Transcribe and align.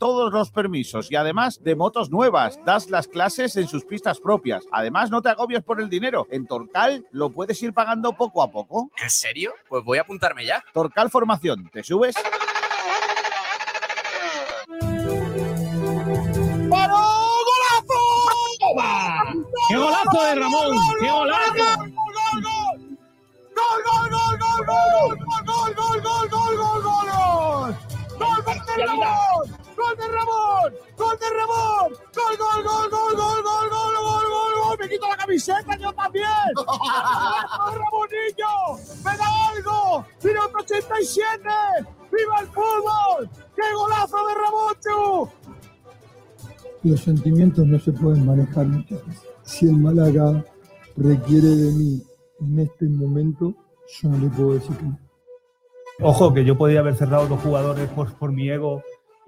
todos 0.00 0.32
los 0.32 0.50
permisos 0.50 1.12
y 1.12 1.16
además 1.16 1.62
de 1.62 1.76
motos 1.76 2.10
nuevas. 2.10 2.58
Das 2.64 2.88
las 2.90 3.06
clases 3.06 3.54
en 3.56 3.68
sus 3.68 3.84
pistas 3.84 4.18
propias. 4.18 4.64
Además, 4.72 5.10
no 5.10 5.20
te 5.22 5.28
agobies 5.28 5.62
por 5.62 5.80
el 5.80 5.90
dinero. 5.90 6.26
En 6.30 6.46
Torcal 6.46 7.06
lo 7.12 7.28
puedes 7.30 7.62
ir 7.62 7.74
pagando 7.74 8.14
poco 8.14 8.42
a 8.42 8.50
poco. 8.50 8.90
¿En 9.00 9.10
serio? 9.10 9.52
Pues 9.68 9.84
voy 9.84 9.98
a 9.98 10.00
apuntarme 10.00 10.44
ya. 10.46 10.64
Torcal 10.72 11.10
Formación. 11.10 11.68
¿Te 11.70 11.84
subes? 11.84 12.14
¡Paró! 16.70 16.96
¡Golazo! 17.50 18.00
¡Qué 19.68 19.76
golazo 19.76 20.22
de 20.24 20.34
Ramón! 20.34 20.76
¡Qué 20.98 21.10
golazo! 21.10 21.90
¡Gol, 23.54 23.82
gol, 23.84 24.10
gol, 24.10 24.38
gol, 24.38 24.66
gol, 24.66 25.18
gol, 25.44 25.74
gol, 25.74 26.00
gol, 26.00 26.28
gol, 26.30 26.56
gol, 26.56 26.82
gol, 26.82 27.04
gol! 27.06 27.76
¡Gol! 28.18 29.59
¡Gol 29.80 29.96
de 29.96 30.08
Ramón! 30.08 30.74
¡Gol 30.98 31.18
de 31.18 31.30
Ramón! 31.30 31.92
¡Gol, 32.14 32.36
gol, 32.36 32.62
gol, 32.64 32.90
gol, 32.90 33.16
gol, 33.16 33.42
gol, 33.42 33.70
gol, 33.70 33.94
gol, 33.96 34.24
gol, 34.28 34.52
gol! 34.60 34.76
¡Me 34.78 34.88
quito 34.90 35.08
la 35.08 35.16
camiseta 35.16 35.76
yo 35.78 35.92
también! 35.94 36.26
¡Golazo 36.54 37.70
de 37.70 37.78
Ramonillo! 37.78 38.52
¡Me 39.04 39.16
da 39.16 39.28
algo! 39.48 40.04
¡Minuto 40.22 40.58
87! 40.58 41.48
¡Viva 42.12 42.40
el 42.40 42.46
fútbol! 42.48 43.30
¡Qué 43.56 43.62
golazo 43.74 44.18
de 44.26 44.34
Ramón! 44.34 45.30
Los 46.82 47.00
sentimientos 47.00 47.66
no 47.66 47.78
se 47.78 47.92
pueden 47.92 48.26
manejar 48.26 48.66
muchas 48.66 49.06
veces. 49.06 49.28
Si 49.44 49.66
el 49.66 49.76
Málaga 49.78 50.44
requiere 50.96 51.48
de 51.48 51.72
mí 51.72 52.02
en 52.40 52.58
este 52.58 52.86
momento, 52.86 53.54
yo 53.88 54.08
no 54.10 54.18
le 54.18 54.28
puedo 54.28 54.54
decir 54.54 54.76
que 54.76 54.84
no. 54.84 54.98
Ojo, 56.02 56.34
que 56.34 56.44
yo 56.44 56.56
podía 56.56 56.80
haber 56.80 56.96
cerrado 56.96 57.26
dos 57.28 57.40
jugadores 57.40 57.88
por, 57.90 58.12
por 58.14 58.32
mi 58.32 58.50
ego 58.50 58.82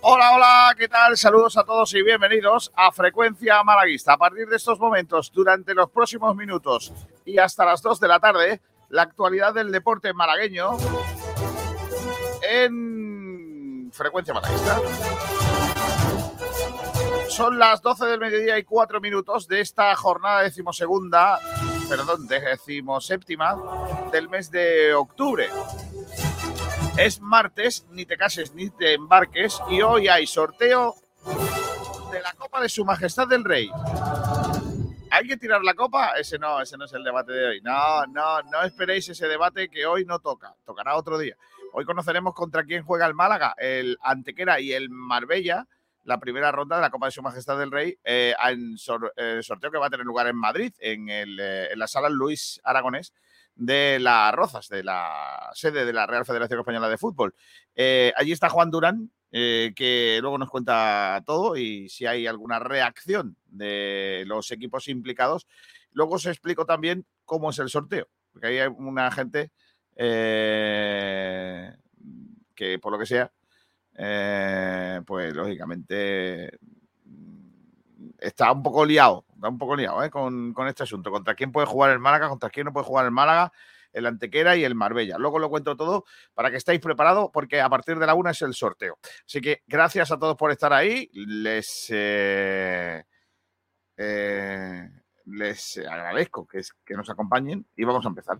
Hola, 0.00 0.34
hola, 0.34 0.74
¿qué 0.76 0.88
tal? 0.88 1.16
Saludos 1.16 1.56
a 1.58 1.64
todos 1.64 1.94
y 1.94 2.02
bienvenidos 2.02 2.72
a 2.74 2.90
Frecuencia 2.90 3.62
Malaguista. 3.62 4.14
A 4.14 4.18
partir 4.18 4.48
de 4.48 4.56
estos 4.56 4.80
momentos, 4.80 5.30
durante 5.32 5.74
los 5.74 5.90
próximos 5.90 6.34
minutos 6.34 6.92
y 7.24 7.38
hasta 7.38 7.64
las 7.64 7.82
2 7.82 8.00
de 8.00 8.08
la 8.08 8.18
tarde, 8.18 8.60
la 8.88 9.02
actualidad 9.02 9.54
del 9.54 9.70
deporte 9.70 10.12
malagueño 10.12 10.76
en 12.42 13.90
Frecuencia 13.92 14.34
Malaguista. 14.34 14.80
Son 17.28 17.58
las 17.58 17.82
12 17.82 18.06
del 18.06 18.20
mediodía 18.20 18.58
y 18.58 18.64
4 18.64 19.00
minutos 19.00 19.46
de 19.46 19.60
esta 19.60 19.94
jornada 19.94 20.42
decimosegunda, 20.42 21.38
perdón, 21.88 22.26
decimoséptima 22.26 23.56
del 24.10 24.28
mes 24.28 24.50
de 24.50 24.94
octubre. 24.94 25.48
Es 26.96 27.20
martes, 27.20 27.86
ni 27.90 28.06
te 28.06 28.16
cases 28.16 28.54
ni 28.54 28.70
te 28.70 28.94
embarques, 28.94 29.60
y 29.68 29.82
hoy 29.82 30.08
hay 30.08 30.26
sorteo 30.26 30.94
de 32.10 32.20
la 32.20 32.32
Copa 32.32 32.60
de 32.62 32.68
Su 32.68 32.84
Majestad 32.84 33.28
del 33.28 33.44
Rey. 33.44 33.70
¿Hay 35.10 35.26
que 35.26 35.36
tirar 35.36 35.62
la 35.62 35.74
copa? 35.74 36.12
Ese 36.18 36.38
no, 36.38 36.60
ese 36.60 36.76
no 36.76 36.84
es 36.84 36.92
el 36.92 37.02
debate 37.02 37.32
de 37.32 37.46
hoy. 37.46 37.60
No, 37.62 38.06
no, 38.06 38.42
no 38.42 38.62
esperéis 38.62 39.08
ese 39.08 39.26
debate 39.26 39.68
que 39.68 39.86
hoy 39.86 40.04
no 40.04 40.18
toca, 40.18 40.54
tocará 40.64 40.96
otro 40.96 41.18
día. 41.18 41.36
Hoy 41.72 41.84
conoceremos 41.84 42.34
contra 42.34 42.64
quién 42.64 42.82
juega 42.82 43.06
el 43.06 43.14
Málaga, 43.14 43.54
el 43.58 43.98
Antequera 44.02 44.60
y 44.60 44.72
el 44.72 44.90
Marbella, 44.90 45.66
la 46.08 46.18
primera 46.18 46.50
ronda 46.50 46.76
de 46.76 46.82
la 46.82 46.88
Copa 46.90 47.04
de 47.06 47.12
Su 47.12 47.20
Majestad 47.22 47.58
del 47.58 47.70
Rey, 47.70 47.98
eh, 48.02 48.34
en 48.46 48.78
sor- 48.78 49.12
eh, 49.14 49.40
sorteo 49.42 49.70
que 49.70 49.76
va 49.76 49.88
a 49.88 49.90
tener 49.90 50.06
lugar 50.06 50.26
en 50.26 50.36
Madrid, 50.36 50.72
en, 50.78 51.10
el, 51.10 51.38
eh, 51.38 51.70
en 51.70 51.78
la 51.78 51.86
sala 51.86 52.08
Luis 52.08 52.58
Aragonés 52.64 53.12
de 53.54 53.98
las 54.00 54.32
Rozas, 54.32 54.68
de 54.68 54.82
la 54.82 55.50
sede 55.52 55.84
de 55.84 55.92
la 55.92 56.06
Real 56.06 56.24
Federación 56.24 56.60
Española 56.60 56.88
de 56.88 56.96
Fútbol. 56.96 57.34
Eh, 57.74 58.14
allí 58.16 58.32
está 58.32 58.48
Juan 58.48 58.70
Durán, 58.70 59.10
que 59.30 60.18
luego 60.22 60.38
nos 60.38 60.48
cuenta 60.48 61.22
todo 61.26 61.54
y 61.54 61.90
si 61.90 62.06
hay 62.06 62.26
alguna 62.26 62.58
reacción 62.58 63.36
de 63.44 64.24
los 64.26 64.50
equipos 64.50 64.88
implicados. 64.88 65.46
Luego 65.92 66.14
os 66.14 66.24
explico 66.24 66.64
también 66.64 67.04
cómo 67.26 67.50
es 67.50 67.58
el 67.58 67.68
sorteo, 67.68 68.08
porque 68.32 68.46
hay 68.46 68.60
una 68.66 69.10
gente 69.10 69.50
que, 72.54 72.78
por 72.80 72.92
lo 72.92 72.98
que 72.98 73.04
sea, 73.04 73.30
eh, 74.00 75.00
pues 75.04 75.34
lógicamente 75.34 76.56
está 78.16 78.52
un 78.52 78.62
poco 78.62 78.84
liado, 78.84 79.26
está 79.34 79.48
un 79.48 79.58
poco 79.58 79.74
liado 79.74 80.04
¿eh? 80.04 80.10
con, 80.10 80.54
con 80.54 80.68
este 80.68 80.84
asunto. 80.84 81.10
¿Contra 81.10 81.34
quién 81.34 81.50
puede 81.50 81.66
jugar 81.66 81.90
el 81.90 81.98
Málaga? 81.98 82.28
¿Contra 82.28 82.48
quién 82.48 82.66
no 82.66 82.72
puede 82.72 82.86
jugar 82.86 83.06
el 83.06 83.10
Málaga? 83.10 83.52
El 83.92 84.06
Antequera 84.06 84.54
y 84.54 84.62
el 84.62 84.76
Marbella. 84.76 85.18
Luego 85.18 85.40
lo 85.40 85.50
cuento 85.50 85.76
todo 85.76 86.04
para 86.32 86.50
que 86.50 86.58
estéis 86.58 86.78
preparados 86.78 87.30
porque 87.32 87.60
a 87.60 87.68
partir 87.68 87.98
de 87.98 88.06
la 88.06 88.14
una 88.14 88.30
es 88.30 88.40
el 88.42 88.54
sorteo. 88.54 88.98
Así 89.26 89.40
que 89.40 89.62
gracias 89.66 90.12
a 90.12 90.18
todos 90.18 90.36
por 90.36 90.52
estar 90.52 90.72
ahí. 90.72 91.10
Les, 91.14 91.86
eh, 91.88 93.02
les 95.24 95.78
agradezco 95.78 96.46
que, 96.46 96.60
que 96.84 96.94
nos 96.94 97.10
acompañen 97.10 97.66
y 97.74 97.82
vamos 97.82 98.04
a 98.04 98.08
empezar. 98.10 98.38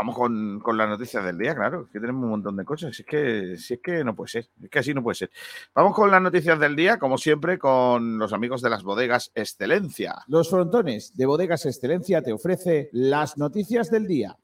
Vamos 0.00 0.14
con, 0.14 0.60
con 0.60 0.76
las 0.76 0.88
noticias 0.88 1.24
del 1.24 1.36
día, 1.36 1.56
claro, 1.56 1.82
es 1.82 1.90
que 1.90 1.98
tenemos 1.98 2.22
un 2.22 2.30
montón 2.30 2.56
de 2.56 2.64
cosas. 2.64 2.94
Si 2.94 3.02
es 3.02 3.08
que, 3.08 3.56
si 3.56 3.74
es 3.74 3.80
que 3.80 4.04
no 4.04 4.14
puede 4.14 4.28
ser, 4.28 4.48
es 4.62 4.70
que 4.70 4.78
así 4.78 4.94
no 4.94 5.02
puede 5.02 5.16
ser. 5.16 5.30
Vamos 5.74 5.92
con 5.92 6.08
las 6.08 6.22
noticias 6.22 6.56
del 6.60 6.76
día, 6.76 7.00
como 7.00 7.18
siempre, 7.18 7.58
con 7.58 8.16
los 8.16 8.32
amigos 8.32 8.62
de 8.62 8.70
las 8.70 8.84
bodegas 8.84 9.32
Excelencia. 9.34 10.14
Los 10.28 10.50
frontones 10.50 11.16
de 11.16 11.26
Bodegas 11.26 11.66
Excelencia 11.66 12.22
te 12.22 12.32
ofrece 12.32 12.90
las 12.92 13.38
noticias 13.38 13.90
del 13.90 14.06
día. 14.06 14.38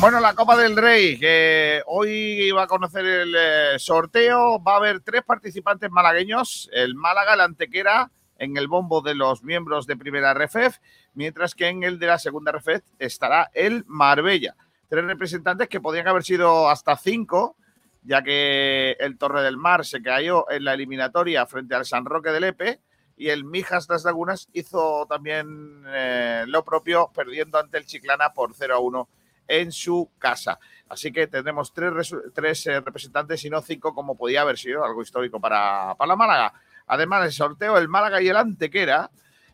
Bueno, 0.00 0.20
la 0.20 0.34
Copa 0.34 0.56
del 0.56 0.76
Rey, 0.76 1.18
que 1.18 1.82
hoy 1.86 2.52
va 2.52 2.62
a 2.62 2.66
conocer 2.68 3.04
el 3.04 3.34
eh, 3.36 3.78
sorteo. 3.80 4.62
Va 4.62 4.74
a 4.74 4.76
haber 4.76 5.00
tres 5.00 5.24
participantes 5.24 5.90
malagueños: 5.90 6.70
el 6.72 6.94
Málaga, 6.94 7.34
el 7.34 7.40
Antequera, 7.40 8.08
en 8.38 8.56
el 8.56 8.68
bombo 8.68 9.00
de 9.00 9.16
los 9.16 9.42
miembros 9.42 9.88
de 9.88 9.96
primera 9.96 10.34
RFEF, 10.34 10.76
mientras 11.14 11.56
que 11.56 11.66
en 11.66 11.82
el 11.82 11.98
de 11.98 12.06
la 12.06 12.20
segunda 12.20 12.52
RFEF 12.52 12.84
estará 13.00 13.50
el 13.52 13.84
Marbella. 13.88 14.54
Tres 14.88 15.04
representantes 15.04 15.68
que 15.68 15.80
podrían 15.80 16.06
haber 16.06 16.22
sido 16.22 16.70
hasta 16.70 16.96
cinco, 16.96 17.56
ya 18.04 18.22
que 18.22 18.92
el 19.00 19.18
Torre 19.18 19.42
del 19.42 19.56
Mar 19.56 19.84
se 19.84 20.00
cayó 20.00 20.48
en 20.48 20.62
la 20.62 20.74
eliminatoria 20.74 21.44
frente 21.46 21.74
al 21.74 21.84
San 21.84 22.04
Roque 22.04 22.30
del 22.30 22.44
Epe 22.44 22.80
y 23.16 23.30
el 23.30 23.44
Mijas 23.44 23.88
Las 23.88 24.04
Lagunas 24.04 24.48
hizo 24.52 25.06
también 25.08 25.82
eh, 25.88 26.44
lo 26.46 26.64
propio, 26.64 27.10
perdiendo 27.12 27.58
ante 27.58 27.78
el 27.78 27.84
Chiclana 27.84 28.32
por 28.32 28.54
0 28.54 28.76
a 28.76 28.78
1 28.78 29.08
en 29.48 29.72
su 29.72 30.12
casa. 30.18 30.60
Así 30.88 31.10
que 31.10 31.26
tendremos 31.26 31.72
tres, 31.72 32.14
tres 32.34 32.66
eh, 32.66 32.80
representantes 32.80 33.44
y 33.44 33.50
no 33.50 33.60
cinco, 33.62 33.94
como 33.94 34.16
podía 34.16 34.42
haber 34.42 34.58
sido, 34.58 34.84
algo 34.84 35.02
histórico 35.02 35.40
para, 35.40 35.94
para 35.96 36.08
la 36.08 36.16
Málaga. 36.16 36.52
Además 36.86 37.22
del 37.22 37.32
sorteo, 37.32 37.76
el 37.78 37.88
Málaga 37.88 38.22
y 38.22 38.28
el 38.28 38.36
Antequera, 38.36 39.10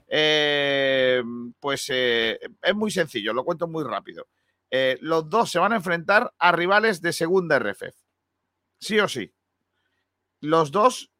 eh, 0.09 1.23
pues 1.59 1.87
eh, 1.91 2.39
es 2.63 2.75
muy 2.75 2.91
sencillo, 2.91 3.33
lo 3.33 3.45
cuento 3.45 3.67
muy 3.67 3.85
rápido. 3.85 4.27
Los 5.03 5.31
dos 5.31 5.53
se 5.53 5.61
van 5.61 5.73
a 5.73 5.77
enfrentar 5.77 6.35
a 6.37 6.51
rivales 6.51 7.01
de 7.01 7.13
segunda 7.13 7.61
RFF. 7.61 7.95
Sí 8.81 8.99
o 8.99 9.07
sí. 9.07 9.33
Los 10.41 10.73
dos 10.73 11.13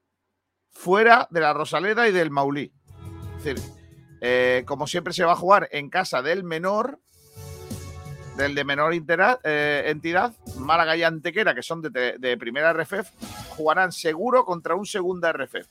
fuera 0.71 1.29
de 1.31 1.39
la 1.39 1.53
Rosaleda 1.53 2.09
y 2.09 2.11
del 2.11 2.33
Maulí. 2.33 2.73
Es 3.37 3.45
decir, 3.45 4.65
como 4.67 4.89
siempre 4.89 5.13
se 5.13 5.23
va 5.23 5.35
a 5.35 5.37
jugar 5.37 5.69
en 5.71 5.89
casa 5.89 6.21
del 6.21 6.43
menor, 6.43 6.99
del 8.37 8.55
de 8.55 8.65
menor 8.65 8.93
eh, 8.95 9.83
entidad, 9.87 10.35
Málaga 10.59 10.97
y 10.97 11.03
Antequera, 11.03 11.55
que 11.55 11.63
son 11.63 11.83
de, 11.83 12.37
primera 12.39 12.73
RFEF, 12.73 13.11
jugarán 13.51 13.93
seguro 13.93 14.45
contra 14.45 14.75
un 14.75 14.87
segunda 14.87 15.33
RFEF, 15.33 15.69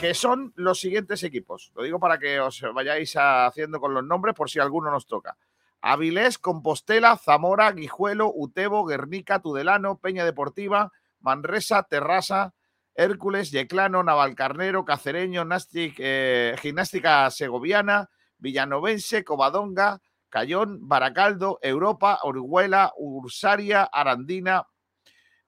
que 0.00 0.14
son 0.14 0.52
los 0.56 0.80
siguientes 0.80 1.22
equipos. 1.22 1.72
Lo 1.76 1.82
digo 1.82 2.00
para 2.00 2.18
que 2.18 2.40
os 2.40 2.62
vayáis 2.74 3.14
haciendo 3.16 3.80
con 3.80 3.94
los 3.94 4.04
nombres 4.04 4.34
por 4.34 4.50
si 4.50 4.58
alguno 4.58 4.90
nos 4.90 5.06
toca. 5.06 5.36
Avilés, 5.80 6.38
Compostela, 6.38 7.16
Zamora, 7.16 7.70
Guijuelo, 7.72 8.32
Utebo, 8.34 8.84
Guernica, 8.84 9.40
Tudelano, 9.40 9.98
Peña 9.98 10.24
Deportiva, 10.24 10.92
Manresa, 11.20 11.84
Terrasa, 11.84 12.54
Hércules, 12.94 13.50
Yeclano, 13.50 14.02
Navalcarnero, 14.02 14.84
Cacereño, 14.84 15.46
eh, 15.74 16.56
Gimnástica 16.60 17.30
Segoviana, 17.30 18.10
Villanovense, 18.38 19.24
Covadonga, 19.24 20.00
Cayón, 20.32 20.88
Baracaldo, 20.88 21.58
Europa, 21.60 22.20
Orihuela, 22.22 22.94
Ursaria, 22.96 23.84
Arandina, 23.84 24.66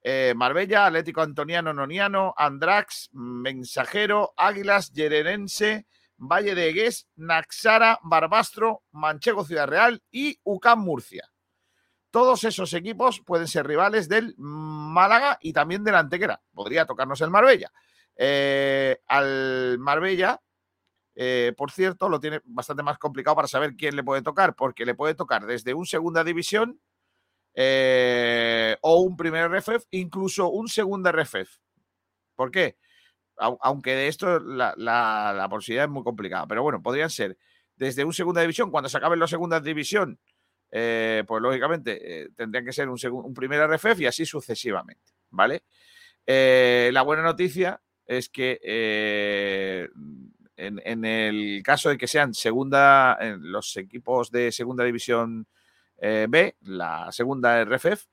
eh, 0.03 0.35
Marbella, 0.37 0.85
Atlético 0.85 1.23
Antoniano 1.23 1.73
Noniano, 1.73 2.35
Andrax, 2.37 3.09
Mensajero, 3.13 4.35
Águilas, 4.37 4.93
Yerenense, 4.93 5.87
Valle 6.19 6.55
de 6.55 6.69
Egués, 6.69 7.09
Naxara, 7.17 7.99
Barbastro, 8.03 8.83
Manchego 8.93 9.47
Ciudad 9.47 9.67
Real 9.67 10.03
y 10.11 10.39
UCAM 10.45 10.81
Murcia. 10.81 11.31
Todos 12.11 12.45
esos 12.45 12.75
equipos 12.75 13.23
pueden 13.25 13.49
ser 13.49 13.67
rivales 13.67 14.07
del 14.07 14.35
Málaga 14.37 15.39
y 15.41 15.55
también 15.55 15.83
del 15.83 15.95
Antequera. 15.95 16.43
Podría 16.53 16.85
tocarnos 16.85 17.23
el 17.23 17.31
Marbella. 17.31 17.73
Eh, 18.17 18.99
al 19.09 19.79
Marbella, 19.79 20.41
eh, 21.17 21.53
por 21.57 21.71
cierto, 21.71 22.09
lo 22.09 22.19
tiene 22.19 22.41
bastante 22.45 22.83
más 22.83 22.99
complicado 22.99 23.37
para 23.37 23.49
saber 23.49 23.77
quién 23.77 23.95
le 23.95 24.03
puede 24.03 24.23
tocar, 24.23 24.55
porque 24.57 24.85
le 24.85 24.95
puede 24.95 25.15
tocar 25.15 25.47
desde 25.47 25.75
un 25.75 25.87
segunda 25.87 26.25
división 26.25 26.81
eh, 27.55 28.77
o 28.81 29.01
un 29.01 29.17
primer 29.17 29.49
RFF, 29.51 29.87
incluso 29.93 30.49
un 30.51 30.69
segunda 30.69 31.13
RFF. 31.13 31.59
¿Por 32.35 32.51
qué? 32.51 32.77
Aunque 33.37 33.95
de 33.95 34.09
esto 34.09 34.41
la, 34.41 35.47
posibilidad 35.51 35.87
es 35.87 35.91
muy 35.91 36.05
complicada, 36.05 36.47
pero 36.47 36.63
bueno, 36.63 36.83
podrían 36.83 37.11
ser 37.11 37.37
desde 37.77 38.05
un 38.05 38.13
segunda 38.13 38.41
división, 38.41 38.71
cuando 38.71 38.89
se 38.89 38.97
acaben 38.97 39.19
la 39.19 39.27
segunda 39.27 39.61
división, 39.61 40.21
eh, 40.71 41.25
pues 41.27 41.43
lógicamente 41.43 42.29
tendrían 42.37 42.65
que 42.65 42.73
ser 42.73 42.89
un, 42.89 43.35
primer 43.35 43.69
RFF 43.69 44.01
y 44.01 44.07
así 44.07 44.25
sucesivamente, 44.25 45.13
¿vale? 45.31 45.65
La 46.27 47.03
buena 47.03 47.23
noticia 47.23 47.81
es 48.07 48.29
que 48.29 49.89
en, 50.56 51.05
el 51.05 51.62
caso 51.65 51.89
de 51.89 51.99
que 51.99 52.06
sean 52.06 52.35
segunda, 52.35 53.19
los 53.39 53.77
equipos 53.77 54.31
de 54.31 54.53
segunda 54.53 54.85
división 54.85 55.47
B, 56.01 56.56
la 56.62 57.11
segunda 57.12 57.65
RFF, 57.65 58.06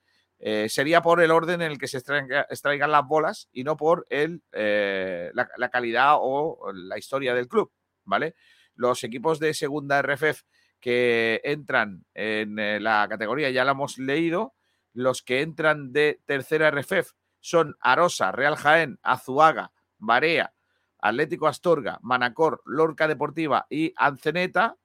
sería 0.67 1.01
por 1.01 1.21
el 1.21 1.31
orden 1.31 1.61
en 1.61 1.71
el 1.71 1.77
que 1.77 1.87
se 1.87 1.97
extraigan, 1.97 2.91
las 2.91 3.07
bolas 3.07 3.49
y 3.51 3.63
no 3.63 3.77
por 3.77 4.07
el, 4.09 4.41
la, 4.51 5.49
la, 5.57 5.69
calidad 5.69 6.15
o 6.19 6.71
la 6.73 6.97
historia 6.97 7.35
del 7.35 7.47
club, 7.47 7.71
¿vale? 8.05 8.35
Los 8.75 9.03
equipos 9.03 9.39
de 9.39 9.53
segunda 9.53 10.01
RFF 10.01 10.43
que 10.81 11.39
entran 11.43 12.03
en 12.13 12.59
eh, 12.59 12.79
la 12.81 13.07
categoría, 13.07 13.51
ya 13.51 13.63
la 13.63 13.71
hemos 13.71 13.97
leído. 13.97 14.55
Los 14.93 15.21
que 15.21 15.41
entran 15.41 15.93
de 15.93 16.19
tercera 16.25 16.69
RFEF 16.71 17.11
son 17.39 17.77
Arosa, 17.79 18.33
Real 18.33 18.57
Jaén, 18.57 18.99
Azuaga, 19.03 19.71
Barea, 19.99 20.53
Atlético 21.01 21.47
Astorga, 21.47 21.99
Manacor, 22.01 22.61
Lorca 22.65 23.07
Deportiva 23.07 23.65
y 23.69 23.93
Anceneta. 23.97 24.77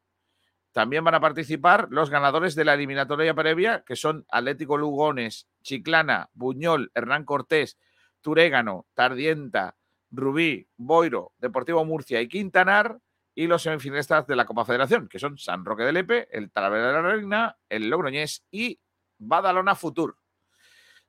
También 0.73 1.05
van 1.05 1.15
a 1.15 1.21
participar 1.21 1.89
los 1.91 2.11
ganadores 2.11 2.55
de 2.55 2.65
la 2.65 2.75
eliminatoria 2.75 3.35
previa, 3.35 3.85
que 3.87 3.97
son 3.97 4.27
Atlético 4.31 4.77
Lugones, 4.77 5.49
Chiclana, 5.63 6.31
Buñol, 6.35 6.91
Hernán 6.95 7.25
Cortés, 7.25 7.79
Turégano, 8.21 8.87
Tardienta, 8.95 9.77
Rubí, 10.11 10.69
Boiro, 10.77 11.33
Deportivo 11.39 11.85
Murcia 11.85 12.21
y 12.21 12.29
Quintanar 12.29 12.99
y 13.35 13.47
los 13.47 13.63
semifinalistas 13.63 14.27
de 14.27 14.37
la 14.37 14.47
Copa 14.47 14.65
Federación, 14.65 15.09
que 15.09 15.19
son 15.19 15.39
San 15.39 15.65
Roque 15.65 15.85
de 15.85 15.93
Lepe, 15.93 16.29
el 16.31 16.51
Talavera 16.51 16.89
de 16.89 16.93
la 16.93 17.03
Reina, 17.03 17.57
el 17.69 17.89
Logroñés 17.89 18.45
y 18.51 18.81
Badalona 19.19 19.75
Futur. 19.75 20.19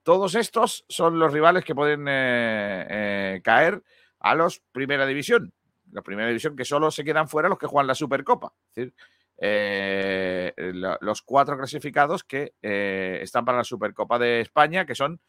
Todos 0.04 0.36
estos 0.36 0.86
son 0.88 1.20
los 1.20 1.34
rivales 1.34 1.64
que 1.64 1.76
pueden 1.76 2.06
eh, 2.08 2.88
eh, 2.90 3.42
caer 3.44 3.84
a 4.20 4.36
los 4.36 4.62
Primera 4.72 5.06
División. 5.06 5.54
La 5.92 6.02
Primera 6.02 6.28
División 6.28 6.56
que 6.56 6.66
solo 6.66 6.92
se 6.92 7.04
quedan 7.04 7.28
fuera 7.28 7.50
los 7.50 7.58
que 7.58 7.68
juegan 7.68 7.88
la 7.88 7.96
Supercopa. 7.96 8.54
Es 8.70 8.76
decir, 8.76 8.94
eh, 9.40 10.54
los 11.02 11.22
cuatro 11.22 11.58
clasificados 11.58 12.24
que 12.24 12.54
están 12.62 13.46
para 13.46 13.60
la 13.60 13.64
Supercopa 13.64 14.20
de 14.20 14.42
España, 14.42 14.86
que 14.86 14.96
son 14.96 15.22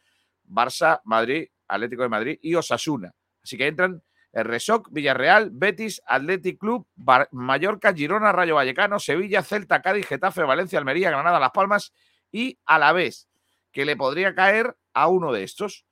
Barça, 0.45 1.01
Madrid, 1.05 1.49
Atlético 1.69 2.03
de 2.03 2.09
Madrid 2.09 2.39
y 2.43 2.55
Osasuna. 2.55 3.15
Así 3.43 3.57
que 3.57 3.67
entran 3.67 4.03
Resoc, 4.33 4.89
Villarreal, 4.91 5.51
Betis, 5.53 6.03
Athletic 6.07 6.59
Club, 6.59 6.87
Mallorca, 7.33 7.95
Girona, 7.95 8.33
Rayo 8.33 8.55
Vallecano, 8.55 8.99
Sevilla, 8.99 9.43
Celta, 9.43 9.81
Cádiz, 9.83 10.07
Getafe, 10.07 10.43
Valencia, 10.43 10.79
Almería, 10.79 11.11
Granada, 11.11 11.41
Las 11.41 11.53
Palmas 11.53 11.93
y 12.31 12.59
Alavés, 12.67 13.29
que 13.73 13.85
le 13.85 13.97
podría 13.97 14.35
caer 14.35 14.77
a 14.93 15.09
uno 15.09 15.33
de 15.33 15.45
estos. 15.45 15.87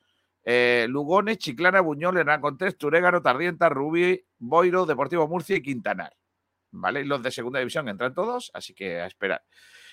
Eh, 0.49 0.87
Lugones, 0.89 1.37
Chiclana, 1.39 1.83
Buñol, 1.83 2.17
Hernán 2.17 2.41
Contés, 2.41 2.79
Turégano, 2.79 3.21
Tardienta, 3.21 3.69
Rubí, 3.69 4.25
Boiro, 4.39 4.87
Deportivo 4.87 5.29
Murcia 5.29 5.57
y 5.57 5.63
Quintanar. 5.63 6.17
¿Vale? 6.71 7.05
Los 7.05 7.23
de 7.23 7.31
segunda 7.31 7.59
división 7.59 7.89
entran 7.89 8.15
todos, 8.15 8.51
así 8.55 8.73
que 8.73 9.01
a 9.01 9.07
esperar. 9.07 9.43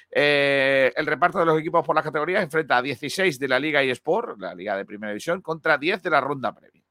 Eh, 0.10 0.94
el 0.96 1.06
reparto 1.06 1.40
de 1.40 1.46
los 1.46 1.60
equipos 1.60 1.86
por 1.86 1.96
las 1.96 2.06
categorías 2.06 2.44
enfrenta 2.44 2.78
a 2.78 2.82
16 2.82 3.38
de 3.38 3.48
la 3.48 3.60
Liga 3.60 3.84
y 3.84 3.90
Sport, 3.90 4.40
la 4.40 4.56
Liga 4.56 4.78
de 4.78 4.86
Primera 4.86 5.12
División, 5.12 5.42
contra 5.42 5.78
10 5.78 6.04
de 6.04 6.10
la 6.10 6.22
ronda 6.22 6.54
previa 6.54 6.84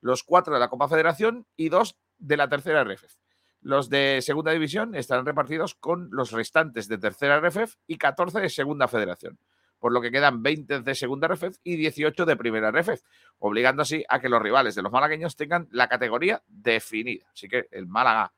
los 0.00 0.22
cuatro 0.22 0.54
de 0.54 0.60
la 0.60 0.68
Copa 0.68 0.88
Federación 0.88 1.46
y 1.56 1.68
dos 1.68 1.98
de 2.18 2.36
la 2.36 2.48
tercera 2.48 2.84
RFF. 2.84 3.16
Los 3.62 3.90
de 3.90 4.20
segunda 4.22 4.52
división 4.52 4.94
estarán 4.94 5.26
repartidos 5.26 5.74
con 5.74 6.08
los 6.12 6.32
restantes 6.32 6.88
de 6.88 6.98
tercera 6.98 7.40
RFF 7.40 7.76
y 7.86 7.98
14 7.98 8.40
de 8.40 8.48
segunda 8.48 8.88
federación, 8.88 9.38
por 9.80 9.92
lo 9.92 10.00
que 10.00 10.12
quedan 10.12 10.42
20 10.42 10.82
de 10.82 10.94
segunda 10.94 11.26
RFF 11.26 11.56
y 11.64 11.76
18 11.76 12.26
de 12.26 12.36
primera 12.36 12.70
RFF, 12.70 13.02
obligando 13.38 13.82
así 13.82 14.04
a 14.08 14.20
que 14.20 14.28
los 14.28 14.40
rivales 14.40 14.74
de 14.74 14.82
los 14.82 14.92
malagueños 14.92 15.34
tengan 15.34 15.66
la 15.72 15.88
categoría 15.88 16.42
definida. 16.46 17.26
Así 17.32 17.48
que 17.48 17.66
el 17.72 17.86
Málaga 17.86 18.32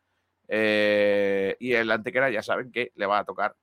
eh, 0.49 1.57
y 1.59 1.73
el 1.73 1.91
Antequera 1.91 2.31
ya 2.31 2.43
saben 2.43 2.71
que 2.71 2.93
le 2.95 3.07
va 3.07 3.19
a 3.19 3.25
tocar 3.25 3.57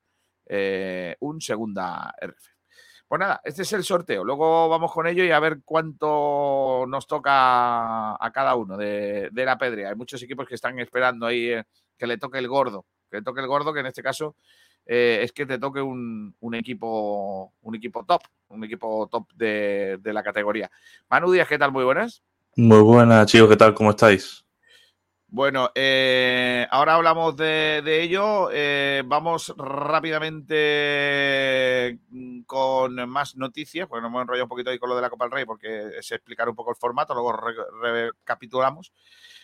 eh, 0.46 1.16
un 1.22 1.42
segunda 1.42 2.14
RFF. 2.22 2.60
Pues 3.08 3.20
nada, 3.20 3.42
este 3.44 3.64
es 3.64 3.74
el 3.74 3.84
sorteo. 3.84 4.24
Luego 4.24 4.70
vamos 4.70 4.92
con 4.92 5.08
ello 5.08 5.24
y 5.24 5.32
a 5.32 5.40
ver 5.40 5.62
cuánto 5.66 6.86
nos 6.88 7.08
toca 7.08 8.24
a 8.24 8.32
cada 8.32 8.54
uno 8.54 8.78
de, 8.78 9.32
la 9.34 9.58
pedrea. 9.58 9.90
Hay 9.90 9.96
muchos 9.96 10.22
equipos 10.22 10.48
que 10.48 10.54
están 10.54 10.78
esperando 10.78 11.26
ahí 11.26 11.50
eh, 11.50 11.64
que 11.98 12.06
le 12.06 12.20
toque 12.20 12.38
el 12.38 12.48
gordo. 12.48 12.86
Que 13.10 13.18
le 13.18 13.24
toque 13.24 13.42
el 13.42 13.48
gordo, 13.48 13.74
que 13.74 13.80
en 13.80 13.88
este 13.88 14.04
caso 14.04 14.36
eh, 14.92 15.20
es 15.22 15.32
que 15.32 15.46
te 15.46 15.60
toque 15.60 15.80
un, 15.80 16.34
equipo 16.54 17.54
un 17.62 17.76
equipo 17.76 18.04
top, 18.06 18.24
un 18.48 18.64
equipo 18.64 19.08
top 19.08 19.32
de, 19.36 20.00
de 20.02 20.14
la 20.14 20.24
categoría. 20.24 20.72
Manu 21.08 21.32
Díaz, 21.32 21.48
¿qué 21.48 21.60
tal? 21.60 21.72
Muy 21.72 21.84
buenas. 21.84 22.24
Muy 22.56 22.82
buenas, 22.82 23.28
chicos, 23.28 23.50
¿qué 23.50 23.56
tal? 23.56 23.76
¿Cómo 23.76 23.92
estáis? 23.92 24.44
Bueno, 25.28 25.70
eh, 25.76 26.66
ahora 26.72 26.96
hablamos 26.96 27.38
de, 27.38 28.02
ello. 28.02 28.50
Eh, 28.52 29.04
vamos 29.06 29.54
rápidamente 29.56 30.58
con 32.48 32.96
más 33.08 33.36
noticias, 33.36 33.88
porque 33.88 34.02
nos 34.02 34.10
hemos 34.10 34.24
enrollado 34.24 34.46
un 34.46 34.50
poquito 34.50 34.72
ahí 34.72 34.80
con 34.80 34.90
lo 34.90 34.96
de 34.96 35.04
la 35.04 35.12
Copa 35.12 35.26
del 35.26 35.34
Rey, 35.34 35.46
porque 35.46 36.00
es 36.00 36.12
explicar 36.12 36.50
un 36.50 36.56
poco 36.56 36.72
el 36.72 36.78
formato, 36.78 37.14
luego 37.14 37.32
recapitulamos. 37.34 38.92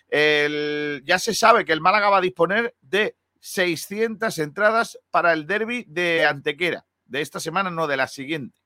ya 0.10 1.20
se 1.20 1.36
sabe 1.36 1.66
que 1.66 1.74
el 1.74 1.82
Málaga 1.82 2.10
va 2.10 2.18
a 2.18 2.22
disponer 2.22 2.74
de 2.82 3.16
600 3.46 4.40
entradas 4.40 5.00
para 5.12 5.32
el 5.32 5.46
derby 5.46 5.86
de 5.88 6.26
Antequera, 6.26 6.88
de 7.06 7.22
esta 7.22 7.40
semana, 7.40 7.70
no 7.70 7.86
de 7.86 7.96
la 7.96 8.08
siguiente. 8.08 8.60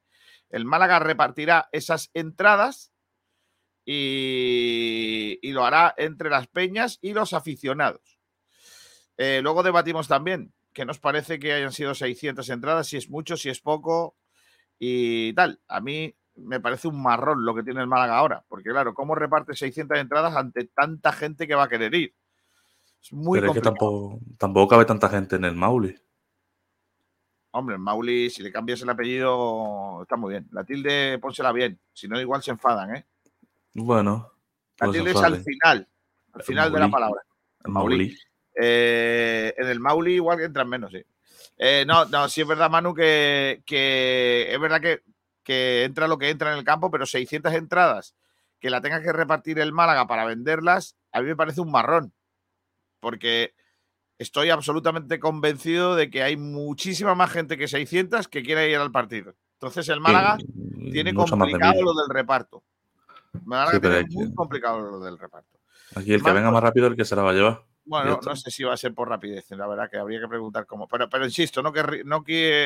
El 0.50 0.64
Málaga 0.64 1.00
repartirá 1.00 1.68
esas 1.74 2.12
entradas 2.14 2.94
y, 3.84 5.38
lo 5.52 5.66
hará 5.66 5.94
entre 5.98 6.30
las 6.30 6.48
peñas 6.48 6.98
y 7.02 7.12
los 7.12 7.34
aficionados. 7.34 8.20
Eh, 9.18 9.42
luego 9.44 9.64
debatimos 9.64 10.08
también 10.08 10.54
que 10.72 10.86
nos 10.86 10.98
parece 10.98 11.40
que 11.40 11.52
hayan 11.52 11.74
sido 11.74 11.94
600 11.94 12.50
entradas, 12.50 12.88
si 12.88 12.96
es 12.96 13.10
mucho, 13.10 13.36
si 13.36 13.50
es 13.50 13.60
poco 13.60 14.16
y 14.80 15.34
tal. 15.34 15.60
A 15.68 15.82
mí 15.82 16.16
me 16.36 16.62
parece 16.62 16.88
un 16.88 17.04
marrón 17.04 17.44
lo 17.44 17.54
que 17.54 17.64
tiene 17.64 17.82
el 17.82 17.88
Málaga 17.88 18.18
ahora, 18.18 18.46
porque 18.48 18.70
claro, 18.70 18.94
¿cómo 18.94 19.14
reparte 19.14 19.58
600 19.58 20.00
entradas 20.00 20.38
ante 20.38 20.68
tanta 20.68 21.12
gente 21.12 21.48
que 21.48 21.56
va 21.56 21.66
a 21.66 21.70
querer 21.70 21.94
ir? 21.96 22.16
Es 23.02 23.14
muy 23.14 23.40
Pero 23.40 23.52
es 23.52 23.58
que 23.58 23.62
tampoco, 23.62 24.20
tampoco 24.38 24.68
cabe 24.68 24.86
tanta 24.86 25.10
gente 25.10 25.38
en 25.38 25.46
el 25.46 25.56
Mauli. 25.56 25.96
Hombre, 27.52 27.76
el 27.76 27.82
Mauli, 27.82 28.30
si 28.30 28.44
le 28.44 28.52
cambias 28.52 28.82
el 28.82 28.90
apellido, 28.90 30.04
está 30.04 30.16
muy 30.16 30.32
bien. 30.32 30.48
La 30.52 30.64
tilde, 30.64 31.18
pónsela 31.20 31.52
bien, 31.52 31.80
si 31.94 32.08
no, 32.08 32.20
igual 32.20 32.44
se 32.44 32.52
enfadan, 32.52 32.96
¿eh? 32.96 33.06
Bueno. 33.74 34.32
La 34.80 34.92
tilde 34.92 35.12
es 35.12 35.18
al 35.18 35.42
final. 35.42 35.88
al 36.34 36.44
final 36.44 36.72
de 36.72 36.80
la 36.80 36.90
palabra. 36.90 37.22
El 37.66 37.72
Mauli. 37.72 38.16
Eh, 38.62 39.54
en 39.58 39.68
el 39.68 39.80
Mauli 39.80 40.16
igual 40.16 40.38
que 40.38 40.44
entran 40.44 40.70
menos, 40.70 40.92
sí. 40.92 41.04
Eh, 41.58 41.84
no, 41.86 42.06
no, 42.06 42.30
sí 42.30 42.42
es 42.42 42.48
verdad, 42.48 42.70
Manu, 42.70 42.94
que, 42.94 43.64
que 43.66 44.48
es 44.54 44.60
verdad 44.60 44.80
que, 44.80 45.04
que, 45.44 45.84
entra 45.84 46.08
lo 46.08 46.18
que 46.18 46.30
entra 46.30 46.54
en 46.54 46.58
el 46.58 46.64
campo, 46.64 46.90
pero 46.90 47.06
600 47.06 47.54
entradas 47.54 48.16
que 48.60 48.70
la 48.70 48.82
tenga 48.82 49.02
que 49.02 49.12
repartir 49.12 49.60
el 49.60 49.74
Málaga 49.74 50.08
para 50.08 50.26
venderlas, 50.26 50.96
a 51.12 51.22
mí 51.22 51.28
me 51.28 51.36
parece 51.36 51.62
un 51.62 51.72
marrón. 51.72 52.14
Porque 53.00 53.54
estoy 54.18 54.50
absolutamente 54.50 55.20
convencido 55.20 55.96
de 55.96 56.10
que 56.10 56.24
hay 56.24 56.38
muchísima 56.38 57.16
más 57.16 57.32
gente 57.32 57.58
que 57.58 57.68
600 57.68 58.28
que 58.28 58.44
quiere 58.44 58.70
ir 58.70 58.78
al 58.78 58.92
partido. 58.92 59.36
Entonces 59.54 59.90
el 59.90 60.00
Málaga 60.00 60.38
tiene 60.92 61.14
complicado 61.14 61.82
lo 61.82 61.94
del 61.94 62.10
reparto. 62.10 62.64
Málaga 63.46 63.80
tiene 63.80 64.06
muy 64.10 64.34
complicado 64.34 64.80
lo 64.80 65.00
del 65.00 65.18
reparto. 65.18 65.60
Aquí 65.96 66.14
el 66.14 66.24
que 66.24 66.32
venga 66.32 66.52
más 66.52 66.64
rápido 66.64 66.88
el 66.88 66.96
que 66.96 67.06
se 67.06 67.16
la 67.16 67.24
va 67.24 67.32
a 67.32 67.34
llevar. 67.34 67.66
Bueno, 67.86 68.20
no 68.24 68.36
sé 68.36 68.52
si 68.52 68.64
va 68.64 68.74
a 68.74 68.78
ser 68.78 68.94
por 68.94 69.10
rapidez, 69.10 69.50
la 69.50 69.66
verdad 69.66 69.90
que 69.90 69.98
habría 69.98 70.20
que 70.20 70.28
preguntar 70.28 70.68
cómo. 70.68 70.88
Pero, 70.88 71.10
pero 71.10 71.26
insisto, 71.26 71.64
no, 71.64 71.74
que, 71.74 72.04
no, 72.06 72.24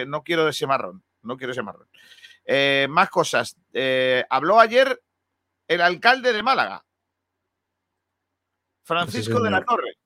no 0.08 0.24
quiero 0.24 0.50
ese 0.50 0.68
marrón. 0.68 1.02
No 1.22 1.38
quiero 1.38 1.54
ese 1.54 1.64
marrón. 1.64 1.88
Eh, 2.46 2.88
más 2.90 3.10
cosas. 3.10 3.56
Eh, 3.72 4.26
habló 4.30 4.60
ayer 4.60 5.02
el 5.68 5.82
alcalde 5.82 6.34
de 6.34 6.44
Málaga, 6.44 6.86
Francisco 8.84 9.42
de 9.42 9.50
la 9.50 9.64
Torre, 9.64 9.98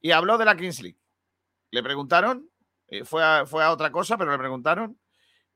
y 0.00 0.12
habló 0.12 0.38
de 0.38 0.44
la 0.44 0.56
Kings 0.56 0.82
League. 0.82 0.98
Le 1.70 1.82
preguntaron, 1.82 2.50
eh, 2.88 3.04
fue, 3.04 3.22
a, 3.22 3.46
fue 3.46 3.62
a 3.62 3.72
otra 3.72 3.92
cosa, 3.92 4.16
pero 4.16 4.32
le 4.32 4.38
preguntaron, 4.38 4.98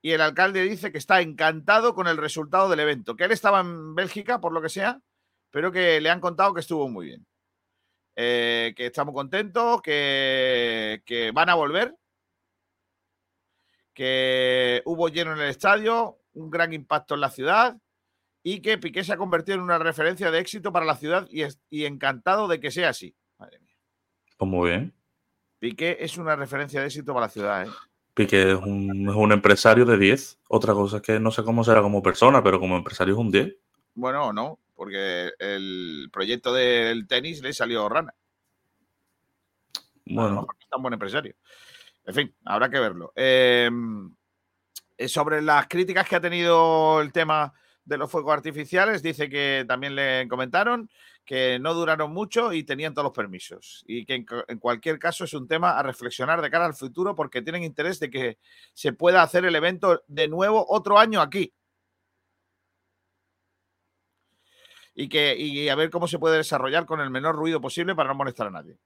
y 0.01 0.13
el 0.13 0.21
alcalde 0.21 0.63
dice 0.63 0.93
que 0.93 0.99
está 0.99 1.21
encantado 1.21 1.95
con 1.95 2.07
el 2.07 2.17
resultado 2.17 2.69
del 2.69 2.81
evento, 2.81 3.17
que 3.17 3.25
él 3.25 3.33
estaba 3.33 3.61
en 3.61 3.95
Bélgica, 3.95 4.41
por 4.41 4.53
lo 4.53 4.61
que 4.61 4.69
sea, 4.69 5.01
pero 5.51 5.73
que 5.73 6.01
le 6.01 6.11
han 6.11 6.21
contado 6.21 6.53
que 6.53 6.61
estuvo 6.61 6.89
muy 6.89 7.07
bien. 7.07 7.27
Eh, 8.17 8.75
que 8.77 8.87
estamos 8.87 9.13
contentos, 9.13 9.83
que, 9.83 11.03
que 11.05 11.33
van 11.33 11.49
a 11.49 11.55
volver, 11.55 11.97
que 13.93 14.83
hubo 14.85 15.09
lleno 15.09 15.33
en 15.33 15.41
el 15.41 15.49
estadio, 15.49 16.21
un 16.35 16.51
gran 16.51 16.73
impacto 16.73 17.15
en 17.15 17.21
la 17.21 17.31
ciudad 17.31 17.77
y 18.43 18.61
que 18.61 18.79
Piqué 18.79 19.03
se 19.03 19.13
ha 19.13 19.17
convertido 19.17 19.57
en 19.57 19.63
una 19.63 19.79
referencia 19.79 20.31
de 20.31 20.39
éxito 20.39 20.73
para 20.73 20.85
la 20.85 20.97
ciudad 20.97 21.27
y, 21.31 21.43
es, 21.43 21.61
y 21.71 21.87
encantado 21.87 22.47
de 22.47 22.61
que 22.61 22.71
sea 22.71 22.91
así. 22.91 23.17
Muy 24.47 24.71
bien. 24.71 24.95
Piqué 25.59 25.97
es 26.01 26.19
una 26.19 26.37
referencia 26.37 26.81
de 26.81 26.87
éxito 26.87 27.15
para 27.15 27.27
la 27.27 27.31
ciudad. 27.31 27.67
¿eh? 27.67 27.71
Piqué 28.15 28.53
es 28.53 28.59
un, 28.59 29.09
es 29.09 29.15
un, 29.15 29.33
empresario 29.33 29.85
de 29.85 29.99
10. 29.99 30.41
Otra 30.49 30.75
cosa 30.75 30.99
es 30.99 31.03
que 31.03 31.19
no 31.19 31.31
sé 31.31 31.43
cómo 31.43 31.65
será 31.65 31.83
como 31.83 32.03
persona, 32.03 32.43
pero 32.43 32.61
como 32.61 32.77
empresario 32.77 33.15
es 33.15 33.21
un 33.21 33.31
10. 33.31 33.57
Bueno, 33.95 34.33
no, 34.33 34.59
porque 34.75 35.33
el 35.39 36.11
proyecto 36.13 36.53
del 36.53 37.07
tenis 37.07 37.43
le 37.43 37.53
salió 37.53 37.89
rana. 37.89 38.15
Bueno. 40.07 40.47
es 40.61 40.69
tan 40.69 40.83
buen 40.83 40.95
empresario. 40.95 41.35
En 42.05 42.15
fin, 42.15 42.35
habrá 42.45 42.69
que 42.69 42.79
verlo. 42.79 43.13
Eh, 43.17 43.71
sobre 45.07 45.43
las 45.43 45.67
críticas 45.67 46.09
que 46.09 46.17
ha 46.17 46.21
tenido 46.21 47.01
el 47.01 47.13
tema 47.13 47.53
de 47.85 47.99
los 47.99 48.11
fuegos 48.11 48.33
artificiales, 48.33 49.03
dice 49.03 49.29
que 49.29 49.65
también 49.69 49.95
le 49.95 50.27
comentaron 50.29 50.89
que 51.25 51.59
no 51.59 51.75
duraron 51.75 52.13
mucho 52.13 52.53
y 52.53 52.65
tenían 52.65 52.93
todos 52.93 53.05
los 53.05 53.13
permisos. 53.13 53.85
Y 53.87 54.05
que 54.05 54.25
en, 54.49 54.59
cualquier 54.59 54.99
caso 54.99 55.25
es 55.25 55.33
un 55.35 55.49
tema 55.49 55.79
a 55.79 55.83
reflexionar 55.83 56.43
de 56.43 56.51
cara 56.51 56.67
al 56.67 56.75
futuro 56.75 57.15
porque 57.15 57.43
tienen 57.43 57.65
interés 57.65 57.99
de 58.01 58.11
que 58.11 58.39
se 58.75 58.93
pueda 58.93 59.23
hacer 59.23 59.45
el 59.45 59.55
evento 59.55 60.03
de 60.07 60.29
nuevo 60.29 60.65
otro 60.69 60.99
año 60.99 61.21
aquí. 61.21 61.53
Y, 64.95 65.09
que, 65.09 65.35
y 65.37 65.69
a 65.69 65.75
ver 65.75 65.91
cómo 65.91 66.07
se 66.07 66.19
puede 66.19 66.37
desarrollar 66.37 66.87
con 66.87 67.01
el 67.01 67.11
menor 67.11 67.35
ruido 67.35 67.61
posible 67.61 67.95
para 67.95 68.11
no 68.11 68.15
molestar 68.15 68.47
a 68.47 68.51
nadie. 68.51 68.79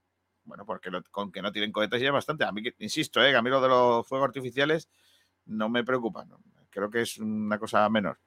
Bueno, 0.45 0.65
porque 0.65 0.91
con 1.11 1.31
que 1.31 1.43
no 1.43 1.53
tienen 1.53 1.73
cohetes 1.73 2.01
ya 2.01 2.11
bastante. 2.11 2.45
A 2.45 2.53
mí, 2.53 2.63
insisto, 2.79 3.23
eh, 3.23 3.37
a 3.37 3.43
mí 3.43 3.51
lo 3.51 3.61
de 3.61 3.69
los 3.69 4.07
fuegos 4.07 4.29
artificiales 4.29 4.89
no 5.45 5.69
me 5.69 5.85
preocupa. 5.85 6.25
Creo 6.71 6.91
que 6.91 7.03
es 7.03 7.19
una 7.19 7.59
cosa 7.59 7.87
menor. 7.91 8.19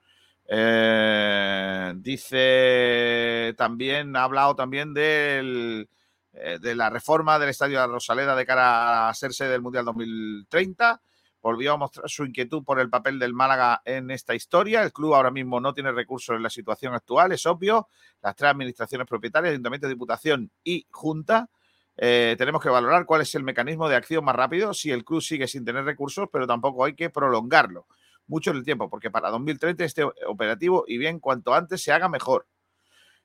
Eh, 0.48 1.94
dice 1.98 3.54
también, 3.58 4.16
ha 4.16 4.24
hablado 4.24 4.56
también 4.56 4.94
del, 4.94 5.90
eh, 6.34 6.60
de 6.60 6.76
la 6.76 6.90
reforma 6.90 7.40
del 7.40 7.50
Estadio 7.50 7.80
de 7.80 7.88
Rosaleda 7.88 8.36
de 8.36 8.46
cara 8.46 9.10
a 9.10 9.14
sede 9.14 9.50
del 9.50 9.62
Mundial 9.62 9.86
2030. 9.86 11.02
Volvió 11.42 11.74
a 11.74 11.78
mostrar 11.78 12.10
su 12.10 12.24
inquietud 12.24 12.64
por 12.64 12.80
el 12.80 12.90
papel 12.90 13.18
del 13.18 13.34
Málaga 13.34 13.82
en 13.84 14.12
esta 14.12 14.36
historia. 14.36 14.84
El 14.84 14.94
club 14.94 15.16
ahora 15.16 15.32
mismo 15.32 15.60
no 15.60 15.74
tiene 15.74 15.92
recursos 15.92 16.36
en 16.36 16.44
la 16.44 16.50
situación 16.50 16.94
actual, 16.94 17.32
es 17.32 17.46
obvio. 17.46 17.88
Las 18.22 18.36
tres 18.36 18.52
administraciones 18.52 19.08
propietarias, 19.08 19.52
Ayuntamiento, 19.52 19.88
Diputación 19.88 20.52
y 20.64 20.86
Junta, 20.92 21.50
eh, 21.98 22.36
tenemos 22.38 22.62
que 22.62 22.70
valorar 22.70 23.06
cuál 23.06 23.22
es 23.22 23.34
el 23.36 23.44
mecanismo 23.44 23.90
de 23.90 23.96
acción 23.96 24.24
más 24.24 24.36
rápido 24.36 24.74
si 24.74 24.92
el 24.92 25.04
club 25.04 25.22
sigue 25.22 25.48
sin 25.48 25.66
tener 25.66 25.84
recursos, 25.84 26.30
pero 26.32 26.46
tampoco 26.48 26.86
hay 26.86 26.94
que 26.94 27.10
prolongarlo 27.10 27.88
mucho 28.28 28.52
en 28.52 28.58
el 28.58 28.64
tiempo, 28.64 28.90
porque 28.90 29.12
para 29.12 29.30
2030 29.30 29.84
este 29.84 30.04
operativo 30.28 30.86
y 30.88 30.98
bien 30.98 31.20
cuanto 31.20 31.54
antes 31.54 31.84
se 31.84 31.92
haga 31.92 32.10
mejor. 32.10 32.48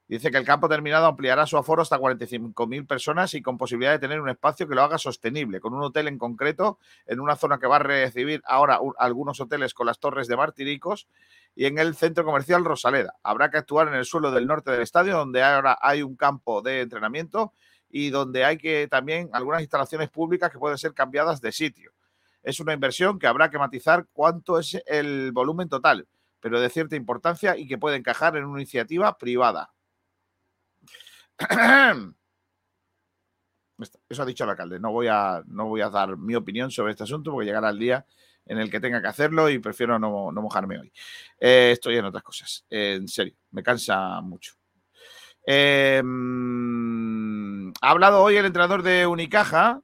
Dice 0.08 0.30
que 0.30 0.38
el 0.38 0.44
campo 0.44 0.68
terminado 0.68 1.06
ampliará 1.06 1.46
su 1.46 1.56
aforo 1.56 1.82
hasta 1.82 1.98
45.000 1.98 2.86
personas 2.86 3.34
y 3.34 3.42
con 3.42 3.58
posibilidad 3.58 3.90
de 3.90 3.98
tener 3.98 4.20
un 4.20 4.28
espacio 4.28 4.68
que 4.68 4.76
lo 4.76 4.82
haga 4.82 4.98
sostenible, 4.98 5.60
con 5.60 5.74
un 5.74 5.82
hotel 5.82 6.06
en 6.06 6.16
concreto, 6.16 6.78
en 7.06 7.18
una 7.18 7.34
zona 7.34 7.58
que 7.58 7.66
va 7.66 7.76
a 7.76 7.80
recibir 7.80 8.40
ahora 8.46 8.78
algunos 8.98 9.40
hoteles 9.40 9.74
con 9.74 9.86
las 9.86 9.98
torres 9.98 10.28
de 10.28 10.36
Martiricos 10.36 11.08
y 11.56 11.64
en 11.66 11.78
el 11.78 11.96
centro 11.96 12.24
comercial 12.24 12.64
Rosaleda. 12.64 13.14
Habrá 13.24 13.50
que 13.50 13.58
actuar 13.58 13.88
en 13.88 13.94
el 13.94 14.04
suelo 14.04 14.30
del 14.30 14.46
norte 14.46 14.70
del 14.70 14.82
estadio, 14.82 15.16
donde 15.16 15.42
ahora 15.42 15.76
hay 15.80 16.02
un 16.02 16.14
campo 16.14 16.62
de 16.62 16.82
entrenamiento 16.82 17.52
y 17.90 18.10
donde 18.10 18.44
hay 18.44 18.58
que 18.58 18.86
también 18.86 19.28
algunas 19.32 19.60
instalaciones 19.60 20.08
públicas 20.08 20.52
que 20.52 20.58
pueden 20.58 20.78
ser 20.78 20.94
cambiadas 20.94 21.40
de 21.40 21.50
sitio. 21.50 21.95
Es 22.46 22.60
una 22.60 22.72
inversión 22.72 23.18
que 23.18 23.26
habrá 23.26 23.50
que 23.50 23.58
matizar 23.58 24.06
cuánto 24.12 24.60
es 24.60 24.80
el 24.86 25.32
volumen 25.32 25.68
total, 25.68 26.06
pero 26.38 26.60
de 26.60 26.70
cierta 26.70 26.94
importancia 26.94 27.56
y 27.56 27.66
que 27.66 27.76
puede 27.76 27.96
encajar 27.96 28.36
en 28.36 28.44
una 28.44 28.60
iniciativa 28.60 29.18
privada. 29.18 29.72
Eso 34.08 34.22
ha 34.22 34.26
dicho 34.26 34.44
el 34.44 34.50
alcalde. 34.50 34.78
No 34.78 34.92
voy, 34.92 35.08
a, 35.08 35.42
no 35.48 35.66
voy 35.66 35.80
a 35.80 35.90
dar 35.90 36.16
mi 36.16 36.36
opinión 36.36 36.70
sobre 36.70 36.92
este 36.92 37.02
asunto 37.02 37.32
porque 37.32 37.46
llegará 37.46 37.70
el 37.70 37.80
día 37.80 38.06
en 38.44 38.58
el 38.58 38.70
que 38.70 38.78
tenga 38.78 39.02
que 39.02 39.08
hacerlo 39.08 39.50
y 39.50 39.58
prefiero 39.58 39.98
no, 39.98 40.30
no 40.30 40.40
mojarme 40.40 40.78
hoy. 40.78 40.92
Eh, 41.40 41.70
estoy 41.72 41.96
en 41.96 42.04
otras 42.04 42.22
cosas. 42.22 42.64
En 42.70 43.08
serio, 43.08 43.34
me 43.50 43.64
cansa 43.64 44.20
mucho. 44.20 44.54
Eh, 45.44 46.00
ha 47.80 47.90
hablado 47.90 48.22
hoy 48.22 48.36
el 48.36 48.46
entrenador 48.46 48.84
de 48.84 49.04
Unicaja, 49.04 49.82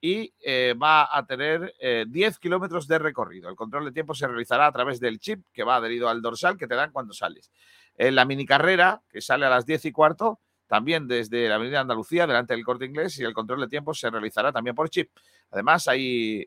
y 0.00 0.32
eh, 0.40 0.72
va 0.80 1.08
a 1.10 1.26
tener 1.26 1.74
10 2.06 2.38
kilómetros 2.38 2.86
de 2.86 3.00
recorrido. 3.00 3.48
El 3.48 3.56
control 3.56 3.86
de 3.86 3.90
tiempo 3.90 4.14
se 4.14 4.28
realizará 4.28 4.66
a 4.66 4.72
través 4.72 5.00
del 5.00 5.18
chip 5.18 5.44
que 5.52 5.64
va 5.64 5.76
adherido 5.76 6.08
al 6.08 6.22
dorsal 6.22 6.56
que 6.56 6.68
te 6.68 6.76
dan 6.76 6.92
cuando 6.92 7.12
sales. 7.12 7.50
En 7.96 8.14
la 8.14 8.24
mini 8.24 8.46
carrera, 8.46 9.02
que 9.10 9.20
sale 9.20 9.46
a 9.46 9.50
las 9.50 9.66
10 9.66 9.86
y 9.86 9.92
cuarto, 9.92 10.38
también 10.68 11.08
desde 11.08 11.48
la 11.48 11.56
Avenida 11.56 11.80
Andalucía, 11.80 12.28
delante 12.28 12.54
del 12.54 12.64
corte 12.64 12.84
inglés, 12.84 13.18
y 13.18 13.24
el 13.24 13.34
control 13.34 13.62
de 13.62 13.68
tiempo 13.68 13.94
se 13.94 14.10
realizará 14.10 14.52
también 14.52 14.76
por 14.76 14.90
chip. 14.90 15.10
Además, 15.50 15.88
hay 15.88 16.46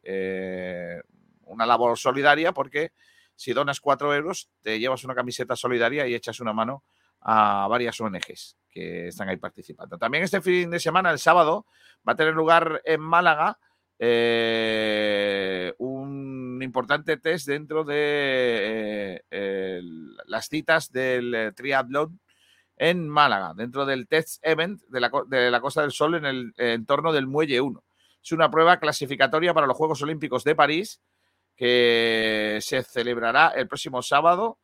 una 1.42 1.66
labor 1.66 1.98
solidaria 1.98 2.54
porque 2.54 2.94
si 3.36 3.52
donas 3.52 3.82
4 3.82 4.16
euros, 4.16 4.50
te 4.62 4.80
llevas 4.80 5.04
una 5.04 5.16
camiseta 5.16 5.58
solidaria 5.58 6.08
y 6.08 6.16
echas 6.16 6.40
una 6.40 6.54
mano 6.54 6.84
a 7.22 7.68
varias 7.70 8.00
ONGs 8.00 8.58
que 8.70 9.08
están 9.08 9.30
ahí 9.30 9.38
participando. 9.38 9.98
También 9.98 10.24
este 10.24 10.42
fin 10.42 10.70
de 10.70 10.80
semana, 10.80 11.12
el 11.12 11.20
sábado, 11.20 11.66
va 12.08 12.14
a 12.14 12.16
tener 12.16 12.34
lugar 12.34 12.82
en 12.86 13.02
Málaga 13.02 13.60
eh, 14.00 15.74
un 15.80 16.60
importante 16.62 17.18
test 17.18 17.48
dentro 17.48 17.84
de 17.84 19.24
eh, 19.32 19.82
las 20.28 20.48
citas 20.48 20.92
del 20.92 21.34
eh, 21.34 21.52
triatlón 21.54 22.20
en 22.76 23.10
Málaga, 23.10 23.54
dentro 23.56 23.88
del 23.88 24.08
test 24.08 24.38
event 24.46 24.82
de 24.90 25.00
la, 25.00 25.12
de 25.28 25.50
la 25.50 25.62
Costa 25.62 25.82
del 25.82 25.92
Sol 25.92 26.14
en 26.16 26.26
el 26.26 26.54
entorno 26.58 27.12
del 27.12 27.26
Muelle 27.26 27.60
1. 27.60 27.84
Es 28.22 28.32
una 28.32 28.52
prueba 28.52 28.78
clasificatoria 28.80 29.54
para 29.54 29.66
los 29.66 29.78
Juegos 29.78 30.02
Olímpicos 30.04 30.44
de 30.44 30.56
París 30.56 31.02
que 31.56 32.60
se 32.62 32.84
celebrará 32.84 33.50
el 33.50 33.68
próximo 33.68 34.04
sábado 34.04 34.60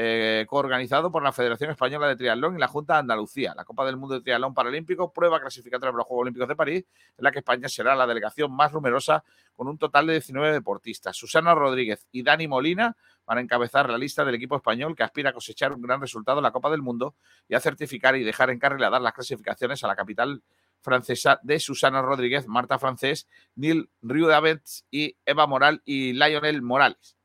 eh, 0.00 0.46
coorganizado 0.46 1.10
por 1.10 1.24
la 1.24 1.32
Federación 1.32 1.72
Española 1.72 2.06
de 2.06 2.14
Triatlón 2.14 2.54
y 2.54 2.60
la 2.60 2.68
Junta 2.68 2.92
de 2.92 2.98
Andalucía. 3.00 3.52
La 3.56 3.64
Copa 3.64 3.84
del 3.84 3.96
Mundo 3.96 4.14
de 4.14 4.20
Triatlón 4.20 4.54
Paralímpico, 4.54 5.12
prueba 5.12 5.40
clasificatoria 5.40 5.90
para 5.90 5.98
los 5.98 6.06
Juegos 6.06 6.22
Olímpicos 6.22 6.46
de 6.46 6.54
París, 6.54 6.84
en 7.16 7.24
la 7.24 7.32
que 7.32 7.40
España 7.40 7.68
será 7.68 7.96
la 7.96 8.06
delegación 8.06 8.54
más 8.54 8.72
numerosa 8.72 9.24
con 9.56 9.66
un 9.66 9.76
total 9.76 10.06
de 10.06 10.12
19 10.12 10.52
deportistas. 10.52 11.16
Susana 11.16 11.52
Rodríguez 11.52 12.06
y 12.12 12.22
Dani 12.22 12.46
Molina 12.46 12.96
van 13.26 13.38
a 13.38 13.40
encabezar 13.40 13.90
la 13.90 13.98
lista 13.98 14.24
del 14.24 14.36
equipo 14.36 14.54
español 14.54 14.94
que 14.94 15.02
aspira 15.02 15.30
a 15.30 15.32
cosechar 15.32 15.72
un 15.72 15.82
gran 15.82 16.00
resultado 16.00 16.38
en 16.38 16.44
la 16.44 16.52
Copa 16.52 16.70
del 16.70 16.80
Mundo 16.80 17.16
y 17.48 17.56
a 17.56 17.60
certificar 17.60 18.14
y 18.14 18.22
dejar 18.22 18.50
en 18.50 18.60
dar 18.60 19.02
las 19.02 19.12
clasificaciones 19.12 19.82
a 19.82 19.88
la 19.88 19.96
capital 19.96 20.44
francesa 20.80 21.40
de 21.42 21.58
Susana 21.58 22.02
Rodríguez, 22.02 22.46
Marta 22.46 22.78
Francés, 22.78 23.26
Neil 23.56 23.90
Riudavets 24.02 24.86
y 24.92 25.16
Eva 25.26 25.48
Moral 25.48 25.82
y 25.84 26.12
Lionel 26.12 26.62
Morales. 26.62 27.17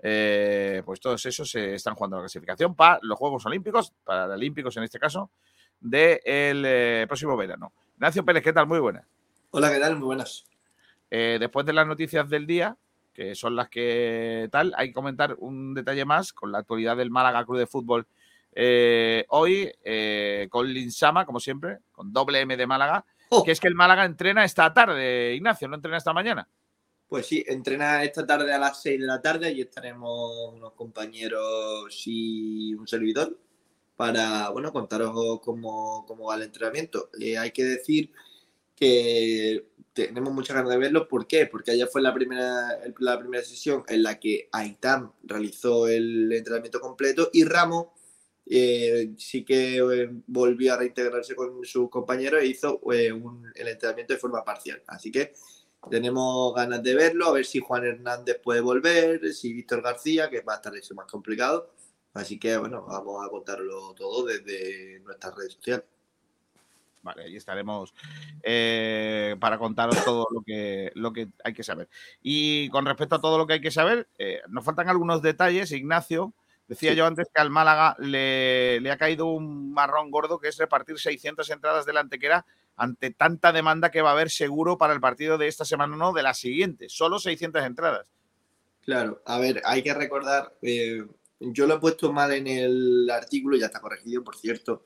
Eh, 0.00 0.82
pues 0.84 1.00
todos 1.00 1.24
esos 1.26 1.50
se 1.50 1.74
están 1.74 1.94
jugando 1.94 2.16
la 2.16 2.22
clasificación 2.22 2.74
para 2.74 3.00
los 3.02 3.18
Juegos 3.18 3.44
Olímpicos, 3.46 3.92
para 4.04 4.26
Olímpicos 4.26 4.76
en 4.76 4.84
este 4.84 4.98
caso, 4.98 5.30
del 5.80 6.62
eh, 6.64 7.04
próximo 7.08 7.36
verano. 7.36 7.72
Ignacio 7.96 8.24
Pérez, 8.24 8.42
¿qué 8.42 8.52
tal? 8.52 8.66
Muy 8.66 8.78
buenas. 8.78 9.04
Hola, 9.50 9.72
¿qué 9.72 9.80
tal? 9.80 9.96
Muy 9.96 10.06
buenas. 10.06 10.46
Eh, 11.10 11.38
después 11.40 11.66
de 11.66 11.72
las 11.72 11.86
noticias 11.86 12.28
del 12.28 12.46
día, 12.46 12.76
que 13.12 13.34
son 13.34 13.56
las 13.56 13.68
que 13.68 14.48
tal, 14.52 14.72
hay 14.76 14.88
que 14.88 14.94
comentar 14.94 15.34
un 15.38 15.74
detalle 15.74 16.04
más 16.04 16.32
con 16.32 16.52
la 16.52 16.58
actualidad 16.58 16.96
del 16.96 17.10
Málaga 17.10 17.44
Club 17.44 17.58
de 17.58 17.66
Fútbol. 17.66 18.06
hoy, 19.28 19.72
con 20.48 20.72
Linsama, 20.72 21.26
como 21.26 21.40
siempre, 21.40 21.78
con 21.90 22.12
doble 22.12 22.40
M 22.40 22.56
de 22.56 22.66
Málaga, 22.66 23.04
oh. 23.30 23.42
que 23.42 23.50
es 23.50 23.58
que 23.58 23.66
el 23.66 23.74
Málaga 23.74 24.04
entrena 24.04 24.44
esta 24.44 24.72
tarde, 24.72 25.34
Ignacio, 25.34 25.66
no 25.66 25.74
entrena 25.74 25.96
esta 25.96 26.12
mañana. 26.12 26.46
Pues 27.08 27.26
sí, 27.26 27.42
entrena 27.48 28.04
esta 28.04 28.26
tarde 28.26 28.52
a 28.52 28.58
las 28.58 28.82
6 28.82 29.00
de 29.00 29.06
la 29.06 29.22
tarde 29.22 29.50
y 29.52 29.62
estaremos 29.62 30.52
unos 30.52 30.74
compañeros 30.74 32.02
y 32.06 32.74
un 32.74 32.86
servidor 32.86 33.38
para, 33.96 34.50
bueno, 34.50 34.72
contaros 34.72 35.40
cómo, 35.40 36.04
va 36.28 36.36
el 36.36 36.42
entrenamiento. 36.42 37.10
Eh, 37.18 37.38
hay 37.38 37.50
que 37.52 37.64
decir 37.64 38.12
que 38.76 39.64
tenemos 39.94 40.34
muchas 40.34 40.56
ganas 40.56 40.70
de 40.70 40.78
verlo. 40.78 41.08
¿Por 41.08 41.26
qué? 41.26 41.46
Porque 41.46 41.70
ayer 41.70 41.88
fue 41.88 42.02
la 42.02 42.12
primera, 42.12 42.78
la 42.98 43.18
primera 43.18 43.42
sesión 43.42 43.84
en 43.88 44.02
la 44.02 44.20
que 44.20 44.48
Aitam 44.52 45.12
realizó 45.24 45.88
el 45.88 46.30
entrenamiento 46.32 46.78
completo 46.78 47.30
y 47.32 47.44
Ramos 47.44 47.86
eh, 48.46 49.14
sí 49.18 49.44
que 49.44 49.78
eh, 49.78 50.10
volvió 50.26 50.74
a 50.74 50.78
reintegrarse 50.78 51.34
con 51.34 51.64
sus 51.64 51.90
compañeros 51.90 52.42
e 52.42 52.46
hizo 52.46 52.80
el 52.90 53.68
entrenamiento 53.68 54.12
de 54.12 54.20
forma 54.20 54.44
parcial. 54.44 54.82
Así 54.86 55.10
que 55.10 55.34
tenemos 55.90 56.54
ganas 56.54 56.82
de 56.82 56.94
verlo, 56.94 57.26
a 57.26 57.32
ver 57.32 57.44
si 57.44 57.60
Juan 57.60 57.84
Hernández 57.84 58.40
puede 58.42 58.60
volver, 58.60 59.32
si 59.32 59.52
Víctor 59.52 59.82
García, 59.82 60.28
que 60.28 60.40
va 60.40 60.54
a 60.54 60.56
estar 60.56 60.74
eso 60.76 60.94
más 60.94 61.06
complicado. 61.06 61.70
Así 62.14 62.38
que 62.38 62.56
bueno, 62.56 62.84
vamos 62.86 63.24
a 63.24 63.30
contarlo 63.30 63.94
todo 63.94 64.26
desde 64.26 65.00
nuestras 65.00 65.34
redes 65.36 65.52
sociales. 65.54 65.84
Vale, 67.02 67.22
ahí 67.22 67.36
estaremos 67.36 67.94
eh, 68.42 69.36
para 69.38 69.56
contaros 69.56 70.04
todo 70.04 70.26
lo 70.32 70.42
que, 70.42 70.90
lo 70.94 71.12
que 71.12 71.28
hay 71.44 71.54
que 71.54 71.62
saber. 71.62 71.88
Y 72.22 72.68
con 72.70 72.84
respecto 72.84 73.14
a 73.14 73.20
todo 73.20 73.38
lo 73.38 73.46
que 73.46 73.54
hay 73.54 73.60
que 73.60 73.70
saber, 73.70 74.08
eh, 74.18 74.42
nos 74.48 74.64
faltan 74.64 74.88
algunos 74.88 75.22
detalles. 75.22 75.70
Ignacio, 75.70 76.34
decía 76.66 76.94
yo 76.94 77.06
antes 77.06 77.28
que 77.32 77.40
al 77.40 77.50
Málaga 77.50 77.94
le, 78.00 78.80
le, 78.80 78.90
ha 78.90 78.98
caído 78.98 79.26
un 79.26 79.72
marrón 79.72 80.10
gordo 80.10 80.40
que 80.40 80.48
es 80.48 80.58
repartir 80.58 80.98
600 80.98 81.48
entradas 81.50 81.86
de 81.86 81.92
la 81.92 82.00
antequera 82.00 82.44
ante 82.78 83.10
tanta 83.10 83.52
demanda 83.52 83.90
que 83.90 84.02
va 84.02 84.10
a 84.10 84.12
haber 84.12 84.30
seguro 84.30 84.78
para 84.78 84.94
el 84.94 85.00
partido 85.00 85.36
de 85.36 85.48
esta 85.48 85.64
semana, 85.64 85.96
no, 85.96 86.12
de 86.12 86.22
la 86.22 86.32
siguiente. 86.32 86.88
Solo 86.88 87.18
600 87.18 87.64
entradas. 87.64 88.06
Claro, 88.82 89.20
a 89.26 89.38
ver, 89.38 89.60
hay 89.64 89.82
que 89.82 89.92
recordar, 89.92 90.56
eh, 90.62 91.04
yo 91.40 91.66
lo 91.66 91.74
he 91.74 91.80
puesto 91.80 92.12
mal 92.12 92.32
en 92.32 92.46
el 92.46 93.10
artículo, 93.10 93.56
ya 93.56 93.66
está 93.66 93.80
corregido, 93.80 94.24
por 94.24 94.36
cierto, 94.36 94.84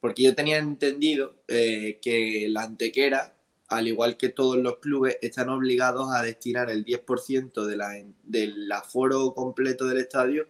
porque 0.00 0.24
yo 0.24 0.34
tenía 0.34 0.58
entendido 0.58 1.36
eh, 1.48 1.98
que 2.02 2.48
la 2.50 2.64
antequera, 2.64 3.34
al 3.68 3.88
igual 3.88 4.16
que 4.16 4.28
todos 4.28 4.58
los 4.58 4.78
clubes, 4.78 5.16
están 5.22 5.48
obligados 5.48 6.12
a 6.12 6.22
destinar 6.22 6.68
el 6.68 6.84
10% 6.84 7.64
de 7.64 7.76
la, 7.76 7.92
del 8.24 8.70
aforo 8.72 9.32
completo 9.34 9.86
del 9.86 9.98
estadio 9.98 10.48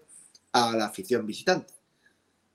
a 0.52 0.74
la 0.76 0.86
afición 0.86 1.26
visitante. 1.26 1.72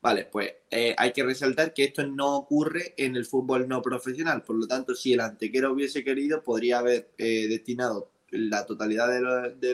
Vale, 0.06 0.26
pues 0.26 0.54
eh, 0.70 0.94
hay 1.00 1.12
que 1.14 1.24
resaltar 1.24 1.74
que 1.74 1.86
esto 1.86 2.06
no 2.06 2.36
ocurre 2.36 2.94
en 2.96 3.16
el 3.16 3.26
fútbol 3.26 3.68
no 3.68 3.82
profesional. 3.82 4.44
Por 4.44 4.56
lo 4.56 4.68
tanto, 4.68 4.94
si 4.94 5.14
el 5.14 5.20
antequera 5.20 5.72
hubiese 5.72 6.04
querido, 6.04 6.44
podría 6.44 6.78
haber 6.78 7.10
eh, 7.18 7.48
destinado 7.48 8.12
la 8.30 8.68
totalidad 8.68 9.08
de, 9.56 9.74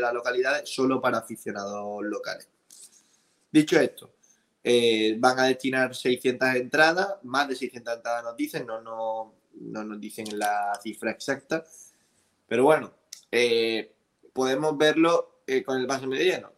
las 0.00 0.12
localidades 0.12 0.68
solo 0.68 1.00
para 1.00 1.18
aficionados 1.18 2.02
locales. 2.02 2.48
Dicho 3.52 3.78
esto, 3.78 4.16
eh, 4.64 5.14
van 5.20 5.38
a 5.38 5.44
destinar 5.44 5.94
600 5.94 6.56
entradas, 6.56 7.18
más 7.22 7.46
de 7.46 7.54
600 7.54 7.98
entradas 7.98 8.24
nos 8.24 8.36
dicen, 8.36 8.66
no, 8.66 8.82
no, 8.82 9.32
no 9.60 9.84
nos 9.84 10.00
dicen 10.00 10.26
la 10.40 10.76
cifra 10.82 11.12
exacta. 11.12 11.62
Pero 12.48 12.64
bueno, 12.64 12.92
podemos 14.32 14.76
verlo 14.76 15.44
con 15.64 15.80
el 15.80 15.86
vaso 15.86 16.08
mediano 16.08 16.50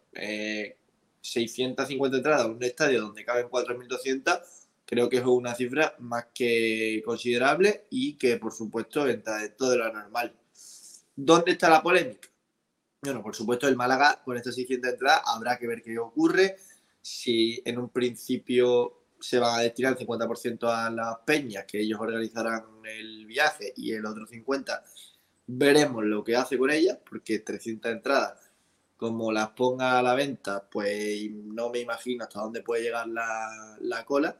650 1.25 2.17
entradas 2.17 2.45
en 2.45 2.51
un 2.51 2.63
estadio 2.63 3.01
donde 3.01 3.25
caben 3.25 3.47
4.200, 3.47 4.41
creo 4.85 5.09
que 5.09 5.17
es 5.17 5.25
una 5.25 5.55
cifra 5.55 5.95
más 5.99 6.27
que 6.33 7.01
considerable 7.03 7.87
y 7.89 8.13
que, 8.13 8.37
por 8.37 8.53
supuesto, 8.53 9.07
entra 9.07 9.37
dentro 9.37 9.69
de 9.69 9.77
lo 9.77 9.91
normal. 9.91 10.33
¿Dónde 11.15 11.53
está 11.53 11.69
la 11.69 11.81
polémica? 11.81 12.29
Bueno, 13.01 13.23
por 13.23 13.35
supuesto, 13.35 13.67
el 13.67 13.75
Málaga 13.75 14.21
con 14.23 14.37
estas 14.37 14.55
600 14.55 14.93
entradas 14.93 15.21
habrá 15.25 15.57
que 15.57 15.67
ver 15.67 15.81
qué 15.81 15.97
ocurre. 15.97 16.57
Si 17.01 17.61
en 17.65 17.79
un 17.79 17.89
principio 17.89 19.05
se 19.19 19.39
va 19.39 19.57
a 19.57 19.61
destinar 19.61 19.97
el 19.97 20.07
50% 20.07 20.69
a 20.69 20.89
las 20.89 21.17
peñas, 21.25 21.65
que 21.65 21.79
ellos 21.79 21.99
organizarán 21.99 22.65
el 22.83 23.25
viaje, 23.25 23.73
y 23.75 23.93
el 23.93 24.05
otro 24.05 24.27
50% 24.27 24.81
veremos 25.47 26.03
lo 26.03 26.23
que 26.23 26.35
hace 26.35 26.57
con 26.57 26.71
ellas, 26.71 26.97
porque 27.07 27.39
300 27.39 27.91
entradas 27.91 28.44
como 28.97 29.31
las 29.31 29.49
ponga 29.49 29.99
a 29.99 30.03
la 30.03 30.15
venta, 30.15 30.67
pues 30.71 31.29
no 31.31 31.69
me 31.69 31.79
imagino 31.79 32.23
hasta 32.23 32.39
dónde 32.39 32.61
puede 32.61 32.83
llegar 32.83 33.07
la, 33.07 34.05
cola. 34.05 34.37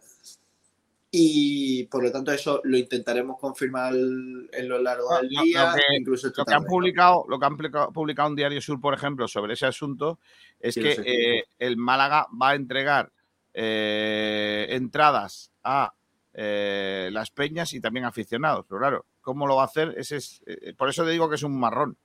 Y 1.11 1.85
por 1.85 2.03
lo 2.03 2.11
tanto, 2.11 2.31
eso 2.31 2.61
lo 2.63 2.77
intentaremos 2.77 3.37
confirmar 3.39 3.93
en 3.93 4.67
lo 4.67 4.81
largo 4.81 5.15
del 5.17 5.29
día. 5.29 5.71
Lo 5.71 5.75
que, 5.75 5.81
incluso 5.97 6.31
lo 6.35 6.45
que 6.45 6.53
han 6.53 6.65
publicado, 6.65 7.25
lo 7.27 7.39
que 7.39 7.45
han 7.45 7.57
publicado 7.93 8.29
un 8.29 8.35
diario 8.35 8.61
sur, 8.61 8.79
por 8.81 8.93
ejemplo, 8.93 9.27
sobre 9.27 9.53
ese 9.53 9.65
asunto, 9.65 10.19
es 10.59 10.75
que 10.75 11.01
eh, 11.05 11.45
el 11.59 11.77
Málaga 11.77 12.27
va 12.41 12.49
a 12.49 12.55
entregar 12.55 13.11
eh, 13.53 14.67
entradas 14.71 15.51
a 15.63 15.93
eh, 16.33 17.09
las 17.13 17.31
peñas 17.31 17.73
y 17.73 17.79
también 17.79 18.05
aficionados. 18.05 18.65
Pero 18.67 18.79
claro, 18.79 19.05
¿cómo 19.21 19.47
lo 19.47 19.55
va 19.55 19.63
a 19.63 19.67
hacer? 19.67 19.93
Ese 19.97 20.17
es, 20.17 20.41
por 20.77 20.89
eso 20.89 21.05
te 21.05 21.11
digo 21.11 21.29
que 21.29 21.35
es 21.35 21.43
un 21.43 21.57
marrón 21.57 21.97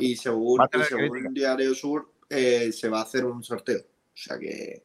y 0.00 0.16
según, 0.16 0.60
y 1.30 1.32
Diario 1.32 1.74
Sur 1.74 2.10
eh, 2.28 2.72
se 2.72 2.88
va 2.88 3.00
a 3.00 3.02
hacer 3.02 3.24
un 3.24 3.42
sorteo. 3.42 3.80
O 3.80 4.16
sea 4.16 4.38
que. 4.38 4.82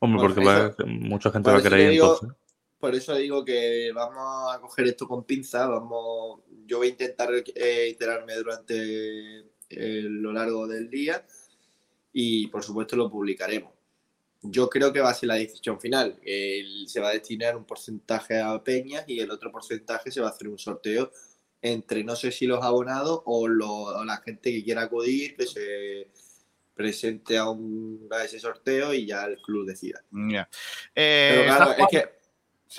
Hombre, 0.00 0.20
porque 0.22 0.84
mucha 0.86 1.30
gente 1.30 1.50
va 1.50 1.58
a 1.58 1.62
querer 1.62 1.80
ir 1.80 2.00
entonces. 2.00 2.30
Por 2.78 2.94
eso 2.94 3.14
digo 3.14 3.44
que 3.44 3.92
vamos 3.94 4.54
a 4.54 4.58
coger 4.60 4.86
esto 4.86 5.06
con 5.06 5.24
pinza. 5.24 5.66
Vamos, 5.66 6.40
yo 6.66 6.78
voy 6.78 6.88
a 6.88 6.90
intentar 6.90 7.28
eh, 7.32 7.90
enterarme 7.90 8.34
durante 8.36 9.40
eh, 9.68 10.02
lo 10.02 10.32
largo 10.32 10.66
del 10.66 10.88
día 10.88 11.24
y 12.12 12.46
por 12.48 12.64
supuesto 12.64 12.96
lo 12.96 13.10
publicaremos. 13.10 13.70
yo 14.42 14.68
creo 14.70 14.92
que 14.92 15.00
va 15.00 15.10
a 15.10 15.14
ser 15.14 15.28
la 15.28 15.34
decisión 15.34 15.78
final. 15.78 16.18
Se 16.86 17.00
va 17.00 17.10
a 17.10 17.12
destinar 17.12 17.54
un 17.54 17.66
porcentaje 17.66 18.40
a 18.40 18.64
Peñas 18.64 19.04
y 19.06 19.20
el 19.20 19.30
otro 19.30 19.52
porcentaje 19.52 20.10
se 20.10 20.22
va 20.22 20.28
a 20.28 20.30
hacer 20.30 20.48
un 20.48 20.58
sorteo 20.58 21.12
entre 21.62 22.04
no 22.04 22.16
sé 22.16 22.32
si 22.32 22.46
los 22.46 22.62
abonados 22.64 23.20
o, 23.26 23.46
lo- 23.48 23.68
o 23.84 24.04
la 24.04 24.16
gente 24.18 24.50
que 24.52 24.64
quiera 24.64 24.82
acudir, 24.82 25.36
que 25.36 25.46
se 25.46 26.08
presente 26.74 27.36
a, 27.36 27.48
un, 27.50 28.08
a 28.10 28.24
ese 28.24 28.40
sorteo 28.40 28.94
y 28.94 29.06
ya 29.06 29.24
el 29.24 29.36
club 29.42 29.66
decida. 29.66 30.00
Eh, 30.94 31.32
Pero 31.34 31.44
claro, 31.56 31.72
es 31.78 31.86
que... 31.90 31.98
Ah, 31.98 32.10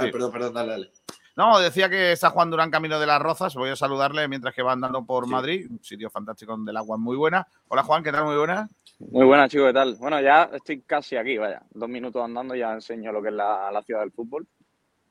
Sí. 0.05 0.09
perdón, 0.09 0.31
perdón, 0.31 0.53
dale, 0.53 0.71
dale. 0.71 0.91
No, 1.35 1.59
decía 1.59 1.89
que 1.89 2.13
está 2.13 2.29
Juan 2.29 2.49
Durán 2.49 2.71
camino 2.71 2.97
de 2.97 3.05
las 3.05 3.21
Rozas. 3.21 3.53
Voy 3.55 3.69
a 3.69 3.75
saludarle 3.75 4.25
mientras 4.29 4.55
que 4.55 4.61
va 4.63 4.71
andando 4.71 5.05
por 5.05 5.25
Sí. 5.25 5.31
Madrid. 5.31 5.67
Un 5.69 5.83
sitio 5.83 6.09
fantástico 6.09 6.53
donde 6.53 6.71
el 6.71 6.77
agua 6.77 6.95
es 6.95 7.01
muy 7.01 7.17
buena. 7.17 7.45
Hola 7.67 7.83
Juan, 7.83 8.01
¿qué 8.01 8.11
tal? 8.11 8.23
Muy 8.23 8.37
buena. 8.37 8.69
Muy 8.99 9.25
buenas, 9.25 9.51
chicos, 9.51 9.67
¿qué 9.67 9.73
tal? 9.73 9.95
Bueno, 9.95 10.21
ya 10.21 10.49
estoy 10.53 10.81
casi 10.83 11.17
aquí, 11.17 11.37
vaya. 11.37 11.61
Dos 11.71 11.89
minutos 11.89 12.23
andando 12.23 12.55
ya 12.55 12.71
enseño 12.73 13.11
lo 13.11 13.21
que 13.21 13.27
es 13.29 13.33
la, 13.33 13.69
la 13.71 13.81
ciudad 13.83 13.99
del 14.01 14.11
fútbol. 14.13 14.47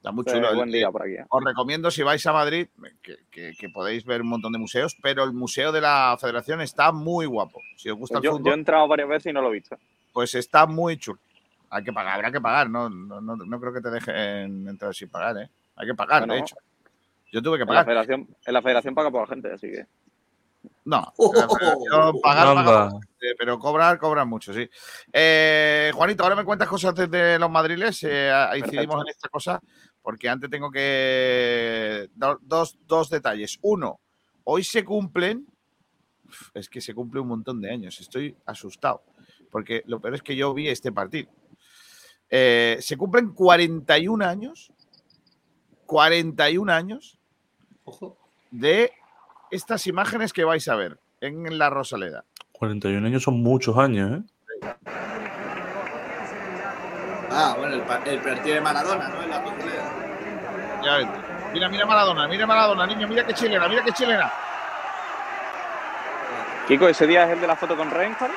Está 0.00 0.12
muy 0.12 0.24
chulo. 0.24 0.54
buen 0.54 0.68
El- 0.68 0.72
día 0.72 0.90
por 0.90 1.02
aquí. 1.02 1.12
¿eh? 1.12 1.26
Os 1.28 1.44
recomiendo, 1.44 1.90
si 1.90 2.02
vais 2.02 2.24
a 2.26 2.32
Madrid, 2.32 2.68
que, 3.02 3.18
que- 3.30 3.52
que 3.58 3.68
podéis 3.68 4.04
ver 4.06 4.22
un 4.22 4.28
montón 4.28 4.50
de 4.52 4.58
museos, 4.58 4.96
pero 5.02 5.24
el 5.24 5.34
museo 5.34 5.72
de 5.72 5.82
la 5.82 6.16
Federación 6.18 6.62
está 6.62 6.90
muy 6.90 7.26
guapo. 7.26 7.60
Si 7.76 7.90
os 7.90 7.98
gusta 7.98 8.14
Pues 8.14 8.24
el 8.24 8.24
yo, 8.24 8.32
fútbol, 8.32 8.46
yo 8.46 8.50
he 8.52 8.58
entrado 8.58 8.88
varias 8.88 9.08
veces 9.08 9.30
y 9.30 9.32
no 9.34 9.42
lo 9.42 9.48
he 9.50 9.52
visto. 9.54 9.76
pues 10.14 10.34
está 10.34 10.64
muy 10.66 10.96
chulo. 10.96 11.18
Hay 11.68 11.84
que 11.84 11.92
pagar, 11.92 12.14
habrá 12.14 12.32
que 12.32 12.40
pagar. 12.40 12.70
No, 12.70 12.88
no, 12.88 13.20
no, 13.20 13.36
no 13.36 13.60
creo 13.60 13.72
que 13.74 13.80
te 13.82 13.90
dejen 13.90 14.66
entrar 14.68 14.94
sin 14.94 15.08
pagar, 15.10 15.36
¿eh? 15.36 15.50
Hay 15.76 15.86
que 15.86 15.94
pagar, 15.94 16.20
Bueno, 16.22 16.34
de 16.34 16.40
hecho. 16.40 16.56
Yo 17.30 17.40
tuve 17.42 17.58
que 17.58 17.62
En 17.62 17.68
la 17.68 17.84
pagar. 17.84 17.84
federación, 17.84 18.26
en 18.46 18.54
la 18.54 18.62
federación 18.62 18.94
paga 18.94 19.10
poca 19.10 19.26
gente, 19.28 19.52
así 19.52 19.70
que. 19.70 19.86
No, 20.84 21.12
Oh, 21.16 21.32
la 21.34 21.48
Federación, 21.48 22.20
pagar, 22.22 22.46
Anda. 22.48 22.64
paga, 22.64 22.90
eh, 23.20 23.34
pero 23.38 23.58
cobrar, 23.58 23.98
cobran 23.98 24.28
mucho, 24.28 24.52
sí. 24.52 24.68
Eh, 25.12 25.92
Juanito, 25.94 26.22
ahora 26.24 26.34
me 26.36 26.44
cuentas 26.44 26.68
cosas 26.68 26.94
de 26.94 27.38
los 27.38 27.50
madriles. 27.50 28.02
eh, 28.02 28.32
incidimos 28.56 28.96
Perfecto. 28.96 29.00
en 29.02 29.08
esta 29.08 29.28
cosa, 29.28 29.60
porque 30.11 30.29
antes 30.29 30.51
tengo 30.51 30.73
que. 30.73 32.09
do- 32.16 32.40
Dos, 32.42 32.77
dos 32.85 33.09
detalles. 33.11 33.59
Uno, 33.62 34.01
hoy 34.42 34.64
se 34.64 34.85
cumplen. 34.85 35.46
Es 36.53 36.68
que 36.68 36.81
se 36.81 36.94
cumple 36.94 37.20
un 37.20 37.29
montón 37.29 37.61
de 37.61 37.70
años. 37.70 38.01
Estoy 38.01 38.35
asustado. 38.44 39.05
Porque 39.53 39.85
lo 39.87 40.01
peor 40.01 40.14
es 40.16 40.23
que 40.23 40.35
yo 40.35 40.53
vi 40.53 40.66
este 40.66 40.90
partido. 40.90 41.31
Eh, 42.29 42.79
se 42.81 42.96
cumplen 42.96 43.33
41 43.35 44.25
años. 44.27 44.73
41 45.87 46.73
años 46.73 47.18
Ojo. 47.85 48.16
de 48.51 48.90
estas 49.53 49.87
imágenes 49.87 50.33
que 50.33 50.42
vais 50.44 50.66
a 50.66 50.75
ver 50.75 50.99
en 51.20 51.57
la 51.57 51.70
Rosaleda. 51.70 52.25
41 52.53 53.07
años 53.07 53.23
son 53.23 53.40
muchos 53.42 53.77
años, 53.79 54.20
¿eh? 54.20 54.25
Ah, 57.31 57.55
bueno, 57.57 57.75
el, 57.75 58.09
el 58.09 58.21
partido 58.21 58.55
de 58.57 58.61
Maradona, 58.61 59.09
¿no? 59.09 59.23
En 59.23 59.31
la. 59.31 59.43
Ya 60.83 60.97
ves. 60.97 61.07
Mira, 61.53 61.69
mira 61.69 61.85
Maradona, 61.87 62.29
mira 62.29 62.47
Maradona, 62.47 62.87
niño, 62.87 63.09
mira 63.09 63.25
qué 63.27 63.35
chilena, 63.35 63.69
mira 63.69 63.83
qué 63.83 63.93
chilena. 63.93 64.31
Kiko, 66.69 66.88
¿ese 66.88 67.07
día 67.07 67.25
es 67.25 67.31
el 67.31 67.40
de 67.40 67.47
la 67.47 67.57
foto 67.57 67.77
con 67.77 67.90
Reinhardt? 67.90 68.33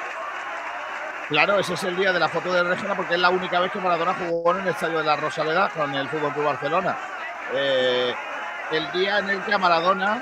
Claro, 1.30 1.60
ese 1.60 1.74
es 1.76 1.84
el 1.84 1.96
día 1.96 2.12
de 2.12 2.20
la 2.20 2.28
foto 2.28 2.52
de 2.52 2.64
Regina 2.64 2.96
porque 2.96 3.14
es 3.14 3.20
la 3.20 3.30
única 3.30 3.60
vez 3.60 3.72
que 3.72 3.80
Maradona 3.80 4.14
jugó 4.16 4.52
en 4.56 4.62
el 4.62 4.68
estadio 4.70 4.98
de 5.00 5.04
la 5.06 5.16
Rosaleda 5.16 5.70
con 5.70 5.94
el 5.96 6.08
Fútbol 6.10 6.34
Club 6.34 6.46
Barcelona. 6.46 6.98
Eh, 7.54 8.14
el 8.72 8.92
día 8.92 9.20
en 9.20 9.30
el 9.30 9.42
que 9.44 9.54
a 9.54 9.58
Maradona, 9.58 10.22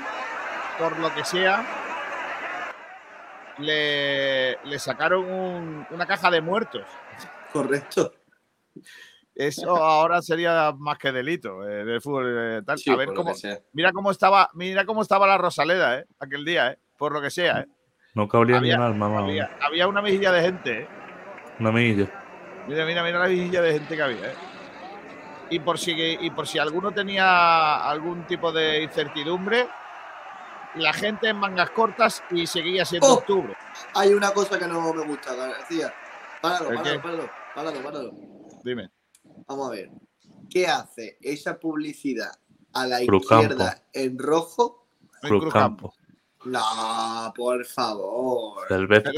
por 0.78 0.98
lo 0.98 1.12
que 1.14 1.24
sea, 1.24 1.62
le, 3.58 4.58
le 4.64 4.78
sacaron 4.78 5.24
un- 5.30 5.86
una 5.90 6.06
caja 6.06 6.30
de 6.30 6.40
muertos. 6.40 6.82
Correcto. 7.52 8.12
Eso 9.34 9.76
ahora 9.82 10.20
sería 10.22 10.72
más 10.76 10.98
que 10.98 11.10
delito 11.12 11.66
eh, 11.68 11.84
del 11.84 12.00
fútbol 12.00 12.36
eh, 12.38 12.62
tal. 12.64 12.78
Sí, 12.78 12.90
a 12.90 12.96
ver 12.96 13.08
cómo, 13.14 13.32
mira 13.72 13.92
cómo 13.92 14.10
estaba, 14.10 14.50
mira 14.54 14.84
cómo 14.84 15.02
estaba 15.02 15.26
la 15.26 15.38
Rosaleda, 15.38 15.98
eh, 16.00 16.06
aquel 16.20 16.44
día, 16.44 16.72
eh, 16.72 16.78
por 16.98 17.12
lo 17.12 17.20
que 17.22 17.30
sea, 17.30 17.60
eh. 17.60 17.66
No 18.14 18.28
cabría 18.28 18.58
Había- 18.58 18.76
ni 18.76 18.82
un 18.82 18.86
alma, 18.88 19.08
vamos. 19.08 19.22
Había, 19.30 19.56
había 19.62 19.88
una 19.88 20.02
mejilla 20.02 20.30
de 20.32 20.42
gente, 20.42 20.80
eh. 20.82 20.88
Una 21.60 21.72
milla. 21.72 22.10
Mira, 22.68 22.84
mira, 22.84 23.02
mira 23.02 23.18
la 23.20 23.28
mejilla 23.28 23.62
de 23.62 23.72
gente 23.72 23.96
que 23.96 24.02
había, 24.02 24.30
eh. 24.32 24.34
Y 25.50 25.58
por 25.60 25.78
si 25.78 25.92
y 25.98 26.30
por 26.30 26.46
si 26.46 26.58
alguno 26.58 26.92
tenía 26.92 27.76
algún 27.88 28.26
tipo 28.26 28.52
de 28.52 28.82
incertidumbre, 28.82 29.66
la 30.76 30.92
gente 30.94 31.28
en 31.28 31.36
mangas 31.36 31.70
cortas 31.70 32.22
y 32.30 32.46
seguía 32.46 32.84
siendo 32.86 33.06
Oh. 33.08 33.14
octubre. 33.18 33.54
Hay 33.94 34.12
una 34.14 34.30
cosa 34.32 34.58
que 34.58 34.66
no 34.66 34.92
me 34.94 35.04
gusta, 35.04 35.34
García. 35.34 35.92
Páralo, 36.40 36.70
¿El 36.70 36.76
páralo, 36.76 37.02
páralo, 37.02 37.30
páralo, 37.54 37.82
páralo. 37.82 38.12
Dime. 38.64 38.90
Vamos 39.46 39.68
a 39.68 39.70
ver. 39.70 39.90
¿Qué 40.50 40.66
hace 40.66 41.18
esa 41.20 41.58
publicidad 41.58 42.32
a 42.72 42.86
la 42.86 43.00
Cruzcampo. 43.06 43.42
izquierda 43.52 43.82
en 43.92 44.18
rojo? 44.18 44.86
En 45.22 45.28
Cruz 45.28 45.42
Cruzcampo. 45.42 45.90
Campo. 45.90 46.02
No, 46.44 47.32
por 47.36 47.64
favor. 47.64 48.66
Cerveza, 48.66 49.12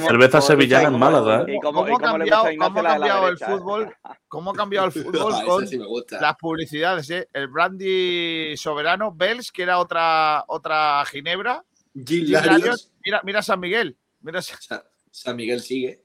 cerveza, 0.00 0.40
sevillana 0.40 0.88
en 0.88 0.92
¿cómo- 0.94 0.98
Málaga, 0.98 1.42
¿eh? 1.46 1.54
¿Y 1.54 1.60
cómo, 1.60 1.84
¿Cómo 1.84 1.88
y 1.88 1.90
ha 1.92 1.94
cómo 1.94 2.04
cambiado, 2.18 2.42
cómo 2.42 2.64
ha 2.64 3.28
el 3.28 3.38
fútbol? 3.38 3.96
¿Cómo 4.26 4.50
ha 4.50 4.54
cambiado 4.54 4.86
el 4.88 4.92
fútbol 4.92 5.44
con 5.44 5.62
esa 5.62 5.70
sí 5.70 5.78
me 5.78 5.86
gusta. 5.86 6.20
las 6.20 6.36
publicidades, 6.36 7.08
eh? 7.10 7.28
El 7.32 7.46
brandy 7.46 8.56
soberano, 8.56 9.12
Bells, 9.14 9.52
que 9.52 9.62
era 9.62 9.78
otra, 9.78 10.44
otra 10.48 11.04
ginebra. 11.06 11.64
Mira, 11.94 13.20
mira 13.22 13.42
San 13.42 13.60
Miguel. 13.60 13.96
Mira 14.20 14.42
San, 14.42 14.60
Sa- 14.60 14.84
San 15.12 15.36
Miguel 15.36 15.60
sigue. 15.60 16.02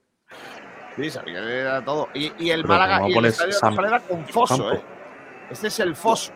Sí, 0.96 1.10
San 1.10 1.26
Miguel 1.26 1.48
era 1.48 1.84
todo. 1.84 2.10
Y, 2.14 2.32
y 2.38 2.50
el 2.52 2.62
Pero 2.62 2.74
Málaga 2.74 2.98
¿cómo 3.00 3.10
y 3.10 3.18
el 3.18 3.26
estadio 3.26 3.54
de 3.54 4.00
con 4.08 4.26
foso, 4.28 4.70
Campo? 4.70 4.76
eh. 4.76 4.84
Este 5.52 5.68
es 5.68 5.80
el 5.80 5.96
foso. 5.96 6.32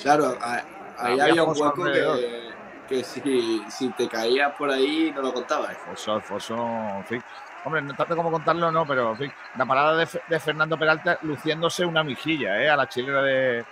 Claro, 0.00 0.36
ahí 0.40 1.20
Había 1.20 1.44
un 1.44 1.50
hueco 1.50 1.84
que, 1.84 2.50
que 2.88 3.04
si, 3.04 3.62
si 3.70 3.88
te 3.90 4.08
caías 4.08 4.52
por 4.56 4.70
ahí 4.70 5.12
no 5.14 5.22
lo 5.22 5.32
contabas. 5.32 5.76
Foso, 5.78 6.16
el 6.16 6.22
foso, 6.22 6.56
en 6.56 7.04
fin. 7.04 7.22
Hombre, 7.64 7.82
no 7.82 7.94
tanto 7.94 8.16
como 8.16 8.30
contarlo, 8.30 8.70
no, 8.72 8.86
pero 8.86 9.10
en 9.10 9.16
fin. 9.18 9.32
La 9.56 9.66
parada 9.66 9.96
de, 9.96 10.06
Fe- 10.06 10.22
de 10.28 10.40
Fernando 10.40 10.78
Peralta 10.78 11.18
luciéndose 11.22 11.84
una 11.84 12.02
mijilla, 12.02 12.60
eh, 12.62 12.70
a 12.70 12.76
la 12.76 12.88
chilena 12.88 13.20
de, 13.22 13.64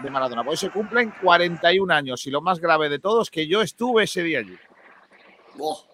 de 0.00 0.10
Maradona. 0.10 0.42
Pues 0.42 0.58
se 0.58 0.70
cumplen 0.70 1.12
41 1.22 1.94
años 1.94 2.26
y 2.26 2.30
lo 2.32 2.40
más 2.40 2.58
grave 2.58 2.88
de 2.88 2.98
todo 2.98 3.22
es 3.22 3.30
que 3.30 3.46
yo 3.46 3.62
estuve 3.62 4.02
ese 4.04 4.22
día 4.24 4.40
allí. 4.40 4.58
Oh, 5.60 5.84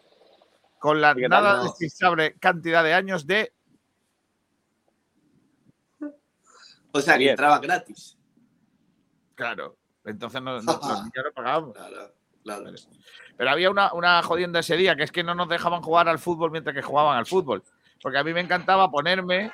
Con 0.84 1.00
la 1.00 1.12
¿Y 1.12 1.14
qué 1.14 1.28
tal, 1.30 1.30
nada 1.30 1.56
no? 1.56 1.62
despreciable 1.62 2.34
cantidad 2.34 2.84
de 2.84 2.92
años 2.92 3.26
de 3.26 3.54
o 6.92 7.00
sea, 7.00 7.16
que 7.16 7.30
entraba 7.30 7.58
gratis. 7.58 8.18
Claro. 9.34 9.78
Entonces 10.04 10.42
no, 10.42 10.60
no, 10.60 10.72
los 10.72 10.98
niños 11.04 11.24
no 11.24 11.32
pagábamos. 11.32 11.72
Claro, 11.72 12.12
claro. 12.42 12.64
Pero 13.34 13.50
había 13.50 13.70
una, 13.70 13.94
una 13.94 14.22
jodienda 14.22 14.60
ese 14.60 14.76
día, 14.76 14.94
que 14.94 15.04
es 15.04 15.10
que 15.10 15.24
no 15.24 15.34
nos 15.34 15.48
dejaban 15.48 15.80
jugar 15.80 16.06
al 16.06 16.18
fútbol 16.18 16.50
mientras 16.50 16.76
que 16.76 16.82
jugaban 16.82 17.16
al 17.16 17.24
fútbol. 17.24 17.64
Porque 18.02 18.18
a 18.18 18.22
mí 18.22 18.34
me 18.34 18.40
encantaba 18.40 18.90
ponerme 18.90 19.50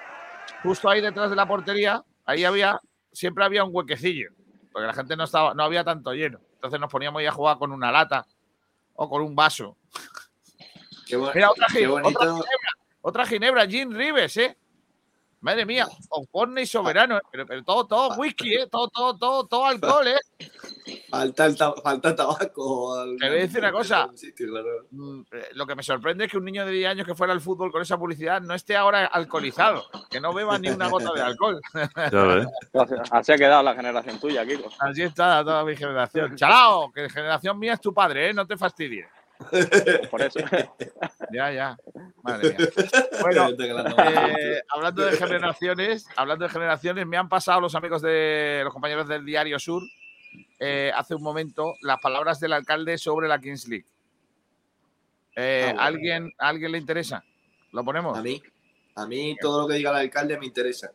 justo 0.65 0.89
ahí 0.89 1.01
detrás 1.01 1.31
de 1.31 1.37
la 1.37 1.47
portería, 1.47 2.03
ahí 2.25 2.45
había, 2.45 2.81
siempre 3.13 3.45
había 3.45 3.63
un 3.63 3.71
huequecillo, 3.73 4.31
porque 4.73 4.89
la 4.89 4.95
gente 4.95 5.15
no 5.15 5.23
estaba, 5.23 5.55
no 5.55 5.63
había 5.63 5.85
tanto 5.85 6.13
lleno. 6.13 6.41
Entonces 6.55 6.81
nos 6.81 6.91
poníamos 6.91 7.21
ahí 7.21 7.27
a 7.27 7.33
jugar 7.33 7.57
con 7.57 7.71
una 7.71 7.93
lata 7.93 8.27
o 8.95 9.09
con 9.09 9.23
un 9.23 9.37
vaso. 9.37 9.77
Qué, 11.11 11.17
Mira, 11.35 11.51
otra, 11.51 11.67
qué 11.73 11.87
otra 11.89 12.11
ginebra, 12.11 12.45
otra 13.03 13.27
ginebra, 13.27 13.65
Jean 13.67 13.93
Rives, 13.93 14.37
¿eh? 14.37 14.57
Madre 15.43 15.65
mía, 15.65 15.89
Oporne 16.11 16.61
y 16.61 16.67
soberano, 16.67 17.17
¿eh? 17.17 17.23
pero, 17.33 17.47
pero 17.47 17.65
todo, 17.65 17.87
todo 17.87 18.15
whisky, 18.19 18.57
¿eh? 18.57 18.67
Todo, 18.71 18.89
todo, 18.89 19.17
todo, 19.17 19.47
todo 19.47 19.65
alcohol, 19.65 20.07
¿eh? 20.09 20.19
Falta, 21.09 21.47
el 21.47 21.57
ta- 21.57 21.73
falta 21.83 22.15
tabaco. 22.15 22.95
al- 22.95 23.17
Te 23.19 23.27
voy 23.27 23.39
a 23.39 23.41
decir 23.41 23.59
una 23.61 23.73
cosa. 23.73 24.11
sitio, 24.15 24.49
claro. 24.51 24.69
Mm, 24.91 25.21
eh, 25.33 25.49
lo 25.55 25.67
que 25.67 25.75
me 25.75 25.83
sorprende 25.83 26.27
es 26.27 26.31
que 26.31 26.37
un 26.37 26.45
niño 26.45 26.67
de 26.67 26.73
10 26.73 26.91
años 26.91 27.07
que 27.07 27.15
fuera 27.15 27.33
al 27.33 27.41
fútbol 27.41 27.73
con 27.73 27.81
esa 27.81 27.97
publicidad 27.97 28.43
no 28.43 28.53
esté 28.53 28.77
ahora 28.77 29.07
alcoholizado, 29.07 29.83
que 30.11 30.21
no 30.21 30.35
beba 30.35 30.59
ni 30.59 30.69
una 30.69 30.89
gota 30.89 31.11
de 31.15 31.23
alcohol. 31.23 31.59
Así 33.11 33.33
ha 33.33 33.37
quedado 33.39 33.63
la 33.63 33.75
generación 33.75 34.21
tuya, 34.21 34.47
Kiko. 34.47 34.69
Así 34.79 35.03
está 35.03 35.43
toda 35.43 35.65
mi 35.65 35.75
generación. 35.75 36.37
Chalao, 36.37 36.93
que 36.93 37.09
generación 37.09 37.59
mía 37.59 37.73
es 37.75 37.81
tu 37.81 37.95
padre, 37.95 38.29
¿eh? 38.29 38.35
No 38.35 38.47
te 38.47 38.59
fastidies. 38.59 39.07
Por 40.11 40.23
eso. 40.23 40.39
Ya, 41.33 41.53
ya. 41.53 41.77
Madre 42.23 42.57
mía. 42.59 42.69
Bueno, 43.21 43.51
eh, 43.59 44.61
hablando 44.75 45.05
de 45.05 45.13
generaciones, 45.17 46.07
hablando 46.17 46.45
de 46.45 46.51
generaciones, 46.51 47.07
me 47.07 47.17
han 47.17 47.29
pasado 47.29 47.61
los 47.61 47.75
amigos 47.75 48.03
de 48.03 48.63
los 48.65 48.73
compañeros 48.73 49.07
del 49.07 49.25
Diario 49.25 49.59
Sur 49.59 49.83
eh, 50.59 50.91
hace 50.95 51.15
un 51.15 51.23
momento 51.23 51.75
las 51.83 52.01
palabras 52.01 52.41
del 52.41 52.53
alcalde 52.53 52.99
sobre 52.99 53.29
la 53.29 53.39
Kings 53.41 53.69
League. 53.69 53.87
Eh, 55.37 55.67
Ah, 55.69 55.73
bueno. 55.73 55.83
¿alguien, 55.83 56.33
¿A 56.39 56.49
alguien 56.49 56.73
le 56.73 56.79
interesa? 56.79 57.23
¿Lo 57.73 57.85
ponemos? 57.85 58.19
A 58.19 58.23
mí, 58.23 58.43
a 58.97 59.07
mí 59.07 59.37
todo 59.41 59.63
lo 59.63 59.69
que 59.69 59.75
diga 59.75 59.91
el 59.91 59.97
alcalde 59.97 60.39
me 60.39 60.47
interesa. 60.47 60.91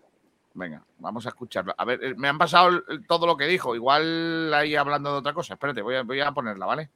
Venga, 0.54 0.84
vamos 1.00 1.26
a 1.26 1.30
escucharlo. 1.30 1.74
A 1.78 1.86
ver, 1.86 2.16
me 2.18 2.28
han 2.28 2.38
pasado 2.38 2.84
todo 3.08 3.26
lo 3.28 3.36
que 3.38 3.46
dijo. 3.46 3.76
Igual 3.76 4.54
ahí 4.54 4.76
hablando 4.76 5.12
de 5.12 5.18
otra 5.18 5.34
cosa. 5.34 5.54
Espérate, 5.56 5.82
voy 5.82 5.96
a, 5.96 6.04
voy 6.04 6.20
a 6.22 6.32
ponerla, 6.32 6.66
¿vale? 6.66 6.90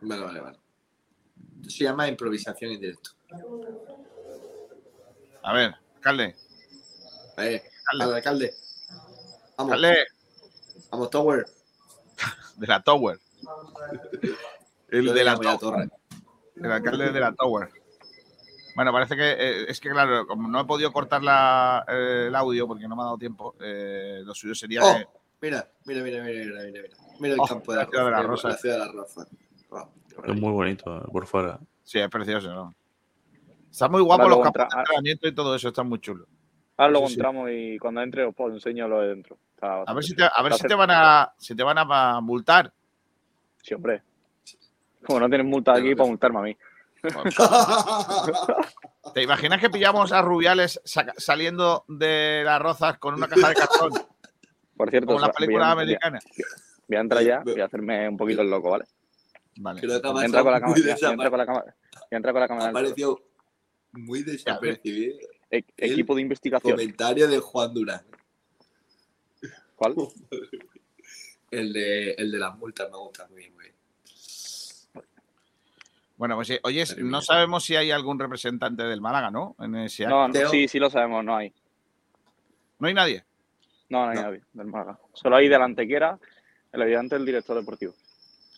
Vale, 0.00 0.24
vale, 0.24 0.40
vale. 0.40 0.58
Se 1.68 1.84
llama 1.84 2.08
improvisación 2.08 2.72
en 2.72 2.80
directo. 2.80 3.10
A 5.42 5.52
ver, 5.52 5.74
Alcalde. 5.96 6.36
Eh, 7.38 7.62
al 7.92 8.02
alcalde. 8.02 8.54
Vamos, 9.56 9.72
Alcalde 9.74 10.06
vamos, 10.90 11.10
Tower. 11.10 11.46
de 12.56 12.66
la 12.66 12.82
Tower. 12.82 13.18
El 14.88 15.12
de 15.12 15.24
la 15.24 15.36
Tower. 15.36 15.90
El 16.56 16.72
alcalde 16.72 17.10
de 17.10 17.20
la 17.20 17.34
Tower. 17.34 17.68
Bueno, 18.76 18.92
parece 18.92 19.16
que 19.16 19.30
eh, 19.32 19.64
es 19.68 19.80
que, 19.80 19.88
claro, 19.88 20.26
como 20.26 20.48
no 20.48 20.60
he 20.60 20.64
podido 20.66 20.92
cortar 20.92 21.22
la, 21.22 21.84
eh, 21.88 22.26
el 22.28 22.34
audio 22.34 22.68
porque 22.68 22.86
no 22.86 22.94
me 22.94 23.02
ha 23.02 23.06
dado 23.06 23.18
tiempo, 23.18 23.54
eh, 23.58 24.20
lo 24.22 24.34
suyo 24.34 24.54
sería 24.54 24.82
Oh. 24.84 24.98
Mira, 25.40 25.66
mira, 25.86 26.02
mira, 26.02 26.22
mira, 26.22 26.44
mira, 26.44 26.62
mira, 26.62 26.82
mira. 26.82 26.96
Mira 27.18 27.34
el 27.34 27.40
Oh, 27.40 27.46
campo 27.46 27.72
de 27.72 27.78
la 27.78 27.84
la, 27.84 27.88
ciudad 27.88 28.04
de 28.04 28.10
la 28.10 28.22
Rosa. 28.22 28.48
La 28.48 28.56
ciudad 28.56 28.78
de 28.78 28.94
la 28.94 29.88
qué 30.05 30.05
Es 30.24 30.34
muy 30.40 30.52
bonito 30.52 30.96
eh, 30.98 31.02
por 31.12 31.26
fuera. 31.26 31.58
Sí, 31.84 31.98
es 31.98 32.08
precioso, 32.08 32.52
¿no? 32.54 32.74
Está 33.70 33.88
muy 33.88 34.00
guapo 34.02 34.28
los 34.28 34.40
campos 34.40 34.66
de 34.68 34.78
entrenamiento 34.78 35.28
y 35.28 35.34
todo 35.34 35.54
eso, 35.54 35.68
está 35.68 35.82
muy 35.82 35.98
chulo. 36.00 36.26
Ahora 36.78 36.98
sí. 37.06 37.14
entramos 37.14 37.48
y 37.52 37.78
cuando 37.78 38.02
entre 38.02 38.24
os 38.24 38.34
pues, 38.34 38.54
enseño 38.54 38.86
lo 38.88 39.00
de 39.00 39.08
dentro. 39.08 39.36
Está 39.54 39.82
A 39.82 39.92
ver 39.94 40.04
si 40.04 40.10
te, 40.14 40.22
chulo. 40.22 40.30
a 40.34 40.42
ver 40.42 40.52
Está 40.52 40.62
si 40.64 40.68
te 40.68 40.74
van 40.74 40.90
a 40.90 41.32
si 41.38 41.54
te 41.54 41.62
van 41.62 41.78
a 41.78 42.20
multar. 42.20 42.72
Sí, 43.62 43.74
hombre. 43.74 44.02
Como 45.06 45.20
no 45.20 45.28
tienes 45.28 45.46
multa 45.46 45.72
aquí 45.74 45.94
para 45.94 46.08
multarme 46.08 46.38
a 46.38 46.42
mí. 46.42 46.56
¿Te 49.14 49.22
imaginas 49.22 49.60
que 49.60 49.70
pillamos 49.70 50.12
a 50.12 50.20
Rubiales 50.22 50.80
saliendo 50.84 51.84
de 51.88 52.42
las 52.44 52.60
rozas 52.60 52.98
con 52.98 53.14
una 53.14 53.28
caja 53.28 53.48
de 53.50 53.54
cartón, 53.54 53.92
Por 54.76 54.90
cierto, 54.90 55.06
como 55.06 55.18
en 55.18 55.22
las 55.22 55.28
voy 55.28 55.34
a- 55.34 55.38
películas 55.38 55.66
voy 55.68 55.70
a- 55.70 55.72
americanas? 55.82 56.24
Voy 56.88 56.96
a 56.96 57.00
entrar 57.00 57.22
ya, 57.22 57.40
voy 57.44 57.60
a 57.60 57.64
hacerme 57.66 58.08
un 58.08 58.16
poquito 58.16 58.42
el 58.42 58.50
loco, 58.50 58.70
¿vale? 58.70 58.84
Vale. 59.56 59.80
Creo 59.80 60.00
que 60.02 60.08
ha 60.08 60.12
Voy 60.12 60.22
a 60.22 60.26
entrar 60.26 60.42
con 60.44 60.52
la 60.52 60.60
cámara. 60.60 60.74
muy 60.78 60.82
Voy 60.82 60.90
a 60.90 61.10
entrar 61.10 61.30
con 61.30 61.38
la 61.38 61.46
cámara. 61.46 61.64
Voy 61.92 62.08
a 62.12 62.16
entrar 62.16 62.32
con 62.34 62.40
la 62.40 62.48
cámara. 62.48 62.66
muy 63.92 64.22
desapercibido. 64.22 65.16
E- 65.50 65.64
Equipo 65.76 66.14
de 66.14 66.22
investigación. 66.22 66.72
Comentario 66.72 67.28
de 67.28 67.38
Juan 67.38 67.72
Durán. 67.72 68.02
¿Cuál? 69.74 69.94
El 71.50 71.72
de, 71.72 72.10
el 72.12 72.32
de 72.32 72.38
las 72.38 72.56
multas 72.58 72.90
me 72.90 72.96
gusta 72.98 73.26
muy 73.28 73.38
bien, 73.38 73.54
muy 73.54 73.64
bien. 73.64 73.76
Bueno, 76.16 76.34
pues 76.34 76.48
sí. 76.48 76.58
Oye, 76.64 76.82
Madre 76.82 77.02
no 77.04 77.22
sabemos 77.22 77.64
si 77.64 77.76
hay 77.76 77.92
algún 77.92 78.18
representante 78.18 78.82
del 78.82 79.00
Málaga, 79.00 79.30
¿no? 79.30 79.54
En 79.60 79.76
ese 79.76 80.04
acto. 80.04 80.16
No, 80.16 80.28
no, 80.28 80.48
sí, 80.50 80.66
sí 80.66 80.78
lo 80.80 80.90
sabemos, 80.90 81.24
no 81.24 81.36
hay. 81.36 81.52
¿No 82.80 82.88
hay 82.88 82.94
nadie. 82.94 83.24
No, 83.88 84.04
no 84.04 84.10
hay 84.10 84.16
No. 84.16 84.22
nadie 84.22 84.42
del 84.52 84.66
Málaga. 84.66 84.98
Solo 85.14 85.36
hay 85.36 85.48
del 85.48 85.62
Antequera, 85.62 86.18
el 86.72 86.82
ayudante 86.82 87.14
del 87.14 87.24
director 87.26 87.56
deportivo. 87.56 87.94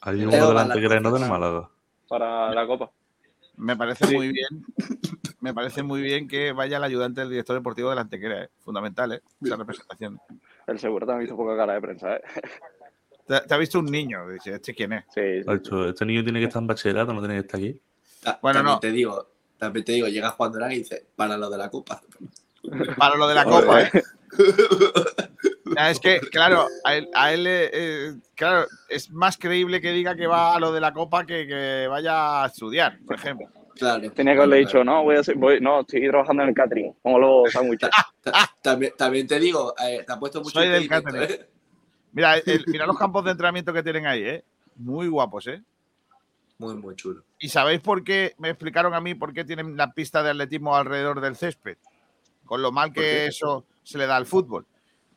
Hay 0.02 0.22
a 0.22 0.26
delante 0.26 0.80
la 0.80 0.88
que 0.88 1.00
no 1.00 1.10
del. 1.12 1.28
Málaga. 1.28 1.68
Para 2.08 2.54
la 2.54 2.66
Copa. 2.66 2.90
Me 3.56 3.76
parece 3.76 4.06
muy 4.14 4.28
bien. 4.32 4.64
Me 5.40 5.52
parece 5.52 5.82
muy 5.82 6.00
bien 6.00 6.28
que 6.28 6.52
vaya 6.52 6.76
el 6.76 6.84
ayudante 6.84 7.20
del 7.20 7.30
director 7.30 7.56
deportivo 7.56 7.90
de 7.90 7.96
la 7.96 8.02
Antequera, 8.02 8.44
¿eh? 8.44 8.48
Fundamental, 8.60 9.12
¿eh? 9.12 9.22
Esa 9.42 9.56
representación. 9.56 10.20
El 10.66 10.78
seguro 10.78 11.06
también 11.06 11.26
hizo 11.26 11.36
poca 11.36 11.56
cara 11.56 11.74
de 11.74 11.80
prensa, 11.80 12.16
¿eh? 12.16 12.22
Te, 13.26 13.40
te 13.40 13.54
ha 13.54 13.56
visto 13.58 13.78
un 13.80 13.86
niño, 13.86 14.28
dice, 14.28 14.54
¿este 14.54 14.74
quién 14.74 14.92
es? 14.94 15.04
Sí, 15.12 15.20
este 15.20 16.06
niño 16.06 16.22
tiene 16.24 16.38
que 16.40 16.46
estar 16.46 16.62
en 16.62 16.66
bachillerato, 16.66 17.12
no 17.12 17.20
tiene 17.20 17.34
que 17.34 17.40
estar 17.40 17.58
aquí. 17.60 17.80
Ta- 18.22 18.38
Bueno, 18.40 18.62
no. 18.62 18.78
te 18.80 18.90
digo, 18.90 19.28
también 19.58 19.84
te 19.84 19.92
digo, 19.92 20.06
llega 20.08 20.30
Juan 20.30 20.52
Durán 20.52 20.72
y 20.72 20.76
dice, 20.78 21.06
para 21.16 21.36
lo 21.36 21.50
de 21.50 21.58
la 21.58 21.68
copa. 21.68 22.00
Para 22.96 23.16
lo 23.16 23.28
de 23.28 23.34
la 23.34 23.44
copa, 23.44 23.82
¿eh? 23.82 23.90
Ya, 25.76 25.90
Es 25.90 26.00
que, 26.00 26.20
claro, 26.32 26.66
a 26.84 26.94
él, 26.94 27.08
a 27.14 27.32
él, 27.32 27.46
eh, 27.46 27.70
eh, 27.72 28.12
claro, 28.34 28.66
es 28.88 29.10
más 29.10 29.36
creíble 29.36 29.80
que 29.80 29.92
diga 29.92 30.14
que 30.16 30.26
va 30.26 30.54
a 30.54 30.60
lo 30.60 30.72
de 30.72 30.80
la 30.80 30.92
copa 30.92 31.24
que 31.26 31.46
que 31.46 31.86
vaya 31.88 32.42
a 32.44 32.46
estudiar, 32.46 32.98
por 33.06 33.16
ejemplo. 33.16 33.48
Claro. 33.76 34.10
Tenía 34.10 34.32
que 34.32 34.38
haberle 34.38 34.56
dicho, 34.56 34.82
no, 34.82 35.04
voy 35.04 35.16
a 35.16 35.22
ser, 35.22 35.36
voy, 35.36 35.60
no, 35.60 35.80
estoy 35.80 36.08
trabajando 36.08 36.42
en 36.42 36.48
el 36.48 36.54
catering. 36.54 36.94
Pongo 37.00 37.18
los 37.18 37.52
sándwiches. 37.52 37.90
Ta- 38.22 38.50
También, 38.60 38.92
también 38.98 39.26
te 39.26 39.38
digo, 39.38 39.72
eh, 39.78 40.02
te 40.04 40.12
ha 40.12 40.18
puesto 40.18 40.40
mucho 40.40 40.58
Soy 40.58 40.68
del 40.68 40.88
catering. 40.88 41.22
¿eh? 41.22 41.46
Mira, 42.12 42.36
el- 42.38 42.64
mira 42.66 42.86
los 42.86 42.98
campos 42.98 43.24
de 43.24 43.30
entrenamiento 43.30 43.72
que 43.72 43.82
tienen 43.82 44.06
ahí, 44.06 44.22
¿eh? 44.22 44.44
Muy 44.76 45.06
guapos, 45.08 45.46
¿eh? 45.46 45.62
Muy, 46.58 46.74
muy 46.74 46.96
chulo. 46.96 47.22
¿Y 47.38 47.48
sabéis 47.50 47.80
por 47.80 48.02
qué? 48.02 48.34
Me 48.38 48.48
explicaron 48.50 48.92
a 48.94 49.00
mí 49.00 49.14
por 49.14 49.32
qué 49.32 49.44
tienen 49.44 49.76
la 49.76 49.92
pista 49.92 50.24
de 50.24 50.30
atletismo 50.30 50.74
alrededor 50.74 51.20
del 51.20 51.36
césped. 51.36 51.76
Con 52.44 52.62
lo 52.62 52.72
mal 52.72 52.88
¿Por 52.92 53.02
que 53.04 53.26
eso 53.26 53.64
se 53.84 53.96
le 53.98 54.06
da 54.08 54.16
al 54.16 54.26
fútbol. 54.26 54.66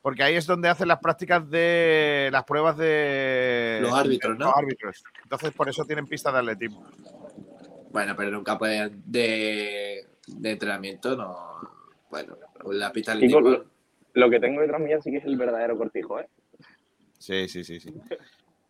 Porque 0.01 0.23
ahí 0.23 0.35
es 0.35 0.47
donde 0.47 0.67
hacen 0.67 0.87
las 0.87 0.99
prácticas 0.99 1.47
de 1.49 2.29
las 2.31 2.43
pruebas 2.43 2.75
de 2.77 3.79
Los 3.81 3.93
árbitros, 3.93 4.37
¿no? 4.37 4.45
Los 4.47 4.55
árbitros. 4.57 5.03
Entonces, 5.23 5.51
por 5.51 5.69
eso 5.69 5.85
tienen 5.85 6.07
pista 6.07 6.31
de 6.31 6.39
atletismo. 6.39 6.85
Bueno, 7.91 8.15
pero 8.15 8.29
en 8.29 8.35
un 8.37 8.43
campo 8.43 8.65
de, 8.65 8.89
de, 9.05 10.07
de 10.27 10.51
entrenamiento 10.51 11.15
no. 11.15 11.59
Bueno, 12.09 12.35
la 12.71 12.91
pista 12.91 13.13
atlético- 13.13 13.65
Lo 14.13 14.29
que 14.29 14.39
tengo 14.39 14.61
detrás 14.61 14.81
mía 14.81 14.99
sí 15.01 15.11
que 15.11 15.17
es 15.17 15.25
el 15.25 15.37
verdadero 15.37 15.77
cortijo, 15.77 16.19
¿eh? 16.19 16.27
Sí, 17.19 17.47
sí, 17.47 17.63
sí, 17.63 17.79
sí. 17.79 17.93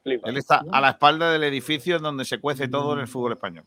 Él 0.04 0.36
está 0.38 0.64
a 0.72 0.82
la 0.82 0.90
espalda 0.90 1.32
del 1.32 1.44
edificio 1.44 1.96
en 1.98 2.02
donde 2.04 2.26
se 2.26 2.40
cuece 2.40 2.68
todo 2.68 2.94
en 2.94 3.00
el 3.02 3.08
fútbol 3.08 3.34
español. 3.34 3.64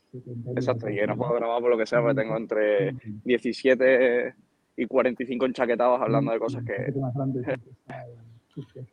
Exacto, 0.57 0.91
y 0.91 0.97
no 1.07 1.17
puedo 1.17 1.33
grabar 1.35 1.61
por 1.61 1.71
lo 1.71 1.79
que 1.79 1.87
sea, 1.87 2.01
porque 2.03 2.21
tengo 2.21 2.37
entre 2.37 2.95
17 3.25 4.35
y 4.77 4.87
45 4.87 5.47
enchaquetados 5.47 6.01
hablando 6.01 6.33
de 6.33 6.39
cosas 6.39 6.65
que... 6.65 6.93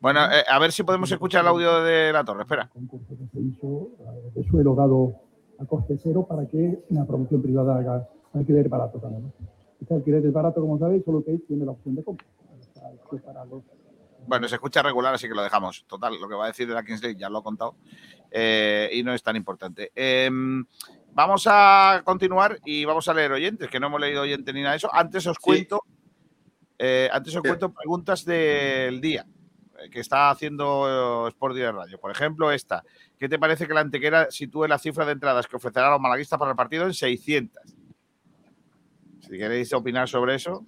Bueno, 0.00 0.20
eh, 0.32 0.44
a 0.48 0.58
ver 0.58 0.72
si 0.72 0.82
podemos 0.82 1.10
escuchar 1.12 1.42
el 1.42 1.48
audio 1.48 1.82
de 1.82 2.12
la 2.12 2.24
torre. 2.24 2.42
Espera. 2.42 2.68
concurso 2.68 3.16
que 3.16 3.26
se 3.28 3.40
hizo 3.40 3.90
eh, 4.00 4.32
de 4.34 4.44
suelo 4.44 4.74
dado 4.74 5.14
a 5.58 5.64
coste 5.66 5.96
cero 6.02 6.26
para 6.28 6.46
que 6.46 6.82
la 6.90 7.04
promoción 7.06 7.42
privada 7.42 7.76
haga 7.76 8.08
alquiler 8.34 8.68
barato 8.68 8.98
también. 8.98 9.22
¿no? 9.22 9.32
Este 9.80 9.94
alquiler 9.94 10.24
es 10.24 10.32
barato, 10.32 10.60
como 10.60 10.78
sabéis, 10.78 11.04
solo 11.04 11.24
que 11.24 11.38
tiene 11.46 11.64
la 11.64 11.72
opción 11.72 11.94
de 11.94 12.04
compra. 12.04 12.26
Bueno, 14.26 14.48
se 14.48 14.54
escucha 14.54 14.82
regular, 14.82 15.14
así 15.14 15.28
que 15.28 15.34
lo 15.34 15.42
dejamos. 15.42 15.84
Total, 15.86 16.14
lo 16.20 16.28
que 16.28 16.34
va 16.34 16.44
a 16.44 16.48
decir 16.48 16.68
de 16.68 16.74
la 16.74 16.84
Kings 16.84 17.02
League 17.02 17.18
ya 17.18 17.28
lo 17.28 17.40
he 17.40 17.42
contado 17.42 17.74
eh, 18.30 18.88
y 18.92 19.02
no 19.02 19.12
es 19.12 19.22
tan 19.22 19.36
importante. 19.36 19.90
Em, 19.94 20.64
vamos 21.14 21.46
a 21.48 22.02
continuar 22.04 22.58
y 22.64 22.84
vamos 22.84 23.08
a 23.08 23.14
leer 23.14 23.32
oyentes, 23.32 23.68
que 23.68 23.78
no 23.80 23.86
hemos 23.88 24.00
leído 24.00 24.22
oyentes 24.22 24.54
ni 24.54 24.60
nada 24.60 24.72
de 24.72 24.76
eso. 24.78 24.90
Antes 24.92 25.26
os 25.26 25.38
cuento, 25.38 25.82
eh, 26.78 27.08
antes 27.12 27.34
os 27.34 27.42
Sí. 27.42 27.48
cuento 27.48 27.72
preguntas 27.72 28.24
del 28.24 29.00
día 29.00 29.24
eh, 29.78 29.90
que 29.90 30.00
está 30.00 30.30
haciendo 30.30 31.26
eh, 31.26 31.28
Sport 31.30 31.54
Direct 31.54 31.74
Radio. 31.74 31.98
Por 32.00 32.10
ejemplo, 32.10 32.50
esta. 32.50 32.82
¿Qué 33.18 33.28
te 33.28 33.38
parece 33.38 33.66
que 33.68 33.74
la 33.74 33.80
Antequera 33.80 34.30
sitúe 34.30 34.66
la 34.66 34.78
cifra 34.78 35.04
de 35.04 35.12
entradas 35.12 35.46
que 35.46 35.56
ofrecerá 35.56 35.88
a 35.88 35.90
los 35.92 36.00
malaguistas 36.00 36.38
para 36.38 36.50
el 36.52 36.56
partido 36.56 36.84
en 36.86 36.94
600? 36.94 37.62
Si 39.20 39.38
queréis 39.38 39.72
opinar 39.72 40.08
sobre 40.08 40.34
eso. 40.34 40.64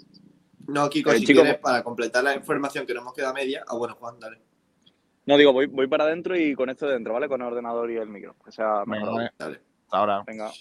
No, 0.68 0.88
Kiko, 0.88 1.10
Eh, 1.12 1.18
si 1.18 1.26
chico, 1.26 1.42
quieres, 1.42 1.60
para 1.60 1.82
completar 1.82 2.24
la 2.24 2.34
información 2.34 2.86
que 2.86 2.94
no 2.94 3.00
hemos 3.00 3.12
quedado 3.12 3.32
a 3.32 3.34
media. 3.34 3.64
Ah, 3.68 3.76
bueno, 3.76 3.94
Juan, 3.96 4.18
dale. 4.18 4.40
No, 5.26 5.36
digo, 5.36 5.52
voy, 5.52 5.66
voy 5.66 5.86
para 5.88 6.04
adentro 6.04 6.36
y 6.36 6.54
con 6.54 6.70
esto 6.70 6.86
de 6.86 6.94
dentro, 6.94 7.12
¿vale? 7.12 7.28
Con 7.28 7.40
el 7.40 7.46
ordenador 7.48 7.90
y 7.90 7.96
el 7.96 8.08
micro. 8.08 8.36
Que 8.44 8.52
sea 8.52 8.84
mejor. 8.86 9.14
vale, 9.14 9.30
dale. 9.38 9.60
Hasta 9.94 9.98
ahora. 9.98 10.24
Venga. 10.26 10.52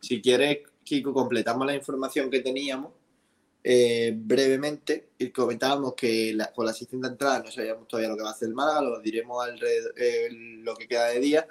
Si 0.00 0.20
quieres, 0.20 0.58
Kiko, 0.82 1.12
completamos 1.12 1.66
la 1.66 1.74
información 1.74 2.30
que 2.30 2.40
teníamos 2.40 2.92
eh, 3.62 4.12
brevemente. 4.16 5.10
Y 5.18 5.30
comentábamos 5.30 5.94
que 5.94 6.32
la- 6.34 6.50
con 6.52 6.64
la 6.66 6.72
de 6.72 7.08
entrada 7.08 7.42
no 7.42 7.50
sabíamos 7.50 7.86
todavía 7.86 8.08
lo 8.08 8.16
que 8.16 8.22
va 8.22 8.30
a 8.30 8.32
hacer 8.32 8.48
el 8.48 8.54
Málaga, 8.54 8.80
lo 8.80 9.00
diremos 9.00 9.44
alrededor, 9.44 9.92
eh, 9.96 10.28
lo 10.62 10.74
que 10.74 10.88
queda 10.88 11.08
de 11.08 11.20
día. 11.20 11.46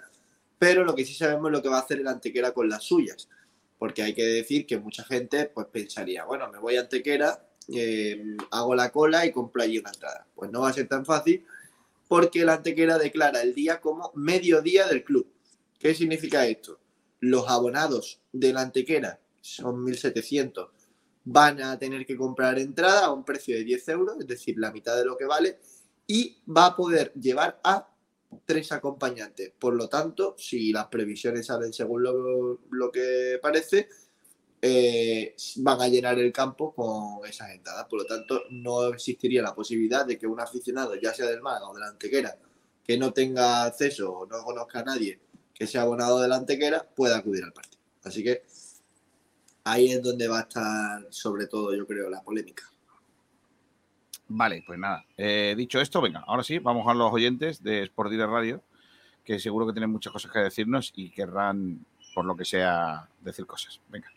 Pero 0.57 0.83
lo 0.83 0.95
que 0.95 1.05
sí 1.05 1.13
sabemos 1.13 1.49
es 1.49 1.51
lo 1.53 1.61
que 1.61 1.69
va 1.69 1.77
a 1.77 1.81
hacer 1.81 1.99
el 1.99 2.07
Antequera 2.07 2.51
con 2.51 2.67
las 2.67 2.83
suyas. 2.83 3.29
Porque 3.77 4.01
hay 4.01 4.13
que 4.13 4.25
decir 4.25 4.65
que 4.65 4.77
mucha 4.79 5.03
gente 5.03 5.45
pues 5.53 5.67
pensaría, 5.67 6.25
bueno, 6.25 6.49
me 6.51 6.57
voy 6.57 6.75
a 6.77 6.81
Antequera, 6.81 7.45
eh, 7.73 8.35
hago 8.51 8.75
la 8.75 8.91
cola 8.91 9.25
y 9.25 9.31
compro 9.31 9.61
allí 9.61 9.77
una 9.77 9.91
entrada. 9.91 10.25
Pues 10.35 10.51
no 10.51 10.61
va 10.61 10.69
a 10.69 10.73
ser 10.73 10.87
tan 10.87 11.05
fácil 11.05 11.45
porque 12.07 12.41
el 12.41 12.49
Antequera 12.49 12.97
declara 12.97 13.41
el 13.43 13.53
día 13.53 13.79
como 13.79 14.11
mediodía 14.15 14.87
del 14.87 15.03
club. 15.03 15.31
¿Qué 15.77 15.93
significa 15.93 16.45
esto? 16.47 16.79
Los 17.19 17.47
abonados 17.47 18.21
de 18.31 18.53
la 18.53 18.61
Antequera, 18.61 19.19
son 19.41 19.85
1.700, 19.85 20.69
van 21.25 21.61
a 21.61 21.77
tener 21.77 22.05
que 22.05 22.17
comprar 22.17 22.57
entrada 22.59 23.05
a 23.05 23.11
un 23.11 23.23
precio 23.23 23.55
de 23.55 23.63
10 23.63 23.89
euros, 23.89 24.17
es 24.19 24.27
decir, 24.27 24.57
la 24.57 24.71
mitad 24.71 24.95
de 24.97 25.05
lo 25.05 25.17
que 25.17 25.25
vale, 25.25 25.59
y 26.07 26.37
va 26.45 26.67
a 26.67 26.75
poder 26.75 27.13
llevar 27.13 27.59
a 27.63 27.87
tres 28.45 28.71
acompañantes. 28.71 29.51
Por 29.59 29.75
lo 29.75 29.87
tanto, 29.89 30.35
si 30.37 30.71
las 30.71 30.87
previsiones 30.87 31.47
salen 31.47 31.73
según 31.73 32.03
lo, 32.03 32.91
que 32.91 33.39
parece, 33.41 33.89
eh, 34.61 35.35
van 35.57 35.81
a 35.81 35.87
llenar 35.87 36.19
el 36.19 36.31
campo 36.31 36.73
con 36.73 37.27
esas 37.27 37.51
entradas. 37.51 37.85
Por 37.87 37.99
lo 38.01 38.05
tanto, 38.05 38.43
no 38.49 38.87
existiría 38.87 39.41
la 39.41 39.55
posibilidad 39.55 40.05
de 40.05 40.17
que 40.17 40.27
un 40.27 40.39
aficionado, 40.39 40.95
ya 40.95 41.13
sea 41.13 41.27
del 41.27 41.41
Málaga 41.41 41.69
o 41.69 41.73
de 41.73 41.79
la 41.81 41.87
Antequera, 41.89 42.37
que 42.83 42.97
no 42.97 43.13
tenga 43.13 43.65
acceso 43.65 44.11
o 44.11 44.25
no 44.25 44.43
conozca 44.43 44.79
a 44.79 44.83
nadie 44.83 45.19
que 45.59 45.67
sea 45.67 45.81
abonado 45.81 46.21
de 46.21 46.29
la 46.29 46.37
Antequera, 46.37 46.87
pueda 46.95 47.17
acudir 47.17 47.43
al 47.43 47.51
partido. 47.51 47.81
Así 48.05 48.23
que 48.23 48.43
ahí 49.65 49.91
es 49.91 50.01
donde 50.01 50.29
va 50.29 50.39
a 50.39 50.43
estar, 50.43 51.05
sobre 51.09 51.47
todo, 51.47 51.75
yo 51.75 51.85
creo, 51.85 52.09
la 52.09 52.21
polémica. 52.21 52.63
Vale, 54.29 54.63
pues 54.65 54.79
nada. 54.79 55.03
Eh, 55.17 55.55
dicho 55.57 55.81
esto, 55.81 55.99
venga, 55.99 56.23
ahora 56.25 56.43
sí, 56.43 56.59
vamos 56.59 56.87
a 56.87 56.93
los 56.93 57.11
oyentes 57.11 57.61
de 57.61 57.83
Sport 57.83 58.09
Direct 58.09 58.29
Radio, 58.29 58.63
que 59.25 59.37
seguro 59.37 59.67
que 59.67 59.73
tienen 59.73 59.91
muchas 59.91 60.13
cosas 60.13 60.31
que 60.31 60.39
decirnos 60.39 60.93
y 60.95 61.09
querrán, 61.09 61.85
por 62.15 62.23
lo 62.23 62.37
que 62.37 62.45
sea, 62.45 63.09
decir 63.19 63.45
cosas. 63.45 63.81
Venga. 63.89 64.07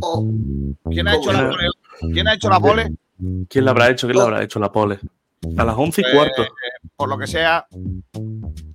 Oh, 0.00 0.24
¿Quién 0.90 1.08
ha 1.08 1.16
hecho 1.16 1.32
la 1.32 1.50
pole? 1.50 1.68
¿Quién 2.12 2.28
ha 2.28 2.34
hecho 2.34 2.48
la 2.48 2.60
pole? 2.60 2.96
¿Quién 3.48 3.64
la 3.66 3.70
habrá 3.72 3.90
hecho? 3.90 4.06
¿Quién 4.06 4.16
la 4.16 4.24
habrá 4.24 4.42
hecho 4.42 4.58
la 4.58 4.72
pole? 4.72 4.98
A 5.58 5.64
las 5.64 5.76
once 5.76 6.02
y 6.06 6.12
cuarto. 6.14 6.42
Eh, 6.42 6.48
por 6.96 7.08
lo 7.08 7.18
que 7.18 7.26
sea, 7.26 7.66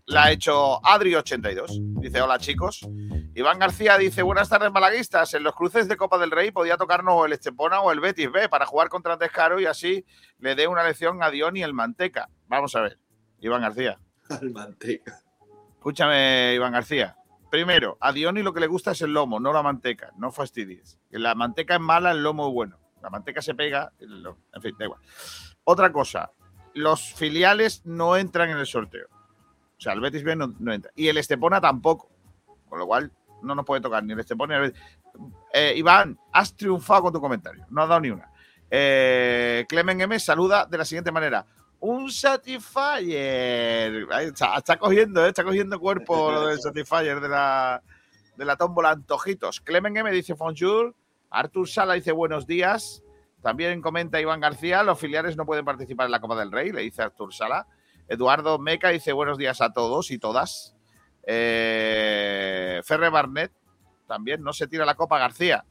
la 0.05 0.23
ha 0.25 0.31
hecho 0.31 0.79
Adri82. 0.81 1.99
Dice, 2.01 2.21
hola 2.21 2.37
chicos. 2.39 2.87
Iván 3.35 3.59
García 3.59 3.97
dice, 3.97 4.21
buenas 4.21 4.49
tardes 4.49 4.71
malaguistas. 4.71 5.33
En 5.33 5.43
los 5.43 5.55
cruces 5.55 5.87
de 5.87 5.97
Copa 5.97 6.17
del 6.17 6.31
Rey 6.31 6.51
podía 6.51 6.77
tocarnos 6.77 7.25
el 7.25 7.33
Estepona 7.33 7.81
o 7.81 7.91
el 7.91 7.99
Betis 7.99 8.31
B 8.31 8.49
para 8.49 8.65
jugar 8.65 8.89
contra 8.89 9.17
Tescaro 9.17 9.59
y 9.59 9.65
así 9.65 10.05
le 10.39 10.55
dé 10.55 10.67
una 10.67 10.83
lección 10.83 11.21
a 11.23 11.29
Dion 11.31 11.57
y 11.57 11.63
el 11.63 11.73
Manteca. 11.73 12.29
Vamos 12.47 12.75
a 12.75 12.81
ver, 12.81 12.99
Iván 13.39 13.61
García. 13.61 13.99
al 14.29 14.49
manteca. 14.51 15.19
Escúchame, 15.73 16.53
Iván 16.55 16.73
García. 16.73 17.15
Primero, 17.49 17.97
a 17.99 18.11
Dioni 18.13 18.43
lo 18.43 18.53
que 18.53 18.59
le 18.59 18.67
gusta 18.67 18.91
es 18.91 19.01
el 19.01 19.11
lomo, 19.13 19.39
no 19.39 19.51
la 19.51 19.63
manteca. 19.63 20.11
No 20.17 20.31
fastidies. 20.31 20.99
Que 21.09 21.17
La 21.17 21.33
manteca 21.33 21.75
es 21.75 21.81
mala, 21.81 22.11
el 22.11 22.21
lomo 22.21 22.47
es 22.47 22.53
bueno. 22.53 22.77
La 23.01 23.09
manteca 23.09 23.41
se 23.41 23.55
pega, 23.55 23.91
el 23.99 24.21
lomo- 24.23 24.37
en 24.53 24.61
fin, 24.61 24.75
da 24.77 24.85
igual. 24.85 25.01
Otra 25.63 25.91
cosa, 25.91 26.31
los 26.73 27.13
filiales 27.13 27.85
no 27.85 28.15
entran 28.15 28.49
en 28.49 28.57
el 28.57 28.65
sorteo. 28.65 29.07
O 29.77 29.81
sea, 29.81 29.93
el 29.93 30.01
Betis 30.01 30.23
B 30.23 30.35
no, 30.35 30.53
no 30.59 30.73
entra. 30.73 30.91
Y 30.95 31.07
el 31.07 31.17
Estepona 31.17 31.61
tampoco. 31.61 32.09
Con 32.67 32.79
lo 32.79 32.85
cual, 32.85 33.11
no 33.41 33.55
nos 33.55 33.65
puede 33.65 33.81
tocar 33.81 34.03
ni 34.03 34.13
el 34.13 34.19
Estepona 34.19 34.59
ni 34.59 34.65
el 34.65 34.71
Betis. 34.71 34.83
Eh, 35.53 35.73
Iván, 35.77 36.19
has 36.31 36.55
triunfado 36.55 37.03
con 37.03 37.13
tu 37.13 37.21
comentario. 37.21 37.65
No 37.69 37.81
has 37.81 37.89
dado 37.89 38.01
ni 38.01 38.09
una. 38.09 38.29
Eh, 38.69 39.65
Clemen 39.67 40.01
M 40.01 40.19
saluda 40.19 40.65
de 40.65 40.77
la 40.77 40.85
siguiente 40.85 41.11
manera. 41.11 41.45
Un 41.79 42.11
Satisfyer. 42.11 44.05
Ahí 44.11 44.27
está, 44.27 44.57
está 44.57 44.77
cogiendo, 44.77 45.25
eh, 45.25 45.29
está 45.29 45.43
cogiendo 45.43 45.79
cuerpo 45.79 46.31
lo 46.33 46.47
del 46.47 46.59
Satisfyer 46.59 47.19
de 47.19 47.29
la, 47.29 47.81
de 48.35 48.45
la 48.45 48.57
tómbola 48.57 48.91
Antojitos. 48.91 49.61
Clemen 49.61 49.95
M 49.97 50.11
dice 50.11 50.33
bonjour. 50.33 50.93
Artur 51.29 51.69
Sala 51.69 51.93
dice 51.93 52.11
buenos 52.11 52.45
días. 52.45 53.01
También 53.41 53.81
comenta 53.81 54.19
Iván 54.19 54.39
García, 54.39 54.83
los 54.83 54.99
filiales 54.99 55.37
no 55.37 55.45
pueden 55.45 55.65
participar 55.65 56.05
en 56.05 56.11
la 56.11 56.19
Copa 56.19 56.35
del 56.35 56.51
Rey, 56.51 56.71
le 56.71 56.81
dice 56.81 57.01
Artur 57.01 57.33
Sala. 57.33 57.67
Eduardo 58.07 58.59
Meca 58.59 58.89
dice 58.89 59.13
buenos 59.13 59.37
días 59.37 59.61
a 59.61 59.71
todos 59.71 60.11
y 60.11 60.17
todas. 60.17 60.75
Eh, 61.25 62.81
Ferre 62.83 63.09
Barnett 63.09 63.51
también 64.07 64.41
no 64.41 64.51
se 64.51 64.67
tira 64.67 64.85
la 64.85 64.95
Copa 64.95 65.19
García. 65.19 65.63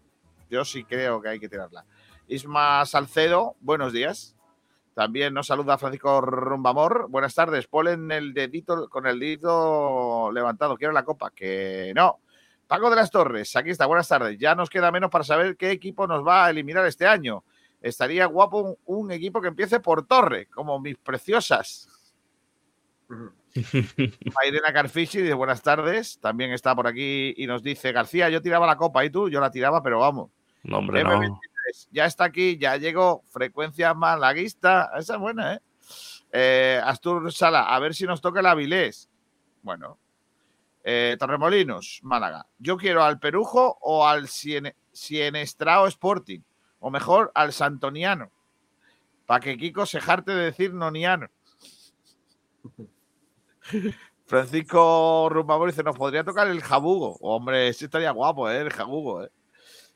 Yo 0.48 0.64
sí 0.64 0.85
creo 0.85 1.20
que 1.20 1.28
hay 1.28 1.40
que 1.40 1.48
tirarla. 1.48 1.85
Isma 2.28 2.85
Salcedo, 2.87 3.57
buenos 3.61 3.92
días. 3.92 4.37
También 4.94 5.33
nos 5.33 5.46
saluda 5.46 5.78
Francisco 5.78 6.20
Rumbamor. 6.20 7.09
Buenas 7.09 7.35
tardes. 7.35 7.66
Ponen 7.66 8.11
el 8.11 8.35
dedito 8.35 8.88
con 8.88 9.07
el 9.07 9.20
dedito 9.20 10.31
levantado. 10.33 10.76
Quiero 10.76 10.92
la 10.92 11.04
copa. 11.04 11.31
Que 11.31 11.92
no. 11.94 12.20
Paco 12.66 12.90
de 12.90 12.96
las 12.96 13.11
Torres, 13.11 13.54
aquí 13.57 13.70
está. 13.70 13.87
Buenas 13.87 14.09
tardes. 14.09 14.38
Ya 14.38 14.54
nos 14.54 14.68
queda 14.68 14.90
menos 14.90 15.11
para 15.11 15.24
saber 15.24 15.57
qué 15.57 15.70
equipo 15.70 16.07
nos 16.07 16.26
va 16.26 16.46
a 16.46 16.50
eliminar 16.50 16.85
este 16.85 17.07
año. 17.07 17.44
Estaría 17.81 18.27
guapo 18.27 18.59
un, 18.61 18.77
un 19.05 19.12
equipo 19.12 19.41
que 19.41 19.49
empiece 19.49 19.81
por 19.81 20.07
Torre, 20.07 20.47
como 20.47 20.81
mis 20.81 20.97
preciosas. 20.99 21.88
Mairena 24.35 24.73
Carfishi 24.73 25.23
dice 25.23 25.35
buenas 25.35 25.62
tardes. 25.62 26.19
También 26.21 26.53
está 26.53 26.75
por 26.75 26.87
aquí 26.87 27.35
y 27.37 27.47
nos 27.47 27.62
dice 27.62 27.93
García, 27.93 28.29
yo 28.29 28.43
tiraba 28.43 28.67
la 28.67 28.77
copa 28.77 29.05
y 29.05 29.11
tú, 29.11 29.29
yo 29.29 29.41
la 29.41 29.51
tiraba, 29.51 29.83
pero 29.83 30.01
vamos. 30.01 30.31
No, 30.64 30.79
hombre, 30.79 31.03
no. 31.05 31.11
M23, 31.21 31.88
ya 31.91 32.05
está 32.07 32.25
aquí, 32.25 32.59
ya 32.59 32.77
llegó. 32.77 33.23
Frecuencia 33.29 33.95
malaguista. 33.95 34.91
Esa 34.99 35.14
es 35.14 35.21
buena, 35.21 35.55
¿eh? 35.55 35.61
Eh, 36.33 36.81
Astur 36.85 37.33
Sala, 37.33 37.75
a 37.75 37.79
ver 37.79 37.95
si 37.95 38.05
nos 38.05 38.21
toca 38.21 38.41
el 38.41 38.47
Avilés. 38.47 39.09
Bueno. 39.62 39.99
Eh, 40.85 41.17
Torremolinos, 41.19 42.01
Málaga. 42.03 42.47
Yo 42.59 42.77
quiero 42.77 43.03
al 43.03 43.19
Perujo 43.19 43.79
o 43.83 44.07
al 44.07 44.29
Siene- 44.29 44.77
Sienestrao 44.93 45.87
Sporting. 45.87 46.41
O 46.81 46.91
mejor, 46.91 47.33
al 47.35 47.53
Santoniano. 47.53 48.31
Para 49.27 49.41
que 49.41 49.57
Kiko 49.57 49.87
se 49.87 50.01
jarte 50.01 50.33
de 50.33 50.45
decir 50.45 50.73
noniano. 50.73 51.29
Francisco 54.27 55.29
Rumbamor 55.31 55.69
dice, 55.71 55.83
nos 55.83 55.97
podría 55.97 56.25
tocar 56.25 56.49
el 56.49 56.62
jabugo. 56.62 57.17
Hombre, 57.21 57.69
ese 57.69 57.87
estaría 57.87 58.11
guapo, 58.11 58.49
¿eh? 58.51 58.61
El 58.61 58.71
jabugo, 58.71 59.25
¿eh? 59.25 59.31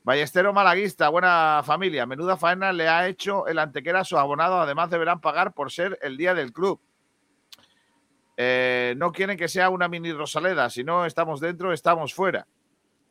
Ballestero 0.05 0.53
Malaguista, 0.53 1.09
buena 1.09 1.63
familia. 1.65 2.07
Menuda 2.07 2.37
faena 2.37 2.73
le 2.73 2.89
ha 2.89 3.07
hecho 3.07 3.47
el 3.47 3.59
Antequera 3.59 4.01
a 4.01 4.05
sus 4.05 4.19
abonados. 4.19 4.61
Además, 4.61 4.91
deberán 4.91 5.21
pagar 5.21 5.53
por 5.53 5.71
ser 5.71 5.99
el 6.03 6.17
día 6.17 6.35
del 6.35 6.53
club. 6.53 6.81
Eh, 8.37 8.95
no 8.97 9.13
quieren 9.13 9.37
que 9.37 9.49
sea 9.49 9.71
una 9.71 9.89
mini 9.89 10.13
Rosaleda. 10.13 10.71
Si 10.71 10.83
no 10.83 11.07
estamos 11.07 11.39
dentro, 11.39 11.73
estamos 11.73 12.15
fuera. 12.15 12.47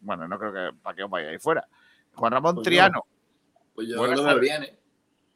Bueno, 0.02 0.28
no 0.28 0.38
creo 0.38 0.52
que 0.52 0.78
para 0.82 0.96
que 0.96 1.04
os 1.04 1.10
vayáis 1.10 1.42
fuera. 1.42 1.68
Juan 2.16 2.34
Ramón 2.34 2.56
Pues 2.56 2.92
no. 2.92 3.06
Pues 3.74 3.88
yo 3.88 3.98
Buenas 3.98 4.22
no 4.22 4.28
me 4.34 4.40
viene. 4.40 4.78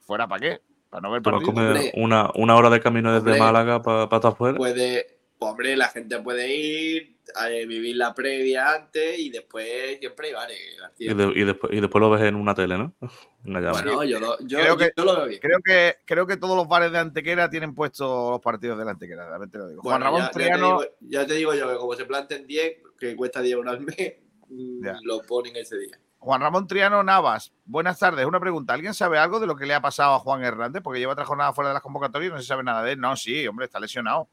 ¿Fuera 0.02 0.28
para 0.28 0.40
qué? 0.42 0.62
Para 0.90 1.02
no 1.02 1.12
ver 1.12 1.22
Pero 1.22 1.40
partido. 1.40 1.92
una, 1.96 2.30
una 2.36 2.56
hora 2.56 2.70
de 2.70 2.80
camino 2.80 3.10
desde 3.14 3.32
Hombre. 3.32 3.40
Málaga 3.40 3.82
para 3.82 4.04
estar 4.04 4.28
afuera. 4.28 4.58
Puede, 4.58 5.20
hombre, 5.40 5.76
la 5.76 5.88
gente 5.90 6.20
puede 6.22 6.56
ir 6.56 7.16
a 7.36 7.48
vivir 7.48 7.96
la 7.96 8.14
previa 8.14 8.72
antes 8.76 9.18
y 9.18 9.30
después 9.32 9.98
siempre 10.00 10.28
hay 10.28 10.34
bares, 10.34 10.58
García. 10.80 11.12
Y, 11.12 11.14
de- 11.16 11.34
y 11.36 11.44
después, 11.44 11.74
y 11.74 11.82
después 11.82 12.00
lo 12.00 12.10
ves 12.12 12.22
en 12.22 12.36
una 12.36 12.54
tele, 12.54 12.78
¿no? 12.78 12.94
Una 13.46 13.60
llave. 13.62 13.72
Bueno, 13.84 14.04
yo 14.04 14.20
lo, 14.20 14.38
yo, 14.42 14.60
Creo 14.60 14.78
que- 14.78 14.92
yo 14.96 15.06
lo 15.06 15.16
veo 15.18 15.28
bien. 15.28 15.40
Creo 15.42 15.60
que, 15.64 15.96
creo 16.06 16.28
que 16.28 16.38
todos 16.38 16.56
los 16.56 16.68
bares 16.68 16.92
de 16.92 17.00
Antequera 17.00 17.50
tienen 17.50 17.74
puestos 17.76 18.32
los 18.32 18.42
partidos 18.42 18.78
de 18.78 18.86
la 18.86 18.92
Antequera. 18.92 19.28
también 19.30 19.50
te 19.52 19.58
lo 19.58 19.68
digo. 19.68 19.82
Juan 19.82 20.00
Bueno, 20.02 20.06
Ramón 20.06 20.22
ya, 20.22 20.28
ya 20.28 20.32
te 20.32 20.56
digo, 20.56 20.84
ya 21.02 21.26
te 21.28 21.34
digo 21.34 21.54
yo 21.56 21.72
que 21.72 21.78
como 21.78 21.94
se 21.96 22.06
planten 22.06 22.46
10, 22.48 22.78
que 23.00 23.16
cuesta 23.16 23.42
10 23.42 23.54
euros 23.56 23.74
al 23.74 23.82
mes, 23.82 23.96
Ya. 24.50 24.98
lo 25.04 25.22
ponen 25.24 25.56
ese 25.56 25.78
día. 25.80 26.00
Juan 26.26 26.42
Ramón 26.42 26.66
Triano 26.66 27.04
Navas, 27.04 27.54
buenas 27.66 28.00
tardes. 28.00 28.26
Una 28.26 28.40
pregunta: 28.40 28.74
¿alguien 28.74 28.96
sabe 28.96 29.20
algo 29.20 29.40
de 29.40 29.46
lo 29.46 29.56
que 29.56 29.68
le 29.68 29.76
ha 29.76 29.80
pasado 29.80 30.16
a 30.16 30.20
Juan 30.20 30.44
Hernández? 30.44 30.82
Porque 30.82 30.98
lleva 30.98 31.14
tres 31.14 31.28
jornadas 31.28 31.54
fuera 31.54 31.70
de 31.70 31.76
las 31.76 31.84
convocatorias 31.84 32.32
y 32.32 32.34
no 32.34 32.42
se 32.42 32.48
sabe 32.48 32.64
nada 32.64 32.82
de 32.82 32.94
él. 32.94 33.00
No, 33.00 33.16
sí, 33.16 33.48
hombre, 33.48 33.66
está 33.68 33.80
lesionado. 33.80 34.28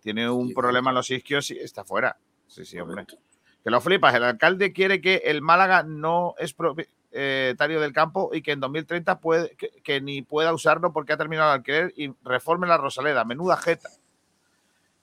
Tiene 0.00 0.30
un 0.30 0.48
Sí, 0.48 0.54
problema 0.54 0.90
en 0.90 0.94
los 0.94 1.10
isquios 1.10 1.50
y 1.50 1.58
está 1.58 1.84
fuera. 1.84 2.16
Sí, 2.46 2.64
sí, 2.64 2.80
hombre. 2.80 3.04
Que 3.62 3.70
lo 3.70 3.78
flipas. 3.82 4.14
El 4.14 4.24
alcalde 4.24 4.72
quiere 4.72 5.02
que 5.02 5.16
el 5.16 5.42
Málaga 5.42 5.82
no 5.82 6.34
es 6.38 6.54
propietario 6.54 7.78
del 7.78 7.92
campo 7.92 8.30
y 8.32 8.40
que 8.40 8.52
en 8.52 8.60
2030 8.60 9.20
puede, 9.20 9.54
que, 9.54 9.68
que 9.82 10.00
ni 10.00 10.22
pueda 10.22 10.50
usarlo 10.50 10.94
porque 10.94 11.12
ha 11.12 11.18
terminado 11.18 11.50
el 11.50 11.58
alquiler 11.58 11.92
y 11.94 12.10
reforme 12.24 12.66
la 12.66 12.78
Rosaleda. 12.78 13.22
Menuda 13.26 13.58
jeta. 13.58 13.90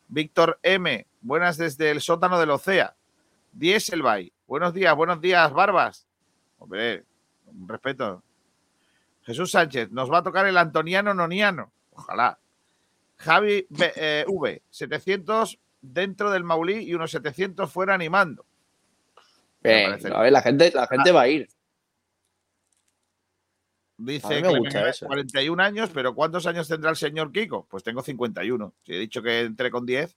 Víctor 0.07 0.57
M. 0.63 1.05
Buenas 1.21 1.57
desde 1.57 1.91
el 1.91 2.01
sótano 2.01 2.39
del 2.39 2.49
Ocea. 2.49 2.95
Dieselby. 3.51 4.33
Buenos 4.47 4.73
días, 4.73 4.95
buenos 4.95 5.21
días, 5.21 5.53
Barbas. 5.53 6.07
Hombre, 6.61 7.03
un 7.47 7.67
respeto. 7.67 8.23
Jesús 9.23 9.49
Sánchez, 9.51 9.89
nos 9.91 10.11
va 10.11 10.19
a 10.19 10.23
tocar 10.23 10.45
el 10.45 10.57
Antoniano 10.57 11.13
Noniano. 11.13 11.71
Ojalá. 11.91 12.37
Javi 13.17 13.65
B- 13.69 13.93
eh, 13.95 14.25
V, 14.27 14.61
700 14.69 15.59
dentro 15.81 16.29
del 16.29 16.43
Maulí 16.43 16.83
y 16.87 16.93
unos 16.93 17.09
700 17.09 17.71
fuera 17.71 17.95
animando. 17.95 18.45
Bien, 19.63 19.91
a 20.13 20.21
ver, 20.21 20.31
la 20.31 20.41
gente, 20.43 20.71
la 20.73 20.85
gente 20.87 21.11
va 21.11 21.21
a 21.21 21.27
ir. 21.27 21.49
Dice 23.97 24.27
eso. 24.89 25.05
41 25.07 25.59
años, 25.63 25.89
pero 25.93 26.13
¿cuántos 26.15 26.45
años 26.47 26.67
tendrá 26.67 26.89
el 26.91 26.95
señor 26.95 27.31
Kiko? 27.31 27.67
Pues 27.69 27.83
tengo 27.83 28.01
51. 28.01 28.73
Si 28.83 28.93
he 28.93 28.99
dicho 28.99 29.21
que 29.21 29.41
entré 29.41 29.69
con 29.69 29.85
10, 29.85 30.15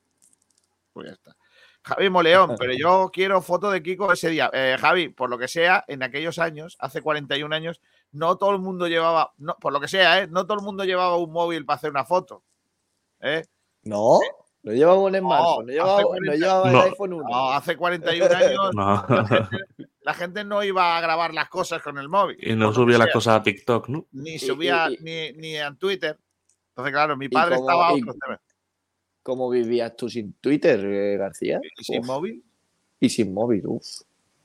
pues 0.93 1.07
ya 1.09 1.13
está. 1.15 1.37
Javi 1.85 2.11
Moleón, 2.11 2.57
pero 2.59 2.73
yo 2.73 3.11
quiero 3.13 3.41
foto 3.43 3.71
de 3.71 3.83
Kiko 3.83 4.13
ese 4.13 4.31
día. 4.31 4.51
Eh, 4.53 4.77
Javi, 4.81 5.09
por 5.11 5.31
lo 5.31 5.39
que 5.39 5.49
sea, 5.49 5.85
en 5.87 6.03
aquellos 6.03 6.39
años, 6.39 6.77
hace 6.81 7.03
41 7.03 7.55
años, 7.55 7.81
no 8.13 8.37
todo 8.37 8.51
el 8.53 8.59
mundo 8.59 8.89
llevaba, 8.89 9.33
no, 9.39 9.57
por 9.61 9.73
lo 9.73 9.81
que 9.81 9.89
sea, 9.89 10.21
¿eh? 10.23 10.27
no 10.29 10.47
todo 10.47 10.59
el 10.59 10.65
mundo 10.65 10.85
llevaba 10.85 11.17
un 11.17 11.31
móvil 11.33 11.65
para 11.67 11.77
hacer 11.77 11.91
una 11.91 12.05
foto. 12.05 12.43
¿eh? 13.21 13.45
No, 13.83 14.19
no 14.63 14.73
llevamos 14.73 15.13
el 15.13 15.23
No, 15.23 15.29
smartphone, 15.29 15.67
no 15.67 15.73
llevaba, 15.73 16.03
40 16.03 16.35
llevaba 16.37 16.71
No. 16.73 16.83
el 16.85 16.91
iPhone 16.91 17.13
1. 17.13 17.29
No, 17.29 17.51
hace 17.53 17.77
41 17.77 18.35
años 18.37 18.75
No. 18.75 19.05
la, 19.09 19.27
gente, 19.27 19.49
la 20.01 20.15
gente 20.15 20.45
no 20.45 20.63
iba 20.65 20.97
a 20.97 21.01
grabar 21.01 21.35
las 21.35 21.49
cosas 21.49 21.83
con 21.83 21.99
el 21.99 22.09
móvil. 22.09 22.37
y 22.41 22.55
no 22.55 22.67
lo 22.67 22.73
subía 22.73 22.97
las 22.99 23.13
cosas 23.13 23.41
a 23.41 23.43
TikTok, 23.43 23.89
¿no? 23.89 24.07
Ni 24.13 24.35
Y- 24.35 24.39
subía 24.39 24.89
y- 24.91 24.97
ni, 25.03 25.33
ni 25.33 25.57
en 25.57 25.77
Twitter. 25.77 26.19
Entonces, 26.71 26.93
claro, 26.93 27.17
mi 27.17 27.29
padre 27.29 27.57
como- 27.57 27.69
estaba 27.69 27.89
a 27.89 27.93
y- 27.93 28.01
temas. 28.01 28.17
¿Cómo 29.25 29.49
vivías 29.51 29.97
tú 29.97 30.09
sin 30.09 30.35
Twitter, 30.35 30.79
eh, 30.85 31.17
García? 31.17 31.61
¿Y 31.79 31.83
sin 31.85 32.07
móvil? 32.07 32.45
y 33.01 33.09
sin 33.09 33.35
móvil, 33.35 33.67
uf. 33.67 33.85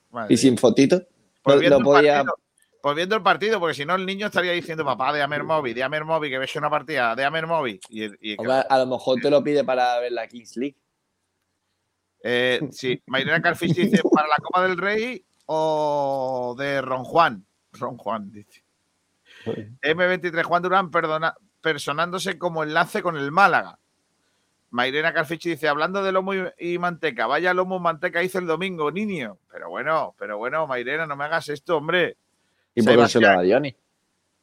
Madre 0.10 0.34
Y 0.34 0.38
sin 0.38 0.58
fotitos. 0.58 1.04
Pues 1.44 1.56
No, 1.58 1.60
viendo, 1.60 1.80
no 1.80 1.84
el 1.94 1.98
podía. 2.00 2.14
partido, 2.16 2.36
pues 2.82 2.96
viendo 2.96 3.16
el 3.16 3.22
partido, 3.22 3.60
porque 3.60 3.74
si 3.76 3.86
no 3.86 3.96
el 3.96 4.06
niño 4.06 4.28
estaría 4.28 4.52
diciendo, 4.54 4.84
papá, 4.84 5.14
déjame 5.14 5.36
el 5.36 5.44
móvil, 5.44 5.74
déjame 5.76 5.98
el 5.98 6.06
móvil, 6.06 6.32
que 6.32 6.38
ves 6.40 6.56
una 6.56 6.70
partida, 6.70 7.16
déjame 7.16 7.40
el 7.40 7.48
móvil. 7.48 7.80
Y, 7.90 8.06
y- 8.32 8.36
Hombre, 8.40 8.64
a 8.70 8.78
lo 8.80 8.88
mejor 8.88 9.20
te 9.22 9.30
lo 9.30 9.44
pide 9.44 9.64
para 9.64 10.00
ver 10.00 10.12
la 10.14 10.28
Kings 10.28 10.58
League. 10.58 10.76
eh, 12.24 12.60
sí, 12.72 13.02
Mayrena 13.08 13.42
Carfish 13.42 13.74
dice, 13.76 14.02
¿para 14.14 14.28
la 14.28 14.36
Copa 14.42 14.64
del 14.68 14.78
Rey 14.78 15.24
o 15.46 16.56
de 16.58 16.82
Ron 16.82 17.04
Juan? 17.04 17.46
Ron 17.74 17.98
Juan, 17.98 18.32
dice. 18.32 18.64
M23 19.82 20.44
Juan 20.44 20.62
Durán 20.64 20.92
perdona, 20.92 21.34
personándose 21.62 22.38
como 22.38 22.64
enlace 22.64 23.02
con 23.02 23.16
el 23.18 23.32
Málaga. 23.32 23.78
Mairena 24.72 25.14
Carfichi 25.14 25.50
dice, 25.50 25.68
hablando 25.68 26.04
de 26.04 26.12
lomo 26.12 26.34
y, 26.58 26.78
manteca, 26.78 27.26
vaya 27.26 27.54
lomo 27.54 27.78
y 27.78 27.80
manteca 27.80 28.22
hice 28.22 28.38
el 28.38 28.46
domingo, 28.46 28.92
niño. 28.92 29.38
Pero 29.52 29.70
bueno, 29.70 30.14
pero 30.18 30.38
bueno, 30.38 30.68
Mairena, 30.68 31.08
no 31.08 31.16
me 31.16 31.26
hagas 31.26 31.50
esto, 31.50 31.78
hombre. 31.78 32.18
¿Y 32.76 32.82
Sebastián. 32.82 33.40
a 33.40 33.42
Diony? 33.42 33.76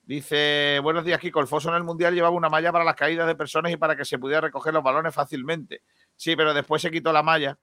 Dice, 0.04 0.80
buenos 0.82 1.04
días, 1.04 1.20
Kiko. 1.20 1.40
El 1.40 1.46
foso 1.46 1.68
en 1.68 1.76
el 1.76 1.84
Mundial 1.84 2.14
llevaba 2.14 2.34
una 2.34 2.48
malla 2.48 2.72
para 2.72 2.84
las 2.84 2.94
caídas 2.94 3.26
de 3.26 3.34
personas 3.34 3.72
y 3.72 3.76
para 3.76 3.96
que 3.96 4.04
se 4.04 4.18
pudiera 4.18 4.40
recoger 4.40 4.72
los 4.72 4.82
balones 4.82 5.14
fácilmente. 5.14 5.82
Sí, 6.16 6.36
pero 6.36 6.54
después 6.54 6.82
se 6.82 6.90
quitó 6.90 7.12
la 7.12 7.22
malla 7.22 7.58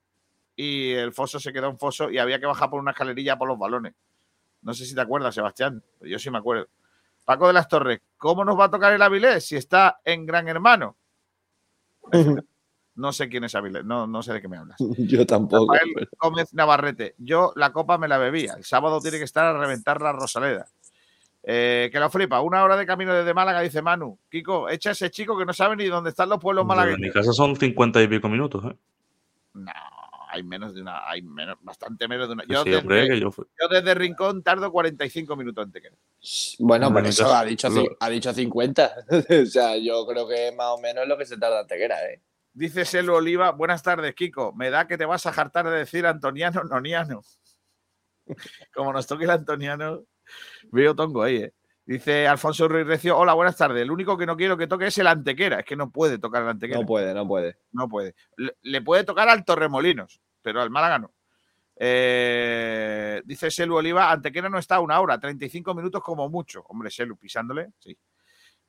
y 0.56 0.92
el 0.92 1.14
foso 1.14 1.40
se 1.40 1.52
quedó 1.52 1.70
en 1.70 1.78
foso 1.78 2.10
y 2.10 2.18
había 2.18 2.40
que 2.40 2.46
bajar 2.46 2.70
por 2.70 2.80
una 2.80 2.92
escalerilla 2.92 3.38
por 3.38 3.48
los 3.48 3.58
balones. 3.58 3.94
No 4.62 4.74
sé 4.74 4.86
si 4.86 4.96
te 4.96 5.02
acuerdas, 5.02 5.36
Sebastián, 5.36 5.84
pero 6.00 6.12
yo 6.12 6.20
sí 6.20 6.30
me 6.30 6.38
acuerdo. 6.38 6.68
Paco 7.26 7.48
de 7.48 7.54
las 7.54 7.68
Torres, 7.68 8.02
¿cómo 8.18 8.44
nos 8.44 8.60
va 8.60 8.66
a 8.66 8.72
tocar 8.72 8.94
el 8.94 9.02
Avilés 9.02 9.46
si 9.46 9.56
está 9.56 10.00
en 10.04 10.26
Gran 10.26 10.48
Hermano? 10.48 10.96
No 12.96 13.12
sé 13.12 13.28
quién 13.28 13.44
es 13.44 13.56
Avilés, 13.56 13.84
no, 13.86 14.06
no 14.06 14.22
sé 14.22 14.34
de 14.34 14.42
qué 14.42 14.48
me 14.48 14.58
hablas. 14.58 14.78
Yo 14.98 15.26
tampoco. 15.26 15.74
Rafael 15.74 16.10
Gómez 16.20 16.54
Navarrete. 16.54 17.16
Yo 17.18 17.52
la 17.56 17.72
copa 17.72 17.98
me 17.98 18.08
la 18.08 18.18
bebía. 18.18 18.54
El 18.58 18.64
sábado 18.64 19.02
tiene 19.02 19.18
que 19.18 19.24
estar 19.24 19.46
a 19.46 19.58
reventar 19.58 20.02
la 20.02 20.12
Rosaleda. 20.12 20.68
Eh, 21.46 21.90
que 21.92 22.00
lo 22.00 22.10
flipa. 22.10 22.40
Una 22.42 22.64
hora 22.64 22.78
de 22.78 22.86
camino 22.86 23.14
desde 23.14 23.34
Málaga, 23.34 23.62
dice 23.62 23.82
Manu. 23.82 24.18
Kiko, 24.30 24.70
echa 24.70 24.92
ese 24.92 25.12
chico 25.12 25.38
que 25.38 25.46
no 25.46 25.54
sabe 25.54 25.76
ni 25.76 25.86
dónde 25.86 26.12
están 26.12 26.30
los 26.30 26.40
pueblos 26.40 26.66
malagueños. 26.66 27.00
mi 27.00 27.12
casa 27.12 27.34
son 27.34 27.56
cincuenta 27.56 28.02
y 28.02 28.08
pico 28.08 28.30
minutos, 28.30 28.64
¿eh? 28.66 28.76
No, 29.56 29.72
hay 30.30 30.42
menos 30.42 30.74
de 30.74 30.82
una, 30.82 31.08
hay 31.08 31.22
menos, 31.22 31.58
bastante 31.62 32.08
menos 32.08 32.28
de 32.28 32.34
una. 32.34 32.46
Que 32.46 32.54
Yo, 32.54 32.64
sí, 32.64 32.74
hombre, 32.74 32.96
desde, 32.96 33.14
que 33.14 33.20
yo 33.20 33.32
fui. 33.32 33.46
yo 33.62 33.68
desde 33.68 33.94
Rincón 33.94 34.42
tardo 34.42 34.72
45 34.72 35.36
minutos 35.36 35.66
en 35.66 35.72
Tequera. 35.72 35.96
Bueno, 36.60 36.88
Hombre, 36.88 37.02
por 37.02 37.08
en 37.08 37.10
eso 37.10 37.36
ha 37.36 37.44
dicho, 37.44 37.68
ha 38.00 38.10
dicho 38.10 38.34
50. 38.34 38.92
o 39.44 39.46
sea, 39.46 39.78
yo 39.78 40.08
creo 40.08 40.28
que 40.28 40.54
más 40.56 40.68
o 40.70 40.78
menos 40.80 41.04
es 41.04 41.10
lo 41.10 41.18
que 41.18 41.26
se 41.26 41.38
tarda 41.38 41.60
Antequera, 41.60 42.04
¿eh? 42.10 42.22
Dice 42.54 42.86
Selo 42.86 43.16
Oliva, 43.16 43.52
buenas 43.52 43.82
tardes, 43.82 44.14
Kiko. 44.14 44.54
Me 44.54 44.70
da 44.70 44.88
que 44.88 44.98
te 44.98 45.06
vas 45.06 45.26
a 45.26 45.34
jartar 45.34 45.68
de 45.70 45.80
decir 45.80 46.06
Antoniano 46.06 46.64
Noniano. 46.64 47.22
Como 48.74 48.94
nos 48.94 49.08
toque 49.08 49.24
el 49.24 49.32
Antoniano, 49.32 50.04
veo 50.72 50.96
tongo 50.96 51.24
ahí, 51.24 51.38
¿eh? 51.38 51.54
Dice 51.86 52.28
Alfonso 52.28 52.68
Ruiz 52.70 52.88
Recio, 52.88 53.18
hola, 53.18 53.34
buenas 53.34 53.58
tardes. 53.58 53.82
El 53.82 53.92
único 53.92 54.18
que 54.18 54.26
no 54.26 54.38
quiero 54.38 54.56
que 54.56 54.68
toque 54.68 54.88
es 54.88 54.98
el 55.00 55.08
Antequera. 55.08 55.60
Es 55.60 55.66
que 55.66 55.76
no 55.76 55.92
puede 55.92 56.18
tocar 56.18 56.44
el 56.44 56.50
Antequera. 56.50 56.80
No 56.80 56.86
puede, 56.86 57.14
no 57.14 57.28
puede. 57.28 57.58
No 57.74 57.90
puede. 57.90 58.16
Le, 58.38 58.56
le 58.62 58.82
puede 58.82 59.04
tocar 59.04 59.28
al 59.28 59.44
Torremolinos, 59.44 60.22
pero 60.42 60.62
al 60.62 60.70
Málaga 60.70 61.00
no. 61.00 61.14
Eh, 61.76 63.22
dice 63.26 63.50
Selu 63.52 63.78
Oliva, 63.78 64.12
Antequera 64.12 64.48
no 64.48 64.60
está 64.60 64.76
a 64.76 64.80
una 64.80 65.02
hora, 65.02 65.20
35 65.20 65.74
minutos 65.74 66.02
como 66.02 66.30
mucho. 66.30 66.64
Hombre, 66.70 66.90
Selu, 66.90 67.18
pisándole, 67.18 67.72
sí. 67.80 67.98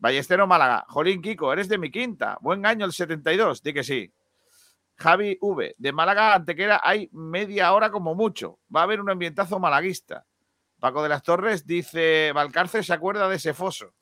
Ballestero 0.04 0.46
Málaga, 0.46 0.84
Jolín 0.88 1.22
Kiko, 1.22 1.50
eres 1.50 1.66
de 1.66 1.78
mi 1.78 1.90
quinta. 1.90 2.36
Buen 2.42 2.66
año 2.66 2.84
el 2.84 2.92
72, 2.92 3.62
di 3.62 3.72
que 3.72 3.82
sí. 3.82 4.12
Javi 4.96 5.38
V, 5.40 5.76
de 5.78 5.92
Málaga 5.92 6.34
Antequera 6.34 6.78
hay 6.84 7.08
media 7.10 7.72
hora 7.72 7.90
como 7.90 8.14
mucho. 8.14 8.58
Va 8.68 8.80
a 8.80 8.82
haber 8.82 9.00
un 9.00 9.08
ambientazo 9.08 9.58
malaguista. 9.58 10.26
Paco 10.78 11.02
de 11.02 11.08
las 11.08 11.22
Torres 11.22 11.66
dice, 11.66 12.32
Valcárcel 12.34 12.84
se 12.84 12.92
acuerda 12.92 13.30
de 13.30 13.36
ese 13.36 13.54
foso. 13.54 13.94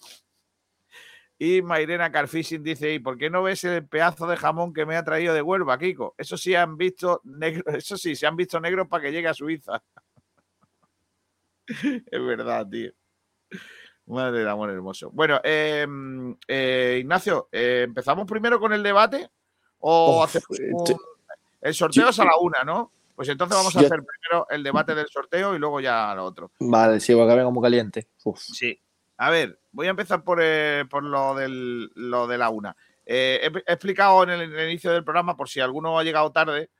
Y 1.39 1.63
Mairena 1.63 2.11
Carfishing 2.11 2.65
dice, 2.65 2.93
¿y 2.93 2.99
por 2.99 3.17
qué 3.17 3.31
no 3.31 3.45
ves 3.45 3.63
el 3.63 3.87
pedazo 3.87 4.27
de 4.27 4.37
jamón 4.37 4.73
que 4.73 4.85
me 4.85 4.97
ha 4.97 5.05
traído 5.05 5.33
de 5.35 5.43
Huelva, 5.43 5.79
Kiko? 5.79 6.17
Eso 6.19 6.37
sí 6.37 6.57
han 6.57 6.77
visto 6.77 7.21
negro, 7.23 7.63
eso 7.77 7.97
sí, 7.97 8.17
se 8.17 8.27
han 8.27 8.35
visto 8.35 8.59
negros 8.59 8.89
para 8.89 9.05
que 9.05 9.13
llegue 9.13 9.29
a 9.29 9.35
Suiza. 9.35 9.81
es 11.69 12.27
verdad, 12.27 12.67
tío. 12.69 12.93
Madre 14.07 14.41
del 14.41 14.49
amor 14.49 14.71
hermoso. 14.71 15.11
Bueno, 15.13 15.41
eh, 15.45 15.87
eh, 16.49 16.99
Ignacio, 17.01 17.49
eh, 17.53 17.83
¿empezamos 17.85 18.27
primero 18.27 18.59
con 18.59 18.73
el 18.73 18.83
debate? 18.83 19.31
¿O 19.79 20.23
hacemos 20.23 20.59
eh, 20.61 20.71
un- 20.73 20.97
El 21.61 21.75
sorteo 21.75 22.09
es 22.09 22.19
a 22.19 22.25
la 22.25 22.37
una, 22.41 22.65
¿no? 22.65 22.91
Pues 23.15 23.29
entonces 23.29 23.57
vamos 23.57 23.75
a 23.77 23.81
Yo- 23.81 23.87
hacer 23.87 24.01
primero 24.05 24.47
el 24.51 24.63
debate 24.63 24.95
del 24.95 25.07
sorteo 25.09 25.55
y 25.55 25.59
luego 25.59 25.81
ya 25.81 26.13
lo 26.15 26.25
otro. 26.25 26.51
Vale, 26.59 26.99
sí, 26.99 27.15
porque 27.15 27.35
vengo 27.37 27.53
muy 27.53 27.63
caliente. 27.63 28.09
Uf. 28.25 28.41
Sí. 28.41 28.79
A 29.19 29.31
ver, 29.31 29.61
voy 29.71 29.87
a 29.87 29.91
empezar 29.91 30.25
por, 30.25 30.41
por 30.89 31.05
lo, 31.05 31.35
del, 31.37 31.91
lo 31.95 32.27
de 32.27 32.39
la 32.39 32.51
una. 32.51 32.77
He, 33.07 33.51
explicado 33.67 34.23
en 34.25 34.31
el, 34.31 34.41
en 34.43 34.59
el 34.59 34.71
inicio 34.71 34.91
del 34.93 35.05
programa, 35.05 35.37
por 35.37 35.49
si 35.49 35.61
alguno 35.61 35.99
ha 35.99 36.03
llegado 36.05 36.33
tarde, 36.33 36.71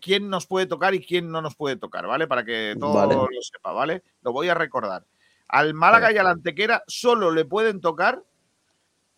quién 0.00 0.30
nos 0.30 0.46
puede 0.46 0.66
tocar 0.66 0.94
y 0.94 1.04
quién 1.04 1.30
no 1.30 1.42
nos 1.42 1.54
puede 1.56 1.76
tocar, 1.76 2.06
¿vale? 2.06 2.26
Para 2.26 2.44
que 2.44 2.74
todo 2.80 2.94
Vale. 2.94 3.14
lo 3.14 3.28
sepa, 3.42 3.72
¿vale? 3.72 4.02
Lo 4.22 4.32
voy 4.32 4.48
a 4.48 4.54
recordar. 4.54 5.04
Al 5.54 5.72
Málaga 5.72 6.10
y 6.10 6.18
a 6.18 6.24
la 6.24 6.30
Antequera 6.30 6.82
solo 6.88 7.30
le 7.30 7.44
pueden 7.44 7.80
tocar 7.80 8.24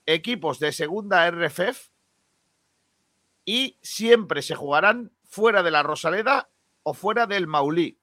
equipos 0.05 0.59
de 0.59 0.71
segunda 0.71 1.31
RFF 1.31 1.89
y 3.47 3.79
siempre 3.81 4.43
se 4.43 4.55
jugarán 4.55 5.13
fuera 5.25 5.63
de 5.63 5.71
la 5.71 5.83
Rosaleda 5.83 6.51
o 6.83 6.93
fuera 6.93 7.27
del 7.27 7.47
Maulí. 7.47 7.99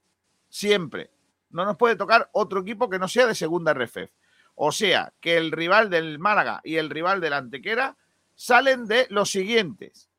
Siempre. 0.49 1.11
No 1.51 1.63
nos 1.63 1.77
puede 1.77 1.95
tocar 1.95 2.31
otro 2.31 2.61
equipo 2.61 2.89
que 2.89 2.97
no 2.97 3.07
sea 3.07 3.27
de 3.27 3.35
segunda 3.35 3.71
RFF. 3.75 4.11
O 4.55 4.71
sea, 4.71 5.13
que 5.19 5.37
el 5.37 5.51
rival 5.51 5.91
del 5.91 6.17
Málaga 6.17 6.59
y 6.63 6.77
el 6.77 6.89
rival 6.89 7.21
del 7.21 7.33
Antequera 7.33 7.97
salen 8.33 8.87
de 8.87 9.05
los 9.11 9.29
siguientes. 9.29 10.09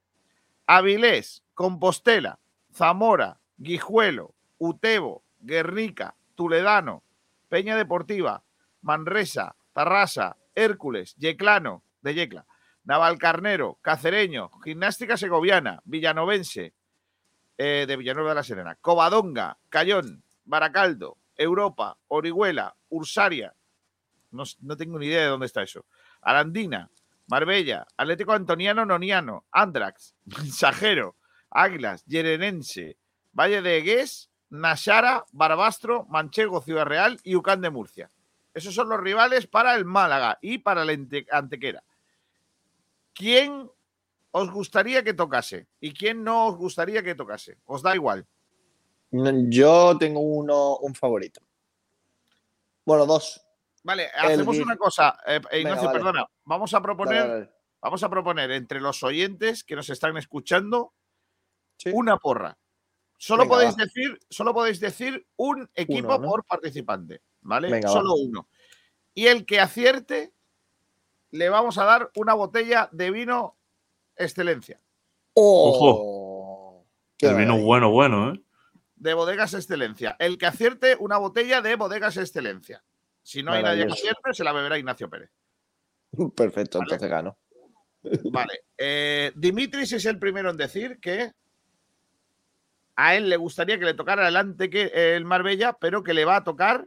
Avilés, 0.69 1.43
Compostela, 1.55 2.39
Zamora, 2.73 3.41
Guijuelo, 3.57 4.37
Utebo, 4.59 5.25
Guernica, 5.41 6.15
Tuledano, 6.37 7.04
Peña 7.55 7.77
Deportiva, 7.77 8.43
Manresa, 8.83 9.55
Tarrasa, 9.73 10.37
Hércules, 10.57 11.15
Yeclano, 11.15 11.85
de 12.03 12.13
Yecla, 12.13 12.47
Navalcarnero, 12.83 13.79
Cacereño, 13.81 14.51
Gimnástica 14.65 15.17
Segoviana, 15.17 15.81
Villanovense, 15.85 16.75
eh, 17.57 17.85
de 17.87 17.97
Villanueva 17.97 18.31
de 18.31 18.35
la 18.35 18.43
Serena, 18.43 18.75
Covadonga, 18.75 19.57
Cayón, 19.69 20.25
Baracaldo, 20.45 21.17
Europa, 21.37 21.97
Orihuela, 22.09 22.75
Ursaria, 22.89 23.55
no, 24.33 24.77
tengo 24.77 24.99
ni 24.99 25.07
idea 25.07 25.23
de 25.23 25.29
dónde 25.29 25.47
está 25.47 25.63
eso, 25.63 25.87
Arandina, 26.23 26.91
Marbella, 27.29 27.87
Atlético 27.97 28.33
Antoniano 28.33 28.85
Noniano, 28.85 29.45
Andrax, 29.53 30.17
Mensajero, 30.25 31.15
Águilas, 31.51 32.05
Yerenense, 32.07 32.97
Valle 33.33 33.63
de 33.63 33.79
Egués, 33.79 34.29
Nashara, 34.55 35.25
Barbastro, 35.33 36.07
Manchego, 36.09 36.61
Ciudad 36.63 36.85
Real 36.87 37.19
y 37.25 37.35
Ucán 37.35 37.61
de 37.61 37.71
Murcia. 37.71 38.11
Esos 38.55 38.75
son 38.75 38.89
los 38.89 39.01
rivales 39.01 39.47
para 39.49 39.75
el 39.75 39.85
Málaga 39.85 40.39
y 40.41 40.59
para 40.59 40.83
el 40.83 41.27
Antequera. 41.31 41.83
¿Quién 43.13 43.69
os 44.31 44.51
gustaría 44.51 45.03
que 45.03 45.15
tocase 45.15 45.67
y 45.81 45.93
quién 45.93 46.23
no 46.23 46.47
os 46.47 46.57
gustaría 46.57 47.03
que 47.03 47.15
tocase? 47.15 47.59
¿Os 47.67 47.83
da 47.83 47.95
igual? 47.95 48.27
Yo 49.11 49.97
tengo 49.99 50.21
uno, 50.21 50.77
un 50.79 50.95
favorito. 50.95 51.41
Bueno, 52.85 53.07
dos. 53.07 53.41
Vale, 53.83 54.09
hacemos 54.17 54.59
una 54.59 54.77
cosa, 54.77 55.19
eh, 55.27 55.37
eh, 55.37 55.41
Venga, 55.41 55.59
Ignacio, 55.59 55.87
vale. 55.89 55.99
perdona. 55.99 56.27
Vamos 56.45 56.75
a 56.75 56.81
proponer, 56.81 57.19
Dale, 57.23 57.33
dale. 57.33 57.51
vamos 57.81 58.03
a 58.03 58.09
proponer 58.09 58.51
entre 58.53 58.81
los 58.81 59.03
oyentes 59.03 59.63
que 59.65 59.77
nos 59.77 59.91
están 59.91 60.17
escuchando 60.17 60.93
Sí. 61.77 61.91
una 61.93 62.17
porra. 62.19 62.57
Solo 63.17 63.45
Venga, 63.45 63.55
podéis 63.55 63.75
va. 63.79 63.85
decir, 63.85 64.19
solo 64.29 64.53
podéis 64.55 64.81
decir 64.81 65.27
un 65.37 65.69
equipo 65.75 66.19
¿no? 66.19 66.23
por 66.29 66.45
participante, 66.45 67.23
¿vale? 67.43 67.71
Venga, 67.71 67.89
va. 67.89 67.95
solo 67.95 68.15
uno. 68.15 68.49
Y 69.15 69.27
el 69.27 69.47
que 69.47 69.61
acierte 69.61 70.33
le 71.31 71.49
vamos 71.49 71.79
a 71.79 71.85
dar 71.85 72.11
una 72.17 72.35
botella 72.35 72.89
de 72.93 73.11
vino 73.11 73.57
excelencia, 74.17 74.81
¡Oh! 75.35 76.85
Qué 77.17 77.27
El 77.27 77.37
vino 77.37 77.59
bueno, 77.61 77.91
bueno, 77.91 78.33
¿eh? 78.35 78.41
de 78.97 79.15
bodegas 79.15 79.55
excelencia. 79.55 80.17
El 80.19 80.39
que 80.39 80.47
acierte 80.47 80.97
una 80.99 81.19
botella 81.19 81.61
de 81.61 81.77
bodegas 81.77 82.17
excelencia. 82.17 82.83
Si 83.23 83.43
no 83.43 83.53
hay 83.53 83.63
nadie 83.63 83.87
que 83.87 83.93
acierte, 83.93 84.33
se 84.33 84.45
la 84.45 84.53
beberá 84.53 84.79
Ignacio 84.79 85.09
Pérez. 85.09 85.31
Perfecto, 86.37 86.79
Vale. 86.79 86.87
entonces 86.87 87.11
gano. 87.11 87.39
Vale. 88.33 88.61
eh, 88.79 89.33
Dimitris 89.35 89.93
es 89.93 90.05
el 90.07 90.19
primero 90.19 90.51
en 90.51 90.57
decir 90.57 90.99
que 91.01 91.33
a 92.97 93.15
él 93.17 93.29
le 93.29 93.37
gustaría 93.37 93.79
que 93.79 93.85
le 93.85 93.95
tocara 93.95 94.23
adelante 94.23 94.71
que 94.71 95.17
el 95.17 95.25
Marbella, 95.25 95.77
pero 95.81 96.03
que 96.03 96.15
le 96.15 96.25
va 96.25 96.37
a 96.37 96.45
tocar 96.45 96.87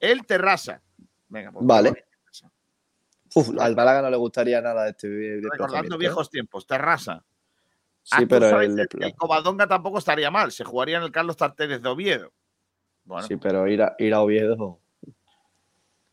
el 0.00 0.26
Terrassa. 0.26 0.82
Venga, 1.28 1.52
pues 1.52 1.66
Vale. 1.66 2.04
Uf, 3.34 3.50
al 3.60 3.76
Málaga 3.76 4.02
no 4.02 4.10
le 4.10 4.16
gustaría 4.16 4.60
nada 4.60 4.84
de 4.84 4.90
este 4.90 5.08
de 5.08 5.34
Recordando 5.36 5.50
desplazamiento, 5.50 5.94
¿eh? 5.94 5.98
viejos 5.98 6.30
tiempos, 6.30 6.66
Terrassa. 6.66 7.24
Sí, 8.02 8.16
Artur 8.22 8.28
pero 8.28 8.60
el, 8.62 8.80
el 8.80 9.14
Covadonga 9.14 9.66
tampoco 9.66 9.98
estaría 9.98 10.30
mal. 10.30 10.50
Se 10.50 10.64
jugaría 10.64 10.96
en 10.96 11.02
el 11.02 11.12
Carlos 11.12 11.36
Tarteres 11.36 11.82
de 11.82 11.88
Oviedo. 11.88 12.32
Bueno, 13.04 13.26
sí, 13.26 13.36
pero 13.36 13.68
ir 13.68 13.82
a, 13.82 13.94
ir 13.98 14.14
a 14.14 14.22
Oviedo. 14.22 14.80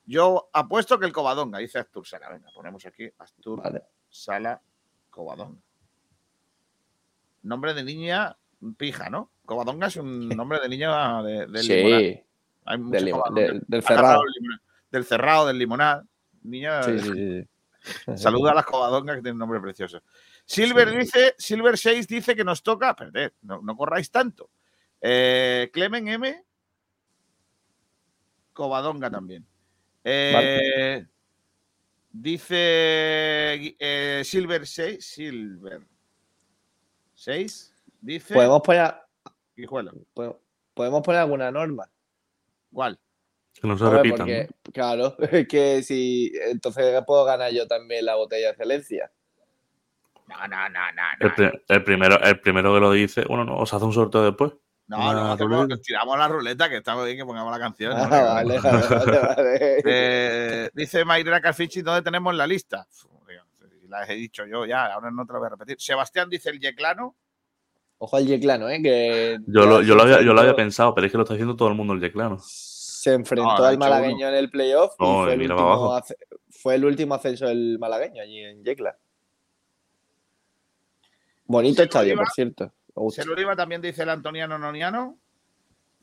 yo 0.06 0.50
apuesto 0.52 1.00
que 1.00 1.06
el 1.06 1.14
Covadonga, 1.14 1.60
dice 1.60 1.80
Astur 1.80 2.06
Sala. 2.06 2.30
Venga, 2.30 2.50
ponemos 2.54 2.86
aquí 2.86 3.10
Astur 3.18 3.64
Vale. 3.64 3.84
Sala 4.10 4.62
Covadonga. 5.10 5.62
Nombre 7.44 7.74
de 7.74 7.84
niña 7.84 8.38
pija, 8.78 9.10
¿no? 9.10 9.32
Covadonga 9.46 9.88
es 9.88 9.96
un 9.98 10.30
nombre 10.30 10.60
de 10.60 10.70
niña 10.70 11.22
de, 11.24 11.48
del 11.48 11.68
Limonada. 11.68 12.00
Sí, 12.02 12.24
Hay 12.66 12.78
del, 12.90 13.06
limo- 13.06 13.24
del, 13.68 13.84
cerrado. 13.84 14.22
Del 14.92 15.06
cerrado, 15.06 15.48
del 15.48 15.58
limonada. 15.58 16.06
Niña. 16.44 16.84
Sí, 16.84 17.00
sí, 17.00 17.12
sí. 17.14 17.48
Saluda 18.18 18.52
a 18.52 18.56
las 18.56 18.66
covadongas 18.66 19.18
que 19.18 19.22
tienen 19.22 19.36
un 19.36 19.40
nombre 19.40 19.60
precioso. 19.60 20.02
Silver 20.46 20.98
dice, 20.98 21.36
Silver 21.38 21.78
6 21.78 22.08
dice 22.08 22.36
que 22.36 22.44
nos 22.44 22.64
toca. 22.64 22.92
Espérate, 22.92 23.36
no, 23.42 23.62
no 23.62 23.76
corráis 23.76 24.10
tanto. 24.10 24.50
Eh, 25.02 25.70
Clemen 25.74 26.08
M. 26.08 26.44
Covadonga 28.54 29.10
también. 29.10 29.46
Eh, 30.04 31.06
Dice 32.12 33.76
eh, 33.78 34.22
Silver 34.24 34.66
6. 34.66 35.06
Silver 35.06 35.82
6. 37.14 37.75
Dice. 38.02 38.34
Podemos 38.34 38.62
poner, 38.62 38.94
Guijuelo. 39.56 39.92
podemos 40.74 41.02
poner 41.02 41.22
alguna 41.22 41.52
norma. 41.52 41.90
¿Cuál? 42.72 43.00
Que 43.54 43.68
no 43.68 43.78
se 43.78 43.84
Hombre, 43.86 43.98
repitan. 44.04 44.18
porque, 44.18 44.50
claro, 44.74 45.16
es 45.32 45.48
que 45.48 45.82
si 45.84 46.32
entonces 46.50 47.02
puedo 47.08 47.24
ganar 47.26 47.52
yo 47.52 47.66
también 47.68 48.06
la 48.06 48.16
botella 48.16 48.48
de 48.48 48.52
excelencia. 48.52 49.12
No, 50.28 50.48
no, 50.48 50.70
no, 50.70 50.80
no. 50.92 51.04
El, 51.20 51.34
pri- 51.34 51.62
el 51.68 51.84
primero, 51.84 52.20
el 52.20 52.40
primero 52.40 52.74
que 52.74 52.80
lo 52.80 52.92
dice, 52.92 53.24
bueno, 53.28 53.46
no, 53.46 53.58
os 53.58 53.74
hace 53.74 53.86
un 53.86 53.94
sorteo 53.94 54.24
después. 54.24 54.52
No, 54.88 55.14
no, 55.14 55.32
hacemos- 55.32 55.68
nos 55.68 55.82
tiramos 55.82 56.18
la 56.18 56.28
ruleta, 56.28 56.68
que 56.70 56.78
está 56.78 57.02
bien 57.04 57.18
que 57.18 57.26
pongamos 57.26 57.52
la 57.52 57.60
canción. 57.60 57.94
Ah, 57.96 58.04
¿no? 58.04 58.10
vale, 58.10 58.60
vale, 58.60 58.88
vale, 58.90 59.20
vale. 59.20 59.82
Eh, 59.86 60.70
dice 60.74 61.06
Mayra 61.06 61.40
Calfichi, 61.42 61.82
¿dónde 61.82 62.02
tenemos 62.02 62.36
la 62.36 62.46
lista? 62.46 62.88
Uf, 63.06 63.28
digo, 63.28 63.44
si 63.58 63.88
La 63.88 64.04
he 64.06 64.16
dicho 64.16 64.46
yo 64.46 64.66
ya, 64.66 64.88
ahora 64.94 65.10
no 65.12 65.26
te 65.26 65.34
la 65.34 65.40
voy 65.40 65.46
a 65.48 65.50
repetir. 65.52 65.78
Sebastián 65.80 66.30
dice 66.30 66.50
el 66.50 66.60
Yeclano. 66.60 67.16
Ojo 67.98 68.18
al 68.18 68.26
Yeclano, 68.26 68.70
¿eh? 68.70 68.82
Que 68.82 69.38
Yo 69.48 69.66
lo, 69.66 69.82
yo 69.82 69.96
lo 69.96 70.04
había, 70.04 70.22
yo 70.22 70.34
lo 70.34 70.42
había 70.42 70.52
se 70.52 70.58
pensado, 70.58 70.94
pero 70.94 71.08
es 71.08 71.12
que 71.12 71.18
lo 71.18 71.24
está 71.24 71.34
diciendo 71.34 71.56
todo 71.56 71.70
el 71.70 71.76
mundo 71.76 71.94
el 71.94 72.02
Yeclano. 72.02 72.38
Se 72.40 73.14
enfrentó 73.14 73.58
No, 73.58 73.64
al 73.64 73.78
malagueño 73.78 74.28
en 74.28 74.36
el 74.36 74.50
playoff 74.50 74.94
y 75.00 75.04
No, 75.04 75.24
fue, 75.24 75.34
el 75.34 75.40
mira 75.40 75.56
para 75.56 75.74
último 75.74 76.02
fue 76.50 76.76
el 76.76 76.86
último 76.86 77.16
ascenso 77.16 77.46
del 77.48 77.78
malagueño 77.80 78.22
allí 78.22 78.40
en 78.40 78.64
Yecla. 78.64 78.98
Bonito 81.46 81.84
estadio, 81.84 82.16
por 82.16 82.30
cierto. 82.32 82.72
Oliva 82.96 83.56
también 83.56 83.82
dice 83.82 84.04
el 84.04 84.10
Antoniano 84.10 84.58
Noniano, 84.58 85.18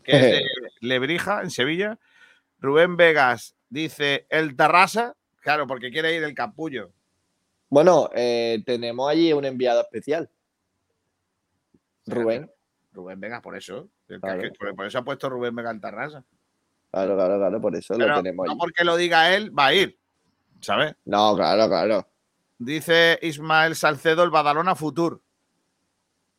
que 0.04 0.12
es 0.12 0.22
de 0.22 0.44
Lebrija, 0.80 1.42
en 1.42 1.50
Sevilla. 1.50 1.98
Rubén 2.60 2.96
Vegas 2.96 3.56
dice 3.68 4.26
el 4.30 4.54
Tarrasa, 4.54 5.16
claro, 5.40 5.66
porque 5.66 5.90
quiere 5.90 6.14
ir 6.14 6.22
el 6.22 6.34
Capullo. 6.34 6.92
Bueno, 7.68 8.10
eh, 8.14 8.62
tenemos 8.64 9.10
allí 9.10 9.32
un 9.32 9.44
enviado 9.44 9.80
especial. 9.80 10.30
Rubén. 12.06 12.50
Rubén 12.92 13.20
Vegas, 13.20 13.40
por 13.40 13.56
eso. 13.56 13.88
Claro. 14.06 14.42
por, 14.76 14.86
eso 14.86 14.98
ha 14.98 15.04
puesto 15.04 15.30
Rubén 15.30 15.54
Vegas 15.54 15.74
el 15.74 15.80
Tarrasa. 15.80 16.24
Claro, 16.90 17.14
claro, 17.14 17.38
claro, 17.38 17.60
por 17.60 17.74
eso 17.74 17.94
Pero 17.96 18.08
lo 18.08 18.22
tenemos 18.22 18.46
no 18.46 18.56
porque 18.58 18.84
lo 18.84 18.96
diga 18.96 19.34
él, 19.34 19.56
va 19.56 19.66
a 19.66 19.74
ir. 19.74 19.98
¿Sabes? 20.60 20.94
No, 21.06 21.34
claro, 21.34 21.66
claro. 21.68 22.06
Dice 22.58 23.18
Ismael 23.22 23.74
Salcedo 23.74 24.22
el 24.22 24.30
Badalona 24.30 24.74
Futur. 24.74 25.22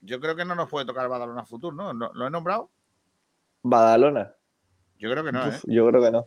Yo 0.01 0.20
creo 0.20 0.36
que 0.36 0.45
no 0.45 0.53
nos 0.53 0.70
puede 0.70 0.86
tocar 0.86 1.03
el 1.03 1.09
Badalona 1.09 1.43
Futur, 1.45 1.74
¿no? 1.74 1.91
¿Lo, 1.91 2.14
lo 2.14 2.28
he 2.28 2.30
nombrado? 2.30 2.70
Badalona. 3.64 4.36
Yo 4.99 5.09
creo 5.09 5.24
que 5.24 5.32
no, 5.32 5.47
Uf, 5.47 5.55
¿eh? 5.55 5.61
Yo 5.66 5.88
creo 5.88 6.01
que 6.01 6.11
no. 6.11 6.26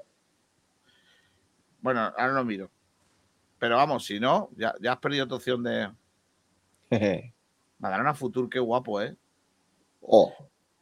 Bueno, 1.81 2.01
ahora 2.01 2.33
lo 2.33 2.45
miro. 2.45 2.71
Pero 3.59 3.77
vamos, 3.77 4.05
si 4.05 4.19
no, 4.19 4.51
ya, 4.57 4.75
ya 4.81 4.93
has 4.93 4.99
perdido 4.99 5.29
tu 5.29 5.37
opción 5.37 5.63
de. 5.63 5.91
Badalona 7.79 8.15
Futur, 8.15 8.51
qué 8.51 8.59
guapo, 8.59 9.01
¿eh? 9.01 9.17
Oh, 10.07 10.33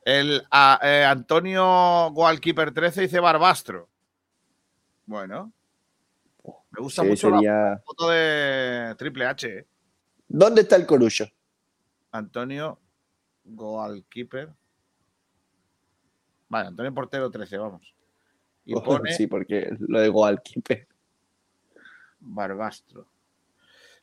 El 0.04 0.42
a- 0.50 0.78
eh, 0.82 1.04
Antonio 1.04 2.10
Goalkeeper 2.12 2.72
13 2.72 3.02
dice 3.02 3.20
Barbastro. 3.20 3.88
Bueno. 5.06 5.52
Me 6.70 6.82
gusta 6.82 7.02
sí, 7.02 7.08
mucho 7.08 7.30
la 7.30 7.36
sería... 7.36 7.82
foto 7.86 8.08
de 8.10 8.94
Triple 8.98 9.26
H. 9.26 9.46
¿eh? 9.58 9.66
¿Dónde 10.28 10.62
está 10.62 10.76
el 10.76 10.86
corucho? 10.86 11.26
Antonio 12.10 12.78
Goalkeeper. 13.44 14.52
Vale, 16.48 16.68
Antonio 16.68 16.92
Portero 16.94 17.30
13, 17.30 17.58
vamos. 17.58 17.94
Y 18.64 18.74
pone 18.80 19.12
Sí, 19.12 19.26
porque 19.26 19.70
lo 19.80 20.00
de 20.00 20.08
Goalkeeper. 20.08 20.86
Barbastro. 22.20 23.06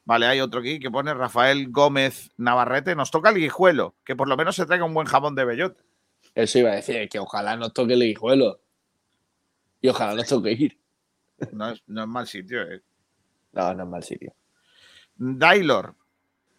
Vale, 0.04 0.26
hay 0.26 0.42
otro 0.42 0.60
aquí 0.62 0.80
que 0.80 0.90
pone 0.92 1.14
Rafael 1.14 1.70
Gómez 1.70 2.32
Navarrete. 2.38 2.96
Nos 2.96 3.12
toca 3.12 3.30
el 3.30 3.36
guijuelo, 3.38 3.96
que 4.04 4.16
por 4.16 4.28
lo 4.28 4.36
menos 4.36 4.56
se 4.56 4.66
traiga 4.66 4.84
un 4.86 4.94
buen 4.94 5.08
jamón 5.08 5.36
de 5.36 5.46
bellota. 5.46 5.82
Eso 6.36 6.60
iba 6.60 6.72
a 6.72 6.76
decir, 6.76 7.08
que 7.10 7.20
ojalá 7.20 7.56
nos 7.56 7.74
toque 7.74 7.94
el 7.94 8.02
guijuelo. 8.02 8.60
Y 9.82 9.90
ojalá 9.90 10.16
nos 10.16 10.28
toque 10.28 10.52
ir. 10.52 10.80
No 11.52 11.70
es, 11.72 11.82
no 11.88 12.04
es 12.04 12.08
mal 12.08 12.28
sitio, 12.28 12.62
eh. 12.62 12.82
No, 13.54 13.74
no 13.74 13.84
es 13.84 13.90
mal 13.90 14.04
sitio. 14.04 14.34
Dailor. 15.16 15.96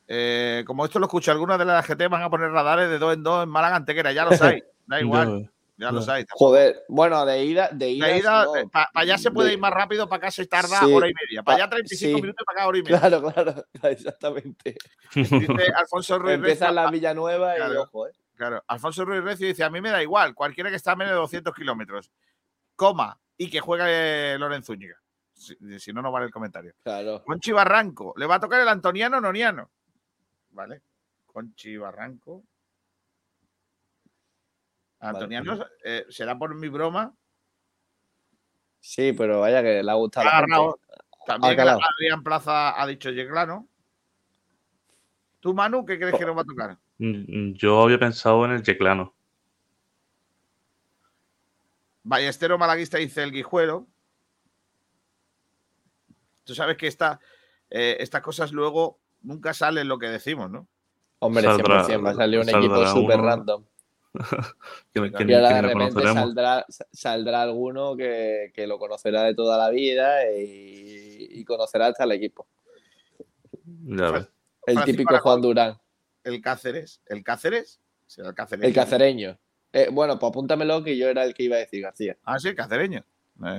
eh, 0.09 0.65
como 0.67 0.85
esto 0.85 0.99
lo 0.99 1.07
escucho, 1.07 1.31
algunas 1.33 1.59
de 1.59 1.65
las 1.65 1.87
GT 1.87 2.09
van 2.09 2.23
a 2.23 2.31
poner 2.31 2.51
radares 2.51 2.91
de 2.91 2.99
dos 2.99 3.15
en 3.15 3.23
dos 3.23 3.45
en 3.45 3.49
Málaga 3.49 3.77
Antequera. 3.77 4.13
Ya 4.13 4.25
los 4.25 4.41
hay. 4.43 4.63
Da 4.87 5.01
igual. 5.01 5.52
Ya 5.77 5.91
los 5.91 6.09
hay. 6.09 6.25
Joder, 6.31 6.83
bueno, 6.89 7.25
de 7.25 7.45
ida, 7.45 7.69
de 7.73 7.91
ida. 7.91 8.07
De 8.07 8.19
ida, 8.19 8.45
no. 8.45 8.69
para 8.71 8.89
allá 8.95 9.17
se 9.19 9.31
puede 9.31 9.49
De- 9.49 9.55
ir 9.55 9.61
más 9.61 9.73
rápido, 9.73 10.09
para 10.09 10.19
acá 10.19 10.31
se 10.31 10.47
tarda 10.47 10.79
Sí. 10.81 10.93
hora 10.93 11.09
y 11.09 11.13
media. 11.15 11.43
Para 11.43 11.57
allá 11.57 11.65
Pa- 11.67 11.77
35 11.77 12.17
sí. 12.17 12.23
minutos, 12.23 12.45
para 12.47 12.61
acá 12.61 12.69
hora 12.69 12.79
y 12.79 12.83
media. 12.83 12.99
Claro, 13.01 13.23
claro, 13.33 13.65
exactamente. 13.83 14.77
Dice 15.15 15.73
Alfonso 15.75 16.19
Ruiz 16.19 16.35
Empieza 16.35 16.69
en 16.69 16.75
la 16.77 16.91
Villanueva 16.91 17.55
y 17.55 17.57
Claro. 17.57 17.83
ojo, 17.83 18.07
¿eh? 18.07 18.13
claro, 18.37 18.63
Alfonso 18.69 19.05
Ruiz 19.05 19.25
Recio 19.25 19.47
dice: 19.47 19.65
A 19.65 19.71
mí 19.71 19.81
me 19.81 19.91
da 19.91 20.03
igual, 20.03 20.35
cualquiera 20.35 20.71
que 20.71 20.77
está 20.77 20.93
a 20.93 20.97
menos 20.97 21.13
de 21.13 21.17
200 21.21 21.55
kilómetros, 21.55 22.13
coma 22.77 23.19
y 23.37 23.49
que 23.51 23.61
juegue 23.61 24.39
Lorenzo 24.39 24.75
Zúñiga. 24.75 24.97
Si, 25.35 25.57
si 25.81 25.93
no, 25.93 26.03
no 26.03 26.13
vale 26.13 26.27
el 26.27 26.33
comentario. 26.33 26.75
Claro. 26.85 27.25
Conchi 27.25 27.51
Barranco, 27.51 28.15
le 28.17 28.27
va 28.27 28.37
a 28.37 28.41
tocar 28.41 28.61
el 28.61 28.69
Antoniano 28.69 29.21
Noniano. 29.21 29.71
¿Vale? 30.51 30.83
Conchi 31.27 31.77
Barranco. 31.79 32.45
Antoniano, 35.03 35.67
eh, 35.85 36.07
será 36.11 36.39
por 36.39 36.55
mi 36.55 36.69
broma. 36.69 37.13
Sí, 38.81 39.13
pero 39.13 39.41
vaya 39.41 39.63
que 39.63 39.83
le 39.83 39.91
ha 39.91 39.95
gustado. 39.95 40.29
Ha 40.29 40.39
agarrado. 40.39 40.79
También. 41.27 41.59
Adrián 41.61 42.23
Plaza 42.23 42.81
ha 42.81 42.87
dicho 42.87 43.11
Yeclano. 43.11 43.69
¿Tú, 45.41 45.55
Manu, 45.55 45.85
qué 45.85 45.99
crees 45.99 46.17
que 46.17 46.25
nos 46.27 46.37
va 46.37 46.43
a 46.43 46.45
tocar? 46.45 46.79
Mm, 46.99 47.53
Yo 47.55 47.83
había 47.83 47.99
pensado 47.99 48.45
en 48.45 48.53
el 48.53 48.63
Yeclano. 48.63 49.13
Ballestero 52.05 52.59
Malaguista 52.59 52.99
dice 52.99 53.23
el 53.23 53.33
Guijuelo. 53.33 53.87
Tú 56.45 56.55
sabes 56.55 56.77
que 56.77 56.87
esta, 56.89 57.21
eh, 57.71 57.97
estas 58.01 58.23
cosas 58.23 58.53
luego 58.53 59.01
nunca 59.23 59.55
salen 59.55 59.87
lo 59.89 59.99
que 59.99 60.07
decimos, 60.07 60.51
¿no? 60.51 60.69
Hombre, 61.21 61.45
Saldrá- 61.45 61.85
100% 61.85 62.03
va 62.05 62.11
a 62.11 62.15
salir 62.15 62.39
un 62.41 62.45
saldrá 62.47 62.59
equipo 62.61 62.87
súper 62.87 63.21
random. 63.21 63.65
Que, 64.93 65.01
que- 65.13 65.25
Y 65.27 65.33
ahora 65.35 65.49
que 65.49 65.55
de 65.55 65.63
repente 65.63 66.03
saldrá, 66.03 66.67
saldrá 66.93 67.43
alguno 67.43 67.97
que, 67.97 68.53
que 68.55 68.67
lo 68.67 68.79
conocerá 68.79 69.23
de 69.25 69.35
toda 69.35 69.57
la 69.59 69.71
vida 69.71 70.31
y, 70.31 71.29
y 71.31 71.45
conocerá 71.45 71.87
hasta 71.87 72.05
el 72.05 72.13
equipo. 72.13 72.47
Ya 73.87 74.11
ves. 74.11 74.29
El 74.67 74.85
típico. 74.85 75.19
Juan 75.19 75.41
Durán, 75.41 75.79
El 76.25 76.41
Cáceres. 76.41 77.01
¿El 77.07 77.25
Cáceres? 77.25 77.81
Será 78.07 78.29
el 78.29 78.35
Cáceres. 78.35 78.65
el 78.67 78.75
cacereño. 78.75 79.39
Eh, 79.73 79.89
bueno, 79.91 80.19
pues 80.19 80.31
apúntamelo 80.31 80.85
que 80.85 80.97
yo 80.99 81.09
era 81.09 81.25
el 81.25 81.33
que 81.33 81.45
iba 81.45 81.57
a 81.57 81.61
decir 81.61 81.81
García. 81.83 82.17
Ah, 82.25 82.39
sí, 82.39 82.49
el 82.49 82.55
cacereño. 82.55 83.05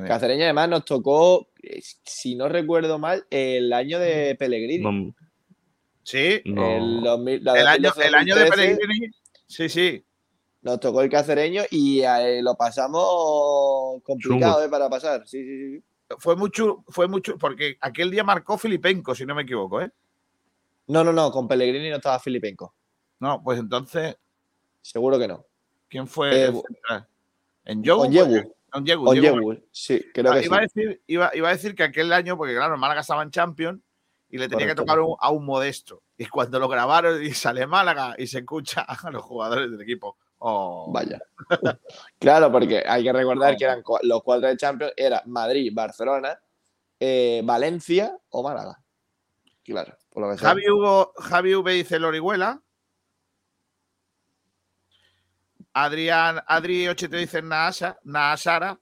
Cacereño 0.07 0.43
además 0.43 0.69
nos 0.69 0.85
tocó, 0.85 1.49
eh, 1.61 1.81
si 2.03 2.35
no 2.35 2.47
recuerdo 2.47 2.99
mal, 2.99 3.25
el 3.31 3.73
año 3.73 3.97
de 3.99 4.35
Pellegrini. 4.37 4.83
No, 4.83 5.15
Sí, 6.03 6.41
no. 6.45 6.77
El, 6.77 7.01
2000 7.01 7.43
la 7.43 7.59
el 7.59 7.67
año, 7.67 7.83
2012, 7.89 8.07
el 8.07 8.15
año 8.15 8.35
de 8.35 8.41
2013, 8.45 8.75
Pellegrini. 8.77 9.13
Sí, 9.47 9.69
sí. 9.69 10.05
Nos 10.63 10.79
tocó 10.79 11.01
el 11.01 11.09
cacereño 11.09 11.63
y 11.69 12.01
eh, 12.01 12.41
lo 12.41 12.55
pasamos 12.55 14.01
complicado 14.03 14.63
eh, 14.63 14.69
para 14.69 14.89
pasar. 14.89 15.27
Sí, 15.27 15.43
sí, 15.43 15.75
sí. 15.77 15.83
Fue 16.19 16.35
mucho, 16.35 16.83
fue 16.87 17.07
mucho, 17.07 17.37
porque 17.37 17.77
aquel 17.81 18.11
día 18.11 18.23
marcó 18.23 18.57
Filipenco, 18.57 19.13
si 19.15 19.25
no 19.25 19.35
me 19.35 19.41
equivoco, 19.43 19.81
¿eh? 19.81 19.91
No, 20.87 21.03
no, 21.03 21.11
no, 21.13 21.31
con 21.31 21.47
Pellegrini 21.47 21.89
no 21.89 21.97
estaba 21.97 22.19
Filipenco. 22.19 22.73
No, 23.19 23.41
pues 23.43 23.59
entonces, 23.59 24.17
Seguro 24.81 25.17
que 25.17 25.27
no. 25.27 25.45
¿quién 25.89 26.07
fue? 26.07 26.45
Eh? 26.47 26.53
¿En 27.65 27.83
Yogu? 27.83 28.03
Onyewu. 28.03 28.53
Onyewu, 28.73 29.07
O 29.07 29.13
Diego 29.13 29.55
sí, 29.71 30.03
creo 30.13 30.31
Ah, 30.31 30.35
que 30.35 30.41
sí. 30.41 30.45
iba, 30.47 30.57
a 30.57 30.61
decir, 30.61 31.01
iba, 31.07 31.31
iba 31.35 31.47
a 31.49 31.51
decir 31.53 31.75
que 31.75 31.83
aquel 31.83 32.11
año, 32.11 32.35
porque 32.37 32.55
claro, 32.55 32.75
Málaga 32.77 33.01
estaba 33.01 33.21
en 33.23 33.31
Champions 33.31 33.79
y 34.29 34.37
le 34.37 34.47
tenía 34.49 34.65
Correcto. 34.65 34.81
que 34.83 34.85
tocar 34.87 34.99
un- 35.01 35.15
a 35.19 35.29
un 35.29 35.45
modesto. 35.45 36.01
Y 36.17 36.25
cuando 36.25 36.59
lo 36.59 36.67
grabaron 36.67 37.23
y 37.23 37.31
sale 37.33 37.65
Málaga 37.67 38.15
y 38.17 38.27
se 38.27 38.39
escucha 38.39 38.81
a 38.81 39.09
los 39.11 39.21
jugadores 39.23 39.69
del 39.71 39.81
equipo. 39.81 40.17
Oh, 40.45 40.91
Vaya. 40.91 41.21
claro, 42.19 42.51
porque 42.51 42.83
hay 42.85 43.01
que 43.01 43.13
recordar 43.13 43.55
que 43.55 43.63
eran 43.63 43.81
los 44.01 44.23
cuatro 44.23 44.49
de 44.49 44.57
Champions, 44.57 44.91
era 44.97 45.23
Madrid, 45.25 45.71
Barcelona, 45.73 46.37
eh, 46.99 47.41
Valencia 47.45 48.17
o 48.29 48.43
Málaga. 48.43 48.77
Claro, 49.63 49.95
por 50.09 50.23
lo 50.23 50.31
que 50.33 50.37
sea. 50.39 50.49
Javi 50.49 50.69
Hugo, 50.69 51.13
Javi 51.15 51.55
V 51.55 51.71
dice 51.71 51.95
el 51.95 52.03
Orihuela. 52.03 52.61
Adrián, 55.75 56.39
Adri 56.45 56.87
8 56.89 57.09
te 57.09 57.17
dice 57.17 57.41
Naasa, 57.41 57.97
Naasara. 58.03 58.77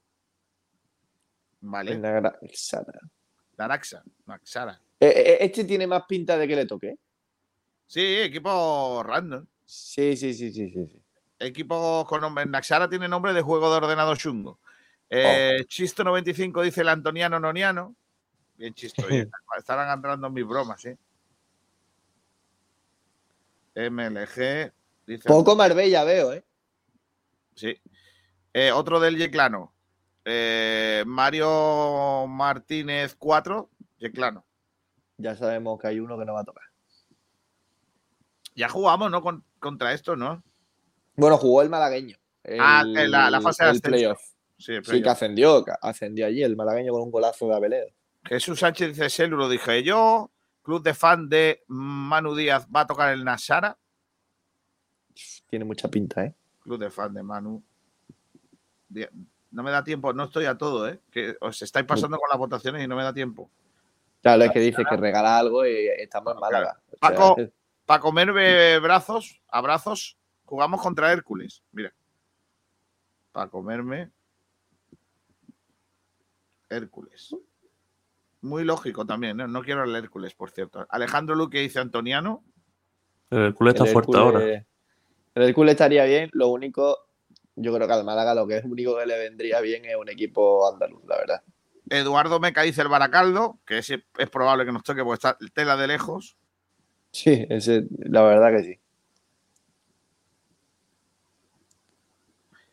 Vale, 1.60 1.92
En 1.92 2.02
la 2.02 2.20
gra- 2.20 2.38
Sara. 2.52 2.98
Naraxa, 3.56 4.02
Naxara. 4.26 4.80
Eh, 4.98 5.06
eh, 5.14 5.36
Este 5.40 5.64
tiene 5.64 5.86
más 5.86 6.02
pinta 6.08 6.36
de 6.36 6.48
que 6.48 6.56
le 6.56 6.66
toque. 6.66 6.88
¿eh? 6.88 6.98
Sí, 7.86 8.00
equipo 8.16 9.02
random. 9.04 9.46
Sí, 9.64 10.16
sí, 10.16 10.34
sí, 10.34 10.50
sí, 10.52 10.70
sí. 10.70 10.86
sí. 10.86 11.01
Equipo 11.46 12.06
con 12.08 12.20
nombre. 12.20 12.46
Naxara 12.46 12.88
tiene 12.88 13.08
nombre 13.08 13.32
de 13.32 13.42
juego 13.42 13.70
de 13.70 13.76
ordenador 13.78 14.16
chungo. 14.16 14.60
Eh, 15.10 15.64
Chisto 15.66 16.04
95 16.04 16.62
dice 16.62 16.80
el 16.82 16.88
Antoniano 16.88 17.38
Noniano. 17.40 17.94
Bien 18.56 18.72
chisto. 18.74 19.02
Estarán 19.58 19.90
entrando 19.92 20.30
mis 20.30 20.46
bromas, 20.46 20.84
¿eh? 20.84 20.96
MLG. 23.74 24.72
Dice 25.06 25.28
Poco 25.28 25.56
Marbella 25.56 26.04
veo, 26.04 26.32
¿eh? 26.32 26.44
Sí. 27.54 27.80
Eh, 28.52 28.70
otro 28.72 29.00
del 29.00 29.16
Yeclano. 29.16 29.72
Eh, 30.24 31.02
Mario 31.06 32.26
Martínez 32.28 33.16
4, 33.18 33.68
Yeclano. 33.98 34.44
Ya 35.18 35.36
sabemos 35.36 35.80
que 35.80 35.88
hay 35.88 36.00
uno 36.00 36.18
que 36.18 36.24
no 36.24 36.34
va 36.34 36.40
a 36.40 36.44
tocar. 36.44 36.64
Ya 38.54 38.68
jugamos, 38.68 39.10
¿no? 39.10 39.22
Con- 39.22 39.44
contra 39.58 39.92
esto, 39.92 40.14
¿no? 40.16 40.42
Bueno, 41.14 41.36
jugó 41.38 41.62
el 41.62 41.68
malagueño. 41.70 42.16
Ah, 42.58 42.82
el- 42.84 43.10
la, 43.10 43.30
la 43.30 43.40
fase 43.40 43.64
de 43.64 43.70
el 43.70 43.80
playoff. 43.80 44.20
Sí, 44.58 44.74
Sí, 44.84 45.02
que 45.02 45.08
ascendió, 45.08 45.64
ascendió 45.80 46.26
allí 46.26 46.42
el 46.42 46.54
malagueño 46.56 46.92
con 46.92 47.02
un 47.02 47.10
golazo 47.10 47.48
de 47.48 47.54
Abeleo. 47.56 47.86
Jesús 48.24 48.60
Sánchez 48.60 48.96
dice, 48.96 49.26
lo 49.28 49.48
dije 49.48 49.82
yo. 49.82 50.30
Club 50.62 50.82
de 50.84 50.94
fan 50.94 51.28
de 51.28 51.64
Manu 51.66 52.36
Díaz 52.36 52.68
va 52.74 52.82
a 52.82 52.86
tocar 52.86 53.12
el 53.12 53.24
Nasara. 53.24 53.76
Tiene 55.48 55.64
mucha 55.64 55.88
pinta, 55.88 56.24
¿eh? 56.24 56.34
Club 56.60 56.78
de 56.78 56.90
fan 56.90 57.12
de 57.12 57.22
Manu. 57.24 57.62
No 59.50 59.62
me 59.62 59.70
da 59.70 59.82
tiempo, 59.82 60.12
no 60.12 60.24
estoy 60.24 60.44
a 60.44 60.56
todo, 60.56 60.88
¿eh? 60.88 61.00
Que 61.10 61.36
os 61.40 61.60
estáis 61.62 61.84
pasando 61.84 62.16
con 62.18 62.28
las 62.30 62.38
votaciones 62.38 62.84
y 62.84 62.86
no 62.86 62.94
me 62.96 63.02
da 63.02 63.12
tiempo. 63.12 63.50
Claro, 64.22 64.44
es 64.44 64.52
que 64.52 64.60
dice 64.60 64.84
que 64.88 64.96
regala 64.96 65.36
algo 65.38 65.66
y 65.66 65.88
estamos 65.98 66.34
en 66.34 66.40
Málaga. 66.40 66.78
O 66.86 66.90
sea, 66.90 67.46
Paco, 67.84 68.12
eh, 68.38 68.78
brazos, 68.80 69.42
abrazos, 69.48 70.16
jugamos 70.52 70.82
contra 70.82 71.10
Hércules. 71.10 71.62
Mira. 71.72 71.94
Para 73.32 73.48
comerme 73.48 74.10
Hércules. 76.68 77.34
Muy 78.42 78.62
lógico 78.62 79.06
también, 79.06 79.38
¿no? 79.38 79.48
No 79.48 79.62
quiero 79.62 79.84
el 79.84 79.96
Hércules, 79.96 80.34
por 80.34 80.50
cierto. 80.50 80.86
Alejandro 80.90 81.34
Luque 81.34 81.60
dice 81.60 81.78
Antoniano. 81.78 82.44
El 83.30 83.54
culé 83.54 83.70
está 83.70 83.84
el 83.84 83.92
fuerte 83.92 84.12
Hércules- 84.12 84.20
ahora. 84.20 84.66
El 85.34 85.42
Hércules 85.42 85.72
estaría 85.72 86.04
bien. 86.04 86.28
Lo 86.34 86.48
único, 86.48 86.98
yo 87.56 87.74
creo 87.74 87.86
que 87.86 87.94
al 87.94 88.04
Málaga 88.04 88.34
lo 88.34 88.46
que 88.46 88.58
es 88.58 88.64
único 88.66 88.98
que 88.98 89.06
le 89.06 89.18
vendría 89.18 89.58
bien 89.62 89.86
es 89.86 89.96
un 89.96 90.10
equipo 90.10 90.70
andaluz, 90.70 91.02
la 91.06 91.16
verdad. 91.16 91.42
Eduardo 91.88 92.40
Meca 92.40 92.60
dice 92.60 92.82
el 92.82 92.88
Baracaldo, 92.88 93.58
que 93.64 93.78
ese 93.78 94.04
es 94.18 94.28
probable 94.28 94.66
que 94.66 94.72
nos 94.72 94.82
toque 94.82 95.02
porque 95.02 95.14
está 95.14 95.38
tela 95.54 95.78
de 95.78 95.86
lejos. 95.86 96.36
Sí, 97.10 97.46
ese, 97.48 97.86
la 98.00 98.20
verdad 98.22 98.50
que 98.50 98.64
sí. 98.64 98.81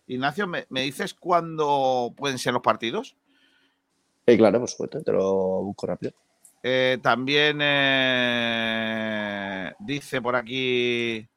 Ignacio, 0.10 0.46
¿me, 0.48 0.66
me 0.70 0.82
dices 0.82 1.14
cuándo 1.14 2.14
pueden 2.18 2.40
ser 2.40 2.54
los 2.54 2.64
partidos? 2.64 3.16
Sí, 4.28 4.38
claro, 4.38 4.60
por 4.60 4.68
supuesto, 4.68 5.04
te 5.04 5.12
lo 5.12 5.62
busco 5.62 5.86
rápido. 5.86 6.14
Eh, 6.64 6.98
también 7.02 7.60
eh, 7.62 8.92
dice 9.80 10.22
por 10.22 10.36
aquí. 10.36 11.28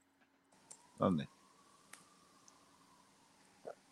¿Dónde? 0.98 1.28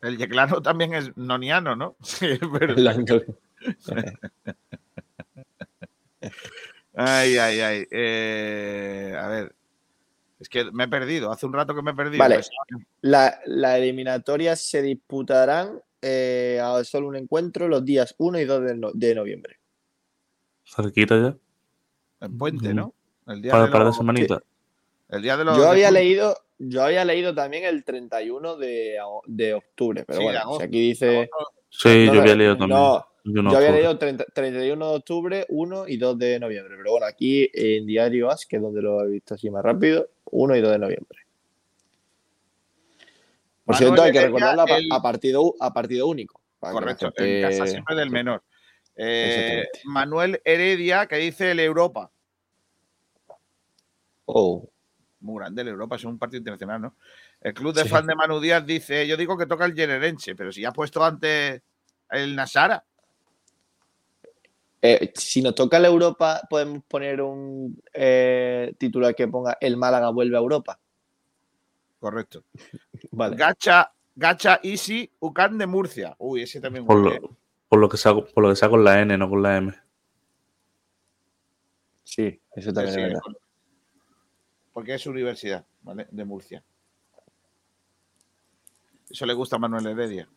El 0.00 0.16
yeclano 0.16 0.62
también 0.62 0.94
es 0.94 1.14
noniano, 1.16 1.76
¿no? 1.76 1.96
Sí, 2.02 2.38
andaluz. 2.40 3.26
Ay, 6.94 7.38
ay, 7.38 7.60
ay. 7.60 7.86
Eh, 7.90 9.16
a 9.18 9.28
ver. 9.28 9.54
Es 10.40 10.48
que 10.48 10.64
me 10.72 10.84
he 10.84 10.88
perdido. 10.88 11.30
Hace 11.30 11.46
un 11.46 11.52
rato 11.52 11.74
que 11.74 11.82
me 11.82 11.90
he 11.90 11.94
perdido. 11.94 12.18
Vale. 12.18 12.36
Pues, 12.36 12.50
La, 13.02 13.38
las 13.44 13.76
eliminatorias 13.78 14.60
se 14.60 14.80
disputarán 14.82 15.80
eh, 16.02 16.58
a 16.62 16.82
solo 16.82 17.08
un 17.08 17.16
encuentro 17.16 17.68
los 17.68 17.84
días 17.84 18.14
1 18.18 18.40
y 18.40 18.44
2 18.46 18.62
de, 18.62 18.76
no- 18.76 18.90
de 18.94 19.14
noviembre. 19.14 19.58
Cerquita 20.64 21.20
ya. 21.20 21.36
En 22.26 22.38
puente, 22.38 22.72
¿no? 22.74 22.94
El 23.26 23.42
día 23.42 23.52
Para, 23.52 23.64
de 23.66 23.70
para 23.70 23.84
de 23.84 23.88
los- 23.90 23.96
semanita. 23.96 24.42
El 25.08 25.22
día 25.22 25.36
de 25.36 25.44
los. 25.44 25.56
Yo 25.58 25.68
había 25.68 25.90
leído, 25.90 26.36
yo 26.58 26.84
había 26.84 27.04
leído 27.04 27.34
también 27.34 27.64
el 27.64 27.84
31 27.84 28.56
de, 28.56 28.96
de 29.26 29.54
octubre, 29.54 30.04
pero 30.06 30.18
Sí, 30.20 30.24
bueno, 30.24 30.38
agosto. 30.40 30.60
si 30.60 30.66
aquí 30.66 30.80
dice. 30.80 31.30
Sí, 31.68 32.06
No, 32.06 32.14
yo 32.14 32.20
había 32.22 32.34
leído 32.36 32.56
también. 32.56 32.78
no, 32.80 33.06
Yo 33.24 33.42
no 33.42 33.50
yo 33.52 33.58
había 33.58 33.70
leído 33.72 33.98
30 33.98 34.24
31 34.32 34.90
de 34.90 34.96
octubre, 34.96 35.46
1 35.50 35.88
y 35.88 35.96
2 35.98 36.18
de 36.18 36.38
noviembre, 36.40 36.74
pero 36.76 36.92
bueno, 36.92 37.06
aquí 37.06 37.50
en 37.52 37.86
Diario 37.86 38.30
As, 38.30 38.46
que 38.46 38.56
es 38.56 38.62
donde 38.62 38.80
lo 38.82 39.02
he 39.04 39.08
visto 39.08 39.34
así 39.34 39.50
más 39.50 39.62
rápido, 39.62 40.08
1 40.30 40.56
y 40.56 40.60
2 40.60 40.72
de 40.72 40.78
noviembre. 40.78 41.18
Por 43.64 43.74
Manuel 43.74 43.78
cierto, 43.78 44.02
hay 44.02 44.12
que 44.12 44.18
Heredia, 44.18 44.26
recordarlo 44.28 44.62
a, 44.62 44.66
pa- 44.66 44.78
el- 44.78 44.88
a 44.90 45.02
partido, 45.02 45.54
a 45.60 45.72
partido 45.72 46.06
único. 46.06 46.40
que 46.60 46.70
Correcto, 46.72 47.12
en 47.16 47.42
casa 47.42 47.66
siempre 47.66 47.94
del 47.94 48.10
menor. 48.10 48.42
Eh. 48.96 49.64
Manuel 49.84 50.40
Heredia, 50.44 51.06
que 51.06 51.16
dice 51.16 51.52
el 51.52 51.60
Europa. 51.60 52.10
Oh, 54.26 54.68
Muy 55.20 55.38
grande 55.40 55.62
el 55.62 55.68
Europa, 55.68 55.96
es 55.96 56.04
un 56.04 56.18
partido 56.18 56.38
internacional, 56.38 56.80
¿no? 56.80 56.96
El 57.40 57.52
club 57.54 57.74
de 57.74 57.82
Sí. 57.82 57.88
fan 57.90 58.06
de 58.06 58.14
Manu 58.14 58.40
Díaz 58.40 58.64
dice: 58.64 59.06
Yo 59.06 59.16
digo 59.16 59.36
que 59.36 59.46
toca 59.46 59.64
el 59.66 59.74
Generense, 59.74 60.34
pero 60.34 60.50
si 60.52 60.62
ya 60.62 60.70
ha 60.70 60.72
puesto 60.72 61.04
antes 61.04 61.60
el 62.10 62.34
Nasara. 62.34 62.82
Eh, 64.82 65.12
si 65.14 65.42
nos 65.42 65.54
toca 65.54 65.78
la 65.78 65.88
Europa, 65.88 66.40
podemos 66.48 66.82
poner 66.84 67.20
un 67.20 67.80
eh, 67.92 68.72
titular 68.78 69.14
que 69.14 69.28
ponga 69.28 69.58
El 69.60 69.76
Málaga 69.76 70.10
vuelve 70.10 70.36
a 70.36 70.40
Europa. 70.40 70.80
Correcto. 71.98 72.44
Vale. 73.10 73.36
Gacha, 73.36 73.92
Gacha 74.16 74.60
Easy, 74.62 75.10
Ucán 75.20 75.58
de 75.58 75.66
Murcia. 75.66 76.16
Uy, 76.18 76.42
ese 76.42 76.60
también 76.60 76.86
Por 76.86 76.98
lo, 76.98 77.36
por, 77.68 77.78
lo 77.78 77.88
que 77.88 77.98
sea, 77.98 78.14
por 78.14 78.42
lo 78.42 78.48
que 78.48 78.56
sea 78.56 78.70
con 78.70 78.82
la 78.82 79.00
N, 79.00 79.16
no 79.18 79.28
con 79.28 79.42
la 79.42 79.56
M. 79.58 79.74
Sí, 82.02 82.40
eso 82.56 82.72
también 82.72 82.94
Sí, 82.94 83.00
es 83.02 83.06
verdad. 83.08 83.20
Porque 84.72 84.94
es 84.94 85.06
universidad, 85.06 85.66
¿vale? 85.82 86.08
De 86.10 86.24
Murcia. 86.24 86.64
Eso 89.10 89.26
le 89.26 89.34
gusta 89.34 89.56
a 89.56 89.58
Manuel 89.58 89.86
Heredia. 89.88 90.28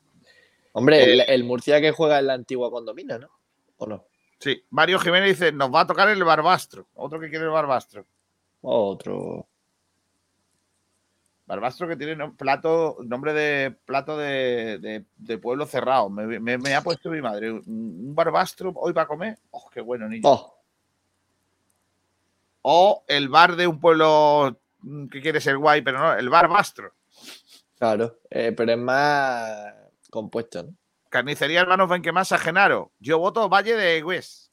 Hombre, 0.73 1.03
Eh, 1.03 1.13
el, 1.13 1.21
el 1.21 1.43
Murcia 1.45 1.79
que 1.79 1.91
juega 1.91 2.19
en 2.19 2.27
la 2.27 2.33
antigua 2.33 2.69
condomina, 2.69 3.17
¿no? 3.17 3.29
¿O 3.77 3.87
no? 3.87 4.05
Sí, 4.43 4.61
Mario 4.71 4.99
Jiménez 4.99 5.39
dice: 5.39 5.53
Nos 5.53 5.73
va 5.73 5.81
a 5.81 5.87
tocar 5.87 6.09
el 6.09 6.21
Barbastro. 6.21 6.87
Otro 6.95 7.17
que 7.17 7.29
quiere 7.29 7.45
el 7.45 7.51
Barbastro. 7.51 8.05
Otro. 8.61 9.47
Barbastro 11.45 11.87
que 11.87 11.95
tiene 11.95 12.15
plato, 12.31 12.97
nombre 13.05 13.31
de 13.33 13.71
plato 13.85 14.17
de, 14.17 14.79
de- 14.79 15.05
de 15.17 15.37
pueblo 15.37 15.65
cerrado. 15.65 16.09
Me, 16.09 16.39
me- 16.41 16.57
me 16.57 16.75
ha 16.75 16.81
puesto 16.81 17.09
mi 17.09 17.21
madre. 17.21 17.51
Un, 17.51 17.63
un 17.67 18.15
barbastro 18.15 18.71
hoy 18.75 18.91
para 18.91 19.07
comer. 19.07 19.37
¡Oh, 19.51 19.69
qué 19.69 19.79
bueno, 19.79 20.09
niño! 20.09 20.23
Oh, 20.25 20.57
O 22.63 23.03
el 23.07 23.29
bar 23.29 23.55
de 23.55 23.67
un 23.67 23.79
pueblo 23.79 24.57
mm, 24.81 25.07
que 25.07 25.21
quiere 25.21 25.39
ser 25.39 25.57
guay, 25.57 25.81
pero 25.81 25.99
no, 25.99 26.13
el 26.13 26.29
barbastro. 26.29 26.91
claro. 27.77 28.19
Eh, 28.29 28.53
pero 28.55 28.73
es 28.73 28.77
más 28.77 29.73
compuesto, 30.09 30.63
¿no? 30.63 30.73
Carnicería 31.13 31.61
Hermanos 31.61 31.87
Benquemasa 31.87 32.39
Genaro. 32.39 32.91
Yo 32.97 33.19
voto 33.19 33.47
Valle 33.47 33.75
de 33.75 34.03
Hues. 34.03 34.51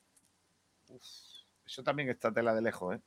Eso 1.64 1.82
también 1.82 2.10
está 2.10 2.30
tela 2.30 2.54
de 2.54 2.60
lejos, 2.60 2.96
¿eh? 2.96 3.00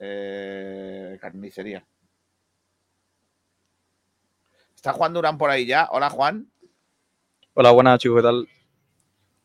Eh, 0.00 1.18
carnicería. 1.22 1.82
¿Está 4.74 4.92
Juan 4.92 5.14
Durán 5.14 5.38
por 5.38 5.48
ahí 5.48 5.64
ya? 5.64 5.88
Hola, 5.92 6.10
Juan. 6.10 6.46
Hola, 7.54 7.70
buenas 7.70 7.98
chicos, 8.00 8.18
¿qué 8.18 8.22
tal? 8.22 8.48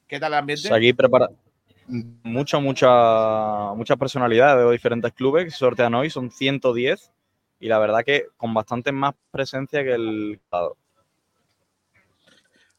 ¿Qué 0.06 0.20
tal 0.20 0.34
el 0.34 0.40
ambiente? 0.40 0.68
Pues 0.68 0.78
aquí 0.78 0.92
prepara 0.92 1.30
mucha, 1.88 2.60
mucha, 2.60 3.74
muchas 3.74 3.98
personalidades 3.98 4.58
de 4.58 4.64
los 4.64 4.74
diferentes 4.74 5.14
clubes 5.14 5.46
que 5.46 5.52
se 5.52 5.58
sortean 5.58 5.96
hoy, 5.96 6.10
son 6.10 6.30
110 6.30 7.14
y 7.62 7.70
la 7.70 7.80
verdad 7.80 8.04
que 8.04 8.26
con 8.36 8.54
bastante 8.54 8.92
más 8.92 9.16
presencia 9.32 9.82
que 9.82 9.94
el 9.94 10.42
pasado. 10.50 10.76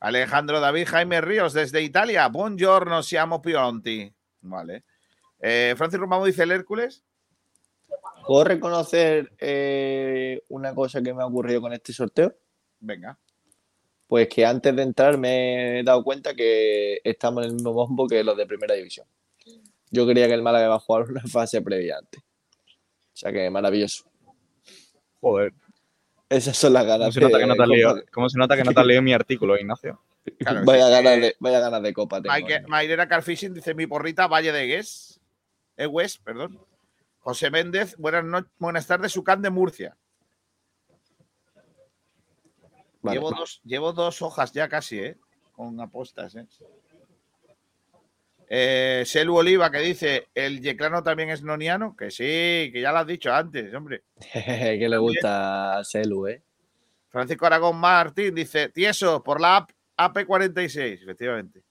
Alejandro 0.01 0.61
David 0.61 0.87
Jaime 0.89 1.21
Ríos 1.21 1.53
desde 1.53 1.83
Italia. 1.83 2.27
Buongiorno, 2.29 3.03
siamo 3.03 3.43
pronti. 3.43 4.11
Vale. 4.41 4.85
Eh, 5.39 5.75
Francis 5.77 6.01
Romamo 6.01 6.25
dice 6.25 6.45
el 6.45 6.53
Hércules. 6.53 7.05
¿Puedo 8.27 8.45
reconocer 8.45 9.31
eh, 9.39 10.43
una 10.49 10.75
cosa 10.75 11.03
que 11.03 11.13
me 11.13 11.23
ha 11.23 11.27
ocurrido 11.27 11.61
con 11.61 11.75
este 11.75 11.93
sorteo? 11.93 12.35
Venga. 12.79 13.19
Pues 14.07 14.27
que 14.29 14.47
antes 14.47 14.75
de 14.75 14.83
entrar 14.83 15.19
me 15.19 15.81
he 15.81 15.83
dado 15.83 16.03
cuenta 16.03 16.35
que 16.35 17.01
estamos 17.05 17.45
en 17.45 17.51
el 17.51 17.55
mismo 17.57 17.75
bombo 17.75 18.07
que 18.07 18.25
los 18.25 18.37
de 18.39 18.47
primera 18.47 18.75
división. 18.75 19.07
Yo 19.91 20.07
creía 20.07 20.29
que 20.29 20.35
el 20.35 20.43
Málaga 20.43 20.65
iba 20.65 20.77
a 20.77 20.81
jugar 20.81 21.11
una 21.11 21.23
fase 21.23 21.61
previa 21.61 21.99
antes. 21.99 22.23
O 22.23 23.17
sea 23.21 23.33
que 23.33 23.51
maravilloso. 23.51 24.11
Joder. 25.21 25.53
Esas 26.31 26.57
son 26.57 26.73
las 26.73 26.85
¿Cómo 26.85 26.99
ganas 26.99 27.15
se 27.15 27.21
nota 27.21 27.39
que 27.39 27.47
no 27.47 27.57
te 27.57 27.67
leído, 27.67 28.05
cómo 28.13 28.29
se 28.29 28.39
nota 28.39 28.57
que 28.57 28.63
no 28.63 28.73
te 28.73 28.79
has 28.79 28.87
leído 28.87 29.03
mi 29.03 29.13
artículo, 29.13 29.59
Ignacio? 29.59 30.01
Claro, 30.39 30.61
vaya, 30.65 30.87
sí, 30.87 30.93
ganas 30.93 31.13
eh, 31.15 31.21
de, 31.21 31.37
vaya 31.41 31.59
ganas 31.59 31.83
de 31.83 31.93
copa 31.93 32.21
Mairena 32.69 33.09
Carfishing 33.09 33.53
dice 33.53 33.75
mi 33.75 33.89
porrita 33.89 34.29
Valle 34.29 34.53
de 34.53 34.67
Gues. 34.67 35.21
Egues, 35.77 36.19
perdón. 36.19 36.65
José 37.19 37.51
Méndez, 37.51 37.97
buenas, 37.99 38.25
no- 38.25 38.47
buenas 38.59 38.87
tardes, 38.87 39.11
Sucán 39.11 39.43
de 39.43 39.51
Murcia. 39.51 39.97
Vale. 43.03 43.19
Llevo, 43.19 43.31
dos, 43.33 43.61
llevo 43.65 43.93
dos 43.93 44.23
hojas 44.23 44.53
ya 44.53 44.69
casi, 44.69 45.01
¿eh? 45.01 45.19
Con 45.53 45.81
apostas, 45.81 46.37
¿eh? 46.37 46.47
Eh, 48.53 49.05
Selu 49.07 49.37
Oliva 49.37 49.71
que 49.71 49.79
dice, 49.79 50.29
¿el 50.35 50.61
yeclano 50.61 51.05
también 51.05 51.31
es 51.31 51.45
noniano? 51.45 51.95
Que 51.97 52.11
sí, 52.11 52.73
que 52.73 52.81
ya 52.81 52.91
lo 52.91 52.99
has 52.99 53.07
dicho 53.07 53.33
antes, 53.33 53.73
hombre. 53.73 54.03
que 54.33 54.89
le 54.89 54.99
gusta 54.99 55.79
a 55.79 55.85
Celu, 55.85 56.27
¿eh? 56.27 56.43
Francisco 57.11 57.47
Aragón 57.47 57.77
Martín 57.77 58.35
dice, 58.35 58.69
tieso, 58.69 59.23
por 59.23 59.41
la 59.41 59.59
app 59.59 59.71
AP46, 59.97 61.03
efectivamente. 61.03 61.63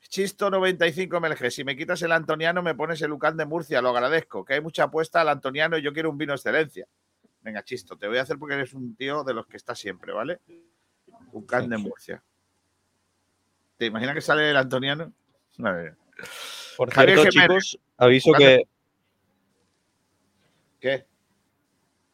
Chisto 0.00 0.50
95 0.50 1.20
MLG, 1.20 1.50
si 1.52 1.64
me 1.64 1.76
quitas 1.76 2.02
el 2.02 2.10
antoniano 2.10 2.62
me 2.62 2.74
pones 2.74 3.00
el 3.02 3.10
Lucan 3.10 3.36
de 3.36 3.44
Murcia, 3.44 3.80
lo 3.80 3.90
agradezco, 3.90 4.44
que 4.44 4.54
hay 4.54 4.60
mucha 4.60 4.84
apuesta 4.84 5.20
al 5.20 5.28
antoniano 5.28 5.78
y 5.78 5.82
yo 5.82 5.92
quiero 5.92 6.10
un 6.10 6.18
vino 6.18 6.32
excelencia. 6.32 6.88
Venga, 7.42 7.62
Chisto, 7.62 7.96
te 7.96 8.08
voy 8.08 8.18
a 8.18 8.22
hacer 8.22 8.38
porque 8.38 8.56
eres 8.56 8.74
un 8.74 8.96
tío 8.96 9.22
de 9.22 9.34
los 9.34 9.46
que 9.46 9.56
está 9.56 9.76
siempre, 9.76 10.12
¿vale? 10.12 10.40
Lucan 11.32 11.68
de 11.68 11.78
Murcia. 11.78 12.22
¿Te 13.76 13.86
imaginas 13.86 14.14
que 14.14 14.20
sale 14.20 14.50
el 14.50 14.56
antoniano? 14.56 15.12
Madre 15.58 15.82
mía. 15.82 16.07
Por 16.76 16.92
cierto, 16.92 17.28
chicos, 17.28 17.78
aviso 17.96 18.32
que 18.32 18.64
¿Qué? 20.80 21.04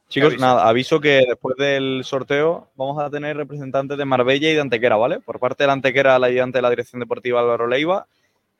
Chicos, 0.08 0.38
nada, 0.38 0.68
aviso 0.68 1.00
que 1.00 1.24
después 1.28 1.56
del 1.56 2.02
sorteo 2.04 2.70
vamos 2.76 3.02
a 3.02 3.10
tener 3.10 3.36
representantes 3.36 3.98
de 3.98 4.04
Marbella 4.04 4.50
y 4.50 4.54
de 4.54 4.60
Antequera, 4.60 4.96
¿vale? 4.96 5.20
Por 5.20 5.40
parte 5.40 5.64
de 5.64 5.66
la 5.66 5.72
Antequera, 5.72 6.18
la 6.18 6.28
ayudante 6.28 6.58
de 6.58 6.62
la 6.62 6.70
Dirección 6.70 7.00
Deportiva 7.00 7.40
Álvaro 7.40 7.66
Leiva 7.66 8.06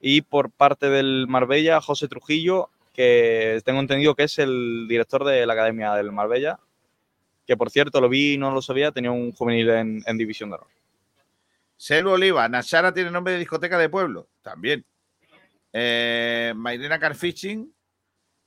y 0.01 0.23
por 0.23 0.51
parte 0.51 0.89
del 0.89 1.27
Marbella, 1.29 1.81
José 1.81 2.09
Trujillo, 2.09 2.71
que 2.93 3.61
tengo 3.65 3.81
entendido 3.81 4.15
que 4.15 4.25
es 4.25 4.39
el 4.39 4.87
director 4.89 5.25
de 5.25 5.47
la 5.47 5.53
Academia 5.53 5.95
del 5.95 6.13
Marbella, 6.13 6.59
que 7.47 7.57
por 7.57 7.71
cierto 7.71 8.01
lo 8.01 8.09
vi 8.09 8.35
y 8.35 8.39
no 8.39 8.51
lo 8.51 8.61
sabía, 8.61 8.93
tenía 8.93 9.13
un 9.13 9.33
juvenil 9.33 9.71
en, 9.71 10.03
en 10.07 10.19
División 10.19 10.51
de 10.51 10.57
Honor. 10.57 10.69
Selu 11.77 12.13
Oliva, 12.13 12.49
Nashara 12.49 12.93
tiene 12.93 13.11
nombre 13.11 13.35
de 13.35 13.39
discoteca 13.41 13.79
de 13.79 13.89
pueblo. 13.89 14.27
También. 14.43 14.85
Eh, 15.77 16.53
Mairena 16.55 17.01
Carfishing, 17.01 17.75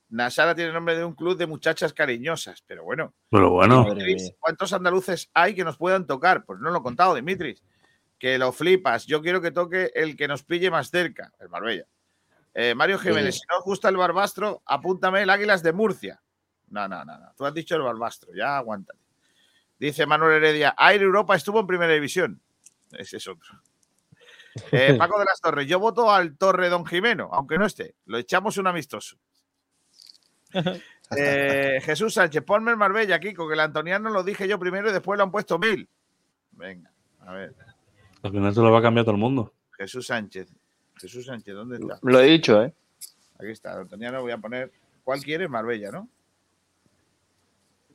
Nashara 0.09 0.55
tiene 0.55 0.71
nombre 0.71 0.95
de 0.95 1.03
un 1.03 1.13
club 1.13 1.37
de 1.37 1.45
muchachas 1.45 1.91
cariñosas. 1.91 2.63
Pero 2.65 2.85
bueno, 2.85 3.13
Pero 3.29 3.49
bueno, 3.51 3.83
Dimitris, 3.83 4.31
¿cuántos 4.39 4.71
andaluces 4.71 5.29
hay 5.33 5.53
que 5.53 5.65
nos 5.65 5.77
puedan 5.77 6.07
tocar? 6.07 6.45
Pues 6.45 6.59
no 6.61 6.71
lo 6.71 6.79
he 6.79 6.83
contado, 6.83 7.13
Dimitris. 7.15 7.61
Que 8.17 8.37
lo 8.37 8.53
flipas. 8.53 9.05
Yo 9.05 9.21
quiero 9.21 9.41
que 9.41 9.51
toque 9.51 9.91
el 9.93 10.15
que 10.15 10.29
nos 10.29 10.43
pille 10.43 10.71
más 10.71 10.89
cerca, 10.89 11.33
el 11.39 11.49
Marbella. 11.49 11.85
Eh, 12.53 12.73
Mario 12.73 12.97
Jiménez, 12.97 13.35
Sí. 13.35 13.41
si 13.41 13.47
no 13.51 13.59
os 13.59 13.65
gusta 13.65 13.89
el 13.89 13.97
Barbastro, 13.97 14.63
apúntame 14.65 15.21
el 15.21 15.29
Águilas 15.29 15.61
de 15.61 15.73
Murcia. 15.73 16.21
No, 16.69 16.87
no, 16.87 17.03
no, 17.03 17.17
no. 17.19 17.33
Tú 17.37 17.45
has 17.45 17.53
dicho 17.53 17.75
el 17.75 17.81
Barbastro, 17.81 18.33
ya 18.33 18.57
aguántate. 18.57 18.99
Dice 19.77 20.05
Manuel 20.07 20.37
Heredia, 20.37 20.73
Air 20.79 21.01
Europa 21.03 21.35
estuvo 21.35 21.59
en 21.59 21.67
primera 21.67 21.93
división. 21.93 22.41
Ese 22.93 23.17
es 23.17 23.27
otro. 23.27 23.61
Eh, 24.71 24.95
Paco 24.97 25.19
de 25.19 25.25
las 25.25 25.39
Torres, 25.39 25.67
yo 25.67 25.79
voto 25.79 26.11
al 26.11 26.37
Torre 26.37 26.69
Don 26.69 26.85
Jimeno, 26.85 27.29
aunque 27.31 27.57
no 27.57 27.65
esté. 27.65 27.95
Lo 28.05 28.17
echamos 28.17 28.57
un 28.57 28.67
amistoso. 28.67 29.17
Eh, 31.15 31.79
Jesús 31.81 32.13
Sánchez, 32.13 32.43
ponme 32.43 32.71
el 32.71 32.77
Marbella, 32.77 33.19
Kiko, 33.19 33.47
que 33.47 33.53
el 33.53 33.59
Antoniano 33.59 34.09
lo 34.09 34.23
dije 34.23 34.47
yo 34.47 34.59
primero 34.59 34.89
y 34.89 34.93
después 34.93 35.17
lo 35.17 35.23
han 35.23 35.31
puesto 35.31 35.57
mil. 35.57 35.87
Venga, 36.51 36.91
a 37.21 37.33
ver. 37.33 37.55
al 38.23 38.31
final 38.31 38.53
se 38.53 38.61
lo 38.61 38.71
va 38.71 38.79
a 38.79 38.81
cambiar 38.81 39.05
todo 39.05 39.15
el 39.15 39.21
mundo. 39.21 39.53
Jesús 39.71 40.07
Sánchez. 40.07 40.49
Jesús 40.95 41.25
Sánchez, 41.25 41.53
¿dónde 41.53 41.77
está? 41.77 41.99
Lo 42.01 42.19
he 42.19 42.25
dicho, 42.25 42.61
¿eh? 42.63 42.73
Aquí 43.39 43.51
está, 43.51 43.79
Antoniano 43.79 44.21
voy 44.21 44.31
a 44.31 44.37
poner. 44.37 44.71
¿Cuál 45.03 45.21
quiere? 45.21 45.47
Marbella, 45.47 45.91
¿no? 45.91 46.09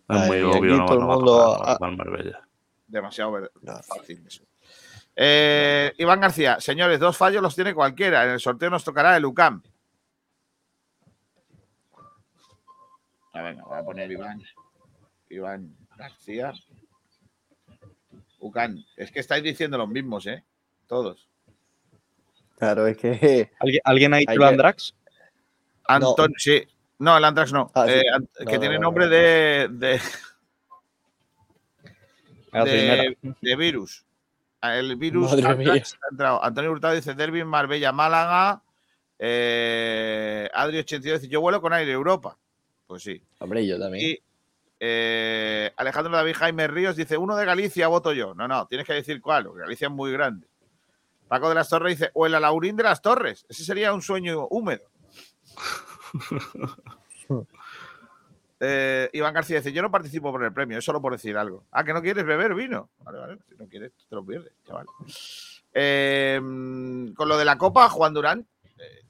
Es 0.09 0.27
muy 0.27 0.41
obvio, 0.43 0.77
no, 0.77 0.87
todo 0.87 0.95
el 0.95 1.01
no 1.01 1.09
va 1.09 1.15
a 1.15 1.77
tocar, 1.77 1.89
a 1.89 1.97
Marbella. 1.97 2.49
Demasiado 2.87 3.51
fácil 3.87 4.25
eso. 4.27 4.45
Eh, 5.15 5.93
Iván 5.99 6.21
García, 6.21 6.59
señores, 6.61 6.99
dos 6.99 7.17
fallos 7.17 7.43
los 7.43 7.55
tiene 7.55 7.75
cualquiera. 7.75 8.25
En 8.25 8.31
el 8.31 8.41
sorteo 8.41 8.71
nos 8.71 8.85
tocará 8.85 9.17
el 9.17 9.25
UCAM. 9.25 9.63
A 13.35 13.43
ver, 13.43 13.57
voy 13.57 13.79
a 13.79 13.85
poner 13.85 14.11
Iván. 14.11 14.43
Iván 15.31 15.75
García. 15.97 16.53
UCAM. 18.41 18.85
Es 18.97 19.11
que 19.11 19.21
estáis 19.21 19.43
diciendo 19.43 19.79
los 19.79 19.89
mismos, 19.89 20.27
¿eh? 20.27 20.45
Todos. 20.87 21.29
Claro, 22.59 22.87
es 22.87 22.97
que. 22.97 23.51
¿Alguien, 23.61 23.81
¿alguien 23.85 24.15
ha 24.15 24.17
dicho 24.19 24.31
Hay 24.31 24.37
el 24.37 24.43
Andrax? 24.43 24.95
Antonio, 25.85 26.37
sí. 26.39 26.63
No, 26.99 27.17
el 27.17 27.25
Antrax 27.25 27.53
no. 27.53 27.71
Ah, 27.75 27.87
sí. 27.87 27.93
Eh, 27.95 28.03
Ant- 28.15 28.29
No, 28.41 28.47
que 28.47 28.55
no, 28.55 28.61
tiene 28.61 28.75
no, 28.77 28.81
nombre 28.83 29.05
no. 29.07 29.11
de, 29.11 29.69
de, 29.71 30.01
de 33.41 33.57
virus. 33.57 34.05
El 34.63 34.97
virus 34.97 35.33
ha 35.33 35.37
entrado. 36.11 36.45
Antonio 36.45 36.71
Hurtado 36.71 36.95
dice 36.95 37.15
Derby 37.15 37.45
Marbella 37.45 37.93
Málaga. 37.93 38.63
Eh, 39.19 40.49
Adri 40.53 40.79
82 40.79 41.21
dice 41.23 41.33
yo 41.33 41.41
vuelo 41.41 41.61
con 41.61 41.73
Aire 41.73 41.93
Europa. 41.93 42.39
Pues 42.87 43.03
sí. 43.03 43.23
Hombre, 43.39 43.67
yo 43.67 43.79
también. 43.79 44.11
Y 44.11 44.19
eh, 44.79 45.73
Alejandro 45.77 46.13
David 46.13 46.35
Jaime 46.37 46.67
Ríos 46.69 46.97
dice 46.97 47.17
uno 47.17 47.37
de 47.37 47.45
Galicia 47.45 47.89
voto 47.89 48.13
yo. 48.13 48.35
No, 48.35 48.47
no, 48.47 48.67
tienes 48.67 48.87
que 48.87 48.95
decir 48.95 49.21
cuál, 49.21 49.47
porque 49.47 49.63
Galicia 49.63 49.87
es 49.87 49.93
muy 49.93 50.13
grande. 50.13 50.47
Paco 51.27 51.49
de 51.49 51.55
las 51.57 51.69
Torres 51.69 51.99
dice 51.99 52.11
o 52.15 52.27
el 52.27 52.35
Alaurín 52.35 52.77
de 52.77 52.83
las 52.85 53.03
Torres. 53.03 53.47
Ese 53.49 53.65
sería 53.65 53.93
un 53.93 54.03
sueño 54.03 54.47
húmedo. 54.49 54.85
Eh, 58.65 59.11
Iván 59.15 59.35
García 59.35 59.57
dice: 59.57 59.73
Yo 59.73 59.83
no 59.83 59.91
participo 59.91 60.31
por 60.31 60.45
el 60.45 60.53
premio, 60.53 60.79
es 60.79 60.85
solo 60.85 61.03
por 61.03 61.13
decir 61.13 61.37
algo. 61.37 61.65
Ah, 61.73 61.83
que 61.83 61.93
no 61.93 62.01
quieres 62.01 62.25
beber 62.25 62.55
vino. 62.55 62.91
Vale, 63.01 63.19
vale. 63.19 63.39
Si 63.49 63.57
no 63.57 63.67
quieres, 63.69 63.91
te 64.09 64.15
lo 64.15 64.25
pierdes, 64.25 64.53
chaval. 64.65 64.87
Eh, 65.75 66.41
con 67.17 67.29
lo 67.29 67.37
de 67.37 67.45
la 67.45 67.59
Copa, 67.59 67.89
Juan 67.89 68.15
Durán. 68.15 68.47
eh, 68.79 69.03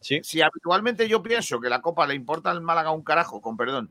Sí. 0.00 0.20
Si 0.22 0.42
habitualmente 0.42 1.08
yo 1.08 1.22
pienso 1.22 1.58
que 1.60 1.68
la 1.70 1.80
Copa 1.80 2.06
le 2.06 2.14
importa 2.14 2.50
al 2.50 2.60
Málaga 2.60 2.90
un 2.90 3.02
carajo, 3.02 3.40
con 3.40 3.56
perdón. 3.56 3.90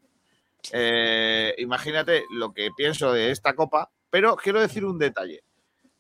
eh, 0.71 1.55
imagínate 1.57 2.23
lo 2.31 2.53
que 2.53 2.69
pienso 2.75 3.11
de 3.13 3.31
esta 3.31 3.55
Copa, 3.55 3.89
pero 4.09 4.35
quiero 4.35 4.59
decir 4.61 4.85
un 4.85 4.99
detalle. 4.99 5.43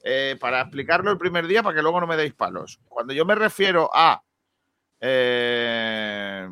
eh, 0.03 0.37
para 0.39 0.61
explicarlo 0.61 1.11
el 1.11 1.17
primer 1.17 1.47
día, 1.47 1.63
para 1.63 1.75
que 1.75 1.81
luego 1.81 1.99
no 1.99 2.07
me 2.07 2.15
deis 2.17 2.33
palos. 2.33 2.79
Cuando 2.87 3.13
yo 3.13 3.25
me 3.25 3.35
refiero 3.35 3.89
a 3.93 4.21
eh, 5.01 6.47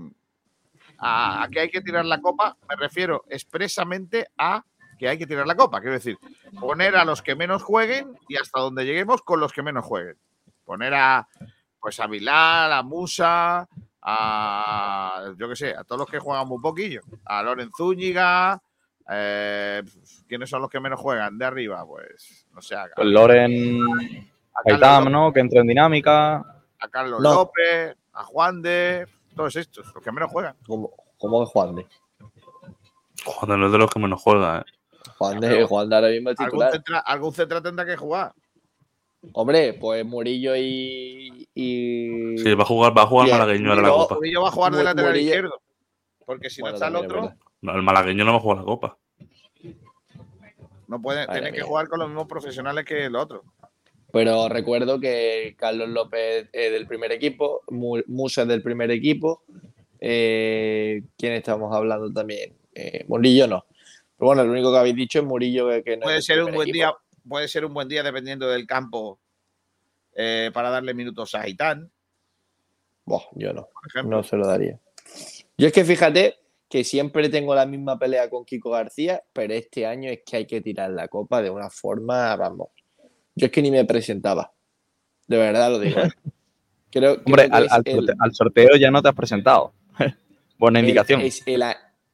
a, 1.00 1.44
a 1.44 1.50
que 1.50 1.60
hay 1.62 1.70
que 1.70 1.82
tirar 1.82 2.06
la 2.06 2.22
copa, 2.22 2.58
me 2.70 2.76
refiero 2.76 3.24
expresamente 3.30 4.28
a 4.38 4.64
que 4.98 5.10
hay 5.10 5.18
que 5.18 5.28
tirar 5.28 5.46
la 5.46 5.56
copa. 5.56 5.80
Quiero 5.82 5.94
decir, 5.96 6.18
poner 6.60 6.96
a 6.96 7.04
los 7.06 7.22
que 7.22 7.36
menos 7.36 7.64
jueguen 7.64 8.18
y 8.30 8.38
hasta 8.38 8.60
donde 8.62 8.86
lleguemos 8.86 9.22
con 9.22 9.40
los 9.40 9.52
que 9.52 9.62
menos 9.62 9.84
jueguen. 9.86 10.18
Poner 10.64 10.94
a, 10.94 11.28
pues 11.80 12.00
a 12.00 12.08
Vilal, 12.08 12.72
a 12.72 12.82
Musa, 12.82 13.68
a, 14.02 15.34
yo 15.38 15.50
qué 15.50 15.56
sé, 15.56 15.76
a 15.76 15.84
todos 15.84 16.00
los 16.00 16.10
que 16.10 16.20
juegan 16.20 16.48
muy 16.48 16.62
poquillo. 16.62 17.02
A 17.26 17.44
Loren 17.44 17.70
Zúñiga, 17.76 18.62
eh, 19.10 19.84
¿quiénes 20.28 20.50
son 20.50 20.62
los 20.62 20.70
que 20.70 20.80
menos 20.80 21.00
juegan 21.00 21.38
de 21.38 21.46
arriba? 21.46 21.86
Pues, 21.86 22.48
no 22.54 22.62
sé, 22.62 22.76
a, 22.76 22.88
Pues 22.96 23.08
Loren 23.08 23.80
a 24.54 24.64
Carlos 24.64 24.82
Aitam, 24.90 25.12
¿no? 25.12 25.34
Que 25.34 25.42
entra 25.42 25.62
en 25.62 25.68
dinámica. 25.68 26.36
a 26.80 26.88
Carlos 26.90 27.20
No. 27.22 27.34
López, 27.34 27.96
a 28.14 28.24
Juan 28.24 28.62
de, 28.62 29.06
todos 29.36 29.56
estos, 29.56 29.94
los 29.94 30.04
que 30.04 30.12
menos 30.12 30.32
juegan. 30.32 30.56
¿Cómo, 30.68 30.92
cómo 31.18 31.44
que 31.46 31.52
Juan 31.52 31.76
de? 31.76 31.88
Joder, 33.26 33.58
no 33.58 33.66
es 33.68 33.72
de 33.72 33.78
los 33.78 33.90
que 33.92 34.00
menos 34.00 34.22
juega, 34.22 34.60
¿eh? 34.60 34.64
Juan 35.18 35.40
de, 35.40 35.64
Juan 35.66 35.90
de 35.90 35.96
ahora 35.96 36.10
mismo 36.10 36.30
es 36.32 36.40
Algún 36.40 36.70
central, 36.72 37.02
algún 37.06 37.34
central 37.34 37.64
tendrá 37.64 37.86
que 37.86 37.96
jugar. 37.96 38.34
Hombre, 39.34 39.74
pues 39.74 40.06
Murillo 40.06 40.56
y. 40.56 41.48
y... 41.56 42.38
Sí, 42.38 42.54
va 42.54 42.64
a 42.64 42.66
jugar, 42.66 42.96
va 42.98 43.04
a 43.04 43.08
jugar 43.08 43.30
malagueño 43.30 43.70
ahora 43.70 43.82
la 43.82 43.88
Murillo- 43.90 44.04
copa. 44.04 44.16
Murillo 44.16 44.42
va 44.42 44.48
a 44.48 44.52
jugar 44.52 44.74
de 44.76 44.84
lateral 44.84 45.12
Murillo- 45.12 45.26
izquierdo. 45.26 45.62
Porque 46.26 46.50
si 46.50 46.62
Bueno, 46.62 46.78
no 46.78 46.86
está 46.86 46.88
el 46.88 46.96
es 46.96 47.12
otro. 47.12 47.34
No, 47.62 47.76
el 47.76 47.82
malagueño 47.84 48.24
no 48.26 48.32
va 48.34 48.38
a 48.38 48.42
jugar 48.42 48.58
la 48.60 48.64
copa. 48.66 48.98
no 50.88 51.02
puede, 51.02 51.26
tiene 51.28 51.52
que 51.52 51.62
jugar 51.62 51.88
con 51.88 52.00
los 52.00 52.08
mismos 52.08 52.28
profesionales 52.28 52.86
que 52.86 53.06
el 53.06 53.16
otro. 53.16 53.44
Pero 54.16 54.48
recuerdo 54.48 54.98
que 54.98 55.56
Carlos 55.58 55.90
López 55.90 56.48
es 56.54 56.72
del 56.72 56.88
primer 56.88 57.12
equipo, 57.12 57.64
Mu- 57.68 58.02
Musa 58.08 58.44
es 58.44 58.48
del 58.48 58.62
primer 58.64 58.90
equipo. 58.90 59.44
Eh, 60.00 61.02
¿Quién 61.18 61.34
estamos 61.34 61.76
hablando 61.76 62.10
también? 62.14 62.56
Eh, 62.74 63.04
Murillo 63.10 63.46
no. 63.46 63.66
Pero 64.18 64.28
bueno, 64.28 64.46
lo 64.46 64.54
único 64.54 64.72
que 64.72 64.78
habéis 64.78 64.96
dicho 64.96 65.20
es 65.20 65.26
Murillo 65.26 65.68
que, 65.84 65.98
no 65.98 66.04
Puede 66.04 66.20
es 66.20 66.26
ser 66.26 66.42
un 66.42 66.54
buen 66.54 66.70
equipo. 66.70 66.74
día, 66.74 66.94
puede 67.28 67.48
ser 67.50 67.66
un 67.66 67.74
buen 67.74 67.90
día 67.90 68.04
dependiendo 68.04 68.48
del 68.48 68.66
campo 68.66 69.20
eh, 70.16 70.50
para 70.54 70.70
darle 70.70 70.94
minutos 70.94 71.36
a 71.36 71.42
Aitán, 71.42 71.92
Buah, 73.04 73.24
yo 73.34 73.52
no, 73.52 73.68
no 74.06 74.24
se 74.24 74.38
lo 74.38 74.48
daría. 74.48 74.80
Yo 75.58 75.68
es 75.68 75.74
que 75.74 75.84
fíjate 75.84 76.36
que 76.70 76.86
siempre 76.86 77.28
tengo 77.28 77.54
la 77.54 77.66
misma 77.66 78.00
pelea 78.00 78.30
con 78.30 78.46
Kiko 78.46 78.70
García, 78.70 79.22
pero 79.34 79.54
este 79.54 79.86
año 79.86 80.10
es 80.10 80.22
que 80.26 80.38
hay 80.38 80.48
que 80.48 80.62
tirar 80.62 80.90
la 80.92 81.10
copa 81.10 81.42
de 81.42 81.50
una 81.50 81.70
forma, 81.70 82.34
vamos. 82.38 82.70
Yo 83.36 83.46
es 83.48 83.52
que 83.52 83.62
ni 83.62 83.72
me 83.72 83.86
presentaba. 83.86 84.52
De 85.28 85.38
verdad 85.38 85.70
lo 85.72 85.80
digo. 85.80 86.00
¿eh? 86.02 86.10
Creo, 86.92 87.14
Hombre, 87.26 87.44
creo 87.46 87.56
al, 87.56 87.66
es 87.66 87.72
al 87.72 87.82
el- 87.86 87.96
sorte- 87.96 88.14
al 88.20 88.34
sorteo 88.34 88.76
ya 88.78 88.92
no 88.92 89.02
te 89.02 89.10
has 89.10 89.16
presentado. 89.16 89.74
Buena 90.58 90.80
indicación. 90.80 91.22
Es 91.22 91.42
el, 91.46 91.64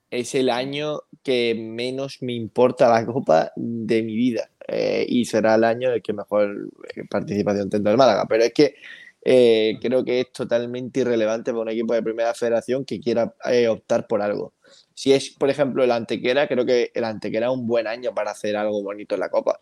es 0.10 0.34
el 0.36 0.50
año 0.50 1.00
que 1.24 1.56
menos 1.56 2.18
me 2.22 2.34
importa 2.34 2.90
la 2.90 3.06
Copa 3.06 3.52
de 3.56 4.02
mi 4.04 4.16
vida. 4.16 4.50
eh, 4.68 5.06
y 5.08 5.26
será 5.26 5.56
el 5.56 5.64
año 5.66 5.94
en 5.94 6.02
que 6.02 6.14
mejor 6.14 6.70
eh, 6.96 7.04
participación 7.10 7.70
tendrá 7.70 7.92
el 7.92 7.98
Málaga. 7.98 8.26
Pero 8.28 8.44
es 8.46 8.54
que 8.54 8.76
eh, 9.24 9.78
creo 9.82 10.04
que 10.04 10.22
es 10.22 10.32
totalmente 10.32 11.02
irrelevante 11.02 11.52
para 11.52 11.62
un 11.64 11.70
equipo 11.70 11.94
de 11.94 12.02
primera 12.02 12.34
federación 12.34 12.86
que 12.86 13.00
quiera 13.00 13.36
eh, 13.46 13.68
optar 13.68 14.08
por 14.08 14.22
algo. 14.22 14.54
Si 14.96 15.12
es, 15.14 15.30
por 15.32 15.50
ejemplo, 15.50 15.84
el 15.84 15.92
Antequera, 15.92 16.48
creo 16.48 16.66
que 16.66 16.92
el 16.96 17.04
Antequera 17.04 17.48
es 17.48 17.54
un 17.54 17.68
buen 17.68 17.86
año 17.86 18.14
para 18.16 18.32
hacer 18.32 18.56
algo 18.56 18.82
bonito 18.82 19.14
en 19.16 19.22
la 19.22 19.30
Copa. 19.30 19.60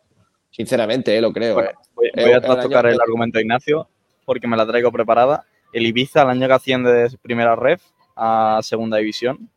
Sinceramente, 0.51 1.15
eh, 1.15 1.21
lo 1.21 1.31
creo. 1.31 1.55
Bueno, 1.55 1.69
eh. 1.69 1.73
voy, 1.95 2.07
Eh, 2.07 2.11
voy 2.15 2.31
a 2.33 2.37
el 2.37 2.45
año- 2.45 2.61
tocar 2.61 2.85
el 2.87 2.99
argumento 2.99 3.37
de 3.37 3.43
Ignacio 3.43 3.87
porque 4.25 4.47
me 4.47 4.57
la 4.57 4.65
traigo 4.67 4.91
preparada. 4.91 5.45
El 5.73 5.85
Ibiza, 5.85 6.23
el 6.23 6.29
año 6.29 6.47
que 6.47 6.53
asciende 6.53 6.91
de 6.91 7.17
primera 7.21 7.55
ref 7.55 7.81
a 8.15 8.59
segunda 8.63 8.97
división, 8.97 9.49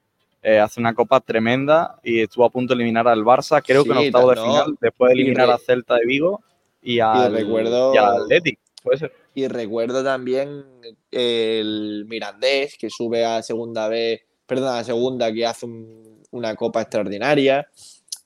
eh, 0.42 0.58
hace 0.58 0.80
una 0.80 0.94
copa 0.94 1.20
tremenda 1.20 1.98
y 2.02 2.20
estuvo 2.20 2.44
a 2.44 2.50
punto 2.50 2.74
de 2.74 2.82
eliminar 2.82 3.06
al 3.08 3.22
Barça, 3.24 3.62
creo 3.64 3.84
que 3.84 3.90
en 3.92 3.96
octavo 3.98 4.30
de 4.30 4.36
no. 4.36 4.44
final, 4.44 4.76
después 4.80 5.10
de 5.12 5.18
Y 5.18 5.20
eliminar 5.22 5.50
a 5.50 5.58
Celta 5.58 5.94
de 5.96 6.04
Vigo 6.06 6.42
y 6.82 6.98
al, 7.00 7.32
recuerdo- 7.32 7.94
y 7.94 7.98
al 7.98 8.22
Athletic. 8.22 8.58
Puede 8.82 8.98
ser. 8.98 9.12
Y 9.34 9.46
recuerdo 9.46 10.02
también 10.04 10.64
el 11.10 12.04
Mirandés, 12.08 12.76
que 12.76 12.90
sube 12.90 13.24
a 13.24 13.42
segunda 13.42 13.88
vez, 13.88 14.22
perdón, 14.46 14.76
a 14.76 14.84
segunda, 14.84 15.32
que 15.32 15.46
hace 15.46 15.66
un- 15.66 16.20
una 16.32 16.54
copa 16.56 16.82
extraordinaria. 16.82 17.66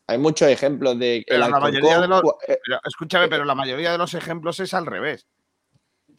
Hay 0.06 0.18
muchos 0.18 0.48
ejemplos 0.48 0.98
de. 0.98 1.24
Pero 1.26 1.40
la 1.40 1.58
mayoría 1.60 2.00
de 2.00 2.06
los, 2.08 2.22
eh, 2.46 2.58
pero, 2.64 2.80
escúchame, 2.84 3.28
pero 3.28 3.44
la 3.44 3.54
mayoría 3.54 3.92
de 3.92 3.98
los 3.98 4.14
ejemplos 4.14 4.60
es 4.60 4.72
al 4.74 4.86
revés. 4.86 5.26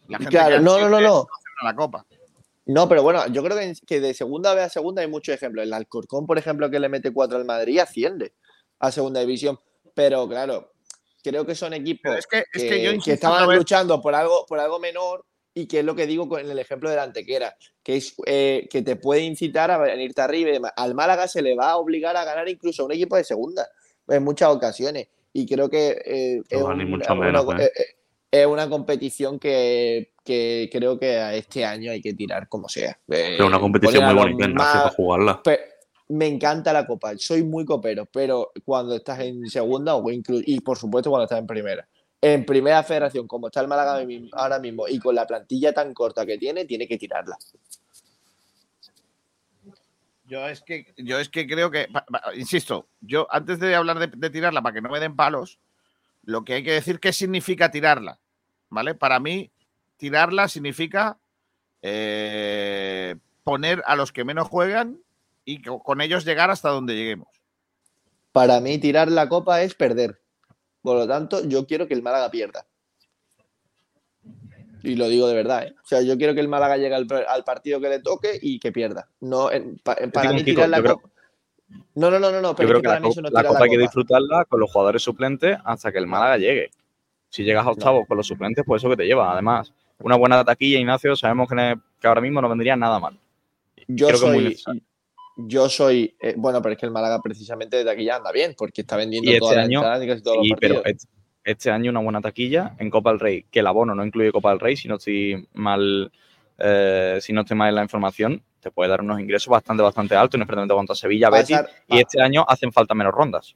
La 0.08 0.18
gente 0.18 0.32
Claro, 0.32 0.60
no, 0.62 0.80
no, 0.80 0.90
no, 0.90 1.02
no. 1.02 1.28
la 1.64 1.76
copa. 1.76 2.06
No, 2.66 2.90
pero 2.90 3.02
bueno, 3.02 3.26
yo 3.28 3.42
creo 3.44 3.58
que, 3.86 4.02
de 4.02 4.14
segunda 4.14 4.54
vez 4.54 4.66
a 4.66 4.70
segunda 4.70 5.02
hay 5.02 5.08
muchos 5.08 5.34
ejemplos. 5.34 5.64
El 5.64 5.72
Alcorcón, 5.74 6.26
por 6.26 6.38
ejemplo, 6.38 6.70
que 6.70 6.80
le 6.80 6.90
mete 6.90 7.12
4 7.14 7.38
al 7.38 7.46
Madrid, 7.46 7.80
asciende 7.80 8.34
a 8.80 8.92
segunda 8.92 9.22
división. 9.22 9.58
Pero 9.94 10.28
claro, 10.28 10.74
creo 11.24 11.46
que 11.46 11.56
son 11.56 11.74
equipos 11.74 12.18
es 12.18 12.28
que- 12.28 12.40
es 12.40 12.64
que, 12.64 12.70
que 12.70 12.84
yo 12.84 12.90
que 12.90 12.96
insisto 12.98 13.14
estaban 13.14 13.56
luchando 13.56 14.02
por 14.02 14.14
algo, 14.16 14.46
por 14.46 14.60
algo 14.60 14.80
menor 14.80 15.26
y 15.54 15.66
que 15.66 15.80
es 15.80 15.86
lo 15.86 15.96
que 15.96 16.06
digo 16.06 16.28
con 16.30 16.40
el 16.40 16.60
ejemplo 16.60 16.90
de 16.90 16.98
la 16.98 17.04
Antequera, 17.04 17.56
que 17.82 17.96
es 17.96 18.14
eh, 18.26 18.68
que 18.70 18.82
te 18.82 18.98
puede 18.98 19.22
incitar 19.22 19.72
a 19.72 19.78
venirte 19.78 20.22
arriba 20.22 20.50
y 20.50 20.54
demás. 20.54 20.74
Al 20.76 20.94
Málaga 20.94 21.28
se 21.28 21.42
le 21.42 21.56
va 21.56 21.72
a 21.72 21.78
obligar 21.78 22.16
a 22.18 22.26
ganar 22.26 22.48
incluso 22.50 22.84
a 22.84 22.86
un 22.86 22.92
equipo 22.92 23.16
de 23.16 23.24
segunda 23.24 23.68
en 24.08 24.24
muchas 24.24 24.50
ocasiones. 24.50 25.08
Y 25.34 25.46
creo 25.46 25.70
que 25.70 25.90
eh, 26.06 26.42
es, 26.50 26.60
No, 26.60 26.74
ni 26.74 26.84
un- 26.84 26.92
mucho 26.92 27.14
una- 27.14 27.26
menos, 27.26 27.46
es 28.32 28.46
una 28.46 28.70
competición 28.70 29.40
que, 29.40 30.12
que 30.24 30.70
creo 30.72 31.00
que 31.00 31.18
a 31.18 31.34
este 31.36 31.64
año 31.64 31.92
hay 31.92 32.02
que 32.02 32.14
tirar 32.14 32.48
como 32.50 32.68
sea. 32.68 32.92
Eh, 32.92 33.36
Pero 33.38 33.48
una 33.48 33.60
competición 33.60 34.04
muy 34.06 34.24
bonita, 34.24 34.48
más- 34.50 34.74
para 34.84 34.90
jugarla. 34.90 35.42
Me 36.10 36.26
encanta 36.28 36.72
la 36.72 36.88
copa, 36.88 37.14
soy 37.18 37.44
muy 37.44 37.66
copero, 37.66 38.06
pero 38.06 38.52
cuando 38.64 38.96
estás 38.96 39.20
en 39.20 39.46
segunda 39.48 39.96
o 39.96 40.04
inclu- 40.06 40.42
y 40.46 40.62
por 40.62 40.78
supuesto 40.78 41.10
cuando 41.10 41.26
estás 41.26 41.40
en 41.40 41.48
primera. 41.48 41.86
En 42.22 42.46
primera 42.46 42.82
federación, 42.84 43.28
como 43.28 43.48
está 43.48 43.60
el 43.62 43.68
Málaga 43.68 44.04
ahora 44.34 44.58
mismo 44.60 44.88
y 44.88 45.00
con 45.00 45.14
la 45.14 45.28
plantilla 45.28 45.74
tan 45.74 45.94
corta 45.94 46.26
que 46.26 46.38
tiene, 46.38 46.66
tiene 46.66 46.88
que 46.88 46.98
tirarla. 46.98 47.38
Yo 50.28 50.46
es 50.48 50.62
que, 50.62 50.94
yo 50.98 51.20
es 51.20 51.30
que 51.30 51.48
creo 51.48 51.72
que, 51.72 51.88
insisto, 52.36 52.88
yo 53.02 53.28
antes 53.32 53.60
de 53.60 53.74
hablar 53.76 54.12
de, 54.12 54.30
tirarla 54.30 54.62
para 54.62 54.74
que 54.74 54.82
no 54.82 54.90
me 54.90 55.00
den 55.00 55.16
palos, 55.16 55.58
lo 56.24 56.44
que 56.44 56.56
hay 56.56 56.64
que 56.64 56.74
decir 56.74 57.00
qué 57.00 57.14
significa 57.14 57.72
tirarla, 57.72 58.20
¿vale? 58.70 58.94
Para 58.94 59.20
mí, 59.22 59.50
tirarla 59.96 60.50
significa 60.50 61.18
eh, 61.82 63.16
poner 63.44 63.82
a 63.86 63.96
los 63.96 64.12
que 64.12 64.26
menos 64.26 64.48
juegan 64.50 65.00
y 65.46 65.62
co- 65.62 65.82
con 65.82 66.02
ellos 66.02 66.26
llegar 66.26 66.52
hasta 66.52 66.70
donde 66.70 66.96
lleguemos. 66.96 67.30
Para 68.34 68.60
mí, 68.60 68.78
tirar 68.78 69.10
la 69.10 69.30
copa 69.30 69.62
es 69.62 69.74
perder. 69.74 70.20
Por 70.82 70.98
lo 70.98 71.08
tanto, 71.08 71.46
yo 71.48 71.66
quiero 71.66 71.88
que 71.88 71.94
el 71.94 72.04
Málaga 72.04 72.30
pierda. 72.30 72.66
Y 74.88 74.96
lo 74.96 75.08
digo 75.10 75.28
de 75.28 75.36
verdad, 75.36 75.64
¿eh? 75.68 75.76
O 75.84 75.86
sea, 75.88 76.02
yo 76.02 76.18
quiero 76.18 76.34
que 76.34 76.40
el 76.40 76.48
Málaga 76.48 76.78
llegue 76.78 76.96
al, 76.96 77.08
al 77.28 77.44
partido 77.44 77.80
que 77.82 77.90
le 77.90 78.00
toque 78.00 78.40
y 78.42 78.60
que 78.60 78.72
pierda. 78.72 79.10
No, 79.20 79.52
en- 79.52 79.78
pa- 79.80 79.98
para 80.14 80.32
mí, 80.32 80.40
Kiko, 80.44 80.62
tirar 80.62 80.70
la 80.70 80.78
yo 80.78 80.84
creo- 80.84 80.96
copa. 80.98 81.10
No, 81.96 82.10
no, 82.12 82.20
no, 82.20 82.32
no, 82.32 82.42
no, 82.42 82.50
Yo 82.52 82.56
pero 82.56 82.70
creo 82.70 82.78
que 82.80 82.82
que 82.84 82.88
para 82.88 83.00
la, 83.02 83.06
mí 83.06 83.10
eso 83.12 83.22
no 83.22 83.30
la 83.30 83.44
copa 83.44 83.60
la 83.60 83.66
hay 83.66 83.70
que 83.72 83.76
copa. 83.76 83.82
disfrutarla 83.84 84.46
con 84.46 84.60
los 84.62 84.72
jugadores 84.72 85.02
suplentes 85.04 85.58
hasta 85.66 85.92
que 85.92 85.98
el 85.98 86.08
Málaga 86.08 86.38
llegue. 86.38 86.70
Si 87.30 87.44
llegas 87.44 87.66
a 87.66 87.72
octavos 87.72 88.08
con 88.08 88.16
los 88.16 88.26
suplentes, 88.26 88.64
pues 88.66 88.82
eso 88.82 88.90
que 88.90 88.96
te 88.96 89.06
lleva. 89.06 89.34
Además, 89.34 89.74
una 90.00 90.16
buena 90.16 90.46
taquilla, 90.46 90.80
Ignacio, 90.80 91.16
sabemos 91.18 91.50
que, 91.50 91.76
ahora 92.08 92.22
mismo 92.22 92.42
no 92.42 92.48
vendría 92.48 92.78
nada 92.78 93.00
mal. 93.00 93.20
Yo 93.90 94.08
Creo 94.08 94.20
que 94.20 94.26
es 94.26 94.32
muy 94.32 94.40
soy, 94.42 94.50
necesario. 94.52 94.82
yo 95.36 95.70
soy, 95.70 96.16
eh, 96.22 96.36
bueno, 96.38 96.62
pero 96.62 96.74
es 96.74 96.80
que 96.80 96.86
el 96.86 96.92
Málaga 96.94 97.22
precisamente 97.22 97.88
aquí 97.90 98.06
ya 98.06 98.16
anda 98.16 98.32
bien, 98.32 98.56
porque 98.58 98.82
está 98.82 98.96
vendiendo 98.96 99.30
Y 99.30 99.34
este 99.34 99.40
todas 99.42 99.56
las 99.58 99.66
año, 99.66 99.80
entradas 99.80 100.04
y 100.04 100.08
casi 100.08 100.22
todos 100.24 100.38
sí, 100.44 100.50
los 100.52 100.60
pero 100.62 100.86
este, 100.86 101.08
este 101.48 101.72
año 101.72 101.92
una 101.92 102.02
buena 102.02 102.20
taquilla 102.22 102.76
en 102.78 102.90
Copa 102.90 103.12
del 103.12 103.20
Rey, 103.20 103.46
que 103.50 103.62
el 103.62 103.68
abono 103.68 103.96
no 103.96 104.06
incluye 104.06 104.32
Copa 104.32 104.50
del 104.50 104.60
Rey, 104.60 104.76
si 104.76 104.88
no 104.88 104.96
estoy 104.96 105.48
mal, 105.54 106.12
eh, 106.58 107.20
si 107.22 107.32
no 107.32 107.42
estoy 107.42 107.56
mal 107.56 107.70
en 107.70 107.76
la 107.76 107.84
información, 107.84 108.44
te 108.60 108.70
puede 108.70 108.90
dar 108.90 109.02
unos 109.02 109.20
ingresos 109.20 109.48
bastante, 109.48 109.82
bastante 109.82 110.16
altos, 110.16 110.36
un 110.36 110.42
enfrentamiento 110.42 110.76
contra 110.76 110.94
Sevilla, 110.96 111.30
Betis, 111.30 111.58
Pasar- 111.58 111.70
y 111.88 112.00
este 112.00 112.22
año 112.22 112.44
hacen 112.48 112.74
falta 112.74 112.94
menos 112.94 113.14
rondas. 113.14 113.56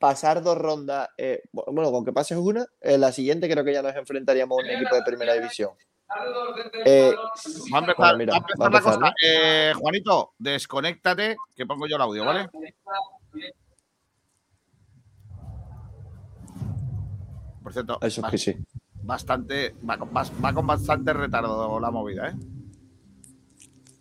Pasar 0.00 0.42
dos 0.42 0.58
rondas, 0.58 1.08
eh, 1.16 1.42
bueno, 1.52 1.90
con 1.92 2.04
que 2.04 2.12
pases 2.12 2.38
una, 2.38 2.66
en 2.80 3.00
la 3.00 3.12
siguiente 3.12 3.48
creo 3.48 3.64
que 3.64 3.72
ya 3.72 3.82
nos 3.82 3.94
enfrentaríamos 3.94 4.58
a 4.58 4.62
un 4.64 4.70
equipo 4.70 4.94
de 4.96 5.02
primera 5.02 5.34
división. 5.34 5.70
Eh, 6.84 7.12
Va 7.72 7.78
a 7.78 7.80
empezar, 7.80 7.96
bueno, 8.16 8.18
mira, 8.18 8.32
va 8.32 8.36
a 8.36 8.40
empezar 8.40 8.60
va 8.62 8.66
a 8.66 8.70
la 8.70 8.78
empezar, 8.78 8.94
cosa. 8.94 9.06
¿no? 9.10 9.12
Eh, 9.24 9.72
Juanito, 9.78 10.32
desconéctate, 10.38 11.36
que 11.54 11.66
pongo 11.66 11.86
yo 11.86 11.96
el 11.96 12.02
audio, 12.02 12.24
¿vale? 12.24 12.48
Por 17.62 17.72
cierto, 17.72 17.98
Eso 18.00 18.20
es 18.20 18.24
va- 18.24 18.30
que 18.30 18.38
sí. 18.38 18.56
bastante, 19.02 19.74
va 19.88 19.98
con, 19.98 20.10
va 20.14 20.52
con 20.52 20.66
bastante 20.66 21.12
retardo 21.12 21.78
la 21.80 21.90
movida, 21.90 22.28
¿eh? 22.30 22.34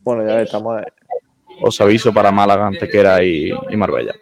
Bueno, 0.03 0.25
ya 0.25 0.41
estamos. 0.41 0.81
Os 1.61 1.81
aviso 1.81 2.13
para 2.13 2.31
Málaga, 2.31 2.67
Antequera 2.67 3.23
y, 3.23 3.49
y 3.69 3.75
Marbella. 3.77 4.13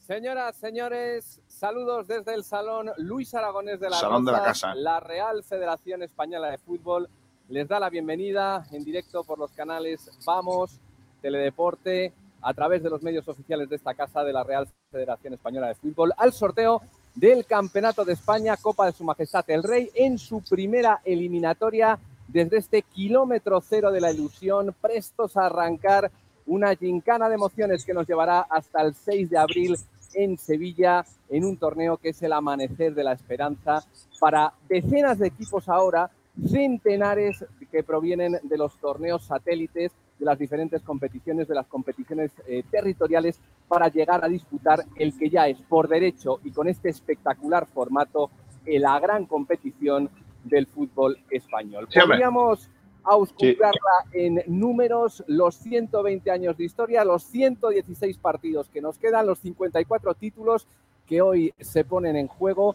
Señoras, 0.00 0.56
señores, 0.56 1.40
saludos 1.46 2.06
desde 2.08 2.34
el 2.34 2.44
Salón 2.44 2.90
Luis 2.98 3.34
Aragonés 3.34 3.80
de 3.80 3.88
la 3.90 3.96
Salón 3.96 4.24
de 4.24 4.32
la 4.32 4.42
casa. 4.42 4.74
La 4.74 5.00
Real 5.00 5.42
Federación 5.44 6.02
Española 6.02 6.50
de 6.50 6.58
Fútbol 6.58 7.08
les 7.48 7.66
da 7.68 7.80
la 7.80 7.88
bienvenida 7.90 8.66
en 8.72 8.84
directo 8.84 9.24
por 9.24 9.38
los 9.38 9.50
canales 9.52 10.10
Vamos, 10.26 10.78
Teledeporte, 11.22 12.12
a 12.42 12.52
través 12.52 12.82
de 12.82 12.90
los 12.90 13.02
medios 13.02 13.26
oficiales 13.28 13.68
de 13.70 13.76
esta 13.76 13.94
casa 13.94 14.22
de 14.24 14.32
la 14.34 14.44
Real 14.44 14.68
Federación 14.90 15.32
Española 15.34 15.68
de 15.68 15.74
Fútbol, 15.74 16.12
al 16.18 16.32
sorteo 16.34 16.82
del 17.14 17.46
Campeonato 17.46 18.04
de 18.04 18.14
España 18.14 18.56
Copa 18.56 18.86
de 18.86 18.92
Su 18.92 19.04
Majestad 19.04 19.44
el 19.48 19.62
Rey 19.62 19.90
en 19.94 20.18
su 20.18 20.42
primera 20.42 21.00
eliminatoria 21.04 21.98
desde 22.28 22.58
este 22.58 22.82
kilómetro 22.82 23.60
cero 23.60 23.92
de 23.92 24.00
la 24.00 24.10
ilusión, 24.10 24.74
prestos 24.80 25.36
a 25.36 25.46
arrancar 25.46 26.10
una 26.46 26.74
gincana 26.74 27.28
de 27.28 27.36
emociones 27.36 27.84
que 27.84 27.94
nos 27.94 28.06
llevará 28.06 28.40
hasta 28.40 28.82
el 28.82 28.94
6 28.94 29.30
de 29.30 29.38
abril 29.38 29.76
en 30.14 30.38
Sevilla, 30.38 31.04
en 31.28 31.44
un 31.44 31.56
torneo 31.56 31.96
que 31.96 32.10
es 32.10 32.22
el 32.22 32.32
amanecer 32.32 32.94
de 32.94 33.04
la 33.04 33.12
esperanza 33.12 33.84
para 34.20 34.52
decenas 34.68 35.18
de 35.18 35.28
equipos 35.28 35.68
ahora, 35.68 36.10
centenares 36.48 37.44
que 37.70 37.82
provienen 37.82 38.38
de 38.42 38.58
los 38.58 38.76
torneos 38.78 39.24
satélites, 39.24 39.92
de 40.18 40.24
las 40.24 40.38
diferentes 40.38 40.82
competiciones, 40.82 41.48
de 41.48 41.54
las 41.54 41.66
competiciones 41.66 42.32
eh, 42.46 42.62
territoriales, 42.70 43.40
para 43.68 43.88
llegar 43.88 44.24
a 44.24 44.28
disputar 44.28 44.84
el 44.96 45.16
que 45.16 45.30
ya 45.30 45.48
es 45.48 45.60
por 45.62 45.88
derecho 45.88 46.40
y 46.44 46.50
con 46.50 46.68
este 46.68 46.88
espectacular 46.88 47.66
formato 47.66 48.30
eh, 48.66 48.78
la 48.78 48.98
gran 49.00 49.26
competición 49.26 50.08
del 50.44 50.66
fútbol 50.66 51.18
español. 51.30 51.86
Sí. 51.90 52.00
Podríamos 52.00 52.70
auscultarla 53.04 54.06
en 54.12 54.42
números, 54.46 55.22
los 55.26 55.56
120 55.56 56.30
años 56.30 56.56
de 56.56 56.64
historia, 56.64 57.04
los 57.04 57.22
116 57.24 58.16
partidos 58.18 58.68
que 58.70 58.80
nos 58.80 58.98
quedan, 58.98 59.26
los 59.26 59.38
54 59.40 60.14
títulos 60.14 60.66
que 61.06 61.20
hoy 61.20 61.52
se 61.60 61.84
ponen 61.84 62.16
en 62.16 62.28
juego, 62.28 62.74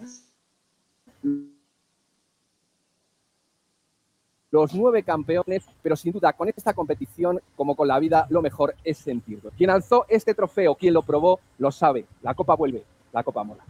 los 4.51 4.73
nueve 4.73 5.03
campeones, 5.03 5.65
pero 5.81 5.95
sin 5.95 6.11
duda 6.11 6.33
con 6.33 6.49
esta 6.49 6.73
competición, 6.73 7.41
como 7.55 7.75
con 7.75 7.87
la 7.87 7.99
vida, 7.99 8.25
lo 8.29 8.41
mejor 8.41 8.75
es 8.83 8.97
sentirlo. 8.97 9.51
Quien 9.55 9.69
alzó 9.69 10.05
este 10.09 10.33
trofeo, 10.33 10.75
quien 10.75 10.93
lo 10.93 11.03
probó, 11.03 11.39
lo 11.57 11.71
sabe. 11.71 12.05
La 12.21 12.33
copa 12.33 12.55
vuelve, 12.55 12.83
la 13.11 13.23
copa 13.23 13.43
mola. 13.43 13.63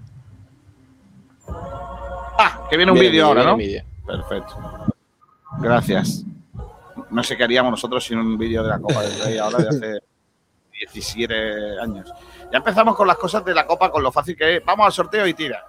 Ah, 1.48 2.68
que 2.70 2.78
viene 2.78 2.92
un 2.92 3.00
vídeo 3.00 3.26
ahora, 3.26 3.44
¿no? 3.44 3.58
viene 3.58 3.84
vídeo. 3.84 3.86
Perfecto. 4.06 4.56
Gracias. 5.60 6.24
No 7.10 7.24
sé 7.24 7.36
qué 7.36 7.44
haríamos 7.44 7.72
nosotros 7.72 8.04
sin 8.04 8.18
un 8.18 8.38
vídeo 8.38 8.64
de 8.64 8.70
la 8.70 8.80
Copa 8.80 9.02
del 9.02 9.20
Rey 9.22 9.38
ahora 9.38 9.58
de 9.60 9.70
hace 9.70 10.00
17 10.94 11.80
años. 11.82 12.12
Ya 12.52 12.58
empezamos 12.58 12.96
con 12.96 13.08
las 13.08 13.18
cosas 13.18 13.44
de 13.44 13.54
la 13.54 13.66
Copa, 13.66 13.92
con 13.92 14.04
lo 14.04 14.12
fácil 14.12 14.38
que 14.38 14.58
es. 14.58 14.66
Vamos 14.66 14.86
al 14.86 14.92
sorteo 14.94 15.26
y 15.28 15.34
tira. 15.34 15.64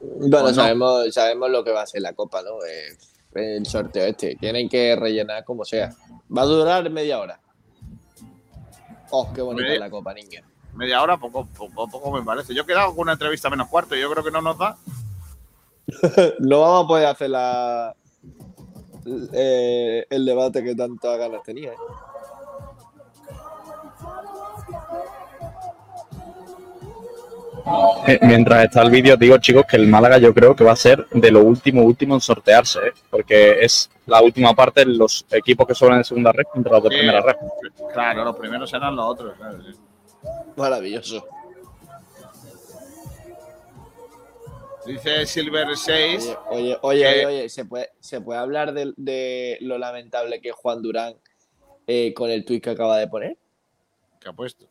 Bueno, 0.00 0.52
sabemos, 0.52 1.12
sabemos 1.12 1.50
lo 1.50 1.62
que 1.62 1.72
va 1.72 1.82
a 1.82 1.86
ser 1.86 2.00
la 2.00 2.14
copa, 2.14 2.42
¿no? 2.42 2.64
Eh, 2.64 2.96
el 3.34 3.66
sorteo 3.66 4.04
este. 4.06 4.36
Tienen 4.36 4.68
que 4.68 4.96
rellenar 4.96 5.44
como 5.44 5.64
sea. 5.64 5.92
Va 6.36 6.42
a 6.42 6.46
durar 6.46 6.88
media 6.90 7.18
hora. 7.18 7.40
Oh, 9.10 9.32
qué 9.32 9.42
bonita 9.42 9.64
Media- 9.64 9.80
la 9.80 9.90
copa, 9.90 10.14
niña. 10.14 10.42
Media 10.74 11.02
hora, 11.02 11.16
poco, 11.16 11.46
poco, 11.46 11.88
poco 11.88 12.12
me 12.12 12.22
parece. 12.22 12.54
Yo 12.54 12.62
he 12.62 12.66
quedado 12.66 12.90
con 12.90 13.00
una 13.00 13.12
entrevista 13.12 13.50
menos 13.50 13.68
cuarto 13.68 13.96
y 13.96 14.00
yo 14.00 14.10
creo 14.10 14.22
que 14.22 14.30
no 14.30 14.40
nos 14.40 14.56
da. 14.56 14.76
no 16.38 16.60
vamos 16.60 16.84
a 16.84 16.88
poder 16.88 17.06
hacer 17.06 17.30
la, 17.30 17.96
eh, 19.32 20.06
el 20.08 20.24
debate 20.24 20.62
que 20.62 20.74
tantas 20.76 21.18
ganas 21.18 21.42
tenía. 21.42 21.72
¿eh? 21.72 21.76
Eh, 28.06 28.18
Mientras 28.22 28.64
está 28.64 28.82
el 28.82 28.90
vídeo, 28.90 29.16
digo 29.16 29.38
chicos 29.38 29.64
que 29.68 29.76
el 29.76 29.86
Málaga 29.86 30.18
yo 30.18 30.32
creo 30.34 30.54
que 30.56 30.64
va 30.64 30.72
a 30.72 30.76
ser 30.76 31.06
de 31.10 31.30
lo 31.30 31.40
último 31.42 31.82
último 31.82 32.14
en 32.14 32.20
sortearse, 32.20 32.78
¿eh? 32.80 32.92
porque 33.10 33.62
es 33.64 33.90
la 34.06 34.20
última 34.22 34.54
parte 34.54 34.80
de 34.80 34.86
los 34.94 35.24
equipos 35.30 35.66
que 35.66 35.74
sobran 35.74 35.98
en 35.98 36.04
segunda 36.04 36.32
red 36.32 36.44
contra 36.52 36.72
los 36.72 36.82
de 36.84 36.90
Sí. 36.90 36.96
primera 36.96 37.20
red. 37.20 37.34
Claro, 37.92 38.24
los 38.24 38.36
primeros 38.36 38.70
serán 38.70 38.96
los 38.96 39.04
otros. 39.06 39.34
claro, 39.36 39.58
sí. 39.62 39.78
Maravilloso. 40.56 41.24
Dice 44.86 45.26
Silver 45.26 45.76
6. 45.76 46.36
Oye, 46.50 46.60
oye, 46.60 46.78
oye, 46.82 47.02
que- 47.02 47.08
oye, 47.08 47.26
oye, 47.26 47.48
¿se 47.48 47.64
puede, 47.64 47.90
se 48.00 48.20
puede 48.20 48.40
hablar 48.40 48.72
de, 48.72 48.92
de 48.96 49.58
lo 49.60 49.78
lamentable 49.78 50.40
que 50.40 50.48
es 50.48 50.54
Juan 50.54 50.80
Durán 50.82 51.14
eh, 51.86 52.14
con 52.14 52.30
el 52.30 52.44
tuit 52.44 52.64
que 52.64 52.70
acaba 52.70 52.96
de 52.98 53.06
poner? 53.08 53.36
¿Qué 54.20 54.28
ha 54.28 54.32
puesto? 54.32 54.66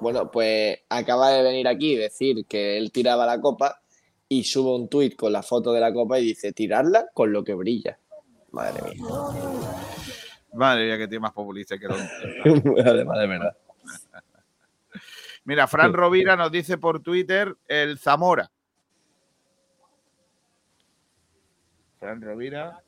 Bueno, 0.00 0.30
pues 0.30 0.78
acaba 0.88 1.30
de 1.30 1.42
venir 1.42 1.68
aquí 1.68 1.92
y 1.92 1.96
decir 1.96 2.46
que 2.46 2.76
él 2.76 2.92
tiraba 2.92 3.26
la 3.26 3.40
copa 3.40 3.80
y 4.28 4.44
sube 4.44 4.74
un 4.74 4.88
tuit 4.88 5.16
con 5.16 5.32
la 5.32 5.42
foto 5.42 5.72
de 5.72 5.80
la 5.80 5.92
copa 5.92 6.18
y 6.18 6.24
dice 6.24 6.52
tirarla 6.52 7.06
con 7.14 7.32
lo 7.32 7.44
que 7.44 7.54
brilla. 7.54 7.98
Madre 8.50 8.82
mía. 8.82 9.04
Madre 10.52 10.86
mía, 10.86 10.98
que 10.98 11.08
tiene 11.08 11.20
más 11.20 11.32
populista 11.32 11.78
que 11.78 11.88
lo 11.88 11.94
Además, 11.94 13.18
de 13.18 13.26
verdad. 13.26 13.56
Mira, 15.44 15.66
Fran 15.66 15.92
Rovira 15.92 16.36
nos 16.36 16.50
dice 16.50 16.78
por 16.78 17.00
Twitter 17.00 17.54
el 17.68 17.98
Zamora. 17.98 18.50
Fran 21.98 22.22
Rovira. 22.22 22.82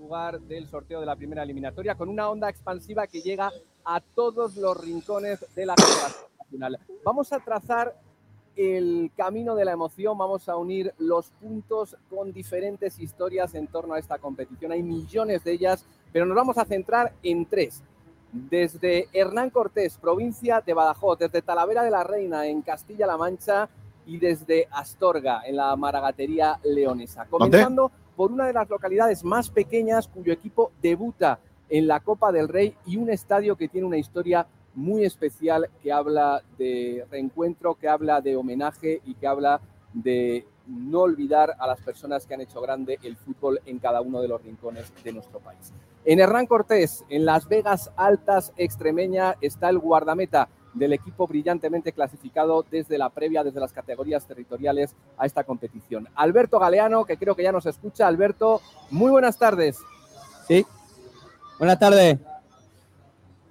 Lugar 0.00 0.40
del 0.40 0.66
sorteo 0.66 0.98
de 0.98 1.06
la 1.06 1.14
primera 1.14 1.42
eliminatoria 1.42 1.94
con 1.94 2.08
una 2.08 2.30
onda 2.30 2.48
expansiva 2.48 3.06
que 3.06 3.20
llega 3.20 3.52
a 3.84 4.00
todos 4.00 4.56
los 4.56 4.76
rincones 4.82 5.44
de 5.54 5.66
la 5.66 5.74
Federación 5.76 6.30
Nacional. 6.38 6.78
Vamos 7.04 7.32
a 7.32 7.38
trazar 7.40 7.94
el 8.56 9.10
camino 9.14 9.54
de 9.54 9.64
la 9.64 9.72
emoción, 9.72 10.16
vamos 10.16 10.48
a 10.48 10.56
unir 10.56 10.92
los 10.98 11.30
puntos 11.32 11.96
con 12.08 12.32
diferentes 12.32 12.98
historias 12.98 13.54
en 13.54 13.66
torno 13.66 13.94
a 13.94 13.98
esta 13.98 14.18
competición. 14.18 14.72
Hay 14.72 14.82
millones 14.82 15.44
de 15.44 15.52
ellas, 15.52 15.84
pero 16.12 16.24
nos 16.24 16.34
vamos 16.34 16.56
a 16.56 16.64
centrar 16.64 17.12
en 17.22 17.44
tres. 17.46 17.82
Desde 18.32 19.08
Hernán 19.12 19.50
Cortés, 19.50 19.98
provincia 19.98 20.62
de 20.64 20.72
Badajoz, 20.72 21.18
desde 21.18 21.42
Talavera 21.42 21.82
de 21.82 21.90
la 21.90 22.04
Reina, 22.04 22.46
en 22.46 22.62
Castilla-La 22.62 23.16
Mancha, 23.16 23.68
y 24.06 24.18
desde 24.18 24.66
Astorga, 24.70 25.42
en 25.44 25.56
la 25.56 25.76
Maragatería 25.76 26.58
Leonesa. 26.64 27.26
Comenzando 27.26 27.92
por 28.20 28.32
una 28.32 28.48
de 28.48 28.52
las 28.52 28.68
localidades 28.68 29.24
más 29.24 29.48
pequeñas 29.48 30.06
cuyo 30.06 30.30
equipo 30.30 30.72
debuta 30.82 31.38
en 31.70 31.86
la 31.86 32.00
Copa 32.00 32.30
del 32.32 32.48
Rey 32.48 32.76
y 32.84 32.98
un 32.98 33.08
estadio 33.08 33.56
que 33.56 33.66
tiene 33.66 33.86
una 33.86 33.96
historia 33.96 34.46
muy 34.74 35.06
especial 35.06 35.70
que 35.82 35.90
habla 35.90 36.42
de 36.58 37.06
reencuentro, 37.10 37.76
que 37.76 37.88
habla 37.88 38.20
de 38.20 38.36
homenaje 38.36 39.00
y 39.06 39.14
que 39.14 39.26
habla 39.26 39.62
de 39.94 40.44
no 40.66 41.00
olvidar 41.00 41.56
a 41.58 41.66
las 41.66 41.80
personas 41.80 42.26
que 42.26 42.34
han 42.34 42.42
hecho 42.42 42.60
grande 42.60 42.98
el 43.02 43.16
fútbol 43.16 43.58
en 43.64 43.78
cada 43.78 44.02
uno 44.02 44.20
de 44.20 44.28
los 44.28 44.42
rincones 44.42 44.92
de 45.02 45.14
nuestro 45.14 45.38
país. 45.40 45.72
En 46.04 46.20
Hernán 46.20 46.44
Cortés, 46.44 47.06
en 47.08 47.24
Las 47.24 47.48
Vegas 47.48 47.90
Altas 47.96 48.52
Extremeña, 48.58 49.36
está 49.40 49.70
el 49.70 49.78
guardameta 49.78 50.50
del 50.74 50.92
equipo 50.92 51.26
brillantemente 51.26 51.92
clasificado 51.92 52.64
desde 52.70 52.98
la 52.98 53.10
previa, 53.10 53.44
desde 53.44 53.60
las 53.60 53.72
categorías 53.72 54.26
territoriales 54.26 54.94
a 55.16 55.26
esta 55.26 55.44
competición. 55.44 56.08
Alberto 56.14 56.58
Galeano, 56.58 57.04
que 57.04 57.16
creo 57.16 57.34
que 57.34 57.42
ya 57.42 57.52
nos 57.52 57.66
escucha. 57.66 58.06
Alberto, 58.06 58.60
muy 58.90 59.10
buenas 59.10 59.38
tardes. 59.38 59.78
Sí. 60.46 60.66
Buenas 61.58 61.78
tardes. 61.78 62.18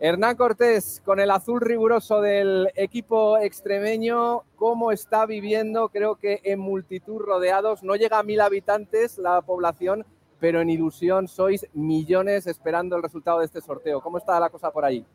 Hernán 0.02 0.38
Cortés, 0.38 1.02
con 1.04 1.20
el 1.20 1.30
azul 1.30 1.60
riguroso 1.60 2.22
del 2.22 2.70
equipo 2.76 3.38
extremeño, 3.38 4.44
¿cómo 4.56 4.94
está 4.94 5.26
viviendo? 5.26 5.90
Creo 5.90 6.16
que 6.16 6.40
en 6.46 6.60
multitud 6.60 7.20
rodeados, 7.20 7.84
no 7.84 7.98
llega 7.98 8.20
a 8.20 8.24
mil 8.24 8.40
habitantes 8.40 9.18
la 9.18 9.42
población, 9.42 10.06
pero 10.40 10.62
en 10.62 10.70
ilusión 10.70 11.28
sois 11.28 11.68
millones 11.74 12.48
esperando 12.48 12.96
el 12.96 13.04
resultado 13.04 13.40
de 13.40 13.46
este 13.46 13.60
sorteo. 13.60 14.00
¿Cómo 14.00 14.18
está 14.18 14.40
la 14.40 14.50
cosa 14.50 14.72
por 14.72 14.86
ahí? 14.86 15.06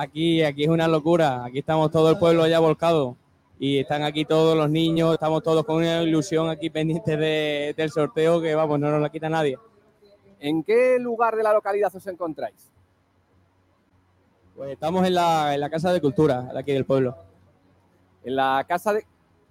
Aquí, 0.00 0.44
aquí 0.44 0.62
es 0.62 0.68
una 0.68 0.86
locura. 0.86 1.44
Aquí 1.44 1.58
estamos 1.58 1.90
todo 1.90 2.08
el 2.10 2.18
pueblo 2.18 2.46
ya 2.46 2.60
volcado. 2.60 3.16
Y 3.58 3.80
están 3.80 4.04
aquí 4.04 4.24
todos 4.24 4.56
los 4.56 4.70
niños, 4.70 5.12
estamos 5.12 5.42
todos 5.42 5.64
con 5.64 5.78
una 5.78 6.00
ilusión 6.02 6.48
aquí 6.48 6.70
pendientes 6.70 7.18
de- 7.18 7.74
del 7.76 7.90
sorteo 7.90 8.40
que, 8.40 8.54
vamos, 8.54 8.78
no 8.78 8.92
nos 8.92 9.00
la 9.02 9.10
quita 9.10 9.28
nadie. 9.28 9.58
¿En 10.38 10.62
qué 10.62 10.98
lugar 11.00 11.34
de 11.34 11.42
la 11.42 11.52
localidad 11.52 11.90
os 11.96 12.06
encontráis? 12.06 12.70
Pues 14.54 14.70
estamos 14.70 15.04
en 15.04 15.14
la, 15.14 15.52
en 15.52 15.58
la 15.60 15.68
Casa 15.68 15.92
de 15.92 16.00
Cultura, 16.00 16.48
aquí 16.56 16.70
del 16.72 16.84
pueblo. 16.84 17.16
En 18.22 18.36
la 18.36 18.64
Casa 18.68 18.92
de, 18.92 19.04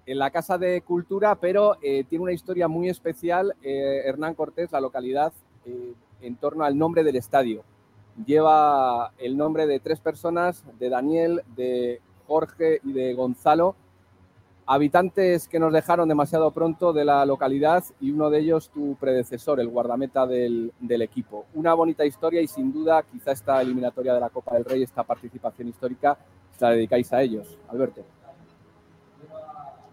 en 0.05 0.17
la 0.17 0.31
casa 0.31 0.57
de 0.57 0.79
Cultura, 0.81 1.35
pero 1.35 1.75
eh, 1.81 2.05
tiene 2.09 2.23
una 2.23 2.31
historia 2.31 2.69
muy 2.69 2.87
especial, 2.87 3.53
eh, 3.61 4.03
Hernán 4.05 4.35
Cortés, 4.35 4.71
la 4.71 4.79
localidad, 4.79 5.33
eh, 5.65 5.93
en 6.21 6.35
torno 6.37 6.63
al 6.63 6.77
nombre 6.77 7.03
del 7.03 7.17
estadio. 7.17 7.63
Lleva 8.25 9.11
el 9.17 9.37
nombre 9.37 9.67
de 9.67 9.79
tres 9.79 9.99
personas, 9.99 10.63
de 10.79 10.89
Daniel, 10.89 11.43
de 11.55 12.01
Jorge 12.27 12.79
y 12.83 12.91
de 12.91 13.13
Gonzalo, 13.13 13.75
habitantes 14.67 15.47
que 15.47 15.59
nos 15.59 15.71
dejaron 15.71 16.09
demasiado 16.09 16.51
pronto 16.51 16.91
de 16.91 17.05
la 17.05 17.25
localidad 17.25 17.83
y 18.01 18.11
uno 18.11 18.29
de 18.29 18.39
ellos 18.39 18.69
tu 18.69 18.95
predecesor, 18.95 19.61
el 19.61 19.69
guardameta 19.69 20.27
del, 20.27 20.73
equipo. 20.81 21.45
Una 21.53 21.73
bonita 21.73 22.05
historia 22.05 22.41
y 22.41 22.47
sin 22.47 22.73
duda 22.73 23.01
quizá 23.03 23.31
esta 23.31 23.61
eliminatoria 23.61 24.13
de 24.13 24.19
la 24.19 24.29
Copa 24.29 24.55
del 24.55 24.65
Rey, 24.65 24.83
esta 24.83 25.03
participación 25.03 25.69
histórica, 25.69 26.17
la 26.59 26.71
dedicáis 26.71 27.13
a 27.13 27.21
ellos. 27.21 27.57
Alberto. 27.69 28.01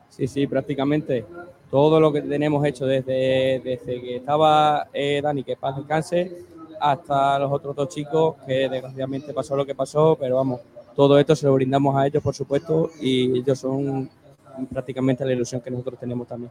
Sí, 0.08 0.26
sí, 0.26 0.46
prácticamente 0.46 1.24
todo 1.70 2.00
lo 2.00 2.12
que 2.12 2.22
tenemos 2.22 2.64
hecho 2.64 2.86
desde, 2.86 3.60
desde 3.64 4.00
que 4.00 4.16
estaba 4.16 4.88
eh, 4.92 5.20
Dani, 5.22 5.44
que 5.44 5.56
paz 5.56 5.76
descanse, 5.76 6.44
hasta 6.84 7.38
los 7.38 7.50
otros 7.50 7.74
dos 7.74 7.88
chicos, 7.88 8.36
que 8.46 8.68
desgraciadamente 8.68 9.32
pasó 9.32 9.56
lo 9.56 9.64
que 9.64 9.74
pasó, 9.74 10.16
pero 10.20 10.36
vamos, 10.36 10.60
todo 10.94 11.18
esto 11.18 11.34
se 11.34 11.46
lo 11.46 11.54
brindamos 11.54 11.96
a 11.96 12.06
ellos, 12.06 12.22
por 12.22 12.34
supuesto, 12.34 12.90
y 13.00 13.38
ellos 13.38 13.58
son 13.58 14.10
prácticamente 14.70 15.24
la 15.24 15.32
ilusión 15.32 15.62
que 15.62 15.70
nosotros 15.70 15.98
tenemos 15.98 16.28
también. 16.28 16.50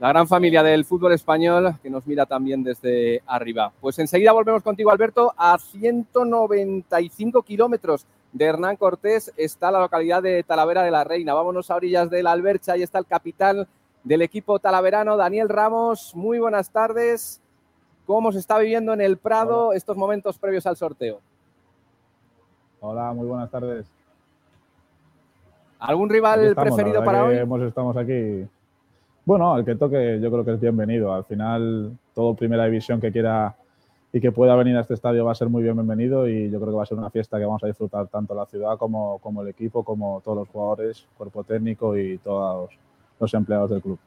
la 0.00 0.08
gran 0.08 0.26
familia 0.26 0.64
del 0.64 0.84
fútbol 0.84 1.12
español 1.12 1.76
que 1.80 1.88
nos 1.88 2.04
mira 2.06 2.26
también 2.26 2.64
desde 2.64 3.22
arriba. 3.24 3.72
Pues 3.80 3.98
enseguida 4.00 4.32
volvemos 4.32 4.64
contigo, 4.64 4.90
Alberto. 4.90 5.32
A 5.36 5.56
195 5.56 7.42
kilómetros 7.42 8.04
de 8.32 8.44
Hernán 8.44 8.76
Cortés 8.76 9.32
está 9.36 9.70
la 9.70 9.78
localidad 9.78 10.22
de 10.22 10.42
Talavera 10.42 10.82
de 10.82 10.90
la 10.90 11.04
Reina. 11.04 11.34
Vámonos 11.34 11.70
a 11.70 11.76
orillas 11.76 12.10
de 12.10 12.24
la 12.24 12.32
Albercha. 12.32 12.72
Ahí 12.72 12.82
está 12.82 12.98
el 12.98 13.06
capitán 13.06 13.68
del 14.02 14.22
equipo 14.22 14.58
talaverano, 14.58 15.16
Daniel 15.16 15.48
Ramos. 15.48 16.16
Muy 16.16 16.40
buenas 16.40 16.70
tardes. 16.70 17.41
¿Cómo 18.06 18.32
se 18.32 18.38
está 18.38 18.58
viviendo 18.58 18.92
en 18.92 19.00
el 19.00 19.16
Prado 19.16 19.72
estos 19.72 19.96
momentos 19.96 20.38
previos 20.38 20.66
al 20.66 20.76
sorteo? 20.76 21.20
Hola, 22.80 23.12
muy 23.12 23.26
buenas 23.26 23.50
tardes. 23.50 23.86
¿Algún 25.78 26.08
rival 26.10 26.44
estamos, 26.44 26.74
preferido 26.76 27.04
para 27.04 27.24
hoy? 27.24 27.36
hemos- 27.38 27.62
estamos 27.62 27.96
aquí. 27.96 28.46
Bueno, 29.24 29.56
el 29.56 29.64
que 29.64 29.76
toque 29.76 30.18
yo 30.20 30.30
creo 30.32 30.44
que 30.44 30.52
es 30.54 30.60
bienvenido. 30.60 31.12
Al 31.12 31.24
final, 31.24 31.96
todo 32.14 32.34
primera 32.34 32.64
división 32.64 33.00
que 33.00 33.12
quiera 33.12 33.54
y 34.12 34.20
que 34.20 34.32
pueda 34.32 34.54
venir 34.56 34.76
a 34.76 34.80
este 34.80 34.94
estadio 34.94 35.24
va 35.24 35.32
a 35.32 35.36
ser 35.36 35.48
muy 35.48 35.62
bienvenido 35.62 36.28
y 36.28 36.50
yo 36.50 36.58
creo 36.60 36.72
que 36.72 36.76
va 36.76 36.82
a 36.82 36.86
ser 36.86 36.98
una 36.98 37.08
fiesta 37.10 37.38
que 37.38 37.44
vamos 37.46 37.62
a 37.64 37.68
disfrutar 37.68 38.08
tanto 38.08 38.34
la 38.34 38.46
ciudad 38.46 38.76
como, 38.78 39.18
como 39.20 39.42
el 39.42 39.48
equipo, 39.48 39.84
como 39.84 40.20
todos 40.24 40.38
los 40.38 40.48
jugadores, 40.48 41.06
cuerpo 41.16 41.44
técnico 41.44 41.96
y 41.96 42.18
todos 42.18 42.70
los 43.18 43.34
empleados 43.34 43.70
del 43.70 43.80
club. 43.80 43.98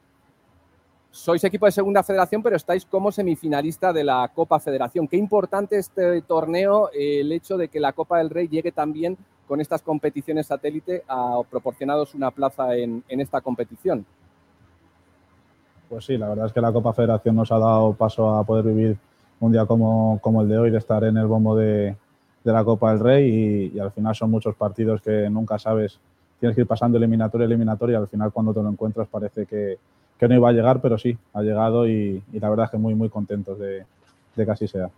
Sois 1.16 1.42
equipo 1.44 1.64
de 1.64 1.72
segunda 1.72 2.02
federación, 2.02 2.42
pero 2.42 2.56
estáis 2.56 2.84
como 2.84 3.10
semifinalista 3.10 3.92
de 3.92 4.04
la 4.04 4.30
Copa 4.34 4.60
Federación. 4.60 5.08
Qué 5.08 5.16
importante 5.16 5.78
este 5.78 6.20
torneo, 6.22 6.90
eh, 6.92 7.20
el 7.20 7.32
hecho 7.32 7.56
de 7.56 7.68
que 7.68 7.80
la 7.80 7.94
Copa 7.94 8.18
del 8.18 8.28
Rey 8.28 8.48
llegue 8.48 8.70
también 8.70 9.16
con 9.48 9.60
estas 9.60 9.80
competiciones 9.80 10.48
satélite 10.48 11.04
a 11.08 11.40
proporcionaros 11.50 12.14
una 12.14 12.30
plaza 12.30 12.76
en, 12.76 13.02
esta 13.08 13.40
competición. 13.40 14.04
Pues 15.88 16.04
sí, 16.04 16.18
la 16.18 16.28
verdad 16.28 16.46
es 16.46 16.52
que 16.52 16.60
la 16.60 16.72
Copa 16.72 16.92
Federación 16.92 17.34
nos 17.34 17.50
ha 17.50 17.58
dado 17.58 17.94
paso 17.94 18.28
a 18.34 18.44
poder 18.44 18.66
vivir 18.66 18.98
un 19.40 19.52
día 19.52 19.64
como, 19.64 20.20
el 20.42 20.48
de 20.48 20.58
hoy, 20.58 20.70
de 20.70 20.78
estar 20.78 21.02
en 21.04 21.16
el 21.16 21.26
bombo 21.26 21.56
de, 21.56 21.96
la 22.44 22.62
Copa 22.62 22.90
del 22.90 23.00
Rey 23.00 23.70
y, 23.72 23.76
y 23.76 23.78
al 23.78 23.90
final 23.90 24.14
son 24.14 24.30
muchos 24.30 24.54
partidos 24.54 25.00
que 25.00 25.30
nunca 25.30 25.58
sabes, 25.58 25.98
tienes 26.38 26.54
que 26.54 26.60
ir 26.60 26.66
pasando 26.66 26.98
eliminatoria 26.98 27.46
eliminatoria 27.46 27.98
al 27.98 28.06
final 28.06 28.32
cuando 28.32 28.52
te 28.52 28.62
lo 28.62 28.68
encuentras 28.68 29.08
parece 29.08 29.46
que, 29.46 29.78
que 30.18 30.28
no 30.28 30.34
iba 30.34 30.48
a 30.48 30.52
llegar, 30.52 30.80
pero 30.80 30.98
sí, 30.98 31.16
ha 31.32 31.42
llegado 31.42 31.86
y, 31.86 32.22
y 32.32 32.40
la 32.40 32.48
verdad 32.48 32.66
es 32.66 32.70
que 32.70 32.78
muy, 32.78 32.94
muy 32.94 33.08
contentos 33.08 33.58
de, 33.58 33.84
de 34.34 34.44
que 34.44 34.50
así 34.50 34.68
sea. 34.68 34.90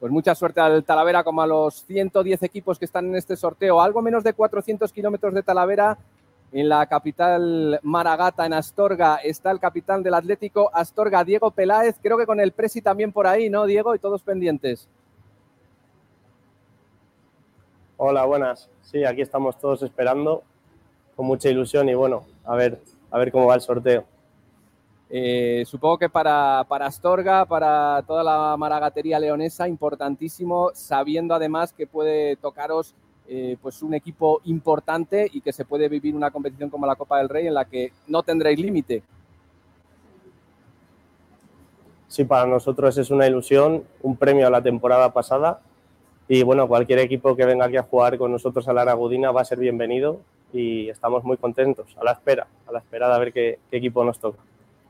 Pues 0.00 0.12
mucha 0.12 0.34
suerte 0.34 0.60
al 0.60 0.84
Talavera 0.84 1.24
como 1.24 1.42
a 1.42 1.46
los 1.46 1.82
110 1.84 2.42
equipos 2.44 2.78
que 2.78 2.84
están 2.84 3.06
en 3.06 3.16
este 3.16 3.36
sorteo. 3.36 3.80
Algo 3.80 4.00
menos 4.00 4.22
de 4.22 4.32
400 4.32 4.92
kilómetros 4.92 5.34
de 5.34 5.42
Talavera. 5.42 5.98
En 6.50 6.68
la 6.68 6.86
capital 6.86 7.78
Maragata, 7.82 8.46
en 8.46 8.54
Astorga, 8.54 9.16
está 9.16 9.50
el 9.50 9.60
capitán 9.60 10.02
del 10.02 10.14
Atlético 10.14 10.70
Astorga, 10.72 11.22
Diego 11.22 11.50
Peláez. 11.50 11.96
Creo 12.00 12.16
que 12.16 12.24
con 12.24 12.40
el 12.40 12.52
Presi 12.52 12.80
también 12.80 13.12
por 13.12 13.26
ahí, 13.26 13.50
¿no, 13.50 13.66
Diego? 13.66 13.94
Y 13.94 13.98
todos 13.98 14.22
pendientes. 14.22 14.88
Hola, 17.98 18.24
buenas. 18.24 18.70
Sí, 18.80 19.04
aquí 19.04 19.20
estamos 19.20 19.58
todos 19.58 19.82
esperando 19.82 20.42
con 21.16 21.26
mucha 21.26 21.50
ilusión 21.50 21.88
y 21.88 21.94
bueno, 21.94 22.24
a 22.46 22.54
ver, 22.54 22.80
a 23.10 23.18
ver 23.18 23.30
cómo 23.30 23.46
va 23.46 23.56
el 23.56 23.60
sorteo. 23.60 24.04
Eh, 25.10 25.64
supongo 25.66 25.98
que 25.98 26.10
para, 26.10 26.60
Astorga, 26.60 27.46
para 27.46 28.02
toda 28.06 28.22
la 28.22 28.56
maragatería 28.58 29.18
leonesa, 29.18 29.66
importantísimo, 29.66 30.70
sabiendo 30.74 31.34
además 31.34 31.72
que 31.72 31.86
puede 31.86 32.36
tocaros 32.36 32.94
eh, 33.26 33.56
pues 33.60 33.82
un 33.82 33.94
equipo 33.94 34.40
importante 34.44 35.28
y 35.32 35.40
que 35.40 35.52
se 35.52 35.64
puede 35.64 35.88
vivir 35.88 36.14
una 36.14 36.30
competición 36.30 36.68
como 36.70 36.86
la 36.86 36.96
Copa 36.96 37.18
del 37.18 37.28
Rey 37.28 37.46
en 37.46 37.54
la 37.54 37.64
que 37.64 37.92
no 38.06 38.22
tendréis 38.22 38.58
límite. 38.58 39.02
Sí, 42.06 42.24
para 42.24 42.46
nosotros 42.46 42.96
es 42.96 43.10
una 43.10 43.26
ilusión, 43.26 43.84
un 44.02 44.16
premio 44.16 44.46
a 44.46 44.50
la 44.50 44.62
temporada 44.62 45.12
pasada 45.12 45.60
y 46.26 46.42
bueno, 46.42 46.68
cualquier 46.68 46.98
equipo 46.98 47.34
que 47.36 47.46
venga 47.46 47.66
aquí 47.66 47.76
a 47.76 47.82
jugar 47.82 48.18
con 48.18 48.32
nosotros 48.32 48.66
a 48.68 48.72
la 48.74 48.82
Aragudina 48.82 49.30
va 49.30 49.42
a 49.42 49.46
ser 49.46 49.58
bienvenido 49.58 50.20
y 50.52 50.88
estamos 50.88 51.24
muy 51.24 51.36
contentos, 51.36 51.96
a 51.98 52.04
la 52.04 52.12
espera, 52.12 52.46
a 52.66 52.72
la 52.72 52.78
espera 52.78 53.12
de 53.12 53.18
ver 53.18 53.32
qué 53.32 53.58
equipo 53.70 54.04
nos 54.04 54.18
toca. 54.18 54.38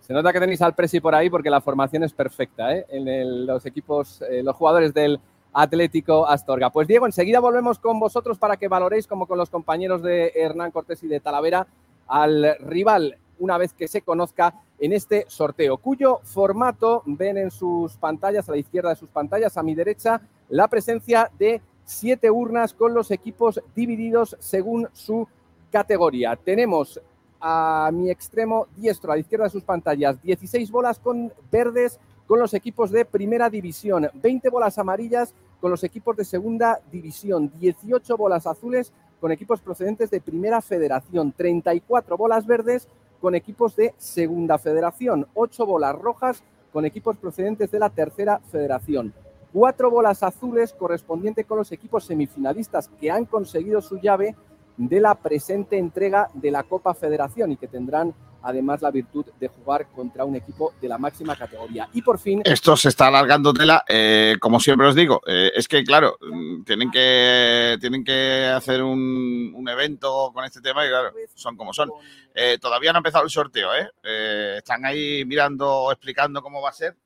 Se 0.08 0.14
nota 0.14 0.32
que 0.32 0.40
tenéis 0.40 0.62
al 0.62 0.74
Presi 0.74 1.00
por 1.00 1.14
ahí 1.14 1.28
porque 1.28 1.50
la 1.50 1.60
formación 1.60 2.02
es 2.02 2.14
perfecta 2.14 2.74
¿eh? 2.74 2.86
en 2.88 3.44
los 3.44 3.66
equipos, 3.66 4.22
eh, 4.22 4.42
los 4.42 4.56
jugadores 4.56 4.94
del 4.94 5.20
Atlético 5.52 6.26
Astorga. 6.26 6.70
Pues 6.70 6.88
Diego, 6.88 7.04
enseguida 7.04 7.40
volvemos 7.40 7.78
con 7.78 8.00
vosotros 8.00 8.38
para 8.38 8.56
que 8.56 8.68
valoréis, 8.68 9.06
como 9.06 9.26
con 9.26 9.36
los 9.36 9.50
compañeros 9.50 10.00
de 10.02 10.32
Hernán 10.34 10.70
Cortés 10.70 11.02
y 11.02 11.08
de 11.08 11.20
Talavera, 11.20 11.66
al 12.06 12.56
rival 12.60 13.18
una 13.38 13.58
vez 13.58 13.74
que 13.74 13.86
se 13.86 14.00
conozca 14.00 14.54
en 14.78 14.94
este 14.94 15.26
sorteo, 15.28 15.76
cuyo 15.76 16.20
formato 16.22 17.02
ven 17.04 17.36
en 17.36 17.50
sus 17.50 17.98
pantallas, 17.98 18.48
a 18.48 18.52
la 18.52 18.58
izquierda 18.58 18.88
de 18.88 18.96
sus 18.96 19.10
pantallas, 19.10 19.58
a 19.58 19.62
mi 19.62 19.74
derecha, 19.74 20.22
la 20.48 20.68
presencia 20.68 21.30
de 21.38 21.60
siete 21.84 22.30
urnas 22.30 22.72
con 22.72 22.94
los 22.94 23.10
equipos 23.10 23.60
divididos 23.74 24.38
según 24.40 24.88
su 24.94 25.28
categoría. 25.70 26.34
Tenemos 26.36 26.98
a 27.40 27.90
mi 27.92 28.10
extremo 28.10 28.66
diestro, 28.76 29.12
a 29.12 29.16
la 29.16 29.20
izquierda 29.20 29.44
de 29.44 29.50
sus 29.50 29.62
pantallas, 29.62 30.20
16 30.22 30.70
bolas 30.70 30.98
con 30.98 31.32
verdes 31.50 31.98
con 32.26 32.38
los 32.38 32.52
equipos 32.54 32.90
de 32.90 33.04
primera 33.04 33.48
división, 33.48 34.08
20 34.14 34.50
bolas 34.50 34.78
amarillas 34.78 35.34
con 35.60 35.70
los 35.70 35.82
equipos 35.82 36.16
de 36.16 36.24
segunda 36.24 36.80
división, 36.92 37.50
18 37.58 38.16
bolas 38.16 38.46
azules 38.46 38.92
con 39.20 39.32
equipos 39.32 39.60
procedentes 39.60 40.10
de 40.10 40.20
primera 40.20 40.60
federación, 40.60 41.32
34 41.32 42.16
bolas 42.16 42.46
verdes 42.46 42.88
con 43.20 43.34
equipos 43.34 43.74
de 43.76 43.94
segunda 43.96 44.58
federación, 44.58 45.26
8 45.34 45.66
bolas 45.66 45.94
rojas 45.96 46.42
con 46.72 46.84
equipos 46.84 47.16
procedentes 47.16 47.70
de 47.70 47.78
la 47.78 47.90
tercera 47.90 48.40
federación, 48.50 49.14
cuatro 49.52 49.90
bolas 49.90 50.22
azules 50.22 50.72
correspondiente 50.72 51.44
con 51.44 51.58
los 51.58 51.72
equipos 51.72 52.04
semifinalistas 52.04 52.88
que 53.00 53.10
han 53.10 53.24
conseguido 53.24 53.80
su 53.80 53.98
llave 53.98 54.36
de 54.78 55.00
la 55.00 55.16
presente 55.16 55.76
entrega 55.76 56.30
de 56.32 56.50
la 56.50 56.62
Copa 56.62 56.94
Federación 56.94 57.52
y 57.52 57.56
que 57.56 57.66
tendrán 57.66 58.14
además 58.42 58.80
la 58.80 58.92
virtud 58.92 59.26
de 59.38 59.48
jugar 59.48 59.88
contra 59.88 60.24
un 60.24 60.36
equipo 60.36 60.72
de 60.80 60.88
la 60.88 60.96
máxima 60.96 61.36
categoría. 61.36 61.88
Y 61.92 62.02
por 62.02 62.18
fin, 62.18 62.40
Esto 62.44 62.76
se 62.76 62.88
está 62.88 63.08
alargando 63.08 63.52
tela, 63.52 63.84
eh, 63.88 64.36
como 64.40 64.60
siempre 64.60 64.86
os 64.86 64.94
digo. 64.94 65.20
eh, 65.26 65.50
es 65.54 65.66
que, 65.66 65.82
claro, 65.82 66.16
mm, 66.20 66.62
tienen 66.62 66.90
que, 66.90 67.76
tienen 67.80 68.04
que 68.04 68.46
hacer 68.46 68.82
un, 68.82 69.66
evento 69.68 70.30
con 70.32 70.46
este 70.46 70.62
tema 70.62 70.86
y, 70.86 70.88
claro, 70.88 71.12
son 71.34 71.54
como 71.54 71.74
son. 71.74 71.90
Eh, 72.34 72.56
todavía 72.58 72.90
no 72.90 72.98
ha 72.98 73.00
empezado 73.00 73.24
el 73.24 73.30
sorteo, 73.30 73.68
Están 74.02 74.86
ahí 74.86 75.26
mirando, 75.26 75.92
explicando 75.92 76.40
cómo 76.40 76.62
va 76.62 76.70
a 76.70 76.72
ser, 76.72 76.96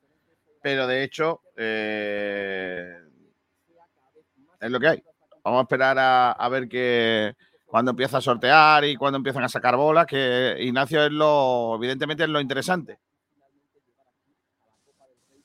pero 0.63 0.87
de 0.87 1.03
hecho, 1.03 1.41
es 1.57 3.01
lo 4.61 4.79
que 4.79 4.89
hay. 4.89 5.03
Vamos 5.43 5.59
a 5.59 5.63
esperar 5.63 5.97
a, 5.99 6.49
ver 6.49 6.69
que 6.69 7.35
cuando 7.73 7.93
empieza 7.93 8.19
a 8.19 8.21
sortear 8.21 8.85
y 8.85 8.97
cuando 8.97 9.17
empiezan 9.17 9.45
a 9.45 9.49
sacar 9.49 9.77
bolas, 9.77 10.05
que 10.05 10.57
Ignacio 10.61 11.07
es 11.07 11.11
lo, 11.11 11.77
evidentemente 11.77 12.25
es 12.25 12.29
lo 12.29 12.39
interesante. 12.39 12.99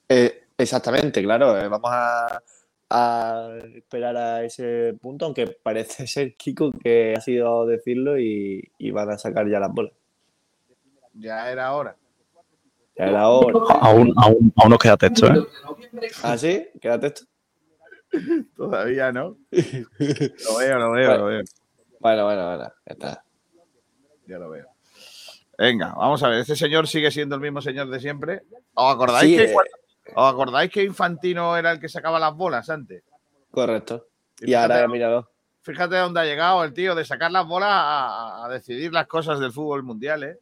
Eh, 0.09 0.47
exactamente, 0.57 1.23
claro. 1.23 1.57
eh, 1.57 1.69
vamos 1.69 1.89
a, 1.89 2.43
a 2.89 3.49
esperar 3.73 4.17
a 4.17 4.43
ese 4.43 4.93
punto, 5.01 5.23
aunque 5.23 5.47
parece 5.47 6.05
ser 6.07 6.35
Kiko 6.35 6.73
que 6.73 7.13
ha 7.15 7.21
sido 7.21 7.65
decirlo 7.65 8.19
y, 8.19 8.73
y 8.77 8.91
van 8.91 9.09
a 9.09 9.17
sacar 9.17 9.47
ya 9.47 9.61
las 9.61 9.71
bolas. 9.71 9.93
Ya 11.13 11.49
era 11.49 11.71
hora. 11.71 11.95
Ya 12.97 13.05
era 13.05 13.29
hora. 13.29 13.57
Aún, 13.69 14.13
aún, 14.17 14.53
aún 14.57 14.69
nos 14.69 14.79
queda 14.79 14.97
texto, 14.97 15.27
¿eh? 15.27 15.47
¿Ah, 16.23 16.37
sí? 16.37 16.67
Quédate 16.81 17.07
esto. 17.07 17.21
Todavía 18.57 19.13
no. 19.13 19.37
Lo 19.49 20.57
veo, 20.57 20.77
lo 20.77 20.91
veo, 20.91 21.17
lo 21.19 21.25
veo. 21.27 21.43
Bueno, 21.99 22.25
bueno, 22.25 22.45
bueno, 22.47 22.63
ya 22.85 22.93
está. 22.93 23.23
Ya 24.27 24.37
lo 24.37 24.49
veo. 24.49 24.67
Venga, 25.57 25.93
vamos 25.97 26.21
a 26.23 26.29
ver. 26.29 26.39
Este 26.39 26.55
señor 26.55 26.87
sigue 26.87 27.09
siendo 27.11 27.35
el 27.35 27.41
mismo 27.41 27.61
señor 27.61 27.89
de 27.89 27.99
siempre. 27.99 28.43
¿Os 28.75 28.93
acordáis, 28.93 29.29
Sí, 29.31 29.37
que, 29.37 29.43
eh. 29.45 29.53
cuando- 29.53 29.71
¿os 30.15 30.33
acordáis 30.33 30.71
que 30.71 30.83
Infantino 30.83 31.57
era 31.57 31.71
el 31.71 31.79
que 31.79 31.89
sacaba 31.89 32.19
las 32.19 32.35
bolas 32.35 32.69
antes? 32.69 33.03
Correcto. 33.51 34.07
Y 34.39 34.51
Y 34.51 34.53
ahora, 34.53 34.75
fíjate- 34.75 34.91
míralo. 34.93 35.29
Fíjate 35.63 35.95
dónde 35.97 36.21
ha 36.21 36.25
llegado 36.25 36.63
el 36.63 36.73
tío 36.73 36.95
de 36.95 37.03
sacar 37.03 37.29
las 37.31 37.45
bolas 37.45 37.69
a, 37.71 38.45
a 38.45 38.49
decidir 38.49 38.93
las 38.93 39.05
cosas 39.07 39.39
del 39.39 39.51
fútbol 39.51 39.83
mundial, 39.83 40.23
¿eh? 40.23 40.39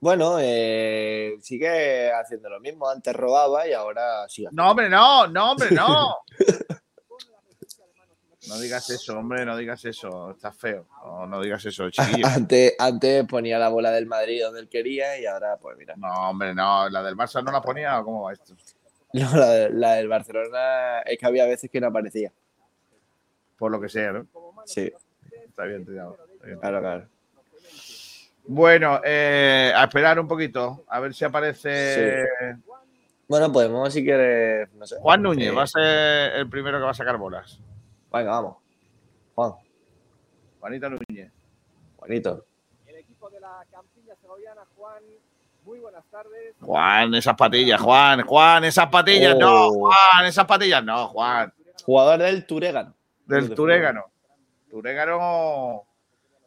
Bueno, 0.00 0.36
eh, 0.40 1.36
sigue 1.40 2.12
haciendo 2.12 2.50
lo 2.50 2.60
mismo. 2.60 2.88
Antes 2.88 3.14
robaba 3.16 3.66
y 3.66 3.72
ahora 3.72 4.28
sigue. 4.28 4.48
No, 4.52 4.70
hombre, 4.70 4.88
no, 4.90 5.26
no, 5.28 5.52
hombre, 5.52 5.70
no. 5.70 6.14
No 8.48 8.58
digas 8.58 8.88
eso, 8.90 9.18
hombre, 9.18 9.44
no 9.44 9.56
digas 9.56 9.84
eso. 9.84 10.30
Está 10.30 10.52
feo. 10.52 10.86
No, 11.04 11.26
no 11.26 11.40
digas 11.40 11.64
eso, 11.66 11.88
chiquillo. 11.90 12.26
Antes, 12.26 12.74
antes 12.78 13.24
ponía 13.26 13.58
la 13.58 13.68
bola 13.68 13.90
del 13.90 14.06
Madrid 14.06 14.42
donde 14.42 14.60
él 14.60 14.68
quería 14.68 15.18
y 15.20 15.26
ahora, 15.26 15.56
pues 15.58 15.76
mira. 15.76 15.94
No, 15.96 16.30
hombre, 16.30 16.54
no. 16.54 16.88
¿La 16.88 17.02
del 17.02 17.16
Barça 17.16 17.42
no 17.44 17.52
la 17.52 17.60
ponía 17.60 17.98
o 18.00 18.04
cómo 18.04 18.22
va 18.24 18.32
esto? 18.32 18.54
No, 19.14 19.34
la, 19.38 19.48
de- 19.48 19.70
la 19.70 19.94
del 19.94 20.06
Barcelona 20.06 21.00
es 21.00 21.16
que 21.18 21.24
había 21.26 21.46
veces 21.46 21.70
que 21.70 21.80
no 21.80 21.86
aparecía. 21.86 22.30
Por 23.56 23.70
lo 23.72 23.80
que 23.80 23.88
sea, 23.88 24.12
¿no? 24.12 24.26
Sí, 24.66 24.92
Está 25.46 25.64
bien, 25.64 25.86
tirado. 25.86 26.18
claro, 26.60 26.80
claro. 26.80 27.08
Bueno, 28.44 29.00
eh, 29.02 29.72
a 29.74 29.84
esperar 29.84 30.20
un 30.20 30.28
poquito, 30.28 30.84
a 30.88 31.00
ver 31.00 31.14
si 31.14 31.24
aparece 31.24 32.24
Bueno, 33.26 33.50
podemos, 33.50 33.92
si 33.92 34.04
quieres, 34.04 34.70
no 34.74 34.86
sé. 34.86 34.96
Juan 35.00 35.22
Núñez, 35.22 35.48
Eh, 35.48 35.54
va 35.54 35.62
a 35.62 35.66
ser 35.66 36.36
el 36.36 36.48
primero 36.50 36.78
que 36.78 36.84
va 36.84 36.90
a 36.90 36.94
sacar 36.94 37.16
bolas. 37.16 37.60
Venga, 38.12 38.30
vamos. 38.30 38.56
Juan, 39.34 39.52
Juanito 40.60 40.90
Núñez. 40.90 41.32
Juanito. 41.96 42.44
el 42.86 42.96
equipo 42.96 43.28
de 43.30 43.40
la 43.40 43.64
Campilla 43.70 44.14
Segoviana, 44.20 44.62
Juan, 44.76 45.02
muy 45.64 45.78
buenas 45.80 46.04
tardes. 46.10 46.54
Juan, 46.60 47.14
esas 47.14 47.34
patillas, 47.36 47.80
Juan, 47.80 48.22
Juan, 48.22 48.64
esas 48.64 48.88
patillas, 48.88 49.36
no, 49.36 49.66
Oh. 49.68 49.72
Juan, 49.72 50.26
esas 50.26 50.46
patillas, 50.46 50.82
no, 50.84 51.08
Juan. 51.08 51.52
Jugador 51.84 52.18
del 52.20 52.46
Turégano. 52.46 52.94
Del 53.26 53.54
Turégano. 53.54 54.04
Turégano 54.70 55.84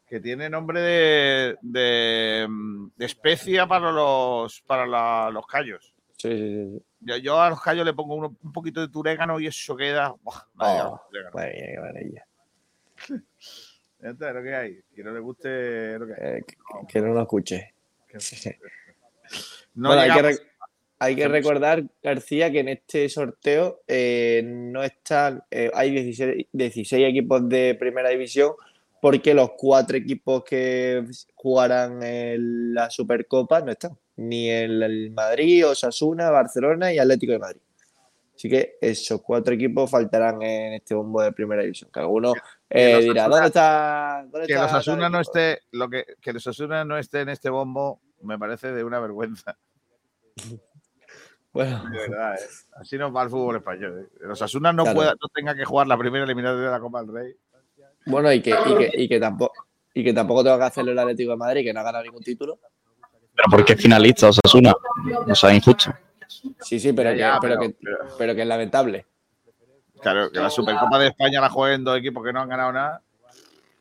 que 0.07 0.19
tiene 0.19 0.49
nombre 0.49 0.81
de, 0.81 1.57
de, 1.61 2.45
mm, 2.49 2.87
de 2.97 3.05
especia 3.05 3.65
para 3.67 3.91
los 3.91 4.61
para 4.61 4.85
la- 4.85 5.29
los 5.31 5.45
callos. 5.47 5.90
Sí, 6.21 6.37
sí, 6.37 6.77
sí. 6.77 6.85
Yo, 7.01 7.17
yo 7.17 7.41
a 7.41 7.49
los 7.49 7.61
callos 7.61 7.85
le 7.85 7.93
pongo 7.93 8.15
uno- 8.15 8.35
un 8.43 8.53
poquito 8.53 8.79
de 8.81 8.89
turégano 8.89 9.39
y 9.39 9.47
eso 9.47 9.75
queda. 9.75 10.13
¡buah! 10.21 10.41
Oh, 10.59 11.01
qué 11.11 11.79
maravilla. 11.79 12.25
Es 14.03 14.19
lo 14.19 14.41
que 14.43 14.55
hay. 14.55 14.79
Que 14.95 15.03
no 15.03 15.11
le 15.11 15.19
guste 15.19 15.99
lo 15.99 16.07
que 16.07 16.13
hay. 16.13 16.19
Eh, 16.39 16.43
que, 16.47 16.55
que 16.87 17.01
no 17.01 17.13
lo 17.13 17.21
escuche. 17.23 17.73
No 19.75 19.89
bueno, 19.89 20.01
hay 20.01 20.09
que, 20.09 20.15
llegamos- 20.15 20.39
re- 20.39 20.47
hay 20.99 21.15
que 21.15 21.27
recordar, 21.27 21.83
García, 22.03 22.51
que 22.51 22.59
en 22.59 22.69
este 22.69 23.09
sorteo 23.09 23.81
eh, 23.87 24.41
no 24.43 24.83
están, 24.83 25.43
eh, 25.51 25.69
hay 25.73 25.91
16, 25.91 26.47
16 26.51 27.09
equipos 27.09 27.47
de 27.47 27.75
primera 27.75 28.09
división, 28.09 28.53
porque 29.01 29.33
los 29.33 29.51
cuatro 29.57 29.97
equipos 29.97 30.43
que 30.45 31.03
jugarán 31.35 32.01
en 32.03 32.73
la 32.73 32.89
Supercopa 32.89 33.59
no 33.61 33.71
están. 33.71 33.97
Ni 34.15 34.49
el, 34.49 34.81
el 34.83 35.11
Madrid, 35.11 35.67
Osasuna, 35.67 36.29
Barcelona 36.29 36.93
y 36.93 36.99
Atlético 36.99 37.33
de 37.33 37.39
Madrid. 37.39 37.61
Así 38.35 38.49
que 38.49 38.77
esos 38.81 39.21
cuatro 39.21 39.53
equipos 39.53 39.89
faltarán 39.89 40.41
en 40.41 40.73
este 40.73 40.93
bombo 40.95 41.21
de 41.21 41.31
primera 41.31 41.61
división. 41.63 41.89
Que 41.93 41.99
alguno 41.99 42.33
eh, 42.69 42.99
dirá, 43.01 43.25
Asuna- 43.25 43.29
¿dónde 43.29 43.47
está? 43.47 44.25
dónde 44.31 44.47
que 44.47 44.53
está 44.53 44.63
los 44.65 44.73
Asuna 44.73 45.09
no 45.09 45.19
equipo?". 45.19 45.37
esté, 45.39 45.59
lo 45.71 45.89
que, 45.89 46.05
que 46.21 46.33
los 46.33 46.47
Asuna 46.47 46.85
no 46.85 46.97
esté 46.97 47.21
en 47.21 47.29
este 47.29 47.49
bombo 47.49 47.99
me 48.21 48.37
parece 48.39 48.71
de 48.71 48.83
una 48.83 48.99
vergüenza. 48.99 49.57
Bueno. 51.53 51.83
De 51.89 51.97
verdad, 52.07 52.35
¿eh? 52.35 52.45
Así 52.77 52.97
nos 52.97 53.13
va 53.13 53.23
el 53.23 53.29
fútbol 53.29 53.57
español. 53.57 54.07
¿eh? 54.09 54.17
Los 54.21 54.41
Asuna 54.41 54.71
no, 54.71 54.83
Claro. 54.83 54.95
pueda, 54.95 55.11
no 55.21 55.27
tenga 55.33 55.53
que 55.53 55.65
jugar 55.65 55.85
la 55.85 55.97
primera 55.97 56.23
eliminatoria 56.23 56.67
de 56.67 56.71
la 56.71 56.79
Copa 56.79 57.01
del 57.03 57.13
Rey. 57.13 57.35
Bueno, 58.05 58.31
y 58.33 58.41
que, 58.41 58.51
y 58.51 58.75
que, 58.77 58.91
y 58.93 59.07
que 59.07 59.19
tampoco. 59.19 59.67
Y 59.93 60.03
que 60.03 60.13
tampoco 60.13 60.43
tengo 60.43 60.57
que 60.57 60.63
hacerlo 60.63 60.91
el 60.91 60.99
Atlético 60.99 61.31
de 61.31 61.37
Madrid, 61.37 61.63
que 61.63 61.73
no 61.73 61.81
ha 61.81 61.83
ganado 61.83 62.03
ningún 62.03 62.23
título. 62.23 62.59
Pero 63.35 63.47
porque 63.49 63.73
es 63.73 63.81
finalista, 63.81 64.29
Osasuna. 64.29 64.73
O 65.27 65.35
sea, 65.35 65.53
injusto. 65.53 65.93
Sí, 66.61 66.79
sí, 66.79 66.93
pero, 66.93 67.11
Ya, 67.11 67.17
ya, 67.17 67.33
que, 67.33 67.39
pero, 67.41 67.59
pero- 67.59 67.71
que, 67.71 68.13
pero 68.17 68.35
que 68.35 68.41
es 68.41 68.47
lamentable. 68.47 69.05
Claro, 70.01 70.31
que 70.31 70.39
la 70.39 70.49
Supercopa 70.49 70.97
de 70.97 71.07
España 71.09 71.41
la 71.41 71.49
jueguen 71.49 71.83
dos 71.83 71.97
equipos 71.97 72.23
que 72.23 72.33
no 72.33 72.41
han 72.41 72.49
ganado 72.49 72.71
nada. 72.71 73.01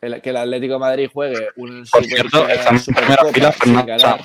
El- 0.01 0.21
que 0.21 0.31
el 0.31 0.37
Atlético 0.37 0.75
de 0.75 0.79
Madrid 0.81 1.11
juegue 1.13 1.49
un 1.57 1.85
Por 1.91 2.05
cierto, 2.05 2.43
una 2.43 2.53
estamos 2.53 2.89
en 2.89 2.95
primera 2.95 3.17
Supercopa 3.25 3.33
fila 3.33 3.53
Fernando. 3.53 4.25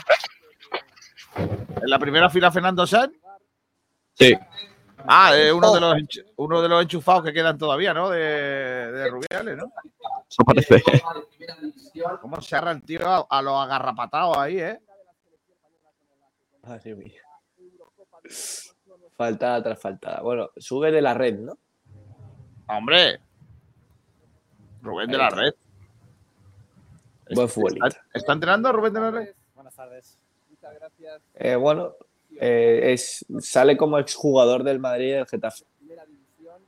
En 1.83 1.89
la 1.89 1.99
primera 1.99 2.29
fila 2.29 2.51
Fernando 2.51 2.87
Sanz. 2.87 3.13
Sí. 4.13 4.35
Ah, 5.07 5.35
es 5.35 5.51
uno, 5.51 5.73
de 5.73 5.81
los, 5.81 5.95
uno 6.37 6.61
de 6.61 6.69
los 6.69 6.81
enchufados 6.81 7.23
que 7.23 7.33
quedan 7.33 7.57
todavía, 7.57 7.93
¿no? 7.93 8.09
De, 8.09 8.19
de 8.19 9.09
Rubiales, 9.09 9.57
¿no? 9.57 9.71
Eso 10.29 10.43
parece. 10.45 10.83
¿Cómo 12.21 12.41
se 12.41 12.55
arra 12.55 12.71
el 12.71 12.83
tío 12.83 13.07
a, 13.07 13.25
a 13.29 13.41
los 13.41 13.53
agarrapatados 13.53 14.37
ahí, 14.37 14.59
eh? 14.59 14.79
Madre 16.63 16.95
mía. 16.95 17.21
Faltada 19.15 19.63
tras 19.63 19.79
faltada. 19.79 20.21
Bueno, 20.21 20.49
sube 20.57 20.91
de 20.91 21.01
la 21.01 21.13
red, 21.13 21.39
¿no? 21.39 21.57
Hombre. 22.67 23.21
Rubén 24.81 25.09
de 25.09 25.17
la 25.17 25.29
Red. 25.29 25.53
Buen 27.33 27.49
futbolista. 27.49 27.87
¿Está, 27.87 28.05
está 28.13 28.33
entrenando 28.33 28.71
Rubén 28.71 28.93
de 28.93 28.99
la 28.99 29.11
Red? 29.11 29.35
Buenas 29.55 29.75
tardes. 29.75 30.19
Muchas 30.49 30.75
gracias. 30.75 31.21
Eh, 31.33 31.55
bueno, 31.55 31.95
eh, 32.39 32.93
es, 32.93 33.25
sale 33.39 33.77
como 33.77 33.97
exjugador 33.99 34.63
del 34.63 34.79
Madrid 34.79 35.07
y 35.07 35.11
del 35.11 35.27
Getafe. 35.27 35.63
Primera 35.79 36.05
división, 36.05 36.61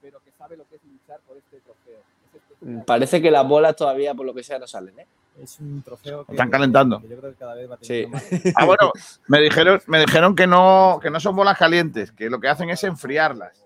pero 0.00 0.20
que 0.20 0.30
sabe 0.32 0.56
lo 0.56 0.64
que 0.68 0.76
es 0.76 0.82
luchar 0.84 1.20
por 1.26 1.36
este 1.36 1.58
trofeo. 1.60 1.98
Es 2.34 2.42
especial. 2.42 2.84
Parece 2.84 3.20
que 3.22 3.30
las 3.30 3.46
bolas 3.46 3.76
todavía, 3.76 4.14
por 4.14 4.26
lo 4.26 4.34
que 4.34 4.42
sea, 4.42 4.58
no 4.58 4.66
salen, 4.66 4.98
¿eh? 4.98 5.06
Es 5.42 5.60
un 5.60 5.82
trofeo 5.82 6.24
que, 6.24 6.32
Están 6.32 6.50
calentando. 6.50 7.00
que 7.00 7.08
yo 7.08 7.18
creo 7.18 7.30
que 7.30 7.36
cada 7.38 7.54
vez 7.54 7.70
va 7.70 7.76
Sí. 7.80 7.86
teniendo 7.86 8.16
más. 8.16 8.24
Ah, 8.56 8.64
bueno, 8.64 8.92
me 9.28 9.40
dijeron, 9.40 9.80
me 9.86 10.00
dijeron 10.00 10.34
que 10.34 10.46
no, 10.48 10.98
que 11.00 11.10
no 11.10 11.20
son 11.20 11.36
bolas 11.36 11.56
calientes, 11.56 12.10
que 12.12 12.28
lo 12.28 12.40
que 12.40 12.48
hacen 12.48 12.70
es 12.70 12.82
enfriarlas. 12.82 13.64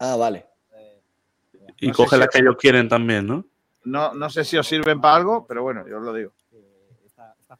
Ah, 0.00 0.16
vale. 0.16 0.46
Y 1.80 1.88
No 1.88 1.94
coge 1.94 2.16
si- 2.16 2.20
las 2.20 2.28
que 2.28 2.38
ellos 2.38 2.56
quieren 2.58 2.88
también, 2.88 3.26
¿no? 3.26 3.44
No, 3.84 4.12
no 4.14 4.30
sé 4.30 4.42
si 4.44 4.56
os 4.56 4.66
sirven 4.66 5.00
para 5.00 5.16
algo, 5.16 5.46
pero 5.46 5.62
bueno, 5.62 5.86
yo 5.86 5.98
os 5.98 6.02
lo 6.02 6.12
digo. 6.14 6.32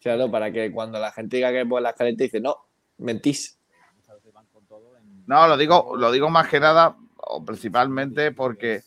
Claro, 0.00 0.30
para 0.30 0.50
que 0.50 0.72
cuando 0.72 0.98
la 0.98 1.12
gente 1.12 1.36
diga 1.36 1.50
que 1.52 1.60
es 1.60 1.68
bolas 1.68 1.94
calientes, 1.94 2.24
dice, 2.32 2.40
no, 2.40 2.56
mentís. 2.98 3.58
No, 5.26 5.48
lo 5.48 5.56
digo, 5.56 5.96
lo 5.96 6.12
digo 6.12 6.28
más 6.30 6.48
que 6.48 6.60
nada, 6.60 6.96
o 7.16 7.44
principalmente 7.44 8.32
porque 8.32 8.82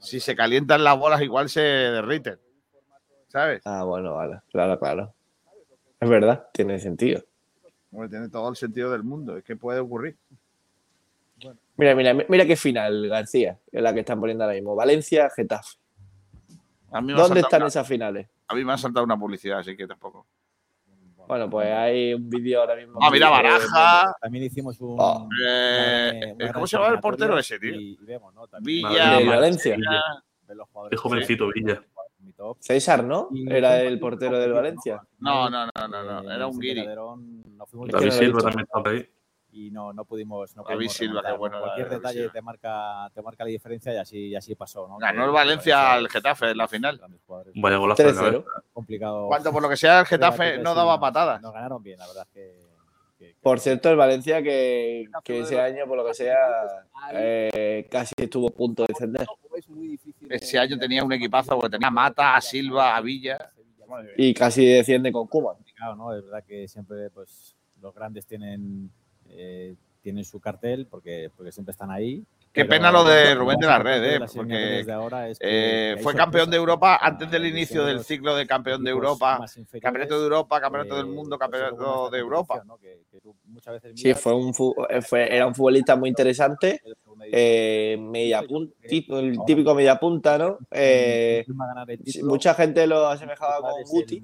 si 0.00 0.20
se 0.20 0.34
calientan 0.34 0.82
las 0.84 0.98
bolas 0.98 1.20
igual 1.22 1.48
se 1.48 1.60
derriten. 1.60 2.38
¿Sabes? 3.28 3.62
Ah, 3.64 3.84
bueno, 3.84 4.14
vale. 4.14 4.40
Claro, 4.50 4.78
claro. 4.78 5.14
Es 6.00 6.08
verdad, 6.08 6.48
tiene 6.52 6.78
sentido. 6.80 7.22
Tiene 8.10 8.28
todo 8.28 8.48
el 8.48 8.56
sentido 8.56 8.90
del 8.90 9.02
mundo. 9.04 9.36
Es 9.36 9.44
que 9.44 9.54
puede 9.56 9.80
ocurrir. 9.80 10.16
Mira, 11.76 11.94
mira, 11.94 12.14
mira 12.28 12.46
qué 12.46 12.56
final, 12.56 13.08
García, 13.08 13.58
es 13.70 13.82
la 13.82 13.92
que 13.92 14.00
están 14.00 14.20
poniendo 14.20 14.44
ahora 14.44 14.54
mismo. 14.54 14.74
Valencia, 14.74 15.28
Getafe. 15.30 15.76
¿Dónde 16.90 17.40
están 17.40 17.62
una- 17.62 17.68
esas 17.68 17.86
finales? 17.88 18.28
A 18.48 18.54
mí 18.54 18.64
me 18.64 18.72
ha 18.72 18.78
saltado 18.78 19.04
una 19.04 19.18
publicidad, 19.18 19.58
así 19.60 19.76
que 19.76 19.86
tampoco. 19.86 20.26
Bueno, 21.28 21.48
pues 21.50 21.68
hay 21.68 22.14
un 22.14 22.28
vídeo 22.28 22.60
ahora 22.60 22.76
mismo. 22.76 22.98
Ah, 23.02 23.10
mira, 23.10 23.28
Eh, 23.28 23.30
Baraja. 23.30 24.14
También 24.20 24.44
hicimos 24.44 24.80
un. 24.80 24.96
Oh. 24.98 25.28
Eh, 25.46 26.34
una 26.34 26.52
¿Cómo 26.52 26.66
se 26.66 26.76
llama 26.76 26.88
el 26.94 27.00
portero 27.00 27.38
ese, 27.38 27.58
tío? 27.58 27.74
Y, 27.74 27.98
y 28.00 28.04
vemos, 28.04 28.34
¿no? 28.34 28.46
También 28.48 28.88
Villa, 28.88 29.18
De 29.18 29.24
Valencia. 29.26 29.76
Villa. 29.76 30.02
de 30.46 30.54
los 30.54 30.68
Qué 30.90 30.96
jovencito 30.96 31.48
Villa. 31.52 31.82
César, 32.58 33.04
¿no? 33.04 33.28
Era 33.48 33.80
el 33.82 33.98
portero 33.98 34.38
del 34.38 34.52
Valencia. 34.52 35.00
No, 35.20 35.48
no, 35.48 35.66
no, 35.66 35.88
no, 35.88 36.02
no. 36.22 36.30
Eh, 36.30 36.34
Era 36.34 36.46
un 36.46 36.58
guiri. 36.58 36.84
David 36.86 38.10
Silva 38.10 38.40
también 38.40 38.60
estaba 38.64 38.90
ahí. 38.90 39.08
Y 39.52 39.70
no, 39.70 39.92
no 39.92 40.04
pudimos. 40.04 40.56
No 40.56 40.62
David 40.62 40.76
pudimos 40.76 40.94
Silva, 40.94 41.22
remontar, 41.22 41.32
qué 41.32 41.38
bueno 41.38 41.56
¿no? 41.56 41.58
era 41.58 41.66
Cualquier 41.66 41.88
David 41.88 42.00
detalle 42.02 42.18
Silva. 42.20 42.32
te 42.32 42.42
marca, 42.42 43.10
te 43.14 43.22
marca 43.22 43.44
la 43.44 43.50
diferencia 43.50 43.94
y 43.94 43.96
así, 43.98 44.18
y 44.28 44.34
así 44.34 44.54
pasó. 44.54 44.88
¿no? 44.88 44.98
Ganó 44.98 45.24
el 45.26 45.30
Valencia 45.30 45.92
al 45.92 46.08
Getafe 46.08 46.50
en 46.50 46.56
la 46.58 46.66
final. 46.68 47.00
Vaya 47.54 47.76
golazo 47.76 48.02
de 48.02 48.10
3-0. 48.10 48.14
cabeza. 48.14 48.44
Complicado. 48.72 49.28
Cuando 49.28 49.52
por 49.52 49.62
lo 49.62 49.68
que 49.68 49.76
sea 49.76 50.00
el 50.00 50.06
Getafe 50.06 50.58
no 50.58 50.74
daba 50.74 50.98
patadas. 50.98 51.40
Nos 51.42 51.52
ganaron 51.52 51.82
bien, 51.82 51.98
la 51.98 52.06
verdad 52.06 52.26
es 52.26 52.32
que. 52.32 52.72
Por 53.40 53.60
cierto, 53.60 53.88
el 53.88 53.96
Valencia 53.96 54.42
que, 54.42 55.06
que 55.22 55.40
ese 55.40 55.60
año, 55.60 55.86
por 55.86 55.96
lo 55.96 56.04
que 56.04 56.14
sea, 56.14 56.36
eh, 57.12 57.86
casi 57.88 58.14
estuvo 58.16 58.48
a 58.48 58.50
punto 58.50 58.82
de 58.82 58.88
descender. 58.88 59.26
Es 59.56 59.68
muy 59.68 59.88
difícil. 59.88 60.26
Ese 60.32 60.58
año 60.58 60.76
tenía 60.78 61.04
un 61.04 61.12
equipazo 61.12 61.54
porque 61.54 61.70
tenía 61.70 61.88
a 61.88 61.92
Mata, 61.92 62.34
a 62.34 62.40
Silva, 62.40 62.96
a 62.96 63.00
Villa. 63.00 63.52
Y 64.16 64.32
casi 64.34 64.66
desciende 64.66 65.12
con 65.12 65.26
Cuba. 65.28 65.54
complicado, 65.54 65.94
¿no? 65.94 66.14
Es 66.14 66.24
verdad 66.24 66.42
que 66.44 66.66
siempre 66.66 67.10
pues, 67.10 67.54
los 67.80 67.94
grandes 67.94 68.26
tienen, 68.26 68.90
eh, 69.32 69.74
tienen 70.02 70.24
su 70.24 70.40
cartel 70.40 70.86
porque, 70.90 71.30
porque 71.36 71.52
siempre 71.52 71.72
están 71.72 71.90
ahí. 71.90 72.24
Qué 72.52 72.66
pena 72.66 72.92
lo 72.92 73.02
de 73.02 73.34
Rubén 73.34 73.58
de 73.58 73.66
la 73.66 73.78
Red, 73.78 74.04
eh, 74.04 74.18
las 74.18 74.34
porque 74.34 74.80
es 74.80 74.86
que- 74.86 74.92
eh, 75.40 75.96
fue 76.02 76.14
campeón 76.14 76.50
de. 76.50 76.56
Europa 76.58 76.98
antes 77.00 77.30
del 77.30 77.46
inicio 77.46 77.82
del 77.86 78.00
ciclo 78.04 78.36
de 78.36 78.46
campeón 78.46 78.84
de 78.84 78.90
Europa, 78.90 79.42
campeonato 79.80 80.18
de 80.18 80.24
Europa, 80.24 80.60
campeonato 80.60 80.96
del 80.96 81.06
eh, 81.06 81.08
mundo, 81.08 81.38
pues, 81.38 81.50
campeonato 81.50 82.10
de 82.10 82.18
Europa. 82.18 82.62
Sí, 83.96 84.12
fue 84.14 84.34
un, 84.34 84.52
eh, 84.90 85.00
fue, 85.00 85.34
era 85.34 85.46
un 85.46 85.54
futbolista 85.54 85.96
muy 85.96 86.10
interesante. 86.10 86.82
Eh, 87.30 87.96
media 88.00 88.42
pun- 88.42 88.72
ti- 88.88 89.06
el 89.10 89.38
típico 89.46 89.74
media 89.74 89.96
punta, 89.98 90.38
¿no? 90.38 90.58
Eh, 90.70 91.44
mucha 92.22 92.54
gente 92.54 92.86
lo 92.86 93.06
asemejaba 93.08 93.60
con 93.60 93.82
Guti. 93.84 94.22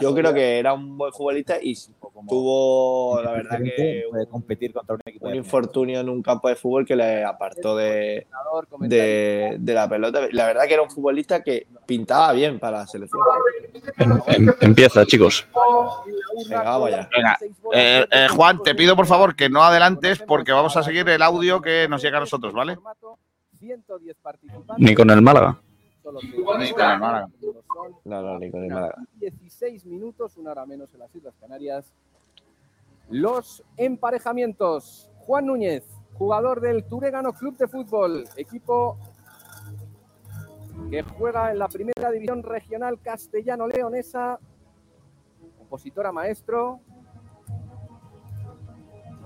Yo 0.00 0.14
creo 0.14 0.34
que 0.34 0.58
era 0.58 0.72
un 0.72 0.96
buen 0.98 1.12
futbolista 1.12 1.56
y 1.62 1.74
tuvo, 2.28 3.20
la 3.22 3.32
verdad, 3.32 3.58
que 3.62 4.04
puede 4.10 4.26
competir 4.26 4.72
contra 4.72 4.94
un 4.94 5.00
equipo 5.04 5.26
un 5.26 5.34
infortunio 5.34 6.00
en 6.00 6.08
un 6.08 6.22
campo 6.22 6.48
de 6.48 6.56
fútbol 6.56 6.84
que 6.86 6.96
le 6.96 7.24
apartó 7.24 7.76
de, 7.76 8.26
la 9.74 9.88
pelota. 9.88 10.28
La 10.32 10.46
verdad 10.46 10.66
que 10.66 10.74
era 10.74 10.82
un 10.82 10.90
futbolista 10.90 11.42
que 11.42 11.66
pintaba 11.86 12.32
bien 12.32 12.58
para 12.58 12.78
la 12.78 12.86
selección. 12.86 13.20
Em- 13.96 14.20
em- 14.48 14.54
empieza, 14.60 15.04
chicos. 15.06 15.46
Venga, 16.48 16.62
vamos 16.62 16.88
allá. 16.88 17.08
Venga, 17.14 17.38
eh, 17.74 18.06
eh, 18.10 18.26
Juan, 18.30 18.62
te 18.62 18.74
pido 18.74 18.96
por 18.96 19.06
favor 19.06 19.34
que 19.36 19.48
no 19.48 19.62
adelantes 19.62 20.22
porque 20.26 20.52
vamos 20.52 20.76
a 20.76 20.82
seguir 20.82 21.08
el 21.08 21.22
audio 21.22 21.60
que 21.60 21.86
nos 21.88 22.01
llega 22.02 22.18
a 22.18 22.20
nosotros, 22.20 22.52
¿vale? 22.52 22.78
110 23.58 24.16
participantes. 24.18 24.76
Ni 24.78 24.94
con 24.94 25.10
el 25.10 25.22
Málaga. 25.22 25.60
Ni 26.04 26.42
con 26.42 26.60
el 26.60 26.74
Málaga. 26.74 27.28
No, 28.04 28.38
ni 28.38 28.50
con 28.50 28.64
el 28.64 28.70
Málaga. 28.70 28.96
16 29.14 29.86
minutos, 29.86 30.36
una 30.36 30.50
hora 30.50 30.66
menos 30.66 30.92
en 30.94 31.00
las 31.00 31.14
Islas 31.14 31.34
Canarias. 31.40 31.92
Los 33.08 33.62
emparejamientos. 33.76 35.08
Juan 35.18 35.46
Núñez, 35.46 35.84
jugador 36.14 36.60
del 36.60 36.84
Turegano 36.84 37.32
Club 37.32 37.56
de 37.56 37.68
Fútbol, 37.68 38.24
equipo 38.36 38.98
que 40.90 41.02
juega 41.02 41.52
en 41.52 41.58
la 41.58 41.68
primera 41.68 42.10
división 42.10 42.42
regional 42.42 43.00
castellano-leonesa, 43.00 44.40
compositora 45.58 46.10
maestro 46.10 46.80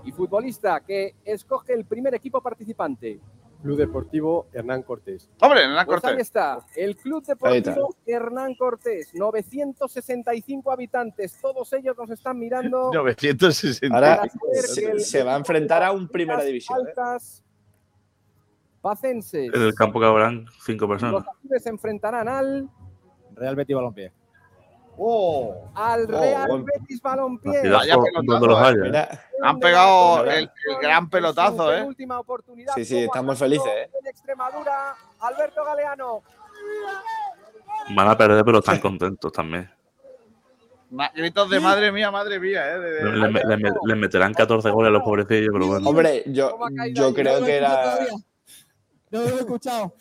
y 0.07 0.13
futbolista 0.13 0.81
que 0.81 1.15
escoge 1.25 1.75
el 1.75 1.85
primer 1.85 2.15
equipo 2.15 2.41
participante. 2.41 3.21
Club 3.63 3.79
Deportivo 3.79 4.47
Hernán 4.53 4.83
Cortés. 4.83 5.29
Hombre, 5.41 5.63
Hernán 5.65 5.87
Pues 5.87 5.97
ahí 6.05 6.11
Cortés. 6.11 6.27
está, 6.27 6.59
el 6.77 6.95
Club 6.97 7.25
Ahí. 7.43 7.61
Deportivo 7.63 7.97
Hernán 8.07 8.55
Cortés, 8.55 9.11
965 9.15 10.71
habitantes, 10.71 11.39
todos 11.41 11.73
ellos 11.73 11.97
nos 11.99 12.11
están 12.11 12.39
mirando. 12.39 12.91
960. 12.95 13.95
Ahora 13.95 14.17
Para 14.19 14.29
saber 14.31 14.53
que 14.53 14.63
se, 14.63 14.85
el- 14.91 15.01
se 15.01 15.23
va 15.25 15.35
a 15.35 15.39
enfrentar 15.39 15.83
a 15.83 15.91
un 15.93 16.07
primera 16.07 16.43
división. 16.45 16.79
¿eh? 16.79 16.83
Altas, 16.91 17.43
Pacenses. 18.81 19.53
En 19.53 19.63
el 19.63 19.75
campo 19.75 19.99
que 19.99 20.07
habrán 20.07 20.47
cinco 20.65 20.87
Los 20.87 21.01
personas. 21.03 21.25
azules 21.27 21.63
se 21.63 21.69
enfrentarán 21.71 22.29
al, 22.29 22.69
Real 23.35 23.57
Betis 23.57 23.75
Balompié. 23.75 24.13
Oh, 24.99 25.69
al 25.75 26.05
Oh, 26.05 26.21
Real 26.21 26.63
Betis 26.65 27.01
Balompié. 27.03 27.61
Eh. 27.61 27.63
Mira, 28.83 29.21
Han 29.43 29.61
pegado 29.61 30.25
el, 30.25 30.45
el 30.45 30.77
gran 30.81 31.11
pelotazo, 31.11 31.73
¿eh? 31.75 31.83
Última 31.83 32.19
oportunidad. 32.19 32.73
Sí, 32.75 32.85
sí, 32.85 32.99
estamos 33.05 33.39
felices, 33.39 33.67
¿eh? 33.75 33.91
En 34.01 34.07
Extremadura, 34.07 34.95
Alberto 35.21 35.65
Galeano. 35.65 36.23
Van 37.95 38.09
a 38.09 38.17
perder, 38.17 38.45
pero 38.45 38.59
están 38.59 38.81
contentos 38.81 39.31
también. 39.33 39.71
Gritos 41.15 41.51
de 41.51 41.61
madre 41.61 41.93
mía, 41.93 42.11
madre 42.11 42.39
mía, 42.41 42.75
¿eh? 42.75 42.79
De- 42.79 42.91
de- 42.93 43.05
Le, 43.13 43.31
le- 43.31 43.57
le- 43.59 43.73
le 43.85 43.95
meterán 43.97 44.33
14 44.33 44.71
goles 44.71 44.89
a 44.89 44.93
los 44.93 45.03
pobrecillos, 45.03 45.51
pero 45.53 45.67
bueno. 45.67 45.89
hombre, 45.89 46.23
yo, 46.27 46.57
yo 46.93 47.13
creo 47.13 47.45
que 47.45 47.57
era. 47.57 47.99
No 49.11 49.21
lo 49.23 49.29
he 49.29 49.35
escuchado. 49.41 49.93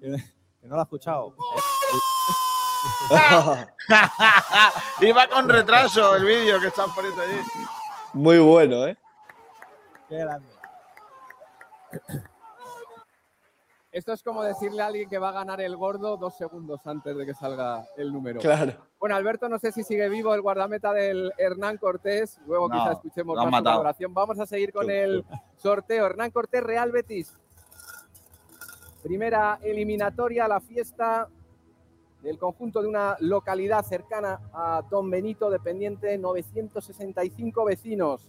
Que 0.60 0.66
no 0.66 0.74
lo 0.74 0.80
ha 0.80 0.84
escuchado. 0.84 1.34
Iba 5.00 5.28
con 5.28 5.48
retraso 5.48 6.16
el 6.16 6.24
vídeo 6.24 6.60
que 6.60 6.68
están 6.68 6.94
poniendo 6.94 7.22
allí. 7.22 7.40
Muy 8.12 8.38
bueno, 8.38 8.86
¿eh? 8.86 8.96
Qué 10.08 10.16
grande. 10.18 10.48
Esto 13.90 14.12
es 14.12 14.22
como 14.22 14.42
decirle 14.42 14.82
a 14.82 14.86
alguien 14.86 15.08
que 15.08 15.18
va 15.18 15.30
a 15.30 15.32
ganar 15.32 15.60
el 15.60 15.76
gordo 15.76 16.16
dos 16.18 16.36
segundos 16.36 16.80
antes 16.86 17.16
de 17.16 17.24
que 17.26 17.34
salga 17.34 17.84
el 17.96 18.12
número. 18.12 18.38
Claro. 18.40 18.74
Bueno, 19.00 19.16
Alberto, 19.16 19.48
no 19.48 19.58
sé 19.58 19.72
si 19.72 19.82
sigue 19.82 20.08
vivo 20.08 20.34
el 20.34 20.42
guardameta 20.42 20.92
del 20.92 21.32
Hernán 21.38 21.78
Cortés. 21.78 22.38
Luego 22.46 22.68
No, 22.68 22.74
quizá 22.76 22.92
escuchemos 22.92 23.36
más 23.36 23.50
matado. 23.50 23.78
valoración. 23.78 24.12
Vamos 24.14 24.38
a 24.38 24.46
seguir 24.46 24.72
con 24.72 24.90
el 24.90 25.24
sorteo. 25.56 26.06
Hernán 26.06 26.30
Cortés, 26.30 26.62
Real 26.62 26.92
Betis. 26.92 27.36
Primera 29.02 29.58
eliminatoria 29.62 30.44
a 30.44 30.48
la 30.48 30.60
fiesta 30.60 31.28
del 32.22 32.38
conjunto 32.38 32.82
de 32.82 32.88
una 32.88 33.16
localidad 33.20 33.84
cercana 33.84 34.40
a 34.52 34.82
Don 34.90 35.10
Benito, 35.10 35.50
dependiente 35.50 36.18
965 36.18 37.64
vecinos. 37.64 38.28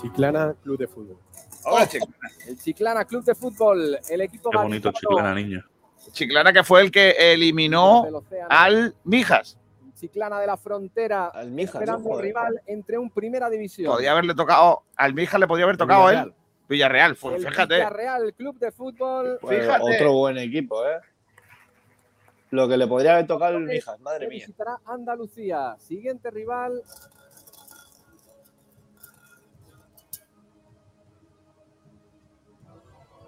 Chiclana 0.00 0.54
Club 0.62 0.78
de 0.78 0.86
Fútbol. 0.86 1.18
Hola, 1.64 1.86
Chiclana. 1.86 2.28
El 2.46 2.58
Chiclana 2.58 3.04
Club 3.04 3.24
de 3.24 3.34
Fútbol, 3.34 3.98
el 4.08 4.20
equipo 4.20 4.50
Qué 4.50 4.58
bonito. 4.58 4.92
Chiclana, 4.92 5.34
niño. 5.34 5.64
Chiclana 6.12 6.52
que 6.52 6.64
fue 6.64 6.82
el 6.82 6.90
que 6.90 7.10
eliminó 7.32 8.04
al 8.48 8.94
Mijas. 9.04 9.58
Chiclana 9.94 10.40
de 10.40 10.46
la 10.46 10.56
Frontera, 10.56 11.32
Mijas, 11.46 11.76
esperando 11.76 12.08
¿no? 12.08 12.14
Joder. 12.16 12.24
rival 12.26 12.62
entre 12.66 12.98
un 12.98 13.10
primera 13.10 13.48
división. 13.48 13.94
Podía 13.94 14.12
haberle 14.12 14.34
tocado, 14.34 14.82
al 14.96 15.14
Mijas 15.14 15.40
le 15.40 15.46
podía 15.46 15.64
haber 15.64 15.76
tocado 15.76 16.08
a 16.08 16.12
él. 16.12 16.34
Villarreal. 16.68 17.16
Fíjate. 17.16 17.74
Villarreal 17.74 18.34
Club 18.34 18.58
de 18.58 18.72
Fútbol. 18.72 19.38
Pues 19.40 19.60
Fíjate. 19.60 19.82
otro 19.82 20.12
buen 20.14 20.38
equipo, 20.38 20.84
¿eh? 20.84 20.98
Lo 22.54 22.68
que 22.68 22.76
le 22.76 22.86
podría 22.86 23.14
haber 23.14 23.26
tocado 23.26 23.56
el 23.56 23.64
Mijas, 23.64 23.98
madre 24.00 24.28
mía. 24.28 24.38
visitará 24.46 24.78
Andalucía. 24.86 25.74
Siguiente 25.80 26.30
rival. 26.30 26.80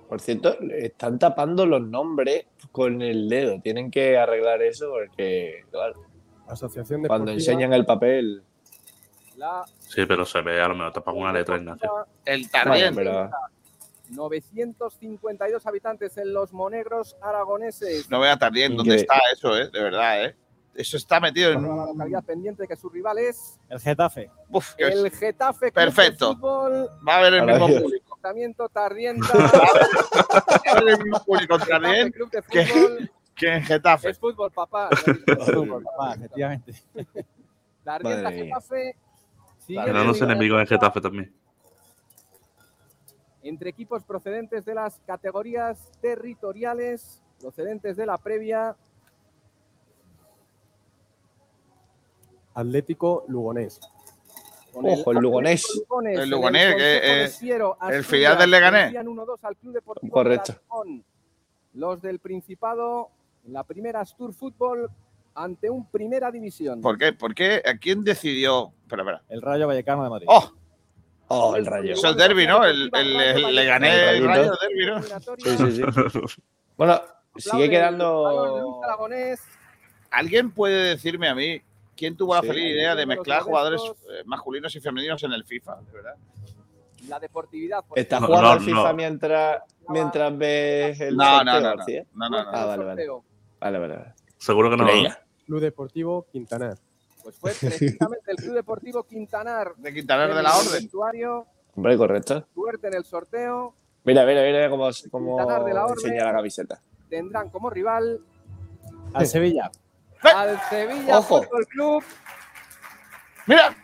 Por 0.09 0.21
cierto, 0.21 0.57
están 0.61 1.19
tapando 1.19 1.67
los 1.67 1.83
nombres 1.83 2.47
con 2.71 3.03
el 3.03 3.29
dedo. 3.29 3.61
Tienen 3.61 3.91
que 3.91 4.17
arreglar 4.17 4.63
eso 4.63 4.91
porque, 4.91 5.65
claro, 5.71 6.05
Asociación 6.47 7.03
de 7.03 7.09
cuando 7.09 7.33
enseñan 7.33 7.73
el 7.73 7.85
papel. 7.85 8.45
La 9.37 9.65
Sí, 9.81 10.07
pero 10.07 10.25
se 10.25 10.41
ve 10.43 10.61
a 10.61 10.69
lo 10.69 10.77
mejor 10.77 10.93
tapas 10.93 11.15
una 11.17 11.33
letra, 11.33 11.57
Ignacio. 11.57 11.91
El 12.25 12.43
Bueno, 12.43 12.53
Tardiente. 12.53 12.95
pero 12.95 13.31
952 14.11 15.67
habitantes 15.67 16.17
en 16.19 16.33
los 16.33 16.53
Monegros 16.53 17.17
aragoneses. 17.23 18.11
No 18.11 18.21
vea 18.21 18.37
Tardien, 18.37 18.77
¿dónde 18.77 18.97
está 18.97 19.15
eso, 19.33 19.57
eh? 19.57 19.69
De 19.71 19.83
verdad, 19.83 20.25
¿eh? 20.25 20.37
Eso 20.75 20.97
está 20.99 21.21
metido 21.21 21.53
en 21.53 21.63
La 21.63 21.69
un... 21.69 21.87
localidad 21.87 22.23
pendiente 22.25 22.67
que 22.69 22.77
su 22.77 22.89
rival 22.91 23.19
es 23.19 23.59
El 23.71 23.81
Getafe. 23.81 24.31
Uf, 24.51 24.75
el 24.77 25.11
Getafe 25.11 25.73
Perfecto. 25.73 26.35
Fútbol. 26.35 26.89
va 27.09 27.15
a 27.15 27.19
haber 27.19 27.35
el 27.35 27.47
mismo 27.47 27.67
público. 27.67 28.19
Tratamiento 28.21 28.69
Tardienta. 28.69 29.27
Va 29.37 30.73
a 30.73 30.77
haber 30.77 30.89
el 30.95 30.99
mismo 31.03 31.25
público 31.25 31.55
en 31.55 31.61
Getafe 31.61 31.71
Tardien 31.83 32.13
Club 32.13 32.31
de 32.31 32.43
que- 32.43 32.67
Fútbol. 32.67 33.11
que 33.37 33.55
en 33.55 33.63
Getafe. 33.65 34.11
Es 34.11 34.19
fútbol, 34.19 34.51
papá. 34.51 34.89
Fútbol, 35.47 35.83
papá, 35.85 36.15
efectivamente. 36.15 36.75
Tardienta. 37.85 38.33
Getafe. 38.33 38.97
Siguiente 39.59 39.91
Pero 39.93 40.05
no 40.05 40.13
se 40.15 40.21
rival. 40.21 40.31
enemigo 40.37 40.61
en 40.61 40.67
Getafe 40.67 41.01
también. 41.01 41.35
Entre 43.49 43.71
equipos 43.71 44.05
procedentes 44.05 44.65
de 44.65 44.75
las 44.75 45.01
categorías 45.07 45.91
territoriales, 46.01 47.23
procedentes 47.41 47.97
de 47.97 48.07
la 48.07 48.19
previa. 48.19 48.77
Atlético 52.55 53.25
Lugonés. 53.29 53.81
con 54.73 54.87
Ojo, 54.87 55.13
el 55.13 55.19
Lugonés. 55.19 55.65
El 56.05 56.31
Lugonés, 56.31 56.75
que, 56.75 57.25
eh, 57.25 57.29
Siero, 57.29 57.79
el 57.91 58.05
filial 58.05 58.39
del 58.39 58.51
Leganés. 58.51 58.85
vencían 58.85 59.07
1-2 59.09 59.39
al 59.45 59.57
Club 59.57 59.73
Deportivo 59.75 60.13
Correcto. 60.13 60.55
Los 61.75 62.01
del 62.01 62.19
Principado, 62.19 63.11
en 63.47 63.53
la 63.53 63.65
primera 63.65 64.01
Astur 64.01 64.33
Fútbol, 64.33 64.91
ante 65.35 65.69
un 65.69 65.87
Primera 65.87 66.31
División. 66.31 66.81
¿Por 66.81 66.97
qué? 66.97 67.13
¿Por 67.13 67.35
qué? 67.35 67.63
¿A 67.65 67.77
quién 67.77 68.03
decidió? 68.03 68.73
Espera, 68.83 69.03
espera. 69.03 69.23
El 69.29 69.43
Rayo 69.43 69.67
Vallecano 69.67 70.03
de 70.05 70.11
Madrid. 70.11 70.27
¡Oh! 70.31 70.51
Oh, 71.29 71.57
el 71.57 71.67
rayo. 71.67 71.93
Eso 71.95 72.11
es 72.11 72.17
derbi, 72.17 72.47
¿no? 72.47 72.65
El, 72.65 72.91
el, 72.95 73.21
el- 73.21 73.55
le 73.55 73.65
gané 73.65 74.11
el 74.11 74.17
El 74.17 74.27
rayo 74.27 74.53
derbi, 74.61 74.87
¿no? 74.87 75.03
Sí, 75.03 75.57
sí, 75.57 75.73
sí. 75.73 76.37
Bueno, 76.77 77.01
sigue 77.37 77.71
quedando. 77.71 78.81
¿Alguien 80.11 80.51
puede 80.51 80.91
decirme 80.91 81.29
a 81.29 81.35
mí 81.35 81.61
quién 81.97 82.17
tuvo 82.17 82.35
la 82.35 82.43
Sí. 82.43 82.49
feliz 82.49 82.65
idea 82.73 82.95
de 82.95 83.07
mezclar 83.07 83.43
jugadores 83.43 83.81
eh, 84.11 84.23
masculinos 84.25 84.75
y 84.77 84.81
femeninos 84.81 85.23
en 85.25 85.33
el 85.33 85.45
FIFA? 85.45 85.77
De 85.81 85.93
verdad. 85.93 86.15
la 87.09 87.19
deportividad. 87.21 87.85
por 87.85 87.99
¿Estás 87.99 88.21
No, 88.21 88.27
jugando 88.27 88.49
no, 88.49 88.53
al 88.55 88.61
FIFA 88.61 88.83
no. 88.89 88.95
mientras, 88.95 89.63
mientras 89.89 90.39
ves 90.39 91.01
el 91.01 91.17
No, 91.17 91.25
sorteo, 91.25 91.45
no, 91.45 91.61
no, 91.61 91.75
no. 91.75 91.85
No, 92.15 92.29
no, 92.31 92.45
no. 92.45 92.51
Ah, 92.53 92.65
vale, 92.67 92.85
vale. 92.85 93.89
Vale. 93.89 94.15
Seguro 94.39 94.71
que 94.71 94.77
no. 94.77 94.87
Club 95.47 95.61
Deportivo 95.61 96.27
Quintanar. 96.33 96.77
Pues 97.27 97.39
fue 97.41 97.51
precisamente 97.61 98.31
el 98.31 98.37
Club 98.37 98.55
Deportivo 98.55 99.03
Quintanar. 99.03 99.75
De 99.79 99.93
Quintanar 99.93 100.33
de 100.33 100.43
la 100.45 100.57
Orden. 100.57 100.73
vestuario, 100.75 101.45
Hombre, 101.75 101.97
correcto. 101.97 102.47
Suerte 102.55 102.87
en 102.87 102.95
el 102.95 103.05
sorteo. 103.05 103.75
Mira, 104.05 104.25
mira, 104.25 104.43
mira 104.43 104.71
cómo, 104.71 104.89
cómo 105.11 105.37
Quintanar 105.37 105.65
de 105.65 105.75
la 105.75 105.85
Orden. 105.87 105.97
enseña 106.07 106.25
la 106.27 106.33
camiseta. 106.35 106.81
Tendrán 107.11 107.51
como 107.51 107.69
rival 107.69 108.21
Al 109.13 109.27
Sevilla. 109.27 109.73
al 110.23 110.61
Sevilla 110.71 111.19
Ojo. 111.19 111.43
Fútbol 111.43 111.67
Club. 111.67 112.05
¡Mira! 113.47 113.75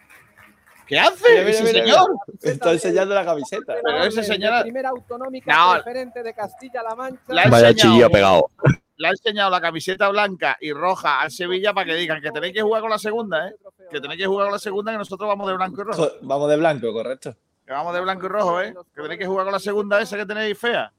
¿Qué 0.87 0.99
hace 1.01 1.25
Mira, 1.31 1.41
mira, 1.45 1.51
ese 1.51 1.63
mira, 1.65 1.85
señor? 1.85 2.09
Está 2.43 2.73
enseñando 2.73 3.15
la 3.15 3.25
camiseta. 3.25 3.75
Pero 3.83 4.05
ese 4.05 4.21
de 4.21 4.27
señor- 4.27 4.63
Primera 4.63 4.91
autonómica 4.91 5.53
No. 5.53 5.73
preferente 5.83 6.23
de 6.23 6.33
Castilla-La 6.33 6.95
Mancha. 6.95 7.21
La 7.27 7.43
ha 7.43 7.49
Vaya 7.51 7.75
chillo 7.75 8.09
pegado. 8.09 8.51
Le 8.97 9.09
ha 9.09 9.11
enseñado 9.11 9.51
la 9.51 9.61
camiseta 9.61 10.09
blanca 10.11 10.57
y 10.61 10.73
roja 10.73 11.21
al 11.21 11.31
Sevilla 11.31 11.73
para 11.73 11.87
que 11.87 11.95
digan 11.95 12.21
que 12.21 12.31
tenéis 12.31 12.53
que 12.53 12.63
jugar 12.63 12.83
con 12.83 12.91
la 12.91 12.99
segunda, 12.99 13.49
¿eh? 13.49 13.57
Que 13.91 14.01
tenéis 14.01 14.21
que 14.21 14.27
jugar 14.27 14.47
con 14.47 14.53
la 14.53 14.59
segunda, 14.59 14.93
que 14.93 14.99
nosotros 14.99 15.29
vamos 15.29 15.47
de 15.49 15.55
blanco 15.57 15.81
y 15.81 15.85
rojo. 15.85 16.03
Jo- 16.05 16.13
Vamos 16.23 16.49
de 16.51 16.57
blanco, 16.57 16.93
correcto. 16.93 17.35
Que 17.67 17.73
vamos 17.73 17.95
de 17.95 18.01
blanco 18.01 18.27
y 18.27 18.29
rojo, 18.29 18.61
¿eh? 18.61 18.75
Que 18.95 19.03
tenéis 19.03 19.21
que 19.21 19.27
jugar 19.27 19.45
con 19.45 19.53
la 19.53 19.59
segunda 19.61 20.01
esa 20.01 20.17
que 20.17 20.27
tenéis 20.27 20.59
fea. 20.59 20.93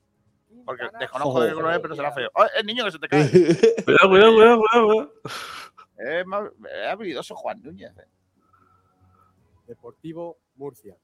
Porque 0.65 0.83
desconozco 0.99 1.41
de 1.41 1.49
qué 1.49 1.55
color 1.55 1.73
es, 1.73 1.79
pero 1.79 1.95
será 1.95 2.11
feo. 2.13 2.29
¡Oh, 2.35 2.45
el 2.57 2.65
niño 2.65 2.85
que 2.85 2.91
se 2.91 2.99
te 2.99 3.07
cae! 3.07 3.29
Cuidado, 3.85 4.09
cuidado, 4.09 4.33
cuidado, 4.33 4.57
cuidado. 4.59 4.87
cuidado. 4.87 5.13
es, 5.97 6.25
más- 6.25 6.51
es 6.71 6.87
habilidoso 6.89 7.35
Juan 7.35 7.61
Núñez. 7.61 7.91
¿eh? 7.97 8.07
Deportivo 9.67 10.37
Murcia. 10.55 10.95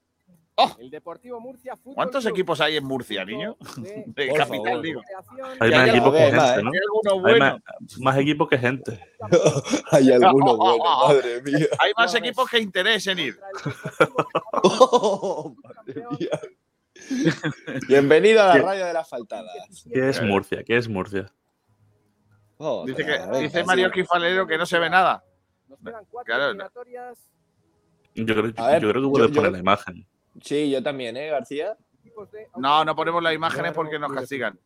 El 0.80 0.90
Deportivo 0.90 1.40
Murcia 1.40 1.76
Fútbol 1.78 1.96
¿Cuántos 1.96 2.24
Club. 2.24 2.34
equipos 2.34 2.62
hay 2.62 2.78
en 2.78 2.86
Murcia, 2.86 3.24
niño? 3.26 3.56
De- 3.78 4.04
De 4.08 4.34
capital, 4.34 4.64
favor. 4.66 4.82
digo. 4.82 5.02
Hay 5.60 5.72
más 5.72 5.88
equipos 5.90 6.14
que 6.14 6.20
gente. 6.20 6.64
¿no? 6.64 6.72
Hay 6.72 6.80
algunos 6.82 7.14
Hay 7.14 7.20
buenos. 7.20 7.40
más, 7.40 8.00
más 8.00 8.18
equipos 8.18 8.50
que 8.50 8.58
gente. 8.58 9.00
Hay 9.92 10.12
algunos 10.14 10.58
buenos, 10.58 10.88
madre 11.08 11.42
mía. 11.42 11.68
Hay 11.80 11.92
más 11.98 12.16
equipos 12.16 12.50
que 12.50 12.60
interés 12.60 13.08
en 13.08 13.20
ir. 13.20 13.40
Oh, 14.64 15.56
madre 15.64 16.04
mía. 16.20 16.40
Bienvenido 17.88 18.42
a 18.42 18.48
la 18.58 18.62
raya 18.62 18.86
de 18.88 18.94
las 18.94 19.08
faltadas. 19.08 19.54
¿Qué 19.92 20.10
es 20.10 20.22
Murcia? 20.22 20.64
¿Qué 20.64 20.78
es 20.78 20.88
Murcia? 20.90 21.32
Oh, 22.58 22.86
Dice, 22.86 23.06
que, 23.06 23.12
venga, 23.12 23.38
dice. 23.40 23.64
Mario 23.64 23.90
Quifalero 23.90 24.46
que 24.46 24.58
no 24.58 24.66
se 24.66 24.78
ve 24.80 24.90
nada. 24.90 25.24
Nos 25.70 25.80
quedan 25.80 26.06
cuatro 26.10 26.26
Claro, 26.36 26.54
no. 26.54 26.66
Yo 28.16 28.26
creo, 28.36 28.52
A 28.58 28.68
ver, 28.72 28.82
yo 28.82 28.90
creo 28.90 29.02
que 29.02 29.08
yo- 29.08 29.12
puedes 29.12 29.30
yo- 29.32 29.36
poner 29.36 29.52
la 29.54 29.60
imagen. 29.60 30.06
Sí, 30.42 30.70
yo 30.70 30.82
también, 30.82 31.18
¿eh, 31.18 31.30
García? 31.30 31.78
No, 32.58 32.84
no 32.84 32.96
ponemos 32.96 33.22
las 33.24 33.34
imágenes 33.34 33.74
porque 33.74 34.00
nos 34.00 34.12
castigan. 34.12 34.60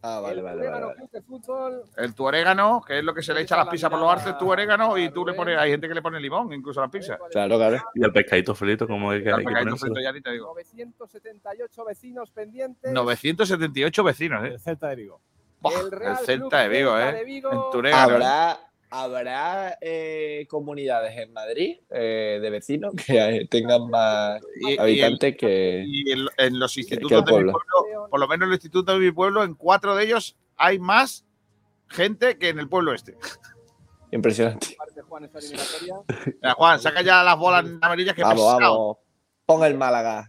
Ah, 0.00 0.20
vale, 0.20 0.38
el 0.38 0.42
vale, 0.42 0.56
vale. 0.58 0.68
Orégano 0.68 0.86
vale. 0.86 1.22
Fútbol. 1.22 1.82
El 1.96 2.14
tu 2.14 2.24
orégano, 2.24 2.80
que 2.86 2.98
es 2.98 3.04
lo 3.04 3.12
que 3.12 3.22
se 3.22 3.34
le 3.34 3.40
echa 3.40 3.56
a 3.56 3.58
las 3.58 3.68
pizzas 3.68 3.90
por 3.90 3.98
los 3.98 4.08
artes, 4.08 4.38
tu 4.38 4.48
orégano, 4.48 4.96
y 4.96 5.10
tú 5.10 5.26
le 5.26 5.34
pones, 5.34 5.58
hay 5.58 5.72
gente 5.72 5.88
que 5.88 5.94
le 5.94 6.02
pone 6.02 6.20
limón, 6.20 6.52
incluso 6.52 6.80
a 6.80 6.84
las 6.84 6.92
pizzas. 6.92 7.18
Claro, 7.32 7.56
claro. 7.56 7.82
Y 7.94 8.04
el 8.04 8.12
pescadito 8.12 8.54
frito, 8.54 8.86
como 8.86 9.10
hay 9.10 9.24
que, 9.24 9.32
hay 9.32 9.38
que 9.38 9.44
Pescadito 9.44 9.76
frito, 9.76 10.00
ya 10.00 10.12
ni 10.12 10.20
te 10.20 10.30
digo. 10.30 10.46
978 10.46 11.84
vecinos 11.84 12.30
pendientes. 12.30 12.92
978 12.92 14.04
vecinos, 14.04 14.44
¿eh? 14.44 14.48
El 14.52 14.60
Celta 14.60 14.88
de 14.88 14.96
Vigo. 14.96 15.20
El 15.64 15.90
Real 15.90 16.16
el 16.20 16.24
Celta 16.24 16.60
de 16.60 16.68
Vigo, 16.68 16.92
Celta 16.92 17.10
¿eh? 17.10 17.18
de 17.18 17.24
Vigo. 17.24 17.50
En 17.50 17.72
tu 17.72 17.78
orégano. 17.78 18.14
¿Habrá, 18.14 18.60
habrá 18.90 19.76
eh, 19.80 20.46
comunidades 20.48 21.16
en 21.18 21.32
Madrid 21.32 21.78
eh, 21.90 22.38
de 22.40 22.50
vecinos 22.50 22.94
que 22.94 23.46
tengan 23.50 23.88
más 23.90 24.40
Y- 24.60 24.72
y 24.74 24.78
habitantes 24.78 25.36
que. 25.36 25.84
Y 25.86 26.10
en, 26.12 26.26
en 26.38 26.58
los 26.58 26.76
institutos 26.76 27.18
el 27.18 27.24
de 27.24 27.32
mi 27.32 27.50
pueblo. 27.52 27.52
pueblo, 27.52 28.08
por 28.10 28.20
lo 28.20 28.28
menos 28.28 28.44
en 28.46 28.50
los 28.50 28.56
institutos 28.58 28.94
de 28.94 29.00
mi 29.04 29.12
pueblo, 29.12 29.44
en 29.44 29.54
cuatro 29.54 29.94
de 29.94 30.04
ellos 30.04 30.36
hay 30.56 30.78
más 30.78 31.24
gente 31.88 32.38
que 32.38 32.48
en 32.48 32.58
el 32.58 32.68
pueblo 32.68 32.92
este. 32.94 33.16
Impresionante. 34.10 34.76
Mira, 36.42 36.54
Juan, 36.54 36.80
saca 36.80 37.02
ya 37.02 37.22
las 37.22 37.36
bolas 37.38 37.64
amarillas 37.80 38.14
que 38.14 38.22
Vamos, 38.22 38.44
vamos. 38.58 38.96
Pon 39.46 39.64
el 39.64 39.76
Málaga. 39.76 40.26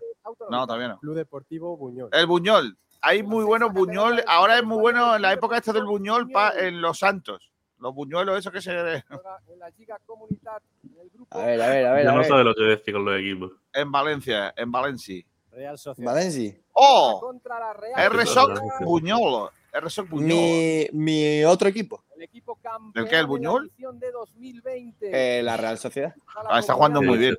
No, 0.50 0.66
todavía 0.68 0.90
no. 0.90 1.00
Club 1.00 1.16
Deportivo 1.16 1.76
Buñol. 1.78 2.10
El 2.12 2.28
Buñol. 2.28 2.78
Hay 3.02 3.24
muy 3.24 3.44
buenos 3.46 3.72
Buñol. 3.74 4.22
Ahora 4.28 4.58
es 4.58 4.64
muy 4.64 4.78
bueno 4.80 5.16
en 5.16 5.22
la 5.22 5.34
época 5.34 5.58
esta 5.58 5.74
del 5.74 5.86
Buñol 5.86 6.30
pa- 6.30 6.54
en 6.58 6.82
Los 6.82 7.00
Santos. 7.00 7.49
Los 7.80 7.94
buñuelos, 7.96 8.38
eso 8.38 8.52
que 8.52 8.62
se. 8.62 8.72
Juega 9.08 9.40
en 9.48 9.60
la 9.60 9.70
Liga 9.78 9.98
Comunitat, 10.06 10.62
en 10.84 11.00
el 11.00 11.10
grupo 11.10 11.38
A 11.38 11.46
ver, 11.46 11.62
a 11.62 11.70
ver, 11.70 11.86
a 11.86 11.94
ver. 11.94 12.04
Yo 12.06 12.12
a 12.12 12.16
no 12.16 12.24
sabe 12.24 12.44
lo 12.44 12.54
que 12.54 12.64
decir 12.64 12.94
con 12.94 13.06
los 13.06 13.20
equipos. 13.20 13.52
En 13.74 13.92
Valencia, 13.92 14.54
en 14.58 14.72
Valencia. 14.72 15.24
Real 15.52 15.78
Sociedad. 15.78 16.14
Valencia. 16.14 16.56
¡Oh! 16.74 17.20
contra 17.22 17.60
la 17.60 17.74
Real 17.74 18.14
R-Soc. 18.14 18.60
Buñol. 18.82 19.50
R-Soc 19.74 20.10
Buñol. 20.10 20.28
Mi, 20.28 20.88
mi 20.94 21.44
otro 21.44 21.68
equipo, 21.70 22.04
El 22.16 22.24
equipo 22.24 22.56
campeón 22.62 23.06
¿El 23.06 23.10
qué, 23.10 23.16
el 23.16 23.22
de 23.22 23.22
la 23.24 23.28
Buñol? 23.28 23.72
de 23.78 24.12
2020. 24.12 25.40
eh, 25.40 25.44
la 25.44 25.58
Real 25.58 25.78
Sociedad. 25.78 26.14
Ah, 26.50 26.60
está 26.60 26.74
jugando 26.74 27.02
muy 27.02 27.18
bien. 27.18 27.38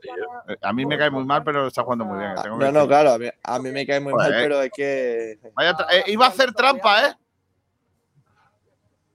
Eh, 0.49 0.57
A 0.63 0.73
mí 0.73 0.87
me 0.87 0.97
cae 0.99 1.11
muy 1.11 1.25
mal, 1.25 1.43
pero 1.45 1.67
está 1.67 1.83
jugando 1.83 2.05
muy 2.05 2.19
bien. 2.19 2.35
tengo 2.43 2.59
que 2.59 2.65
No, 2.67 2.73
no, 2.73 2.87
claro, 2.89 3.11
a 3.13 3.19
mí, 3.19 3.27
a 3.43 3.59
mí 3.59 3.71
me 3.71 3.87
cae 3.87 4.01
muy 4.01 4.13
mal, 4.15 4.27
Joder. 4.27 4.43
pero 4.43 4.63
es 4.63 4.71
que. 4.75 5.39
Vaya 5.55 5.77
eh, 5.93 6.05
iba 6.07 6.27
a 6.27 6.29
hacer 6.29 6.53
trampa, 6.53 7.09
¿eh? 7.09 7.15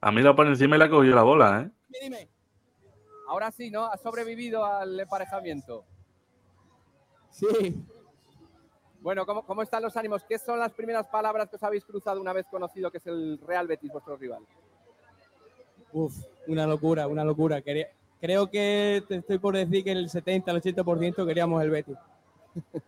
A 0.06 0.11
mí 0.11 0.22
la 0.22 0.36
por 0.36 0.45
encima 0.45 0.76
y 0.76 0.80
la 0.80 0.88
cogió 0.88 1.15
la 1.15 1.23
bola, 1.23 1.61
¿eh? 1.61 1.72
Dime, 1.90 2.03
dime. 2.18 2.30
Ahora 3.27 3.52
sí, 3.52 3.72
¿no? 3.72 3.86
Ha 3.86 3.98
sobrevivido 3.98 4.64
al 4.64 4.99
emparejamiento. 4.99 5.84
Sí. 7.32 7.84
Bueno, 9.02 9.26
¿cómo, 9.26 9.44
¿cómo 9.48 9.64
están 9.64 9.82
los 9.82 9.98
ánimos? 9.98 10.23
¿Qué 10.23 10.38
son 10.38 10.60
las 10.60 10.72
primeras 10.73 11.07
palabras 11.07 11.49
que 11.49 11.56
os 11.56 11.64
habéis 11.64 11.84
cruzado 11.86 12.22
una 12.22 12.34
vez 12.34 12.45
conocido 12.52 12.91
que 12.91 12.99
es 12.99 13.07
el 13.07 13.40
Real 13.48 13.65
Betis, 13.65 13.91
vuestro 13.91 14.15
rival? 14.15 14.44
Uf, 15.91 16.14
una 16.48 16.68
locura, 16.68 17.07
una 17.07 17.23
locura. 17.23 17.61
Quería- 17.64 17.90
creo 18.22 18.48
que 18.48 19.03
te 19.07 19.15
estoy 19.15 19.40
por 19.40 19.56
decir 19.56 19.84
que 19.84 19.91
el 19.91 20.07
70 20.07 20.52
al 20.52 20.57
80% 20.61 21.26
queríamos 21.26 21.64
el 21.64 21.69
Betis. 21.72 21.98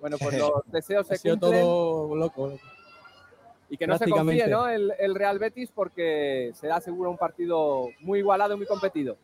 Bueno, 0.00 0.16
pues 0.16 0.38
los 0.38 0.52
deseos 0.66 1.06
se 1.08 1.14
Ha 1.14 1.16
sido 1.16 1.38
cumplen 1.40 1.62
todo 1.62 2.14
loco. 2.14 2.46
loco. 2.50 2.60
Y 3.70 3.76
que 3.76 3.86
no 3.86 3.98
se 3.98 4.08
confíe. 4.08 4.46
¿no? 4.48 4.66
El, 4.68 4.92
el 4.98 5.14
Real 5.14 5.38
Betis 5.38 5.70
porque 5.74 6.50
será 6.54 6.80
seguro 6.80 7.10
un 7.10 7.18
partido 7.18 7.88
muy 8.00 8.20
igualado 8.20 8.54
y 8.54 8.56
muy 8.58 8.66
competido. 8.66 9.16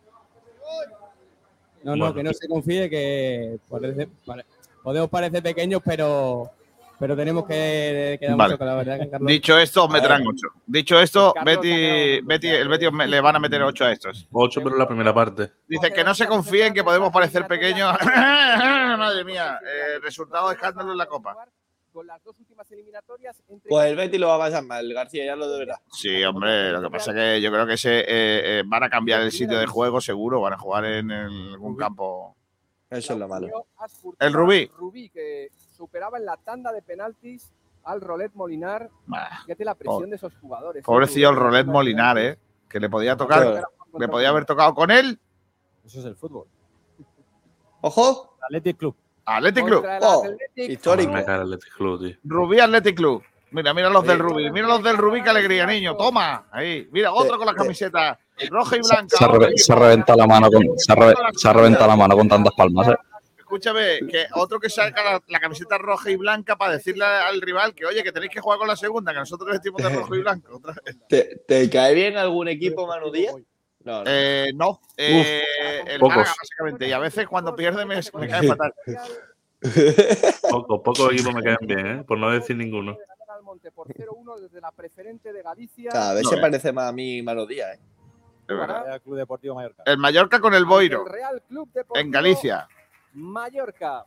No, 1.83 1.91
Bueno. 1.93 2.07
no, 2.07 2.15
que 2.15 2.23
no 2.23 2.33
se 2.33 2.49
confíe, 2.49 2.89
que 2.89 3.59
parece- 3.69 4.09
pare- 4.25 4.47
podemos 4.83 5.11
parecer 5.11 5.43
pequeños, 5.43 5.83
pero, 5.85 6.51
pero 6.99 7.15
tenemos 7.15 7.45
que 7.47 8.17
quedar 8.19 8.37
Vale. 8.37 8.53
mucho 8.55 8.59
con 8.59 8.67
la 8.67 8.75
verdad, 8.77 8.99
que 9.01 9.11
Carlos. 9.11 9.29
Dicho 9.29 9.59
esto, 9.59 9.85
os 9.85 9.91
meterán 9.91 10.21
ver. 10.21 10.29
8. 10.35 10.47
Dicho 10.67 10.99
esto, 10.99 11.33
Carlos 11.35 11.57
Betty. 11.57 12.21
Betty, 12.23 12.49
el 12.49 12.93
me- 12.93 13.07
le 13.07 13.21
van 13.21 13.37
a 13.37 13.39
meter 13.39 13.63
8 13.63 13.85
a 13.85 13.93
estos. 13.93 14.27
Ocho, 14.33 14.61
pero 14.63 14.75
en 14.77 14.79
la 14.79 14.89
primera 14.89 15.13
parte. 15.13 15.51
Dice 15.69 15.93
que 15.93 16.03
no 16.05 16.15
se 16.15 16.27
confíen, 16.27 16.73
que 16.73 16.83
podemos 16.85 17.13
parecer 17.13 17.47
pequeños. 17.47 17.95
Madre 18.99 19.25
mía, 19.25 19.59
eh, 19.63 19.99
resultado 20.01 20.49
de 20.49 20.55
escándalo 20.55 20.93
en 20.93 20.99
la 20.99 21.07
Copa. 21.07 21.37
Con 21.95 22.09
las 22.09 22.21
dos 22.25 22.37
últimas 22.41 22.69
eliminatorias 22.73 23.41
entre 23.49 23.69
Pues 23.69 23.87
el 23.89 23.95
Betty 23.95 24.19
lo 24.19 24.27
va 24.27 24.35
a 24.35 24.39
pasar 24.39 24.65
mal, 24.65 24.93
García, 24.93 25.25
ya 25.27 25.37
lo 25.37 25.49
de 25.49 25.61
verdad. 25.61 25.77
Sí, 25.93 26.25
hombre, 26.25 26.73
lo 26.73 26.83
que 26.83 26.91
pasa 26.91 27.13
es 27.13 27.17
que 27.17 27.41
yo 27.41 27.53
creo 27.53 27.67
que 27.69 27.77
se, 27.77 28.01
eh, 28.01 28.05
eh, 28.09 28.63
van 28.67 28.83
a 28.83 28.91
cambiar 28.91 29.21
el 29.23 29.31
sitio 29.31 29.57
de 29.61 29.67
juego 29.67 30.01
seguro, 30.01 30.41
van 30.41 30.55
a 30.55 30.59
jugar 30.59 30.85
en 30.87 31.13
el- 31.13 31.53
algún 31.53 31.77
campo. 31.77 32.35
Eso 32.91 33.13
es 33.13 33.19
lo 33.21 33.29
malo. 33.29 33.67
El 34.19 34.33
Rubí. 34.33 34.69
Rubí 34.77 35.09
que 35.09 35.51
superaba 35.77 36.19
en 36.19 36.25
la 36.25 36.37
tanda 36.37 36.73
de 36.73 36.83
penaltis 36.83 37.53
al 37.85 38.01
Rolet 38.01 38.33
Molinar. 38.35 38.91
Bah, 39.07 39.43
Fíjate 39.45 39.65
la 39.65 39.75
presión 39.77 39.95
pobre- 39.99 40.11
de 40.11 40.17
esos 40.17 40.35
jugadores. 40.41 40.81
¿eh? 40.81 40.85
Pobrecillo 40.85 41.31
el 41.31 41.37
Rolet 41.37 41.67
Molinar, 41.69 42.19
¿eh? 42.19 42.39
Que 42.69 42.81
le 42.81 42.91
podía 42.91 43.17
tocar, 43.17 43.69
le 43.97 44.09
podía 44.09 44.31
haber 44.31 44.45
tocado 44.47 44.75
con 44.75 44.91
él. 44.91 45.17
Eso 45.85 46.01
es 46.01 46.07
el 46.07 46.17
fútbol. 46.17 46.49
¡Ojo! 47.83 48.37
Athletic 48.43 48.79
Club. 48.79 48.97
Athletic 49.27 49.65
Club. 49.65 49.85
Oh, 50.03 50.25
Athletic. 50.25 50.71
histórico. 50.71 51.15
Athletic 51.17 51.75
Club, 51.77 52.01
tío. 52.01 52.17
Rubí 52.25 52.61
Athletic 52.61 52.97
Club. 52.97 53.23
Mira, 53.51 53.73
mira 53.73 53.89
los 53.89 54.05
del 54.05 54.19
Rubí, 54.19 54.51
mira 54.51 54.67
los 54.67 54.83
del 54.83 54.97
Rubí, 54.97 55.23
qué 55.23 55.31
alegría, 55.31 55.65
niño. 55.65 55.97
Toma, 55.97 56.47
ahí. 56.51 56.89
Mira, 56.91 57.13
otro 57.13 57.37
con 57.39 57.47
la 57.47 57.55
camiseta 57.55 58.19
roja 58.51 58.77
y 58.77 58.81
blanca. 58.81 59.17
Se 59.17 59.25
equipo. 59.25 59.51
se 59.57 59.73
ha 59.73 59.77
reventado 59.77 60.19
la 60.19 60.27
mano 60.27 60.51
con, 60.51 60.63
se 60.77 60.93
ha, 60.93 60.97
reve- 60.97 61.15
se 61.37 61.49
ha 61.49 61.53
reventado 61.53 61.87
la 61.87 61.97
mano 61.97 62.17
con 62.17 62.29
tantas 62.29 62.53
palmas. 62.57 62.89
¿eh? 62.89 62.97
Escúchame, 63.39 64.01
que 64.11 64.27
otro 64.35 64.59
que 64.59 64.69
saca 64.69 65.05
la, 65.05 65.23
la 65.29 65.39
camiseta 65.39 65.79
roja 65.79 66.11
y 66.11 66.17
blanca 66.17 66.57
para 66.57 66.73
decirle 66.73 67.05
al 67.05 67.41
rival 67.41 67.75
que, 67.75 67.87
oye, 67.87 68.03
que 68.03 68.11
tenéis 68.11 68.33
que 68.33 68.41
jugar 68.41 68.59
con 68.59 68.67
la 68.67 68.75
segunda, 68.75 69.13
que 69.13 69.21
nosotros 69.21 69.49
vestimos 69.53 69.81
de 69.83 69.89
rojo 69.91 70.15
y 70.17 70.21
blanco. 70.21 70.57
Otra 70.57 70.75
vez. 70.85 70.97
¿Te, 71.09 71.37
te 71.47 71.71
cae 71.71 71.95
bien 71.95 72.17
algún 72.17 72.49
equipo, 72.49 72.89
Manu 72.89 73.13
Díaz? 73.13 73.37
No, 73.85 73.99
no. 73.99 74.05
Eh, 74.07 74.51
no, 74.55 74.81
eh, 74.97 75.43
el 75.87 76.01
pocos. 76.01 76.17
Málaga, 76.17 76.35
básicamente. 76.41 76.89
Y 76.89 76.93
a 76.93 76.99
veces 76.99 77.27
cuando 77.29 77.55
pierde 77.55 77.85
me, 77.85 78.01
me 78.15 78.29
cae 78.29 78.49
fatal. 78.49 78.75
Pocos 80.51 80.81
pocos 80.83 81.13
equipos 81.13 81.35
me 81.35 81.43
caen 81.43 81.57
bien, 81.63 81.87
¿eh? 81.87 82.05
Por 82.07 82.19
no 82.19 82.31
decir 82.31 82.57
ninguno. 82.57 82.97
Por 83.75 83.89
0-1 83.89 84.41
desde 84.41 84.61
la 84.61 84.71
preferente 84.73 85.33
de 85.33 85.43
Galicia. 85.43 85.91
Cada 85.91 86.15
vez 86.15 86.25
No, 86.25 86.31
se 86.31 86.37
eh. 86.37 86.41
parece 86.41 86.73
más 86.73 86.89
a 86.89 86.93
mí 86.93 87.23
Manu 87.23 87.47
Díaz, 87.47 87.77
¿eh? 87.77 87.81
Es 88.47 88.57
verdad. 88.57 88.85
Real 88.85 89.01
Club 89.01 89.17
Deportivo 89.17 89.55
Mallorca. 89.55 89.83
El 89.87 89.99
Mallorca 89.99 90.41
con 90.41 90.55
el 90.55 90.65
Boiro, 90.67 91.07
El 91.07 91.13
Real 91.13 91.43
Club 91.49 91.71
Deportivo 91.73 92.05
en 92.05 92.11
Galicia. 92.11 92.69
Mallorca. 93.15 94.05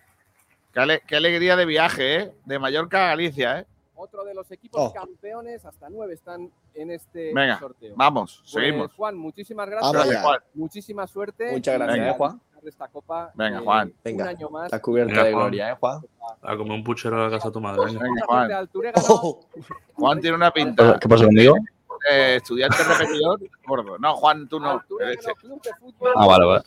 Qué, 0.74 0.80
ale- 0.80 1.02
qué 1.08 1.16
alegría 1.16 1.56
de 1.56 1.66
viaje, 1.66 2.16
¿eh? 2.16 2.32
De 2.46 2.60
Mallorca 2.60 3.06
a 3.06 3.08
Galicia, 3.10 3.60
¿eh? 3.60 3.66
Otro 3.96 4.24
de 4.24 4.34
los 4.36 4.50
equipos 4.52 4.80
Oh. 4.80 4.94
campeones, 4.94 5.66
hasta 5.66 5.90
nueve 5.90 6.14
están 6.14 6.52
en 6.78 6.92
este 6.92 7.34
Venga, 7.34 7.60
sorteo. 7.60 7.94
vamos, 7.96 8.38
Pues, 8.42 8.52
seguimos. 8.52 8.94
Juan, 8.94 9.18
muchísimas 9.18 9.70
gracias. 9.70 10.22
Juan. 10.24 10.40
Muchísima 10.54 11.08
suerte. 11.08 11.52
Muchas 11.52 11.74
gracias, 11.76 11.98
Venga. 11.98 12.12
¿eh, 12.12 12.16
Juan? 12.18 12.42
de 12.62 12.70
esta 12.70 12.88
copa. 12.88 13.32
Venga, 13.36 13.60
eh, 13.60 13.64
Juan. 13.64 13.94
Venga. 14.04 14.24
Un 14.24 14.30
año 14.30 14.50
más. 14.50 14.66
Estás 14.66 14.82
cubierto 14.82 15.12
Venga, 15.12 15.24
de 15.24 15.32
Juan. 15.34 15.44
gloria, 15.46 15.72
¿eh, 15.72 15.76
Juan? 15.80 16.02
A 16.42 16.58
comer 16.58 16.74
un 16.74 16.84
puchero 16.84 17.22
a 17.22 17.26
la 17.26 17.30
casa 17.30 17.48
de 17.50 17.54
tu 17.54 17.62
madre. 17.62 17.86
venga. 17.86 18.00
Venga, 18.02 18.26
Juan. 18.26 18.52
Oh, 19.10 19.40
Juan 19.94 20.20
tiene 20.22 20.36
una 20.36 20.52
pinta. 20.52 20.98
¿Qué 21.00 21.08
pasa 21.08 21.26
conmigo? 21.26 21.56
Eh, 22.12 22.36
estudiante 22.38 22.78
repetidor. 22.84 23.40
Gordo. 23.66 23.98
No, 24.00 24.16
Juan, 24.16 24.48
tú 24.48 24.60
no. 24.60 24.72
Al 24.72 24.86
Turégano. 24.86 25.34
Club 25.40 25.62
de 25.62 25.74
Fútbol. 25.80 26.12
Ah, 26.16 26.26
vale, 26.28 26.46
vale. 26.46 26.64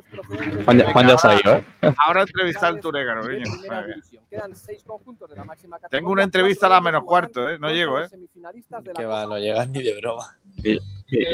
Equipos 0.00 0.26
procedentes 0.26 0.64
Juan 0.64 0.80
Juan 0.92 1.08
ya 1.08 1.14
ido, 1.36 1.54
¿eh? 1.56 1.64
Ahora 1.98 2.22
entrevista 2.22 2.66
al. 2.68 2.80
Quedan 4.30 4.54
seis 4.56 4.82
conjuntos 4.84 5.30
de 5.30 5.36
la 5.36 5.44
máxima 5.44 5.76
categoría. 5.76 5.98
Tengo 5.98 6.10
una 6.12 6.22
entrevista 6.24 6.66
a 6.66 6.70
las 6.70 6.80
Cuatro 6.80 6.92
menos 6.92 7.04
cuarto, 7.04 7.48
¿eh? 7.48 7.58
No 7.58 7.70
llego, 7.70 8.00
¿eh? 8.00 8.08
la 8.34 8.52
que 8.92 9.04
va, 9.04 9.26
no 9.26 9.38
llegas 9.38 9.68
ni 9.68 9.82
de 9.82 10.00
broma. 10.00 10.36
Y, 10.56 10.72
y- 10.74 10.80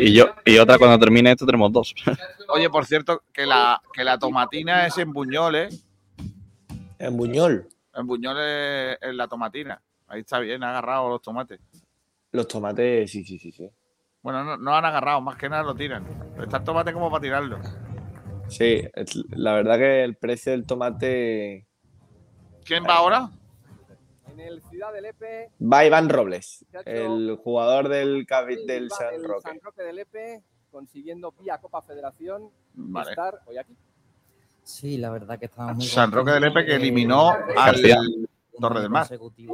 y 0.09 0.13
yo, 0.15 0.27
y 0.45 0.59
otra 0.59 0.79
cuando 0.79 0.99
termine 0.99 1.33
esto 1.33 1.47
tenemos 1.47 1.73
dos. 1.73 1.95
Oye, 2.49 2.69
por 2.69 2.85
cierto, 2.87 3.23
que 3.33 3.47
la, 3.47 3.81
que 3.93 4.05
la 4.05 4.19
tomatina 4.19 4.87
es 4.87 4.99
en 4.99 5.13
Buñol, 5.13 5.55
¿eh? 5.57 5.69
En 6.99 7.17
Buñol. 7.17 7.67
En 7.95 8.07
Buñol 8.07 8.37
es, 8.41 8.99
es 9.01 9.15
la 9.15 9.27
tomatina. 9.29 9.81
Ahí 10.09 10.21
está 10.21 10.39
bien, 10.41 10.63
ha 10.65 10.71
agarrado 10.71 11.09
los 11.09 11.23
tomates. 11.23 11.61
Los 12.33 12.47
tomates, 12.49 13.11
sí, 13.11 13.25
sí, 13.25 13.39
sí, 13.39 13.51
sí. 13.53 13.69
Bueno, 14.23 14.45
no, 14.45 14.57
no 14.59 14.77
han 14.77 14.85
agarrado, 14.85 15.21
más 15.21 15.37
que 15.37 15.49
nada 15.49 15.63
lo 15.63 15.75
tiran. 15.75 16.05
Está 16.43 16.59
el 16.59 16.65
tomate 16.65 16.93
como 16.93 17.11
para 17.11 17.23
tirarlo. 17.23 17.59
Sí, 18.51 18.83
la 19.31 19.55
verdad 19.55 19.79
que 19.79 20.05
el 20.05 20.17
precio 20.17 20.53
del 20.53 20.67
tomate. 20.67 21.67
¿Quién 22.65 22.85
va 22.85 22.97
ahora? 22.97 23.31
En 24.33 24.41
el 24.41 24.63
Ciudad 24.63 24.93
del 24.93 25.07
Epe, 25.07 25.51
Va 25.61 25.85
Iván 25.85 26.09
Robles, 26.09 26.65
el 26.85 27.37
jugador 27.43 27.89
del, 27.89 28.27
del 28.67 28.69
el 28.85 28.91
San 28.91 29.23
Roque. 29.25 29.49
San 29.49 29.61
Roque 29.61 29.83
del 29.83 29.99
Epe, 29.99 30.43
consiguiendo 30.71 31.33
vía 31.33 31.59
Copa 31.59 31.83
Federación 31.83 32.51
Vale. 32.75 33.11
estar 33.11 33.41
hoy 33.47 33.59
aquí. 33.59 33.77
Sí, 34.63 34.99
la 34.99 35.11
verdad 35.11 35.39
que 35.39 35.47
estamos 35.47 35.77
muy 35.77 35.87
San 35.87 36.13
Roque 36.13 36.31
del 36.31 36.45
Epe 36.45 36.65
que 36.65 36.77
eliminó 36.77 37.31
al 37.31 37.55
García. 37.55 37.99
Torre 38.61 38.81
del 38.83 38.91
Mar. 38.91 39.07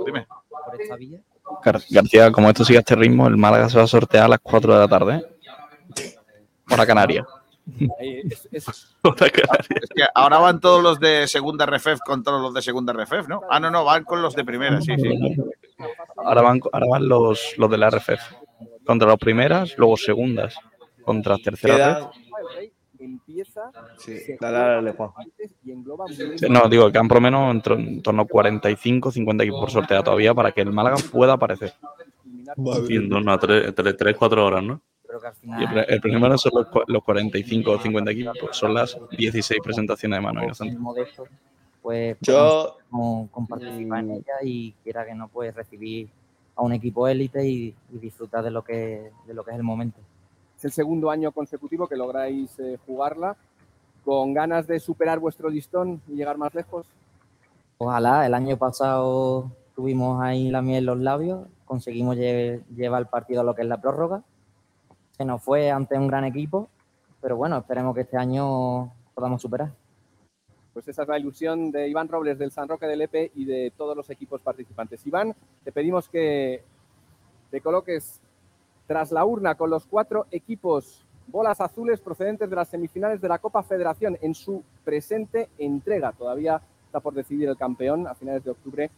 Dime. 0.04 0.26
Por 0.48 0.80
esta 0.82 0.96
vía. 0.96 1.20
Gar- 1.64 1.84
García, 1.90 2.32
como 2.32 2.48
esto 2.48 2.64
sigue 2.64 2.78
a 2.78 2.80
este 2.80 2.96
ritmo, 2.96 3.28
el 3.28 3.36
Málaga 3.36 3.68
se 3.68 3.78
va 3.78 3.84
a 3.84 3.88
sortear 3.88 4.24
a 4.24 4.28
las 4.28 4.40
4 4.40 4.74
de 4.74 4.80
la 4.80 4.88
tarde. 4.88 5.14
¿eh? 5.96 6.16
Hora 6.70 6.84
Canaria. 6.86 7.24
Es- 8.52 8.74
que 9.94 10.04
ahora 10.14 10.38
van 10.38 10.60
todos 10.60 10.82
los 10.82 11.00
de 11.00 11.26
segunda 11.26 11.66
refef 11.66 11.98
con 12.00 12.22
todos 12.22 12.40
los 12.40 12.54
de 12.54 12.62
segunda 12.62 12.92
refef, 12.92 13.28
¿no? 13.28 13.40
Ah, 13.50 13.58
no, 13.58 13.70
no, 13.70 13.84
van 13.84 14.04
con 14.04 14.22
los 14.22 14.34
de 14.34 14.44
primera, 14.44 14.80
sí, 14.80 14.94
sí. 14.96 15.36
Ahora 16.16 16.42
van, 16.42 16.60
ahora 16.72 16.86
van 16.88 17.08
los, 17.08 17.54
los 17.58 17.70
de 17.70 17.78
la 17.78 17.90
RFF. 17.90 18.20
Contra 18.84 19.08
las 19.08 19.18
primeras, 19.18 19.76
luego 19.76 19.96
segundas. 19.96 20.56
Contra 21.04 21.36
empieza 22.98 23.70
Sí, 23.98 24.18
dale, 24.40 24.58
dale, 24.58 24.92
Juan. 24.92 25.10
Sí, 26.38 26.46
No, 26.48 26.68
digo 26.68 26.90
que 26.90 26.98
han 26.98 27.08
por 27.08 27.18
lo 27.18 27.20
menos 27.20 27.66
en, 27.68 28.02
torno 28.02 28.22
a 28.22 28.26
45, 28.26 29.10
50 29.10 29.44
equipos 29.44 29.60
por 29.60 29.70
sortear 29.70 30.02
todavía 30.02 30.34
para 30.34 30.52
que 30.52 30.62
el 30.62 30.72
Málaga 30.72 30.96
pueda 31.12 31.34
aparecer. 31.34 31.74
Y 32.88 32.96
en 32.96 33.08
torno 33.10 33.32
a 33.32 33.38
3, 33.38 33.74
3, 33.74 34.16
4 34.16 34.46
horas, 34.46 34.62
¿no? 34.62 34.80
Creo 35.06 35.20
que 35.20 35.26
al 35.28 35.34
Y 35.44 35.92
el, 35.94 36.00
problema 36.00 36.28
no 36.28 36.38
son 36.38 36.52
los, 36.54 36.66
los 36.86 37.02
45 37.04 37.70
o 37.70 37.78
50 37.78 38.10
equipos, 38.10 38.34
son 38.52 38.74
las 38.74 38.96
16 39.16 39.60
presentaciones 39.62 40.16
de 40.18 40.20
mano 40.20 40.42
inocente. 40.42 40.76
modesto, 40.78 41.26
pues 41.82 42.16
Yo- 42.20 42.76
con, 42.90 43.28
con 43.28 43.46
participar 43.46 44.00
en 44.00 44.10
ella 44.12 44.34
y 44.42 44.72
quiera 44.82 45.04
que 45.06 45.14
no 45.14 45.28
puedes 45.28 45.54
recibir 45.54 46.08
a 46.56 46.62
un 46.62 46.72
equipo 46.72 47.06
élite 47.06 47.46
y, 47.46 47.74
y 47.92 47.98
disfrutar 47.98 48.42
de 48.42 48.50
lo 48.50 48.62
que 48.64 49.12
de 49.26 49.34
lo 49.34 49.44
que 49.44 49.50
es 49.52 49.56
el 49.56 49.62
momento. 49.62 50.00
Es 50.56 50.64
el 50.64 50.72
segundo 50.72 51.10
año 51.10 51.30
consecutivo 51.32 51.86
que 51.86 51.96
lográis 51.96 52.58
eh, 52.58 52.78
jugarla. 52.86 53.36
Con 54.04 54.32
ganas 54.34 54.66
de 54.68 54.78
superar 54.80 55.18
vuestro 55.18 55.48
listón 55.50 56.00
y 56.08 56.14
llegar 56.14 56.38
más 56.38 56.54
lejos. 56.54 56.86
Ojalá, 57.78 58.24
el 58.24 58.34
año 58.34 58.56
pasado 58.56 59.50
tuvimos 59.74 60.22
ahí 60.22 60.48
la 60.50 60.62
miel 60.62 60.78
en 60.78 60.86
los 60.86 60.98
labios, 61.00 61.46
conseguimos 61.64 62.16
lle- 62.16 62.62
llevar 62.74 63.02
el 63.02 63.08
partido 63.08 63.40
a 63.40 63.44
lo 63.44 63.54
que 63.54 63.62
es 63.62 63.68
la 63.68 63.80
prórroga. 63.80 64.22
Se 65.16 65.24
nos 65.24 65.42
fue 65.42 65.70
ante 65.70 65.98
un 65.98 66.08
gran 66.08 66.24
equipo, 66.24 66.68
pero 67.20 67.36
bueno, 67.36 67.58
esperemos 67.58 67.94
que 67.94 68.02
este 68.02 68.16
año 68.16 68.92
podamos 69.14 69.40
superar. 69.40 69.70
Pues 70.72 70.88
esa 70.88 71.02
es 71.02 71.08
la 71.08 71.18
ilusión 71.18 71.70
de 71.70 71.88
Iván 71.88 72.08
Robles 72.08 72.38
del 72.38 72.50
San 72.50 72.68
Roque 72.68 72.86
del 72.86 73.00
Epe 73.00 73.32
y 73.34 73.46
de 73.46 73.72
todos 73.76 73.96
los 73.96 74.10
equipos 74.10 74.42
participantes. 74.42 75.06
Iván, 75.06 75.34
te 75.64 75.72
pedimos 75.72 76.08
que 76.08 76.62
te 77.50 77.60
coloques 77.62 78.20
tras 78.86 79.10
la 79.10 79.24
urna 79.24 79.54
con 79.54 79.70
los 79.70 79.86
cuatro 79.86 80.26
equipos 80.30 81.06
bolas 81.28 81.60
azules 81.60 82.00
procedentes 82.00 82.48
de 82.48 82.56
las 82.56 82.68
semifinales 82.68 83.20
de 83.20 83.28
la 83.28 83.38
Copa 83.38 83.62
Federación 83.62 84.18
en 84.20 84.34
su 84.34 84.62
presente 84.84 85.48
entrega. 85.58 86.12
Todavía 86.12 86.60
está 86.84 87.00
por 87.00 87.14
decidir 87.14 87.48
el 87.48 87.56
campeón 87.56 88.06
a 88.06 88.14
finales 88.14 88.44
de 88.44 88.50
octubre. 88.50 88.90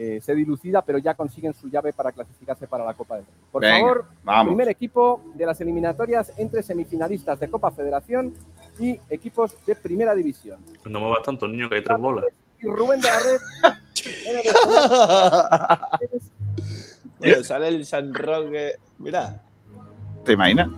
Eh, 0.00 0.20
se 0.22 0.32
dilucida, 0.32 0.80
pero 0.82 0.98
ya 0.98 1.14
consiguen 1.14 1.54
su 1.54 1.68
llave 1.68 1.92
para 1.92 2.12
clasificarse 2.12 2.68
para 2.68 2.84
la 2.84 2.94
Copa 2.94 3.16
del 3.16 3.24
Rey. 3.24 3.34
Por 3.50 3.62
Venga, 3.62 3.78
favor, 3.80 4.04
vamos. 4.22 4.46
primer 4.52 4.68
equipo 4.68 5.20
de 5.34 5.44
las 5.44 5.60
eliminatorias 5.60 6.32
entre 6.38 6.62
semifinalistas 6.62 7.40
de 7.40 7.50
Copa 7.50 7.72
Federación 7.72 8.32
y 8.78 9.00
equipos 9.10 9.56
de 9.66 9.74
Primera 9.74 10.14
División. 10.14 10.60
No 10.84 11.00
muevas 11.00 11.24
tanto, 11.24 11.48
niño, 11.48 11.68
que 11.68 11.74
hay 11.74 11.82
tres 11.82 11.98
bolas. 11.98 12.26
Y 12.60 12.66
Rubén 12.68 13.00
de 13.00 13.08
la 13.08 13.18
Red. 13.18 13.40
Tío, 17.20 17.42
sale 17.42 17.66
el 17.66 17.84
San 17.84 18.14
Roque. 18.14 18.74
Mira. 18.98 19.42
¿Te 20.24 20.34
imaginas? 20.34 20.68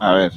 A 0.00 0.14
ver. 0.14 0.32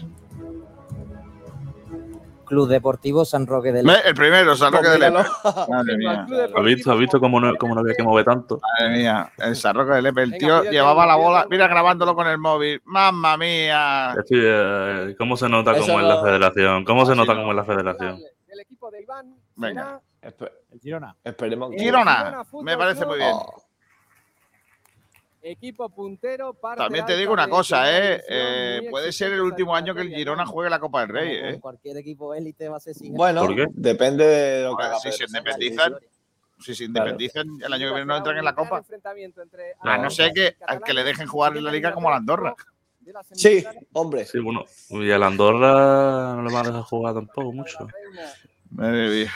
Club 2.48 2.68
Deportivo 2.70 3.26
San 3.26 3.46
Roque 3.46 3.72
del 3.72 3.86
Me- 3.86 4.00
El 4.06 4.16
primero, 4.16 4.56
San 4.56 4.72
Roque 4.74 4.90
del 4.90 5.04
Epe. 5.04 5.18
Míralo. 5.18 5.30
Madre 5.70 5.98
mía. 5.98 6.26
¿Has 6.56 6.64
visto, 6.64 6.92
has 6.92 6.98
visto 7.00 7.20
cómo, 7.20 7.40
no, 7.40 7.56
cómo 7.58 7.76
no 7.76 7.82
había 7.82 7.94
que 7.96 8.04
mover 8.04 8.26
tanto? 8.26 8.60
Madre 8.80 8.98
mía, 8.98 9.32
el 9.38 9.56
San 9.56 9.76
Roque 9.76 9.92
del 9.94 10.06
Epe. 10.08 10.24
El 10.24 10.32
Venga, 10.32 10.62
tío 10.62 10.72
llevaba 10.72 11.06
la 11.06 11.16
bola, 11.16 11.46
mira 11.50 11.68
grabándolo 11.68 12.16
con 12.16 12.28
el 12.28 12.38
móvil. 12.38 12.82
¡Mamma 12.86 13.38
mía! 13.38 14.16
Eh, 14.32 15.16
¿Cómo 15.18 15.38
se 15.38 15.48
nota 15.50 15.78
cómo 15.78 16.00
es 16.00 16.06
la 16.06 16.22
federación? 16.24 16.84
¿Cómo 16.86 17.06
se 17.06 17.16
nota 17.16 17.34
no. 17.34 17.40
cómo 17.42 17.52
es 17.52 17.58
la 17.58 17.66
federación? 17.66 18.20
El 18.48 18.60
equipo 18.62 18.90
de 18.90 19.02
Iván 19.04 19.36
Venga. 19.56 20.00
Espe- 20.22 20.52
El 20.72 20.80
Girona. 20.80 21.16
esperemos. 21.24 21.72
Girona, 21.78 22.44
me 22.64 22.78
parece 22.78 23.06
muy 23.06 23.18
bien. 23.18 23.32
Oh, 23.34 23.64
Equipo 25.42 25.90
puntero. 25.90 26.54
parte 26.54 26.84
También 26.84 27.06
te 27.06 27.16
digo 27.16 27.32
una 27.32 27.48
cosa, 27.48 27.92
¿eh? 27.96 28.24
Eh, 28.28 28.88
Puede 28.90 29.12
ser 29.12 29.34
el 29.34 29.42
último 29.42 29.76
año 29.76 29.94
que 29.94 30.02
el 30.02 30.10
Girona 30.10 30.46
juegue 30.46 30.70
la 30.70 30.80
Copa 30.80 31.02
del 31.02 31.10
Rey, 31.10 31.36
¿eh? 31.36 31.60
Cualquier 31.60 31.98
equipo 31.98 32.34
élite 32.34 32.68
va 32.68 32.78
a 32.78 32.80
ser 32.80 32.96
sin 32.96 33.14
Bueno, 33.14 33.46
¿Por 33.46 33.56
qué? 33.56 33.68
depende 33.70 34.26
de 34.26 34.64
lo 34.64 34.76
que 34.76 34.84
haga 34.84 35.00
si 35.00 35.12
se 35.12 35.26
independizan, 35.26 35.96
si 36.60 36.76
se 36.76 36.86
independizan, 36.86 37.48
el 37.64 37.72
año 37.72 37.88
que 37.88 37.94
viene 37.94 38.06
no 38.06 38.18
entran 38.18 38.38
en 38.38 38.46
la 38.46 38.56
Copa. 38.56 38.80
Enfrentamiento 38.80 39.42
entre 39.42 39.76
A 39.80 39.98
no 39.98 40.10
ser 40.10 40.34
que, 40.34 40.58
a 40.66 40.80
que 40.80 40.94
le 40.94 41.04
dejen 41.04 41.28
jugar 41.28 41.56
en 41.56 41.64
la 41.64 41.72
liga 41.72 41.94
como 41.94 42.10
la 42.10 42.18
Andorra. 42.18 42.56
Sí, 43.32 43.64
hombre. 43.94 44.26
Sí, 44.26 44.40
bueno. 44.40 44.66
Y 44.90 45.12
al 45.12 45.24
Andorra 45.24 46.36
no 46.36 46.44
le 46.44 46.54
van 46.54 46.66
a 46.66 46.70
dejar 46.70 46.84
jugar 46.84 47.14
tampoco 47.14 47.54
mucho. 47.54 47.88
Madre 48.72 49.10
mía. 49.10 49.32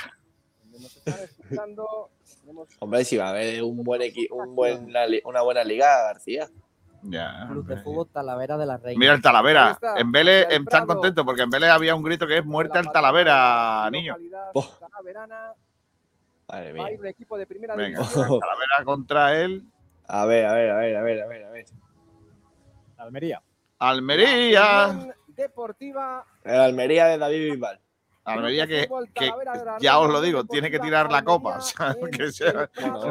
Hombre, 2.80 3.04
si 3.06 3.18
va 3.18 3.28
a 3.28 3.30
haber 3.32 3.64
un 3.64 3.84
buen 3.84 4.02
equi- 4.02 4.28
un 4.32 4.56
buen, 4.56 4.92
una 5.26 5.42
buena 5.42 5.64
liga, 5.64 6.04
García. 6.04 6.48
Ya, 7.04 7.48
Club 7.50 7.66
de. 7.66 7.78
Fútbol 7.78 8.08
Talavera 8.10 8.58
de 8.58 8.66
la 8.68 8.78
Reina. 8.78 9.00
Mira 9.00 9.14
el 9.14 9.22
Talavera. 9.22 9.72
está, 9.72 9.98
En 9.98 10.12
Vélez 10.12 10.46
están 10.52 10.86
contentos 10.86 11.26
porque 11.26 11.42
en 11.42 11.50
Vélez 11.50 11.70
había 11.72 11.96
un 11.96 12.04
grito 12.04 12.28
que 12.28 12.38
es 12.38 12.46
muerte 12.46 12.78
al 12.78 12.92
Talavera, 12.92 13.90
niño. 13.92 14.16
Madre 16.48 16.74
mía. 16.74 16.88
el 16.90 17.06
equipo 17.06 17.38
de 17.38 17.48
primera 17.48 17.76
Venga, 17.76 18.00
división. 18.00 18.40
Talavera 18.40 18.84
contra 18.86 19.40
él. 19.42 19.64
A 20.08 20.26
ver, 20.26 20.46
a 20.46 20.54
ver, 20.54 20.70
a 20.72 20.76
ver, 20.78 20.96
a 20.98 21.02
ver, 21.02 21.22
a 21.24 21.28
ver, 21.28 21.44
a 21.46 21.50
ver. 21.50 21.66
Almería. 22.98 23.42
Almería. 23.80 25.10
Deportiva. 25.28 26.26
El 26.44 26.60
Almería 26.60 27.06
de 27.08 27.18
David 27.18 27.52
Bisbal. 27.54 27.80
Almería 28.24 28.68
que, 28.68 28.88
Fútbol 28.88 29.10
que 29.14 29.32
ya 29.80 30.00
os 30.00 30.10
lo 30.10 30.22
digo, 30.22 30.46
tiene 30.46 30.70
que 30.70 30.80
tirar 30.80 31.12
la 31.12 31.24
copa. 31.24 31.60
Prado. 31.76 32.00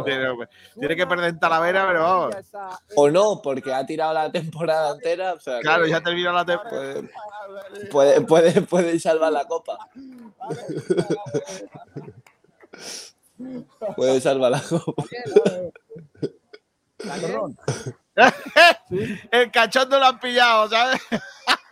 tiene, 0.05 0.29
tiene 0.79 0.97
que 0.97 1.07
perder 1.07 1.31
en 1.31 1.41
Talavera, 1.41 1.87
pero 1.89 2.03
vamos. 2.03 2.37
O 2.95 3.11
no, 3.11 3.41
porque 3.43 3.75
ha 3.75 3.85
tirado 3.85 4.15
la 4.15 4.31
temporada 4.31 4.95
entera. 4.95 5.33
O 5.33 5.41
sea, 5.41 5.57
que 5.57 5.63
Claro, 5.63 5.87
ya 5.87 6.01
terminó 6.01 6.33
la 6.33 6.45
temporada. 6.45 7.03
puede, 7.91 7.91
puede, 7.91 8.21
puede, 8.21 8.63
puede 8.63 9.01
salvar 9.01 9.33
la 9.33 9.45
copa. 9.47 9.79
Puede 13.97 14.21
salvar 14.21 14.53
la 14.53 14.61
copa. 14.61 15.03
El 19.31 19.51
cachondo 19.51 19.99
lo 19.99 20.07
han 20.07 20.21
pillado, 20.21 20.69
¿sabes? 20.69 21.01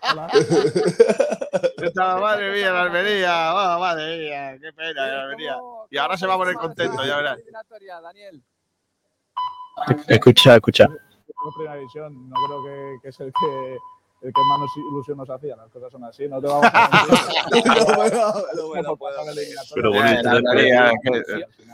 Estaba, 1.83 2.21
madre 2.21 2.53
mía, 2.53 2.73
la 2.73 2.83
Almería. 2.83 3.55
oh, 3.55 3.81
madre 3.81 4.19
mía, 4.19 4.57
qué 4.61 4.73
pena, 4.73 5.07
la 5.07 5.23
Almería. 5.25 5.57
¿cómo- 5.59 5.87
Y 5.91 5.99
ahora 5.99 6.17
se 6.17 6.27
va 6.27 6.35
a 6.35 6.39
poner 6.39 6.55
contento, 6.55 6.93
esta 6.95 7.07
ya 7.07 7.17
verás. 7.17 7.37
eliminatoria, 7.39 8.01
Daniel. 8.01 8.43
Escucha, 10.09 10.55
escucha. 10.57 10.85
En 10.85 11.53
primera 11.57 11.77
división, 11.77 12.29
no 12.29 12.37
creo 12.47 12.65
que, 12.65 12.97
que 13.03 13.09
es 13.11 13.21
el 13.21 13.33
que, 13.33 13.77
el 14.23 14.33
que 14.33 14.41
más 14.49 14.59
nos 14.59 14.77
ilusión 14.77 15.17
nos 15.19 15.31
hacía. 15.31 15.55
Las 15.57 15.71
cosas 15.71 15.93
son 15.93 16.05
así, 16.05 16.27
no 16.29 16.41
te 16.41 16.49
vamos 16.49 16.67
a. 16.73 17.07
Pero 19.75 19.91
bueno, 19.93 20.31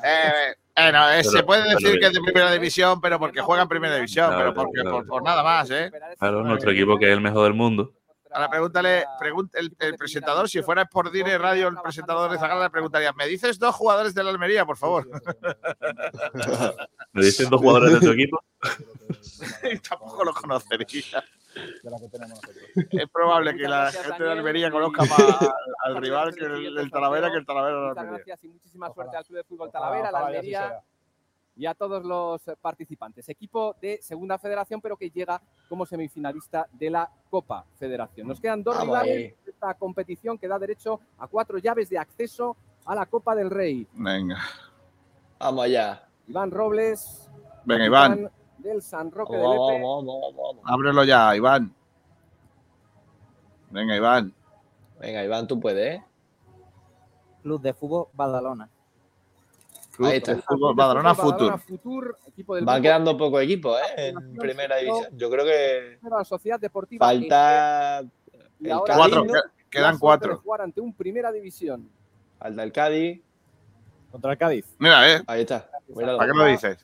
Eh, 0.03 0.55
eh, 0.77 0.77
eh, 0.77 1.25
se 1.25 1.43
puede 1.45 1.63
pero 1.63 1.79
decir 1.79 1.99
que 2.01 2.07
es 2.07 2.13
de 2.13 2.21
primera 2.21 2.53
división, 2.53 3.01
pero 3.01 3.19
porque 3.19 3.41
juega 3.41 3.63
en 3.63 3.69
primera 3.69 3.95
división, 3.95 4.27
Claro, 4.27 4.41
pero 4.41 4.55
porque 4.55 4.81
claro. 4.83 4.97
por, 4.99 5.07
por 5.07 5.23
nada 5.23 5.43
más, 5.43 5.71
¿eh? 5.71 5.91
Claro, 6.19 6.43
nuestro 6.43 6.73
equipo 6.73 6.99
que 6.99 7.07
es 7.07 7.13
el 7.13 7.21
mejor 7.21 7.45
del 7.45 7.55
mundo. 7.55 7.93
Ahora 8.35 8.49
pregúntale, 8.51 9.05
pregun- 9.21 9.51
el, 9.55 9.75
el 9.79 9.95
presentador, 9.97 10.49
si 10.49 10.61
fuera 10.63 10.85
por 10.87 11.11
Dire 11.11 11.39
Radio, 11.39 11.69
el 11.69 11.77
presentador 11.77 12.31
de 12.31 12.39
Zagala 12.39 12.65
le 12.65 12.71
preguntaría, 12.71 13.13
¿me 13.13 13.27
dices 13.29 13.59
dos 13.59 13.75
jugadores 13.77 14.13
de 14.15 14.25
la 14.25 14.31
Almería, 14.31 14.65
por 14.67 14.77
favor? 14.77 15.09
¿Me 17.13 17.25
dices 17.25 17.49
dos 17.49 17.61
jugadores 17.61 17.93
de 17.95 18.01
tu 18.07 18.13
equipo? 18.13 18.43
Tampoco 19.89 20.25
lo 20.25 20.33
conocería. 20.33 21.25
de 21.83 21.91
la 21.91 21.99
que 21.99 22.09
tenemos 22.09 22.41
nosotros. 22.43 22.65
Es 22.91 23.09
probable 23.13 23.57
que 23.57 23.69
la 23.69 23.93
gente 23.93 24.25
de. 24.25 24.33
Almería 24.33 24.71
conozca 24.71 25.05
más 25.09 25.21
al, 25.21 25.51
al 25.85 25.97
rival 26.03 26.35
que 26.35 26.45
el, 26.45 26.79
el 26.79 26.91
Talavera 26.91 27.31
que 27.31 27.37
el 27.39 27.47
Talavera 27.47 27.77
de 27.81 27.89
Muchas 27.89 28.07
gracias 28.07 28.45
y 28.45 28.49
muchísima 28.49 28.91
suerte 28.93 29.17
al 29.17 29.25
Club 29.25 29.37
de 29.39 29.45
Fútbol 29.45 29.71
Talavera, 29.71 30.11
la 30.11 30.19
Almería. 30.27 30.81
Y 31.57 31.67
a 31.67 31.75
todos 31.75 32.05
los 32.05 32.43
participantes. 32.61 33.29
Equipo 33.29 33.77
de 33.81 33.99
Segunda 34.03 34.39
Federación, 34.39 34.81
pero 34.81 34.97
que 34.97 35.11
llega 35.11 35.41
como 35.69 35.87
semifinalista 35.87 36.67
de 36.73 36.91
la 36.91 37.11
Copa 37.31 37.65
Federación. 37.77 38.27
Nos 38.29 38.41
quedan 38.41 38.63
dos 38.63 38.75
Vamos 38.77 38.89
rivales 38.99 39.17
ahí. 39.17 39.35
de 39.45 39.51
esta 39.51 39.75
competición 39.75 40.37
que 40.39 40.49
da 40.49 40.59
derecho 40.59 41.01
a 41.19 41.29
cuatro 41.29 41.59
llaves 41.59 41.89
de 41.91 41.99
acceso 41.99 42.57
a 42.85 42.95
la 42.95 43.07
Copa 43.07 43.35
del 43.35 43.51
Rey. 43.51 43.87
Venga, 43.95 44.39
Vamos 45.39 45.65
allá. 45.65 46.09
Iván 46.27 46.51
Robles, 46.51 47.31
venga, 47.67 47.85
Iván, 47.87 48.31
del 48.59 48.81
San 48.83 49.11
Roque 49.11 49.37
Vamos, 49.37 49.51
del 49.51 49.59
vamos, 49.59 49.73
Epe. 49.73 49.83
vamos, 49.83 50.07
vamos, 50.07 50.37
vamos. 50.57 50.63
ábrelo 50.67 51.05
ya, 51.05 51.37
Iván. 51.37 51.75
Venga, 53.71 53.97
Iván. 53.97 54.33
Venga, 55.01 55.23
Iván, 55.25 55.47
tú 55.47 55.61
puedes, 55.61 55.97
¿eh? 55.99 56.05
Club 57.43 57.61
de 57.61 57.75
Fútbol 57.75 58.07
Badalona. 58.15 58.71
Club 59.97 60.09
Ahí 60.09 60.17
está. 60.17 60.37
Fútbol 60.37 60.75
Badalona 60.75 61.13
Badalona 61.15 61.59
Futur. 61.59 61.61
Futur, 61.61 62.19
equipo 62.27 62.55
del 62.57 62.65
Van 62.65 62.83
quedando 62.83 63.17
poco 63.17 63.41
equipo, 63.41 63.77
¿eh? 63.79 64.09
En 64.09 64.35
primera 64.37 64.77
división. 64.77 65.07
Yo 65.17 65.31
creo 65.31 65.45
que 65.45 65.99
la 66.09 66.25
Sociedad 66.25 66.59
Deportiva 66.59 67.07
falta 67.07 68.01
el 68.01 68.11
Cádiz, 68.87 68.97
Cuatro, 68.97 69.27
quedan 69.71 69.99
cuatro. 69.99 70.37
jugar 70.39 70.63
ante 70.63 70.81
un 70.81 70.93
Primera 70.95 71.31
División. 71.31 71.89
Falta 72.39 72.63
el 72.63 72.73
Cádiz. 72.73 73.21
Contra 74.11 74.33
el 74.33 74.39
Cádiz. 74.39 74.65
Mira, 74.79 75.13
eh, 75.13 75.23
Ahí 75.27 75.43
está. 75.43 75.69
Míralo. 75.89 76.19
¿para 76.19 76.33
qué 76.33 76.39
lo 76.39 76.45
dices? 76.47 76.79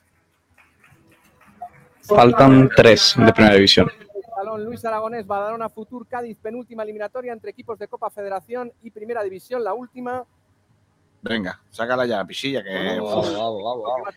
Faltan 2.01 2.69
tres 2.75 3.15
de 3.17 3.31
primera 3.33 3.55
división. 3.55 3.89
Salón 4.35 4.65
Luis 4.65 4.83
Aragonés, 4.85 5.25
Badalona 5.27 5.69
Futur, 5.69 6.07
Cádiz, 6.07 6.37
penúltima 6.41 6.83
eliminatoria 6.83 7.31
entre 7.31 7.51
equipos 7.51 7.77
de 7.77 7.87
Copa 7.87 8.09
Federación 8.09 8.71
y 8.81 8.89
Primera 8.91 9.23
División, 9.23 9.63
la 9.63 9.73
última. 9.73 10.25
Venga, 11.23 11.61
sácala 11.69 12.05
ya, 12.07 12.25
pisilla, 12.25 12.63
que 12.63 12.97
Vamos, 12.99 13.31
vamos, 13.37 13.63
vamos, 13.63 14.15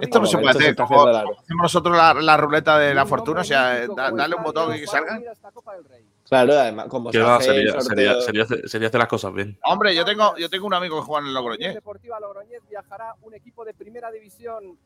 esto 0.00 0.20
no 0.20 0.26
se 0.26 0.36
puede 0.36 0.50
hacer. 0.50 0.76
hacemos 0.78 1.62
nosotros 1.62 1.96
la, 1.96 2.12
la 2.12 2.36
ruleta 2.36 2.78
de 2.78 2.92
la 2.94 3.04
Un 3.04 3.08
fortuna, 3.08 3.40
o 3.40 3.44
sea, 3.44 3.86
da- 3.86 4.10
dale 4.10 4.34
un 4.36 4.42
botón 4.42 4.74
y 4.76 4.80
que 4.80 4.86
para 4.86 4.98
salga. 4.98 5.16
unir 5.16 5.28
a 5.28 5.32
esta 5.32 5.50
Copa 5.50 5.74
del 5.76 5.84
Rey. 5.86 6.04
Claro, 6.28 6.52
además, 6.54 6.86
como 6.88 7.10
¿Qué 7.10 7.18
se 7.18 7.24
va? 7.24 7.36
hace 7.36 7.50
el 7.50 7.56
Sería, 7.68 7.80
sería, 7.80 8.20
sería, 8.20 8.42
hacer- 8.42 8.68
sería 8.68 8.88
hacer 8.88 8.98
las 8.98 9.08
cosas 9.08 9.32
bien. 9.32 9.58
Hombre, 9.64 9.94
yo 9.94 10.04
tengo, 10.04 10.36
yo 10.36 10.50
tengo 10.50 10.66
un 10.66 10.74
amigo 10.74 10.96
que 11.00 11.06
juega 11.06 11.22
en 11.22 11.28
el 11.28 11.34
Logroñés. 11.34 11.74
Deportiva 11.74 12.20
Logroñés 12.20 12.60
viajará 12.68 13.14
un 13.22 13.32
equipo 13.34 13.64
de 13.64 13.72
Primera 13.72 14.10
División. 14.10 14.76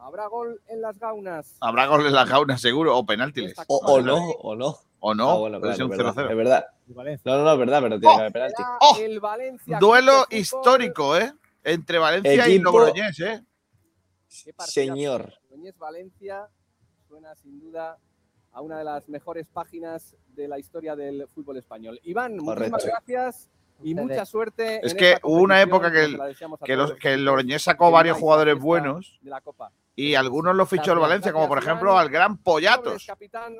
Habrá 0.00 0.26
gol 0.26 0.60
en 0.68 0.80
las 0.80 0.98
gaunas. 0.98 1.56
Habrá 1.60 1.86
gol 1.86 2.06
en 2.06 2.12
la 2.12 2.26
jauna, 2.26 2.56
seguro, 2.58 2.96
o 2.96 3.04
penaltis. 3.06 3.54
O, 3.66 3.76
o 3.78 4.00
no, 4.00 4.16
o 4.16 4.54
no. 4.56 4.76
O 5.00 5.14
no, 5.14 5.30
Ah, 5.30 5.38
bueno, 5.38 5.60
claro, 5.60 5.74
es 5.74 5.80
un 5.80 5.90
verdad, 5.90 6.12
0-0. 6.14 6.30
es 6.30 6.36
verdad. 6.36 6.66
No, 6.88 7.36
no, 7.36 7.44
no, 7.44 7.52
es 7.52 7.58
verdad, 7.58 7.82
pero 7.82 8.00
tiene 8.00 8.14
Oh, 8.14 8.16
que 8.16 8.20
haber 8.20 8.32
penalti. 8.32 8.62
¡Oh! 8.80 8.96
el 8.98 9.20
Valencia 9.20 9.78
Duelo 9.78 10.26
histórico, 10.30 11.16
¿eh? 11.16 11.32
Entre 11.62 11.98
Valencia 11.98 12.48
y 12.48 12.58
Logroñés, 12.58 13.20
¿eh? 13.20 13.44
Señor. 14.58 15.32
Logroñés 15.50 15.78
Valencia 15.78 16.48
suena 17.06 17.34
sin 17.36 17.60
duda 17.60 17.96
a 18.52 18.60
una 18.60 18.78
de 18.78 18.84
las 18.84 19.08
mejores 19.08 19.46
páginas 19.46 20.16
de 20.34 20.48
la 20.48 20.58
historia 20.58 20.96
del 20.96 21.28
fútbol 21.28 21.58
español. 21.58 22.00
Iván, 22.02 22.32
muchísimas 22.36 22.82
Correcto. 22.82 22.86
gracias 22.88 23.48
y 23.82 23.94
mucha 23.94 24.24
suerte. 24.26 24.80
Es 24.82 24.94
que 24.94 25.16
hubo 25.22 25.40
una 25.42 25.60
época 25.62 25.90
que, 25.92 26.04
a 26.04 26.64
que, 26.64 26.76
los, 26.76 26.92
que 26.94 27.14
el 27.14 27.24
Logroñés 27.24 27.62
sacó 27.62 27.90
varios 27.90 28.18
jugadores 28.18 28.58
buenos 28.58 29.18
de 29.22 29.30
la 29.30 29.40
Copa. 29.40 29.70
y 29.96 30.14
algunos 30.14 30.54
los 30.56 30.68
fichó 30.68 30.92
el 30.92 30.98
Valencia, 30.98 31.32
como 31.32 31.48
por 31.48 31.58
ejemplo 31.58 31.96
al 31.98 32.08
gran 32.08 32.36
Pollatos. 32.38 33.04
Capitán, 33.06 33.56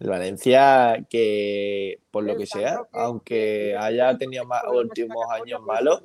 El 0.00 0.08
Valencia, 0.08 1.06
que 1.08 2.00
por 2.10 2.24
lo 2.24 2.36
que 2.36 2.46
sea, 2.46 2.80
aunque 2.92 3.76
haya 3.78 4.18
tenido 4.18 4.44
más 4.44 4.62
últimos 4.68 5.24
años 5.30 5.62
malos, 5.62 6.02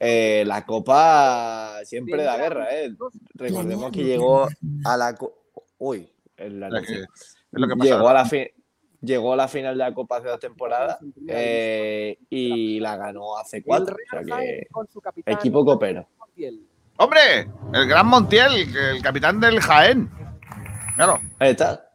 eh, 0.00 0.42
la 0.46 0.66
Copa 0.66 1.78
siempre 1.84 2.24
da 2.24 2.36
guerra. 2.36 2.66
¿eh? 2.72 2.92
Recordemos 3.34 3.92
que 3.92 4.04
llegó 4.04 4.48
a 4.84 4.96
la. 4.96 5.16
Uy, 5.78 6.10
el 6.36 6.62
Es 6.64 7.06
lo 7.52 7.68
que 7.68 7.76
pasa. 7.76 7.84
llegó, 7.94 8.08
a 8.08 8.14
la 8.14 8.24
fi- 8.24 8.50
llegó 9.00 9.32
a 9.32 9.36
la 9.36 9.48
final 9.48 9.76
de 9.76 9.84
la 9.84 9.94
Copa 9.94 10.18
hace 10.18 10.28
dos 10.28 10.40
temporadas 10.40 10.98
eh, 11.28 12.18
y 12.28 12.80
la 12.80 12.96
ganó 12.96 13.36
hace 13.36 13.62
cuatro. 13.62 13.94
O 13.94 14.10
sea 14.10 14.22
que 14.22 14.66
equipo 15.26 15.64
copero. 15.64 16.06
¡Hombre! 16.96 17.48
El 17.72 17.88
gran 17.88 18.06
Montiel, 18.06 18.76
el 18.76 19.02
capitán 19.02 19.40
del 19.40 19.60
Jaén. 19.60 20.10
Míralo. 20.92 21.18
Ahí 21.38 21.50
está. 21.50 21.92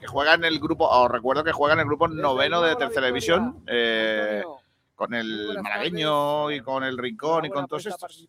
Que 0.00 0.06
juega 0.06 0.34
en 0.34 0.44
el 0.44 0.60
grupo, 0.60 0.88
os 0.88 1.10
recuerdo 1.10 1.42
que 1.42 1.52
juega 1.52 1.74
en 1.74 1.80
el 1.80 1.86
grupo 1.86 2.06
noveno 2.06 2.62
de 2.62 2.76
tercera 2.76 3.08
división. 3.08 3.62
eh, 3.66 4.42
con 4.96 5.12
el 5.12 5.58
malagueño 5.62 6.50
y 6.50 6.60
con 6.62 6.82
el 6.82 6.96
rincón 6.96 7.44
y 7.44 7.50
con 7.50 7.66
todos 7.66 7.84
estos. 7.84 8.26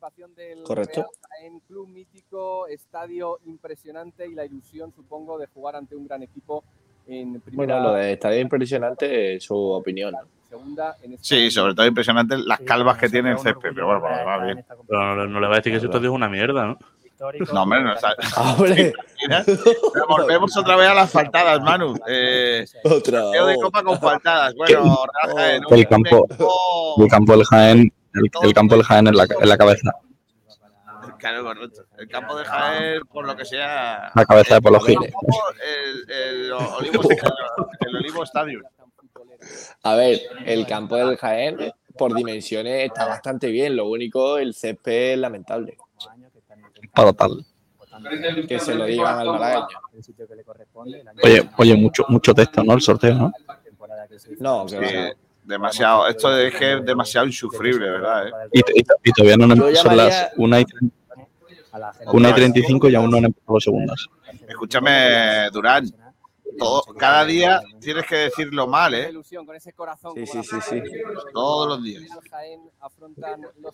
Correcto. 0.65 1.09
Jaén, 1.30 1.61
club 1.61 1.88
mítico, 1.88 2.68
estadio 2.68 3.39
impresionante 3.45 4.27
y 4.27 4.35
la 4.35 4.43
ilusión, 4.43 4.91
supongo, 4.93 5.38
de 5.38 5.47
jugar 5.47 5.77
ante 5.77 5.95
un 5.95 6.05
gran 6.05 6.23
equipo 6.23 6.65
en 7.08 7.42
primera 7.42 7.76
Bueno, 7.76 7.80
lo 7.80 7.94
de 7.96 8.14
estadio 8.14 8.40
impresionante 8.40 9.36
es 9.36 9.44
su 9.44 9.56
opinión. 9.56 10.14
¿no? 10.14 10.20
segunda 10.48 10.96
en 11.02 11.14
esta 11.14 11.26
Sí, 11.26 11.52
sobre 11.52 11.76
todo 11.76 11.86
impresionante 11.86 12.38
las 12.38 12.60
calvas 12.62 12.98
que 12.98 13.10
tiene 13.10 13.32
el 13.32 13.40
césped, 13.40 13.72
pero 13.74 13.88
bueno, 13.88 14.02
va 14.02 14.46
bien. 14.46 14.66
Pero 14.88 15.16
no, 15.16 15.28
no 15.28 15.40
le 15.40 15.48
va 15.48 15.56
a 15.56 15.58
decir 15.58 15.74
que 15.74 15.78
ese 15.78 15.88
estadio 15.88 16.10
es 16.10 16.16
una 16.16 16.30
mierda, 16.30 16.66
¿no? 16.66 16.80
No, 17.52 17.64
hombre, 17.64 17.82
no 17.82 17.94
está. 17.94 18.16
Hombre. 18.38 18.94
Mira, 19.24 19.44
volvemos 20.08 20.56
otra 20.56 20.76
vez 20.76 20.88
a 20.88 20.94
las 20.94 21.10
faltadas, 21.10 21.60
Manu. 21.62 21.96
Eh, 22.08 22.64
Otra. 22.84 23.32
de 23.32 23.56
copa 23.56 23.84
con 23.84 24.00
faltadas. 24.00 24.54
Bueno, 24.58 24.98
un 25.68 25.78
El 25.78 25.88
campo, 25.88 26.28
el 27.00 27.08
campo 27.10 27.32
del 27.36 27.44
Jaén, 27.46 27.92
el, 28.14 28.32
el 28.44 28.54
campo 28.54 28.76
del 28.76 28.84
Jaén 28.84 29.08
en 29.08 29.18
la, 29.18 29.24
en 29.24 29.50
la 29.50 29.58
cabeza, 29.58 29.92
Claro, 31.18 31.44
correcto. 31.44 31.84
El 31.98 32.07
campo 32.07 32.38
de 32.38 32.45
Jaén, 32.45 33.02
por 33.11 33.26
lo 33.26 33.35
que 33.35 33.45
sea. 33.45 34.11
la 34.15 34.26
cabeza 34.26 34.56
de 34.56 34.61
Polo 34.61 34.80
Gil. 34.81 34.98
El, 35.02 36.11
el, 36.11 36.52
Olivo, 36.53 37.02
el 37.80 37.95
Olivo 37.95 38.23
Stadium. 38.23 38.64
A 39.84 39.95
ver, 39.95 40.19
el 40.45 40.65
campo 40.68 40.95
del 40.95 41.18
Jaén, 41.18 41.72
por 41.98 42.14
dimensiones, 42.14 42.85
está 42.85 43.06
bastante 43.06 43.48
bien. 43.49 43.76
Lo 43.76 43.88
único, 43.89 44.38
el 44.38 44.53
césped 44.53 45.14
es 45.14 45.18
lamentable. 45.19 45.77
Para 46.94 47.14
tal. 47.14 47.45
Que 48.48 48.60
se 48.60 48.76
lo 48.76 48.85
digan 48.85 49.18
al 49.19 49.27
malagueño. 49.27 49.68
Oye, 51.23 51.49
oye, 51.57 51.76
mucho, 51.76 52.06
mucho 52.10 52.34
texto, 52.34 52.64
¿no? 52.64 52.73
El 52.73 52.81
sorteo, 52.81 53.15
¿no? 53.15 53.34
No, 54.39 54.65
que 54.65 54.88
Sí, 54.88 54.95
demasiado. 55.44 56.07
Esto 56.07 56.38
es 56.38 56.53
que 56.56 56.73
es 56.73 56.85
demasiado 56.85 57.26
insufrible, 57.26 57.89
¿verdad? 57.89 58.27
eh? 58.27 58.31
Y, 58.53 58.60
y- 58.60 58.85
y 59.03 59.11
todavía 59.14 59.38
no 59.38 59.45
empezado 59.53 59.72
llamaría- 59.95 60.06
las 60.10 60.31
1 60.38 60.60
y, 60.60 60.65
1 62.12 62.30
y 62.30 62.34
35 62.34 62.90
y 62.90 62.95
aún 62.95 63.12
no 63.12 63.18
han 63.18 63.26
empezado 63.26 63.54
los 63.56 63.64
segundas. 63.64 64.08
Escúchame, 64.48 65.49
Durán. 65.52 65.86
Todo, 66.58 66.84
cada 66.98 67.24
día 67.24 67.62
tienes 67.80 68.06
que 68.06 68.16
decirlo 68.16 68.68
mal, 68.68 68.94
¿eh? 68.95 69.10
ilusión, 69.10 69.45
con 69.45 69.56
ese 69.56 69.74
corazón. 69.74 70.14
Sí, 70.16 70.26
sí, 70.26 70.41
sí, 70.44 70.56
sí. 70.68 70.82
Todos 71.32 71.68
los 71.68 71.84
días. 71.84 72.04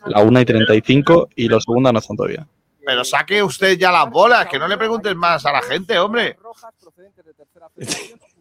La 0.05 0.21
1 0.21 0.41
y 0.41 0.45
35 0.45 1.29
y 1.35 1.47
los 1.47 1.63
segundas 1.63 1.93
no 1.93 1.99
están 1.99 2.17
todavía. 2.17 2.47
Pero 2.85 3.05
saque 3.05 3.41
usted 3.41 3.77
ya 3.77 3.91
las 3.91 4.09
bolas, 4.09 4.47
que 4.47 4.59
no 4.59 4.67
le 4.67 4.77
preguntes 4.77 5.15
más 5.15 5.45
a 5.45 5.53
la 5.53 5.61
gente, 5.61 5.97
hombre. 5.97 6.37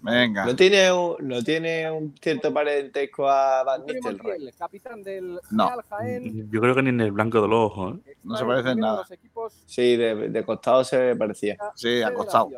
Venga. 0.00 0.44
¿No 0.44 0.56
tiene, 0.56 0.92
un, 0.92 1.16
¿No 1.20 1.42
tiene 1.42 1.90
un 1.90 2.14
cierto 2.20 2.52
parentesco 2.52 3.28
a 3.28 3.62
Van 3.64 3.84
Nistelrooy? 3.86 4.46
El 4.46 4.54
capitán 4.54 5.02
del 5.02 5.40
No. 5.50 5.70
Yo 6.50 6.60
creo 6.60 6.74
que 6.74 6.82
ni 6.82 6.90
en 6.90 7.00
el 7.00 7.12
blanco 7.12 7.40
de 7.42 7.48
los 7.48 7.58
ojos, 7.70 7.98
¿eh? 8.06 8.16
No 8.22 8.36
se 8.36 8.44
parece 8.44 8.70
en 8.70 8.78
nada. 8.78 9.06
Sí, 9.66 9.96
de, 9.96 10.28
de 10.28 10.44
costado 10.44 10.84
se 10.84 11.16
parecía. 11.16 11.56
Sí, 11.74 12.02
acostado. 12.02 12.50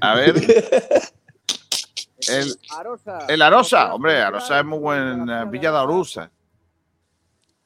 A 0.00 0.14
ver. 0.14 0.34
El, 2.28 2.54
el 3.28 3.42
Arosa, 3.42 3.94
hombre, 3.94 4.22
Arosa 4.22 4.60
es 4.60 4.64
muy 4.64 4.78
buen 4.78 5.28
eh, 5.28 5.44
Villa 5.46 5.72
de 5.72 5.78
Arosa. 5.78 6.30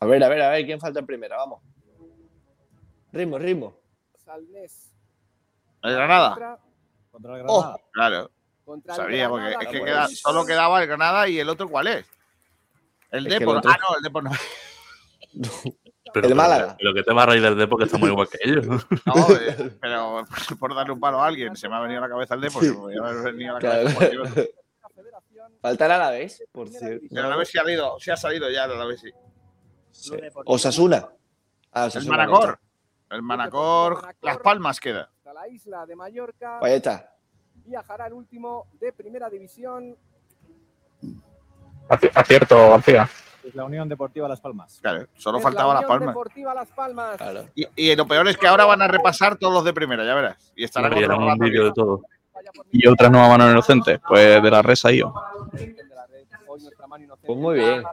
A 0.01 0.07
ver, 0.07 0.23
a 0.25 0.29
ver, 0.29 0.43
a 0.43 0.51
ver, 0.51 0.65
¿quién 0.65 0.81
falta 0.81 1.01
en 1.01 1.07
primera? 1.07 1.37
Vamos. 1.37 1.61
Ritmo, 3.13 3.39
ritmo. 3.39 3.75
Salnés. 4.25 4.93
El 5.83 5.95
Granada. 5.95 6.59
Contra 7.17 7.37
el 7.37 7.43
Granada. 7.45 7.77
Claro. 7.93 8.31
Contra 8.65 8.95
el 8.95 9.01
Sabía, 9.01 9.29
porque 9.29 9.51
es 9.53 9.57
que 9.59 9.79
pues. 9.79 9.83
queda- 9.85 10.09
solo 10.09 10.45
quedaba 10.45 10.83
el 10.83 10.87
Granada 10.89 11.29
y 11.29 11.39
el 11.39 11.49
otro, 11.49 11.69
¿cuál 11.69 11.87
es? 11.87 12.07
El 13.11 13.27
Es 13.27 13.33
el 13.33 13.39
Depor. 13.41 13.57
otro- 13.59 13.71
Ah, 13.71 13.79
no, 13.89 13.97
el 13.97 14.03
Depor 14.03 14.25
no. 14.25 14.31
Pero, 16.13 16.29
El 16.29 16.35
Málaga. 16.35 16.77
Pero 16.79 16.95
que 16.95 17.03
te 17.03 17.13
va 17.13 17.25
a 17.25 17.27
reír 17.27 17.43
del 17.43 17.57
Depor 17.59 17.79
que 17.79 17.85
está 17.85 17.99
muy 17.99 18.09
igual 18.11 18.29
que 18.29 18.39
ellos. 18.49 18.67
No, 18.67 18.77
eh, 19.41 19.77
pero 19.81 20.25
por 20.59 20.75
darle 20.75 20.93
un 20.93 21.01
palo 21.01 21.21
a 21.21 21.27
alguien, 21.27 21.57
se 21.57 21.69
me 21.69 21.75
ha 21.75 21.81
venido 21.81 21.99
a 21.99 22.03
la 22.03 22.09
cabeza 22.09 22.35
el 22.35 22.41
Depor. 22.43 22.63
se 22.63 22.73
me 22.73 23.09
ha 23.09 23.13
venido 23.13 23.51
a 23.51 23.55
la 23.55 23.59
Claro. 23.61 23.83
cabeza 23.85 23.99
por 23.99 24.11
Dios. 24.11 24.49
Falta 25.61 25.87
el 25.87 25.93
Alavés, 25.93 26.45
por 26.53 26.69
cierto. 26.69 27.07
Pero 27.13 27.33
a 27.33 27.37
ver 27.37 27.47
si 27.47 27.59
ha 27.59 27.71
ido, 27.71 27.99
si 27.99 28.11
ha 28.11 28.17
salido 28.17 28.49
ya, 28.51 28.65
a 28.65 28.85
ver 28.85 28.99
si. 28.99 29.11
Sí. 29.91 30.13
Osasuna. 30.45 31.09
Ah, 31.73 31.89
El. 31.93 32.07
Manacor. 32.07 32.59
El 33.11 33.23
Manacor, 33.23 34.15
Las 34.23 34.39
Palmas 34.39 34.81
queda. 34.81 35.11
La 35.37 35.47
isla 35.49 35.85
de 35.85 35.95
Mallorca. 35.95 36.61
Ahí 36.63 36.73
está. 36.77 37.13
Viajará 37.67 38.07
el 38.07 38.15
último 38.15 38.69
de 38.81 38.91
primera 38.91 39.29
división. 39.29 39.95
Aci- 41.91 42.11
Acierto, 42.15 42.71
García. 42.71 43.07
Es 43.45 43.55
la 43.55 43.65
Unión 43.65 43.87
Deportiva 43.87 44.27
Las 44.29 44.41
Palmas. 44.41 44.79
Claro, 44.81 45.07
solo 45.15 45.37
Es 45.37 45.45
faltaba 45.45 45.75
la 45.75 45.81
Las 45.81 45.85
Unión 45.85 45.99
Palmas. 45.99 46.15
Deportiva 46.15 46.55
Las 46.55 46.69
Palmas. 46.71 47.19
Y, 47.55 47.67
y 47.77 47.95
lo 47.95 48.07
peor 48.07 48.27
es 48.29 48.39
que 48.39 48.47
ahora 48.47 48.65
van 48.65 48.81
a 48.81 48.89
repasar 48.89 49.37
todos 49.37 49.53
los 49.53 49.63
de 49.65 49.75
primera, 49.75 50.07
ya 50.07 50.15
verás. 50.15 50.53
Y 50.57 50.65
estarán 50.65 50.95
un 51.23 51.39
vídeo 51.39 51.65
de 51.67 51.73
todo. 51.73 52.01
Y 52.73 52.89
otra 52.89 53.11
nueva 53.11 53.29
mano 53.29 53.51
inocente, 53.51 53.99
pues 54.09 54.43
de 54.43 54.51
la 54.51 54.63
Pues 57.25 57.39
muy 57.39 57.59
bien. 57.59 57.85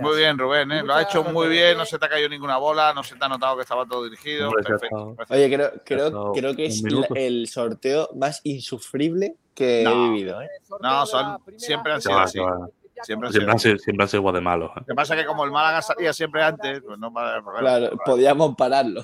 Muy 0.00 0.16
bien, 0.16 0.38
Rubén, 0.38 0.72
¿eh? 0.72 0.82
lo 0.82 0.94
ha 0.94 1.02
hecho 1.02 1.22
muy 1.24 1.48
bien, 1.48 1.76
no 1.76 1.84
se 1.84 1.98
te 1.98 2.06
ha 2.06 2.08
caído 2.08 2.28
ninguna 2.28 2.56
bola, 2.56 2.92
no 2.94 3.02
se 3.02 3.16
te 3.16 3.24
ha 3.24 3.28
notado 3.28 3.56
que 3.56 3.62
estaba 3.62 3.86
todo 3.86 4.04
dirigido. 4.04 4.48
Ha 4.48 4.62
Perfecto. 4.62 5.16
Oye, 5.28 5.54
creo, 5.84 6.32
creo, 6.32 6.56
que 6.56 6.66
es 6.66 6.82
el 7.14 7.48
sorteo 7.48 8.08
más 8.14 8.40
insufrible 8.44 9.36
que 9.54 9.82
he 9.82 10.08
vivido. 10.10 10.40
¿eh? 10.42 10.48
No, 10.80 11.06
son, 11.06 11.38
siempre 11.56 11.92
han 11.92 12.00
sido 12.00 12.18
así. 12.18 12.40
Siempre 13.02 13.26
han 13.26 13.32
Siempre 13.32 13.52
han 13.52 13.58
sido 13.58 13.78
siempre 13.78 14.04
han 14.04 14.08
sido 14.08 14.22
malos. 14.40 14.70
¿eh? 14.70 14.80
Lo 14.80 14.86
que 14.86 14.94
pasa 14.94 15.14
es 15.14 15.20
que 15.20 15.26
como 15.26 15.44
el 15.44 15.50
Málaga 15.50 15.82
salía 15.82 16.12
siempre 16.12 16.42
antes, 16.42 16.80
pues 16.80 16.98
no 16.98 17.12
para 17.12 17.36
el 17.36 17.42
problema. 17.42 17.78
Claro, 17.78 17.96
podíamos 18.04 18.54
pararlo. 18.56 19.02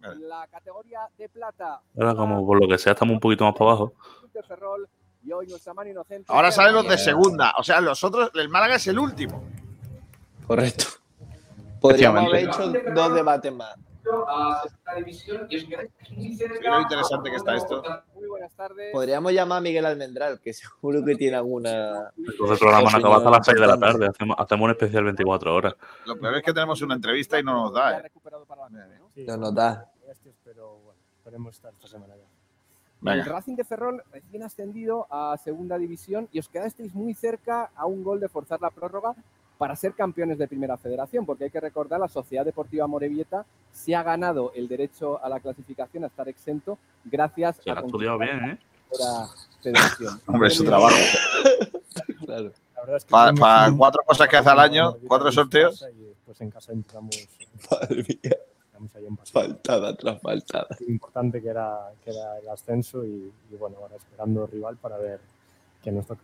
La 0.00 0.46
categoría 0.48 1.00
de 1.18 1.28
plata. 1.28 1.80
Ahora, 1.98 2.14
como 2.14 2.46
por 2.46 2.60
lo 2.60 2.68
que 2.68 2.78
sea, 2.78 2.92
estamos 2.92 3.14
un 3.14 3.20
poquito 3.20 3.44
más 3.44 3.54
para 3.54 3.70
abajo. 3.70 3.92
Club 4.20 4.32
de 4.32 4.42
Ferrol. 4.42 4.88
Y 5.26 5.32
hoy 5.32 5.46
nuestra 5.48 5.74
mano 5.74 5.90
inocente. 5.90 6.26
Ahora 6.28 6.52
salen 6.52 6.74
los 6.74 6.88
de 6.88 6.96
segunda, 6.96 7.52
o 7.58 7.64
sea, 7.64 7.80
los 7.80 8.02
otros, 8.04 8.30
el 8.34 8.48
Málaga 8.48 8.76
es 8.76 8.86
el 8.86 8.98
último. 8.98 9.42
Correcto. 10.46 10.84
Podríamos 11.80 12.28
haber 12.28 12.48
hecho 12.48 12.72
dos 12.94 13.14
debates 13.14 13.52
más. 13.52 13.74
Mira 16.16 16.76
lo 16.76 16.80
interesante 16.80 17.30
que 17.30 17.36
está 17.36 17.56
esto. 17.56 17.82
Muy 18.14 18.28
buenas 18.28 18.54
tardes. 18.54 18.92
Podríamos 18.92 19.32
llamar 19.32 19.58
a 19.58 19.60
Miguel 19.60 19.84
Almendral, 19.84 20.40
que 20.40 20.52
seguro 20.52 21.04
que 21.04 21.16
tiene 21.16 21.36
alguna. 21.36 22.12
Entonces 22.16 22.52
el 22.52 22.58
programa 22.58 22.90
no 22.90 22.98
acaba 22.98 23.16
hasta 23.16 23.30
las 23.30 23.46
6 23.46 23.60
de 23.60 23.66
la 23.66 23.78
tarde. 23.78 24.06
Hacemos, 24.06 24.36
hacemos 24.38 24.64
un 24.64 24.70
especial 24.70 25.04
24 25.04 25.54
horas. 25.54 25.74
Lo 26.04 26.18
peor 26.20 26.36
es 26.36 26.42
que 26.44 26.52
tenemos 26.52 26.80
una 26.82 26.94
entrevista 26.94 27.36
y 27.38 27.42
no 27.42 27.64
nos 27.64 27.72
da, 27.72 27.98
¿eh? 27.98 28.12
No 29.26 29.36
nos 29.36 29.54
da. 29.54 29.90
Pero 30.44 30.76
bueno, 30.78 31.00
esperemos 31.18 31.56
estar 31.56 31.72
esta 31.72 31.88
semana 31.88 32.14
ya. 32.14 32.25
El. 33.04 33.24
Racing 33.24 33.56
de 33.56 33.64
Ferrol 33.64 34.02
recién 34.12 34.42
ascendido 34.42 35.06
a 35.10 35.36
segunda 35.42 35.78
división 35.78 36.28
y 36.32 36.38
os 36.38 36.48
quedasteis 36.48 36.94
muy 36.94 37.14
cerca 37.14 37.70
a 37.76 37.86
un 37.86 38.02
gol 38.02 38.20
de 38.20 38.28
forzar 38.28 38.60
la 38.60 38.70
prórroga 38.70 39.14
para 39.58 39.76
ser 39.76 39.94
campeones 39.94 40.38
de 40.38 40.48
primera 40.48 40.76
federación, 40.76 41.24
porque 41.24 41.44
hay 41.44 41.50
que 41.50 41.60
recordar 41.60 42.00
la 42.00 42.08
Sociedad 42.08 42.44
Deportiva 42.44 42.86
Morevieta 42.86 43.46
se 43.72 43.94
ha 43.94 44.02
ganado 44.02 44.52
el 44.54 44.68
derecho 44.68 45.22
a 45.22 45.28
la 45.28 45.40
clasificación 45.40 46.04
a 46.04 46.08
estar 46.08 46.28
exento 46.28 46.78
gracias 47.04 47.56
Se 47.62 47.70
a 47.70 47.74
lo 47.74 47.80
ha 47.80 47.84
estudiado 47.84 48.18
bien, 48.18 48.44
¿eh? 48.44 48.58
la 48.98 49.28
federación. 49.62 50.20
Hombre, 50.26 50.48
es 50.48 50.54
su 50.54 50.64
trabajo. 50.64 50.96
Claro. 52.26 52.52
La 52.74 52.80
verdad 52.82 52.96
es 52.96 53.04
que 53.04 53.10
Para 53.10 53.72
cuatro 53.74 54.02
cosas 54.04 54.28
que 54.28 54.36
hace 54.36 54.50
al 54.50 54.60
año, 54.60 54.96
cuatro 55.06 55.32
sorteos. 55.32 55.82
Y 55.96 56.04
después 56.04 56.38
en 56.42 56.50
casa 56.50 56.72
entramos. 56.72 57.16
Madre 57.70 58.04
mía. 58.06 58.36
Ahí 58.94 59.04
un 59.04 59.16
partido 59.16 59.40
Faltada 59.40 59.96
tras 59.96 60.20
faltada. 60.20 60.68
importante 60.86 61.42
que 61.42 61.48
era, 61.48 61.90
que 62.04 62.10
era 62.10 62.38
el 62.38 62.48
ascenso 62.48 63.04
y, 63.04 63.32
y 63.50 63.56
bueno, 63.58 63.76
ahora 63.80 63.96
esperando 63.96 64.46
rival 64.46 64.76
para 64.76 64.98
ver 64.98 65.20
quién 65.82 65.96
nos 65.96 66.06
toca. 66.06 66.22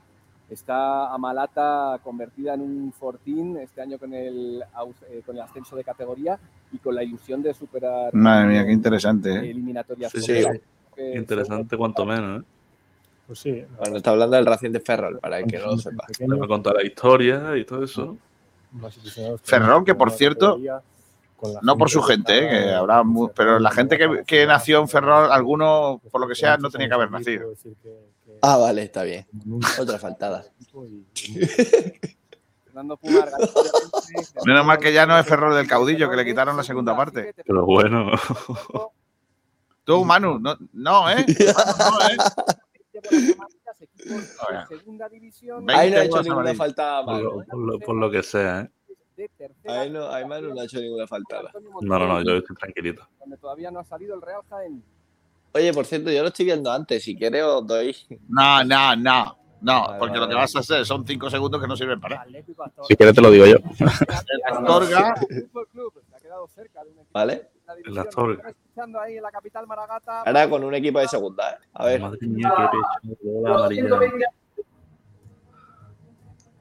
Está 0.50 1.12
Amalata 1.14 1.98
convertida 2.04 2.54
en 2.54 2.60
un 2.60 2.92
fortín 2.92 3.56
este 3.56 3.80
año 3.80 3.98
con 3.98 4.12
el, 4.12 4.62
eh, 5.10 5.22
con 5.24 5.34
el 5.36 5.42
ascenso 5.42 5.76
de 5.76 5.82
categoría 5.82 6.38
y 6.70 6.78
con 6.78 6.94
la 6.94 7.02
ilusión 7.02 7.42
de 7.42 7.54
superar 7.54 8.12
Madre 8.14 8.48
mía, 8.48 8.66
qué 8.66 8.72
interesante, 8.72 9.30
¿eh? 9.30 9.50
eliminatorias. 9.50 10.12
Sí, 10.12 10.20
sí. 10.20 10.44
Interesante 11.14 11.76
cuanto 11.76 12.04
menos, 12.04 12.42
¿eh? 12.42 12.44
Pues 13.26 13.38
sí. 13.38 13.64
Bueno, 13.78 13.96
está 13.96 14.10
hablando 14.10 14.36
del 14.36 14.44
Racing 14.44 14.72
de 14.72 14.80
Ferrol, 14.80 15.18
para 15.20 15.38
el 15.38 15.46
que 15.46 15.58
no 15.58 15.68
lo 15.68 15.78
sepa. 15.78 16.04
Le 16.18 16.36
va 16.36 16.44
a 16.44 16.48
contar 16.48 16.74
la 16.74 16.84
historia 16.84 17.56
y 17.56 17.64
todo 17.64 17.84
eso. 17.84 18.18
Ferrol, 19.42 19.84
que 19.84 19.94
por 19.94 20.10
cierto, 20.10 20.58
no 21.62 21.76
por 21.76 21.90
su 21.90 22.02
gente, 22.02 22.38
¿eh? 22.38 22.48
que 22.48 22.70
habrá 22.70 23.02
pero 23.34 23.58
la 23.58 23.70
gente 23.70 23.98
que, 23.98 24.22
que 24.26 24.46
nació 24.46 24.80
en 24.80 24.88
Ferrol, 24.88 25.30
alguno, 25.32 26.00
por 26.10 26.20
lo 26.20 26.28
que 26.28 26.34
sea, 26.34 26.56
no 26.56 26.70
tenía 26.70 26.88
que 26.88 26.94
haber 26.94 27.10
nacido. 27.10 27.52
Ah, 28.40 28.56
vale, 28.56 28.82
está 28.82 29.02
bien. 29.02 29.26
Otra 29.80 29.98
faltada. 29.98 30.44
Menos 34.46 34.66
mal 34.66 34.78
que 34.78 34.92
ya 34.92 35.06
no 35.06 35.18
es 35.18 35.26
Ferrol 35.26 35.54
del 35.54 35.66
caudillo, 35.68 36.08
que 36.10 36.16
le 36.16 36.24
quitaron 36.24 36.56
la 36.56 36.62
segunda 36.62 36.96
parte. 36.96 37.34
Pero 37.46 37.64
bueno. 37.66 38.10
Tú, 39.84 40.04
Manu, 40.04 40.38
no, 40.38 40.56
no 40.72 41.10
¿eh? 41.10 41.24
Manu, 41.56 41.72
no, 41.78 42.00
¿eh? 42.08 43.36
Segunda 44.68 45.08
división. 45.08 45.68
Ahí 45.70 45.90
no 45.90 45.96
ha 45.96 46.00
20 46.00 46.04
hecho 46.06 46.22
ninguna 46.22 46.54
faltada 46.54 47.04
Por 47.04 47.58
lo- 47.58 47.78
por 47.80 47.96
lo 47.96 48.10
que 48.10 48.22
sea, 48.22 48.60
¿eh? 48.62 48.70
Ahí 49.66 49.90
no, 49.90 50.08
ahí 50.08 50.24
Manu 50.26 50.54
no 50.54 50.60
ha 50.60 50.64
hecho 50.64 50.80
ninguna 50.80 51.06
faltada. 51.06 51.50
No, 51.80 51.98
no, 51.98 52.06
no, 52.06 52.22
yo 52.22 52.36
estoy 52.36 52.56
tranquilito. 52.56 53.06
donde 53.20 53.36
todavía 53.36 53.70
no 53.70 53.80
ha 53.80 53.84
salido 53.84 54.14
el 54.14 54.22
Real 54.22 54.42
Jaén. 54.48 54.82
Oye, 55.54 55.72
por 55.72 55.84
cierto, 55.84 56.10
yo 56.10 56.22
lo 56.22 56.28
estoy 56.28 56.46
viendo 56.46 56.70
antes. 56.72 57.02
Si 57.02 57.16
quieres, 57.16 57.42
os 57.44 57.66
doy. 57.66 57.94
No, 58.28 58.64
no, 58.64 58.96
no. 58.96 59.38
No, 59.60 59.86
Vale, 59.86 59.98
porque 60.00 60.14
vale, 60.14 60.20
lo 60.20 60.26
que 60.28 60.34
vale. 60.34 60.42
vas 60.42 60.56
a 60.56 60.58
hacer 60.58 60.84
son 60.84 61.06
cinco 61.06 61.30
segundos 61.30 61.60
que 61.60 61.68
no 61.68 61.76
sirven 61.76 62.00
para 62.00 62.16
nada. 62.26 62.42
Si 62.88 62.96
quieres 62.96 63.14
te 63.14 63.20
lo 63.20 63.30
digo 63.30 63.46
yo. 63.46 63.56
El 63.78 64.42
Astorga, 64.44 65.14
¿Vale? 67.12 67.48
El. 67.84 67.96
Astorga. 67.98 68.34
Están 68.38 68.50
escuchando 68.50 69.00
ahí 69.00 69.16
en 69.18 69.22
la 69.22 69.30
capital 69.30 69.66
Maragata. 69.68 70.22
Ahora 70.22 70.50
con 70.50 70.64
un 70.64 70.74
equipo 70.74 70.98
de 70.98 71.06
segunda, 71.06 71.52
¿eh? 71.52 71.56
A 71.74 71.86
ver. 71.86 72.00
Madre 72.00 72.26
mía, 72.26 72.52
qué 72.56 72.62
pecho 73.68 73.96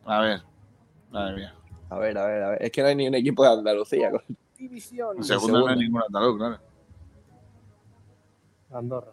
a 0.05 0.21
ver. 0.21 0.41
Madre 1.11 1.35
mía. 1.35 1.55
A 1.91 1.99
ver, 1.99 2.17
a 2.17 2.25
ver, 2.25 2.43
a 2.43 2.49
ver. 2.51 2.63
Es 2.63 2.71
que 2.71 2.81
no 2.81 2.87
hay 2.87 2.95
ni 2.95 3.07
un 3.07 3.15
equipo 3.15 3.43
de 3.43 3.49
Andalucía. 3.51 4.11
con- 4.11 4.23
División. 4.57 5.17
En 5.17 5.23
segunda 5.23 5.59
no 5.59 5.67
hay 5.67 5.77
ningún 5.77 6.01
andaluz, 6.03 6.37
claro. 6.37 6.59
Andorra. 8.71 9.11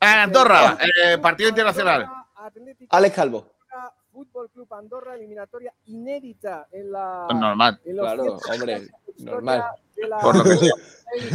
Ah, 0.00 0.22
Andorra, 0.24 0.78
eh, 0.82 1.16
partido 1.18 1.48
internacional. 1.48 2.06
Atlético 2.34 2.94
Alex 2.94 3.14
Calvo. 3.14 3.46
Fútbol 4.12 4.50
Club 4.50 4.74
Andorra, 4.74 5.14
eliminatoria 5.14 5.72
inédita 5.86 6.66
en 6.72 6.92
la. 6.92 7.24
Pues 7.28 7.38
normal. 7.40 7.80
en 7.84 7.96
Claro, 7.96 8.38
100 8.40 8.54
hombre, 8.60 8.80
de 8.80 9.24
normal. 9.24 9.64
de 9.96 10.08
la- 10.08 10.18
Por 10.18 10.36
lo 10.36 10.44
que 10.44 10.56
sea. 10.56 10.72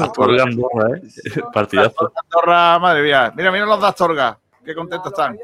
Astorga 0.03 0.43
Andorra, 0.43 0.97
¿eh? 0.97 1.01
Partidazo. 1.53 2.11
Astorga, 2.15 2.77
madre 2.79 3.01
mía. 3.01 3.33
Mira, 3.35 3.51
mira 3.51 3.65
los 3.65 3.81
de 3.81 3.87
Astorga. 3.87 4.37
Qué 4.63 4.75
contentos 4.75 5.11
están. 5.11 5.39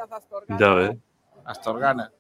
Ya 0.60 0.74
ves. 0.76 0.98
Astorgana. 1.46 2.12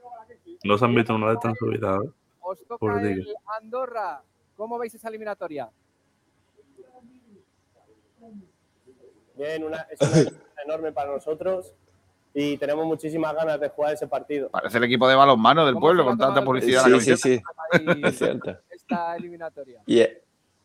No 0.64 0.78
se 0.80 0.86
han 0.86 0.96
visto 0.96 1.14
una 1.14 1.28
vez 1.28 1.40
tan 1.42 1.54
subida, 1.56 1.98
¿eh? 2.04 2.10
Os 2.44 2.64
toca 2.66 3.02
el. 3.02 3.26
Andorra. 3.60 4.22
¿Cómo 4.56 4.78
veis 4.78 4.94
esa 4.94 5.10
eliminatoria? 5.10 5.70
Bien, 9.36 9.64
una, 9.64 9.88
es 9.90 10.00
una 10.02 10.32
enorme 10.66 10.92
para 10.92 11.12
nosotros 11.12 11.74
y 12.34 12.58
tenemos 12.58 12.86
muchísimas 12.86 13.34
ganas 13.36 13.60
de 13.60 13.70
jugar 13.70 13.94
ese 13.94 14.08
partido. 14.08 14.50
Parece 14.50 14.78
el 14.78 14.84
equipo 14.86 15.08
de 15.08 15.16
balonmano 15.16 15.66
del 15.66 15.76
pueblo 15.76 16.06
con 16.06 16.18
tanta 16.18 16.44
publicidad. 16.44 16.84
Sí, 16.84 17.00
sí, 17.02 17.18
sí. 17.18 17.42
Es 18.04 18.18
cierto. 18.18 18.56
Esta 18.70 19.16
eliminatoria. 19.16 19.82
Y 19.86 20.00
es- 20.02 20.18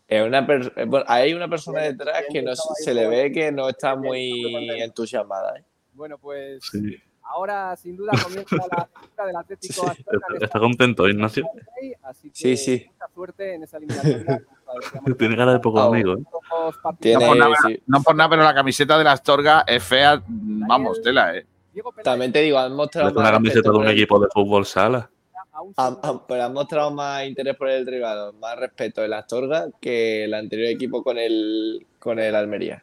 es 0.07 0.27
una 0.27 0.41
bueno, 0.87 1.05
hay 1.07 1.35
una 1.35 1.49
persona 1.49 1.83
detrás 1.83 2.25
que 2.33 2.41
no, 2.43 2.57
se 2.57 2.83
se 2.83 2.95
le 2.95 3.07
ve 3.09 3.31
que 3.31 3.53
no 3.53 3.69
está 3.69 3.95
muy 3.95 4.33
entusiasmada. 4.81 5.59
¿eh? 5.59 5.65
Bueno, 5.93 6.17
pues 6.19 6.65
Sí. 6.71 6.97
Ahora 7.29 7.77
sin 7.77 7.97
duda 7.97 8.13
comienza 8.23 8.57
la 8.57 8.89
cita 9.03 9.27
del 9.27 9.37
Atlético 9.37 9.91
Está, 9.91 10.13
en 10.37 10.43
está 10.43 10.59
contento, 10.59 11.09
Ignacio. 11.09 11.47
Así 12.03 12.31
que 12.31 12.35
Sí, 12.35 12.57
sí. 12.57 12.87
mucha 12.93 13.15
suerte 13.15 13.55
en 13.55 13.63
esa 13.63 13.77
eliminatoria. 13.79 14.43
Tiene 15.19 15.37
cara 15.37 15.53
de 15.53 15.61
pocos 15.61 15.83
amigos, 15.87 16.21
¿eh? 16.21 16.25
Tiene, 17.01 17.25
No 17.25 17.29
por, 17.31 17.37
nada, 17.39 17.55
sí. 17.67 17.83
no 17.87 18.03
por 18.03 18.15
nada, 18.17 18.31
pero 18.31 18.43
la 18.43 18.55
camiseta 18.55 18.99
de 18.99 19.05
la 19.05 19.13
Astorga 19.13 19.65
es 19.67 19.83
fea. 19.83 20.23
Vamos, 20.27 21.01
tela, 21.03 21.35
eh. 21.37 21.47
También 22.03 22.33
te 22.33 22.41
digo, 22.43 22.59
han 22.59 22.75
mostrado 22.75 23.09
Es 23.11 23.17
una 23.17 23.31
camiseta 23.31 23.71
de 23.71 23.77
un 23.79 23.89
equipo 23.89 24.19
de 24.21 24.27
fútbol 24.33 24.67
sala. 24.67 25.09
han- 25.77 25.99
han- 26.03 26.21
pero 26.27 26.45
han 26.45 26.53
mostrado 26.53 26.91
más 26.91 27.25
interés 27.25 27.57
por 27.57 27.69
el 27.69 27.87
rival, 27.87 28.33
más 28.41 28.57
respeto 28.59 29.03
el 29.05 29.13
Astorga 29.13 29.69
que 29.81 30.25
el 30.25 30.35
anterior 30.35 30.69
equipo 30.69 31.03
con 31.03 31.19
el, 31.19 31.87
con 31.99 32.19
el 32.19 32.35
Almería. 32.35 32.83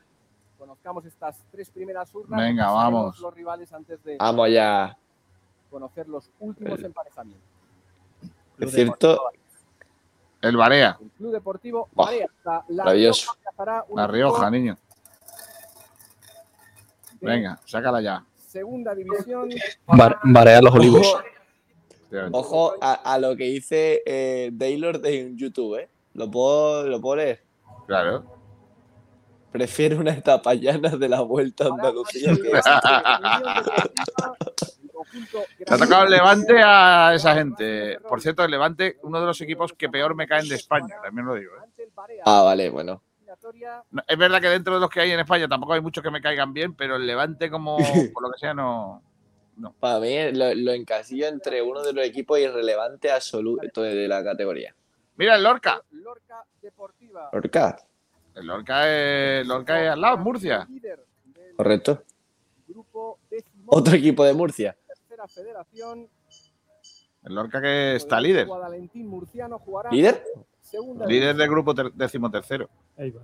Conozcamos 0.76 1.06
estas 1.06 1.38
tres 1.52 1.70
primeras 1.70 2.14
urnas. 2.14 2.38
Venga, 2.40 2.70
vamos. 2.70 3.18
Los 3.20 3.34
rivales 3.34 3.72
antes 3.72 4.04
de 4.04 4.18
Vamos 4.18 4.50
ya. 4.52 4.98
conocer 5.70 6.08
los 6.10 6.30
últimos 6.40 6.78
El- 6.80 6.86
emparejamientos. 6.88 7.48
Es 8.60 8.72
cierto, 8.74 9.22
El 10.42 10.58
Barea. 10.58 10.98
Club 11.18 11.32
Deportivo 11.32 11.88
Buah, 11.94 12.06
Marea. 12.08 12.28
La. 12.68 12.92
Rioja 12.94 13.34
La 13.96 14.08
Rioja, 14.08 14.52
niño. 14.52 14.78
Venga, 17.22 17.58
sácala 17.66 18.02
ya. 18.02 18.26
Segunda 18.36 18.94
división. 18.94 19.50
Bar- 19.88 20.20
Barea 20.24 20.62
los 20.62 20.74
olivos. 20.76 21.16
ojo 22.34 22.74
a, 22.82 22.94
a 23.14 23.18
lo 23.18 23.36
que 23.38 23.46
dice 23.46 24.02
eh, 24.06 24.52
Taylor 24.58 25.00
de 25.00 25.34
YouTube, 25.36 25.80
¿eh? 25.80 25.90
¿Lo 26.14 26.30
puedo, 26.30 26.86
¿Lo 26.88 27.00
puedo 27.02 27.16
leer? 27.18 27.44
Claro. 27.88 28.35
Prefiero 29.56 30.00
una 30.00 30.12
etapa 30.12 30.54
llana 30.54 30.90
de 30.90 31.08
la 31.08 31.22
Vuelta 31.22 31.64
a 31.64 31.68
Andalucía 31.68 32.36
que 32.36 32.42
Le 32.42 32.60
ha 35.70 35.78
tocado 35.78 36.04
el 36.04 36.12
Levante 36.12 36.62
a 36.62 37.14
esa 37.16 37.36
gente. 37.36 37.98
Por 38.02 38.20
cierto, 38.20 38.44
el 38.44 38.52
Levante, 38.52 38.98
uno 39.04 39.22
de 39.22 39.28
los 39.28 39.40
equipos 39.40 39.72
que 39.72 39.88
peor 39.88 40.14
me 40.14 40.28
caen 40.28 40.50
de 40.50 40.56
España, 40.56 40.98
también 41.02 41.26
lo 41.26 41.36
digo. 41.36 41.54
¿eh? 41.56 42.20
Ah, 42.26 42.42
vale, 42.42 42.70
bueno. 42.70 43.02
No, 43.92 44.04
es 44.06 44.18
verdad 44.18 44.42
que 44.42 44.50
dentro 44.50 44.74
de 44.74 44.82
los 44.82 44.90
que 44.90 45.00
hay 45.00 45.12
en 45.12 45.22
España 45.22 45.48
tampoco 45.48 45.72
hay 45.72 45.80
muchos 45.80 46.04
que 46.04 46.12
me 46.12 46.20
caigan 46.20 46.52
bien, 46.52 46.76
pero 46.76 46.98
el 46.98 47.08
Levante, 47.08 47.50
como 47.50 47.78
por 48.14 48.24
lo 48.24 48.32
que 48.34 48.40
sea, 48.40 48.54
no. 48.54 49.02
Para 49.80 50.02
mí 50.02 50.34
lo, 50.34 50.54
lo 50.54 50.74
encasillo 50.74 51.28
entre 51.28 51.62
uno 51.62 51.82
de 51.82 51.94
los 51.94 52.06
equipos 52.06 52.40
irrelevantes 52.40 53.10
absolutos 53.10 53.72
de 53.86 54.06
la 54.06 54.22
categoría. 54.22 54.76
Mira 55.16 55.38
el 55.38 55.44
Lorca. 55.44 55.82
Lorca 55.92 56.44
Deportiva. 56.62 57.30
Lorca, 57.32 57.78
El 58.36 58.48
Lorca 58.48 58.90
es, 58.90 59.48
Lorca 59.48 59.82
es 59.84 59.90
al 59.92 60.02
lado, 60.02 60.18
Murcia. 60.18 60.68
correcto. 61.56 62.04
Grupo 62.68 63.20
décimo. 63.30 63.64
Otro 63.68 63.96
equipo 63.96 64.24
de 64.26 64.34
Murcia. 64.34 64.76
Tercera 64.88 65.28
federación. 65.28 66.10
El 67.24 67.34
Lorca 67.36 67.62
que 67.62 67.96
está 67.96 68.20
líder. 68.20 68.46
Guadalentín 68.46 69.08
Murciano 69.08 69.58
jugará. 69.60 69.90
¿Líder? 69.92 70.24
Segunda 70.62 71.06
Líder 71.06 71.36
del 71.36 71.50
grupo 71.50 71.74
ter- 71.74 71.92
decimotercero. 71.94 72.70
Eibar. 72.98 73.24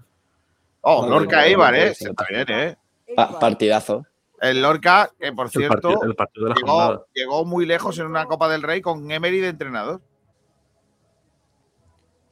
Oh, 0.81 1.05
Lorca 1.07 1.45
Eibar, 1.45 1.75
¿eh? 1.75 1.87
Está 1.89 2.25
bien, 2.29 2.45
¿eh? 2.49 2.77
Pa- 3.15 3.37
partidazo. 3.39 4.05
El 4.39 4.61
Lorca, 4.61 5.11
que 5.19 5.31
por 5.33 5.45
El 5.47 5.51
cierto, 5.51 5.81
partido, 5.89 6.03
el 6.03 6.15
partido 6.15 6.45
de 6.45 6.49
la 6.51 6.55
llegó, 6.55 7.05
llegó 7.13 7.45
muy 7.45 7.65
lejos 7.67 7.99
en 7.99 8.07
una 8.07 8.25
Copa 8.25 8.47
del 8.49 8.63
Rey 8.63 8.81
con 8.81 9.11
Emery 9.11 9.39
de 9.39 9.49
entrenador. 9.49 10.01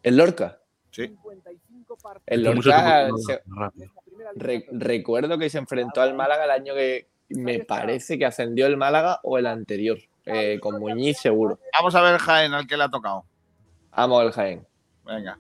¿El 0.02 0.18
Lorca? 0.18 0.60
Sí. 0.92 1.16
El 2.26 2.44
Lorca, 2.44 3.10
se- 3.26 3.42
re- 4.36 4.66
recuerdo 4.72 5.38
que 5.38 5.50
se 5.50 5.58
enfrentó 5.58 6.02
al 6.02 6.14
Málaga 6.16 6.46
el 6.46 6.52
año 6.52 6.74
que 6.74 7.08
me 7.30 7.60
parece 7.60 8.18
que 8.18 8.26
ascendió 8.26 8.66
el 8.68 8.78
Málaga 8.78 9.20
o 9.24 9.38
el 9.38 9.46
anterior, 9.48 9.98
eh, 10.26 10.60
con 10.60 10.80
Muñiz 10.80 11.18
seguro. 11.20 11.60
Vamos 11.78 11.94
a 11.96 12.02
ver 12.02 12.14
el 12.14 12.20
Jaén 12.20 12.54
al 12.54 12.68
que 12.68 12.78
le 12.78 12.84
ha 12.84 12.90
tocado. 12.90 13.26
Amo 13.92 14.22
el 14.22 14.32
Jaén. 14.32 14.66
Venga. 15.06 15.40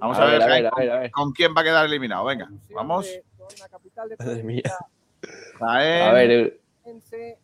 Vamos 0.00 0.18
A 0.18 0.22
a, 0.22 0.26
ver, 0.26 0.40
Jaén 0.40 0.50
ver, 0.62 0.66
a 0.66 0.70
con- 0.70 0.80
ver, 0.82 0.90
a 0.92 0.98
ver. 1.00 1.10
con 1.10 1.32
quién 1.32 1.54
va 1.56 1.60
a 1.62 1.64
quedar 1.64 1.86
eliminado. 1.86 2.24
Venga, 2.24 2.48
vamos. 2.70 3.08
Con 3.36 3.48
la 3.58 3.68
capital 3.68 4.08
de 4.08 4.16
Madre 4.18 4.42
mía. 4.44 4.74
Jaén, 5.58 6.02
A 6.02 6.12
ver, 6.12 6.30
el- 6.30 6.60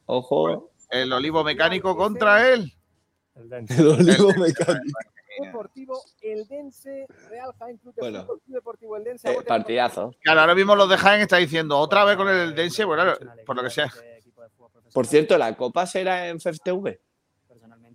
ojo. 0.06 0.70
el 0.90 1.12
Olivo 1.12 1.43
Mecánico 1.43 1.97
contra 1.97 2.48
él. 2.52 2.73
El. 3.35 3.52
El 3.69 3.86
olivo 3.89 4.28
mecánico. 4.35 4.98
Deportivo 5.43 6.01
Eldense, 6.20 7.06
Real 7.28 7.52
Jaén 7.59 7.77
Club 7.78 7.94
de 7.94 8.01
Bueno. 8.01 8.20
Fútbol, 8.23 8.40
Club 8.44 8.55
Deportivo 8.55 8.97
Eldense. 8.97 9.32
Eh, 9.32 9.43
partidazo. 9.47 10.12
Claro, 10.23 10.40
ahora 10.40 10.55
mismo 10.55 10.74
los 10.77 10.89
de 10.89 10.97
Jaén 10.97 11.20
está 11.20 11.36
diciendo 11.39 11.78
otra 11.78 12.05
vez 12.05 12.16
con 12.16 12.28
el 12.28 12.55
Dense, 12.55 12.85
bueno, 12.85 13.12
por 13.47 13.56
lo 13.56 13.62
que 13.62 13.70
sea. 13.70 13.90
Por 14.93 15.06
cierto, 15.06 15.36
¿la 15.39 15.56
copa 15.56 15.86
será 15.86 16.28
en 16.28 16.40
FEFTV? 16.40 16.98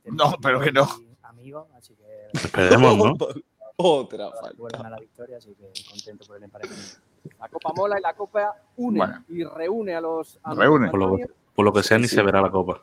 No, 0.06 0.34
pero 0.42 0.60
que 0.60 0.72
no. 0.72 0.88
Amigo, 1.24 1.68
así 1.78 1.96
que. 1.96 2.28
Esperemos, 2.34 2.98
¿no? 2.98 3.14
Otra 3.82 4.30
falta. 4.32 4.86
A 4.86 4.90
la 4.90 4.98
victoria, 5.00 5.38
así 5.38 5.56
que 5.56 5.72
contento 5.90 6.26
por 6.28 6.36
el 6.36 6.44
emparejamiento. 6.44 6.98
La 7.40 7.48
Copa 7.48 7.72
mola 7.74 7.98
y 7.98 8.02
la 8.02 8.14
Copa 8.14 8.54
une 8.76 8.98
Bueno. 8.98 9.24
y 9.30 9.44
reúne 9.46 9.96
a 9.96 10.02
los. 10.02 10.38
a 10.44 10.50
los 10.50 10.58
Reúne. 10.58 10.90
Por 10.90 11.00
lo, 11.00 11.18
por 11.56 11.66
lo 11.66 11.72
que 11.72 11.84
sea, 11.84 11.98
ni 11.98 12.08
se 12.10 12.22
verá 12.22 12.42
la 12.42 12.50
copa. 12.50 12.82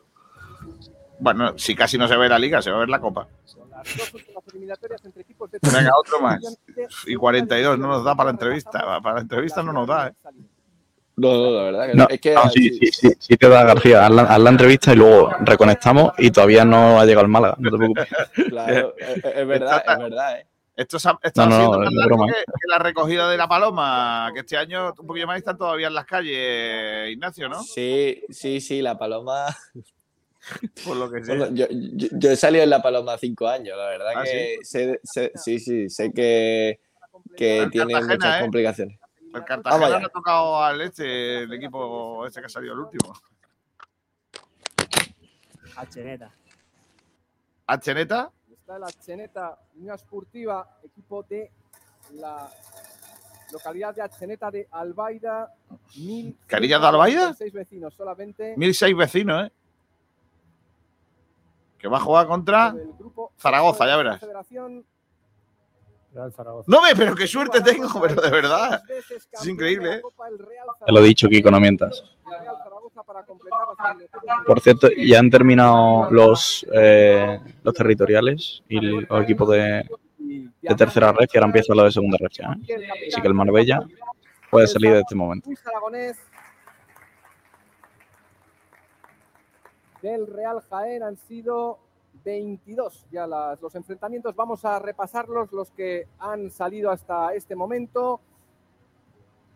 Bueno, 1.19 1.57
si 1.57 1.75
casi 1.75 1.97
no 1.99 2.07
se 2.07 2.17
ve 2.17 2.27
la 2.29 2.39
liga, 2.39 2.61
se 2.63 2.71
va 2.71 2.77
a 2.77 2.79
ver 2.79 2.89
la 2.89 2.99
copa. 2.99 3.27
Las 3.77 3.97
dos 3.97 4.13
últimas 4.13 4.43
eliminatorias 4.51 5.05
entre 5.05 5.21
equipos 5.21 5.51
de 5.51 5.59
Venga, 5.61 5.91
otro 5.99 6.21
más. 6.21 6.59
Y 7.05 7.15
42, 7.15 7.77
no 7.79 7.87
nos 7.87 8.03
da 8.03 8.15
para 8.15 8.27
la 8.27 8.31
entrevista. 8.31 9.01
Para 9.01 9.15
la 9.15 9.21
entrevista 9.21 9.63
no 9.63 9.73
nos 9.73 9.87
da, 9.87 10.07
¿eh? 10.07 10.13
No, 11.17 11.33
no, 11.33 11.51
la 11.51 11.63
verdad 11.63 11.87
que 11.87 11.95
No, 11.95 12.07
es 12.09 12.21
que 12.21 12.33
no, 12.35 12.49
sí, 12.49 12.69
sí, 12.77 12.91
sí, 12.91 13.09
sí 13.17 13.37
te 13.37 13.49
da 13.49 13.63
García. 13.63 14.05
Haz 14.05 14.11
la, 14.11 14.21
haz 14.23 14.39
la 14.39 14.49
entrevista 14.51 14.93
y 14.93 14.97
luego 14.97 15.31
reconectamos 15.39 16.13
y 16.19 16.29
todavía 16.29 16.63
no 16.63 16.99
ha 16.99 17.05
llegado 17.05 17.25
el 17.25 17.31
Málaga. 17.31 17.55
No 17.57 17.71
te 17.71 17.77
preocupes. 17.77 18.07
claro, 18.49 18.93
es, 18.97 19.25
es 19.25 19.47
verdad, 19.47 19.83
es 19.87 19.97
verdad, 19.97 20.39
¿eh? 20.39 20.47
Esto 20.77 20.97
está, 20.97 21.17
No, 21.37 21.47
no, 21.47 21.57
siendo 21.57 21.77
no, 21.79 21.85
más 21.85 21.93
largo 21.93 22.25
que, 22.27 22.33
que 22.33 22.67
la 22.69 22.77
recogida 22.77 23.27
de 23.31 23.35
la 23.35 23.47
paloma, 23.47 24.29
que 24.31 24.41
este 24.41 24.57
año 24.57 24.93
un 24.95 25.07
poquillo 25.07 25.25
más 25.25 25.39
están 25.39 25.57
todavía 25.57 25.87
en 25.87 25.95
las 25.95 26.05
calles, 26.05 27.09
Ignacio, 27.09 27.49
¿no? 27.49 27.63
Sí, 27.63 28.21
sí, 28.29 28.61
sí, 28.61 28.83
la 28.83 28.95
paloma. 28.95 29.47
Por 30.85 30.97
lo 30.97 31.11
que 31.11 31.23
sé. 31.23 31.35
Bueno, 31.35 31.53
yo, 31.55 31.65
yo- 31.69 32.07
yo 32.11 32.31
he 32.31 32.35
salido 32.35 32.63
en 32.63 32.69
la 32.69 32.81
paloma 32.81 33.17
cinco 33.17 33.47
años, 33.47 33.77
la 33.77 33.87
verdad 33.87 34.13
¿Ah, 34.15 34.23
que 34.23 34.59
sé- 34.63 34.99
sé- 35.03 35.31
sí, 35.35 35.59
sí, 35.59 35.89
sé 35.89 36.11
que, 36.13 36.79
que 37.35 37.59
El 37.63 37.71
tiene 37.71 37.99
muchas 38.01 38.37
¿eh? 38.37 38.41
complicaciones. 38.41 38.99
El 39.33 39.43
Cartagena 39.43 39.99
le 39.99 40.05
ha 40.05 40.09
tocado 40.09 40.63
al 40.63 40.81
este, 40.81 41.39
el 41.43 41.53
equipo 41.53 42.25
este 42.25 42.39
que 42.39 42.45
ha 42.45 42.49
salido 42.49 42.73
el 42.73 42.79
último. 42.79 43.13
A 45.75 45.85
Cheneta. 45.87 46.31
¿A 47.67 47.79
Cheneta? 47.79 48.31
Está 48.51 48.79
la 48.79 48.87
Cheneta 48.91 49.57
Unión 49.75 49.95
Esportiva, 49.95 50.79
equipo 50.83 51.23
de 51.23 51.51
la 52.13 52.49
localidad 53.51 53.93
de 53.93 54.01
Acheneta 54.01 54.49
de 54.49 54.67
Albaida. 54.71 55.53
Mil 55.97 56.37
¿Carillas 56.47 56.81
de 56.81 56.87
Albaida? 56.87 57.33
Seis 57.33 57.53
vecinos 57.53 57.93
solamente. 57.93 58.55
Mil 58.57 58.73
seis 58.73 58.95
vecinos, 58.95 59.47
¿eh? 59.47 59.51
Que 61.77 61.87
va 61.87 61.97
a 61.97 62.01
jugar 62.01 62.27
contra 62.27 62.75
Zaragoza, 63.39 63.85
ya 63.85 63.97
verás. 63.97 64.19
Federación 64.19 64.85
Real 66.13 66.33
Zaragoza. 66.33 66.65
No 66.71 66.81
ve, 66.81 66.89
pero 66.95 67.15
qué 67.15 67.27
suerte 67.27 67.61
tengo, 67.61 67.89
pero 68.01 68.21
de 68.21 68.29
verdad. 68.31 68.81
Es 69.31 69.47
increíble, 69.47 69.95
¿eh? 69.95 70.01
Te 70.85 70.91
lo 70.91 70.99
he 70.99 71.03
dicho, 71.03 71.27
Kiko, 71.27 71.51
no 71.51 71.59
mientas. 71.59 72.03
Por 74.45 74.59
cierto, 74.61 74.89
ya 74.97 75.19
han 75.19 75.29
terminado 75.29 76.09
los, 76.09 76.65
eh, 76.73 77.39
los 77.63 77.73
territoriales 77.73 78.63
y 78.67 78.79
los 78.79 79.23
equipos 79.23 79.49
de, 79.49 79.87
de 80.17 80.75
tercera 80.75 81.11
red, 81.11 81.27
que 81.31 81.37
ahora 81.37 81.47
empieza 81.47 81.75
lo 81.75 81.83
de 81.83 81.91
segunda 81.91 82.17
red. 82.19 82.29
ya, 82.31 82.55
¿eh? 82.67 82.87
Así 83.09 83.21
que 83.21 83.27
el 83.27 83.33
Marbella 83.33 83.79
puede 84.49 84.67
salir 84.67 84.93
de 84.93 84.99
este 85.01 85.15
momento. 85.15 85.47
Luis 85.47 85.65
Aragonés 85.67 86.17
del 90.01 90.27
Real 90.27 90.61
Jaén 90.69 91.03
han 91.03 91.17
sido 91.17 91.79
22 92.23 93.05
ya 93.11 93.27
las- 93.27 93.61
los 93.61 93.73
enfrentamientos. 93.75 94.35
Vamos 94.35 94.65
a 94.65 94.79
repasarlos 94.79 95.51
los 95.51 95.71
que 95.71 96.07
han 96.19 96.49
salido 96.51 96.91
hasta 96.91 97.33
este 97.33 97.55
momento 97.55 98.19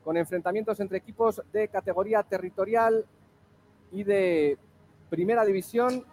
con 0.04 0.18
enfrentamientos 0.18 0.80
entre 0.80 0.98
equipos 0.98 1.42
de 1.52 1.68
categoría 1.68 2.24
territorial 2.24 3.06
y 3.92 4.04
de 4.04 4.58
primera 5.10 5.44
división 5.46 6.04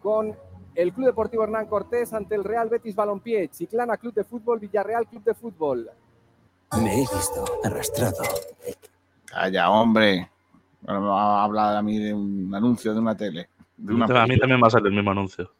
con 0.00 0.36
el 0.74 0.92
Club 0.92 1.06
Deportivo 1.06 1.44
Hernán 1.44 1.66
Cortés 1.66 2.12
ante 2.12 2.34
el 2.34 2.44
Real 2.44 2.68
Betis 2.68 2.94
Balompié, 2.96 3.48
Chiclana 3.48 3.96
Club 3.98 4.14
de 4.14 4.24
Fútbol, 4.24 4.58
Villarreal 4.58 5.06
Club 5.06 5.22
de 5.24 5.34
Fútbol. 5.34 5.90
Me 6.80 6.94
he 6.94 7.00
visto 7.00 7.44
arrastrado. 7.62 8.22
Calla, 9.26 9.70
hombre. 9.70 10.31
Bueno, 10.82 11.00
me 11.00 11.06
va 11.08 11.40
a 11.40 11.44
hablar 11.44 11.76
a 11.76 11.82
mí 11.82 11.98
de 11.98 12.12
un 12.12 12.52
anuncio 12.54 12.92
de 12.92 13.00
una 13.00 13.16
tele. 13.16 13.48
De 13.76 13.94
una 13.94 14.04
a 14.04 14.26
mí 14.26 14.38
también 14.38 14.60
va 14.62 14.66
a 14.66 14.70
salir 14.70 14.88
el 14.88 14.94
mismo 14.94 15.10
anuncio. 15.10 15.50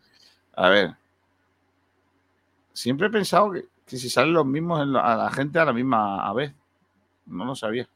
A 0.54 0.68
ver. 0.68 0.94
Siempre 2.72 3.06
he 3.06 3.10
pensado 3.10 3.52
que, 3.52 3.66
que 3.86 3.96
si 3.96 4.08
salen 4.10 4.32
los 4.32 4.46
mismos 4.46 4.82
en 4.82 4.96
a 4.96 5.16
la 5.16 5.30
gente 5.30 5.58
a 5.58 5.64
la 5.64 5.72
misma 5.72 6.26
a 6.26 6.32
vez. 6.32 6.52
No 7.26 7.44
lo 7.44 7.54
sabía. 7.54 7.88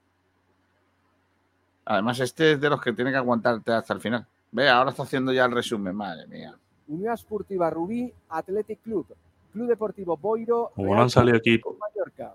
Además, 1.84 2.18
este 2.20 2.52
es 2.52 2.60
de 2.60 2.70
los 2.70 2.80
que 2.80 2.92
tiene 2.92 3.10
que 3.10 3.16
aguantarte 3.16 3.72
hasta 3.72 3.94
el 3.94 4.00
final. 4.00 4.26
Ve, 4.50 4.68
ahora 4.68 4.90
está 4.90 5.02
haciendo 5.02 5.32
ya 5.32 5.44
el 5.44 5.52
resumen, 5.52 5.94
madre 5.94 6.26
mía. 6.26 6.56
Unión 6.88 7.12
Esportiva 7.12 7.68
Rubí, 7.70 8.12
Athletic 8.28 8.80
Club, 8.82 9.06
Club 9.52 9.68
Deportivo 9.68 10.16
Boiro, 10.16 10.70
Como 10.74 10.86
Real 10.86 10.96
no 10.96 11.02
han 11.02 11.10
salido 11.10 11.40
Club 11.40 11.46
equipos. 11.46 11.76
Mallorca, 11.78 12.34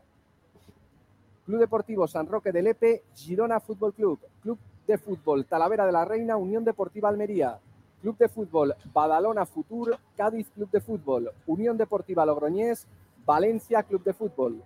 Club 1.45 1.59
Deportivo 1.59 2.07
San 2.07 2.27
Roque 2.27 2.51
de 2.51 2.61
Lepe, 2.61 3.03
Girona 3.15 3.59
Fútbol 3.59 3.93
Club, 3.93 4.19
Club 4.41 4.59
de 4.88 4.98
Fútbol 4.98 5.45
Talavera 5.45 5.86
de 5.86 5.91
la 5.91 6.06
Reina, 6.06 6.38
Unión 6.38 6.64
Deportiva 6.64 7.10
Almería, 7.10 7.60
Club 8.02 8.18
de 8.18 8.30
Fútbol 8.30 8.76
Badalona 8.94 9.45
Futur, 9.45 9.98
Cádiz 10.16 10.49
Club 10.49 10.70
de 10.72 10.82
Fútbol, 10.82 11.32
Unión 11.48 11.78
Deportiva 11.78 12.26
Logroñés, 12.26 12.88
Valencia 13.26 13.84
Club 13.84 14.03
de 14.03 14.14
Fútbol, 14.14 14.64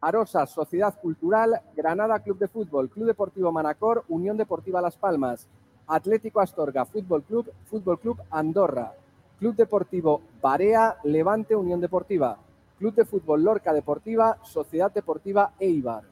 Arosa 0.00 0.44
Sociedad 0.46 0.98
Cultural, 1.00 1.60
Granada 1.76 2.18
Club 2.18 2.38
de 2.38 2.48
Fútbol, 2.48 2.90
Club 2.90 3.06
Deportivo 3.06 3.52
Manacor, 3.52 4.04
Unión 4.08 4.36
Deportiva 4.36 4.80
Las 4.80 4.96
Palmas, 4.96 5.46
Atlético 5.86 6.40
Astorga 6.40 6.84
Fútbol 6.84 7.22
Club, 7.22 7.52
Fútbol 7.66 8.00
Club 8.00 8.20
Andorra, 8.30 8.92
Club 9.38 9.54
Deportivo 9.54 10.20
Barea, 10.40 10.96
Levante 11.04 11.54
Unión 11.54 11.80
Deportiva, 11.80 12.36
Club 12.78 12.94
de 12.94 13.04
Fútbol 13.04 13.44
Lorca 13.44 13.72
Deportiva, 13.72 14.38
Sociedad 14.42 14.90
Deportiva 14.90 15.52
Eibar, 15.60 16.02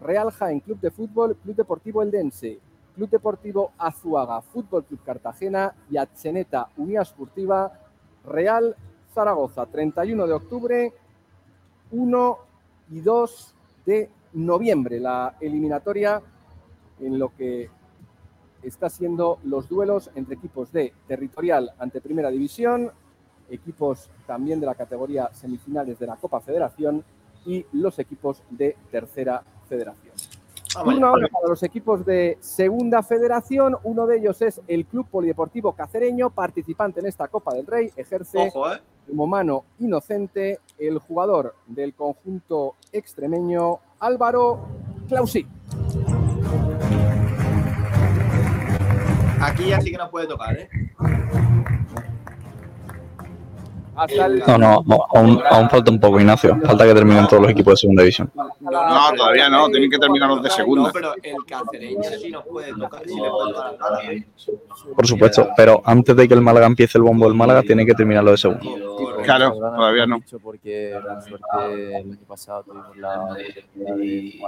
Real 0.00 0.30
Jaén 0.30 0.60
Club 0.60 0.80
de 0.80 0.90
Fútbol, 0.90 1.36
Club 1.36 1.56
Deportivo 1.56 2.02
Eldense, 2.02 2.58
Club 2.94 3.10
Deportivo 3.10 3.72
Azuaga, 3.78 4.40
Fútbol 4.42 4.84
Club 4.84 5.00
Cartagena 5.04 5.74
y 5.90 5.96
Atzeneta 5.96 6.68
Unión 6.76 7.02
Esportiva, 7.02 7.72
Real 8.24 8.76
Zaragoza, 9.14 9.66
31 9.66 10.26
de 10.26 10.32
octubre, 10.32 10.92
1 11.90 12.38
y 12.90 13.00
2 13.00 13.54
de 13.86 14.10
noviembre, 14.34 15.00
la 15.00 15.36
eliminatoria 15.40 16.20
en 17.00 17.18
lo 17.18 17.34
que 17.34 17.70
está 18.62 18.90
siendo 18.90 19.38
los 19.44 19.68
duelos 19.68 20.10
entre 20.14 20.34
equipos 20.34 20.72
de 20.72 20.92
territorial 21.06 21.72
ante 21.78 22.00
Primera 22.00 22.30
División, 22.30 22.90
equipos 23.48 24.10
también 24.26 24.60
de 24.60 24.66
la 24.66 24.74
categoría 24.74 25.32
semifinales 25.32 25.98
de 25.98 26.06
la 26.06 26.16
Copa 26.16 26.40
Federación 26.40 27.04
y 27.44 27.64
los 27.72 27.98
equipos 27.98 28.42
de 28.50 28.76
Tercera 28.90 29.42
Federación. 29.68 30.14
Turno 30.84 31.06
ahora 31.06 31.28
para 31.28 31.48
los 31.48 31.62
equipos 31.62 32.04
de 32.04 32.36
Segunda 32.40 33.02
Federación. 33.02 33.76
Uno 33.84 34.06
de 34.06 34.18
ellos 34.18 34.42
es 34.42 34.60
el 34.68 34.84
Club 34.84 35.08
Polideportivo 35.08 35.72
Cacereño, 35.72 36.30
participante 36.30 37.00
en 37.00 37.06
esta 37.06 37.28
Copa 37.28 37.54
del 37.54 37.66
Rey. 37.66 37.90
Ejerce 37.96 38.48
Ojo, 38.48 38.72
¿eh? 38.72 38.80
como 39.06 39.26
mano 39.26 39.64
inocente 39.78 40.60
el 40.78 40.98
jugador 40.98 41.54
del 41.66 41.94
conjunto 41.94 42.74
extremeño 42.92 43.78
Álvaro 44.00 44.66
Clausí. 45.08 45.46
Aquí 49.40 49.68
ya 49.68 49.80
sí 49.80 49.90
que 49.90 49.96
nos 49.96 50.10
puede 50.10 50.26
tocar, 50.26 50.56
¿eh? 50.58 50.68
No, 54.46 54.58
no, 54.58 55.06
aún, 55.14 55.42
aún 55.50 55.70
falta 55.70 55.90
un 55.90 55.98
poco, 55.98 56.20
Ignacio. 56.20 56.58
Falta 56.64 56.84
que 56.84 56.94
terminen 56.94 57.26
todos 57.26 57.42
los 57.42 57.50
equipos 57.50 57.72
de 57.72 57.76
segunda 57.78 58.02
división. 58.02 58.30
No, 58.34 59.12
todavía 59.16 59.48
no, 59.48 59.68
tienen 59.68 59.90
que 59.90 59.98
terminar 59.98 60.28
los 60.28 60.42
de 60.42 60.50
segunda. 60.50 60.88
No, 60.88 60.92
pero 60.92 61.14
el 61.22 61.44
cacereño 61.46 62.02
sí 62.20 62.30
nos 62.30 62.44
puede 62.44 62.72
tocar, 62.74 63.02
sí 63.06 63.14
le 63.14 63.30
puede 63.30 63.52
tocar 63.52 63.66
al 63.68 63.78
Málaga. 63.78 64.10
Por 64.94 65.06
supuesto, 65.06 65.48
pero 65.56 65.82
antes 65.84 66.14
de 66.14 66.28
que 66.28 66.34
el 66.34 66.42
Málaga 66.42 66.66
empiece 66.66 66.98
el 66.98 67.04
bombo 67.04 67.26
del 67.26 67.34
Málaga, 67.34 67.62
tiene 67.62 67.86
que 67.86 67.94
terminar 67.94 68.22
lo 68.22 68.32
de 68.32 68.36
segundo. 68.36 68.96
Claro, 69.24 69.52
todavía 69.52 70.06
no. 70.06 70.20
Porque 70.42 70.98
por 71.02 71.22
suerte 71.22 71.88
el 71.88 71.94
año 71.94 72.18
pasado 72.28 72.64
tuvimos 72.64 72.96
la 72.96 73.36
y, 73.98 74.40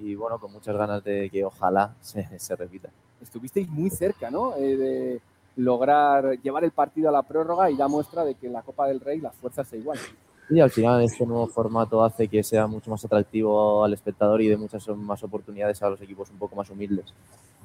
y 0.00 0.14
bueno, 0.14 0.38
con 0.38 0.52
muchas 0.52 0.76
ganas 0.76 1.02
de 1.02 1.30
que 1.30 1.44
ojalá 1.44 1.94
se, 2.00 2.38
se 2.38 2.54
repita. 2.54 2.90
Estuvisteis 3.22 3.68
muy 3.68 3.88
cerca, 3.88 4.30
¿no? 4.30 4.54
Eh, 4.56 4.76
de 4.76 5.20
lograr 5.56 6.40
llevar 6.42 6.64
el 6.64 6.72
partido 6.72 7.08
a 7.08 7.12
la 7.12 7.22
prórroga 7.22 7.70
y 7.70 7.76
da 7.76 7.88
muestra 7.88 8.24
de 8.24 8.34
que 8.34 8.46
en 8.46 8.52
la 8.52 8.62
Copa 8.62 8.86
del 8.86 9.00
Rey 9.00 9.20
las 9.20 9.34
fuerzas 9.36 9.68
se 9.68 9.78
igualan. 9.78 10.04
Y 10.50 10.60
al 10.60 10.70
final 10.70 11.02
este 11.02 11.24
nuevo 11.24 11.46
formato 11.46 12.04
hace 12.04 12.28
que 12.28 12.42
sea 12.42 12.66
mucho 12.66 12.90
más 12.90 13.02
atractivo 13.04 13.82
al 13.82 13.94
espectador 13.94 14.42
y 14.42 14.48
de 14.48 14.56
muchas 14.56 14.86
más 14.88 15.22
oportunidades 15.24 15.82
a 15.82 15.88
los 15.88 16.00
equipos 16.02 16.30
un 16.30 16.38
poco 16.38 16.54
más 16.54 16.68
humildes. 16.68 17.06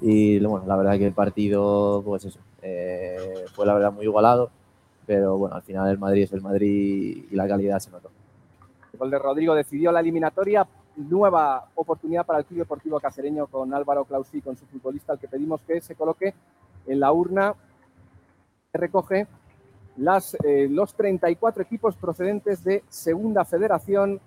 Y 0.02 0.40
bueno, 0.40 0.66
la 0.66 0.78
verdad 0.78 0.98
que 0.98 1.08
el 1.08 1.14
partido, 1.14 2.02
pues 2.06 2.26
eso, 2.26 2.40
eh, 2.62 3.46
fue 3.54 3.66
la 3.66 3.74
verdad 3.74 3.92
muy 3.92 4.06
igualado, 4.06 4.50
pero 5.06 5.38
bueno, 5.38 5.56
al 5.56 5.62
final 5.62 5.90
el 5.90 5.98
Madrid 5.98 6.24
es 6.24 6.32
el 6.32 6.42
Madrid 6.42 7.26
y 7.30 7.36
la 7.36 7.48
calidad 7.48 7.80
se 7.80 7.92
notó. 7.92 8.10
El 8.94 9.00
gol 9.00 9.12
de 9.12 9.20
Rodrigo 9.20 9.56
decidió 9.56 9.92
la 9.92 10.00
eliminatoria. 10.00 10.66
Nueva 10.96 11.68
oportunidad 11.76 12.26
para 12.26 12.40
el 12.40 12.46
Club 12.46 12.60
Deportivo 12.60 13.00
Cacereño 13.00 13.48
con 13.48 13.74
Álvaro 13.74 14.06
Clausí, 14.06 14.42
con 14.42 14.56
su 14.56 14.66
futbolista, 14.66 15.14
al 15.14 15.20
que 15.20 15.28
pedimos 15.28 15.62
que 15.62 15.82
se 15.82 15.96
coloque 15.96 16.34
en 16.88 17.00
la 17.00 17.12
urna 17.12 17.56
recoge 18.74 19.28
las, 19.98 20.36
eh, 20.44 20.68
los 20.70 20.94
34 20.94 21.64
equipos 21.64 21.96
procedentes 21.96 22.64
de 22.64 22.84
Segunda 22.90 23.44
Federación 23.46 24.20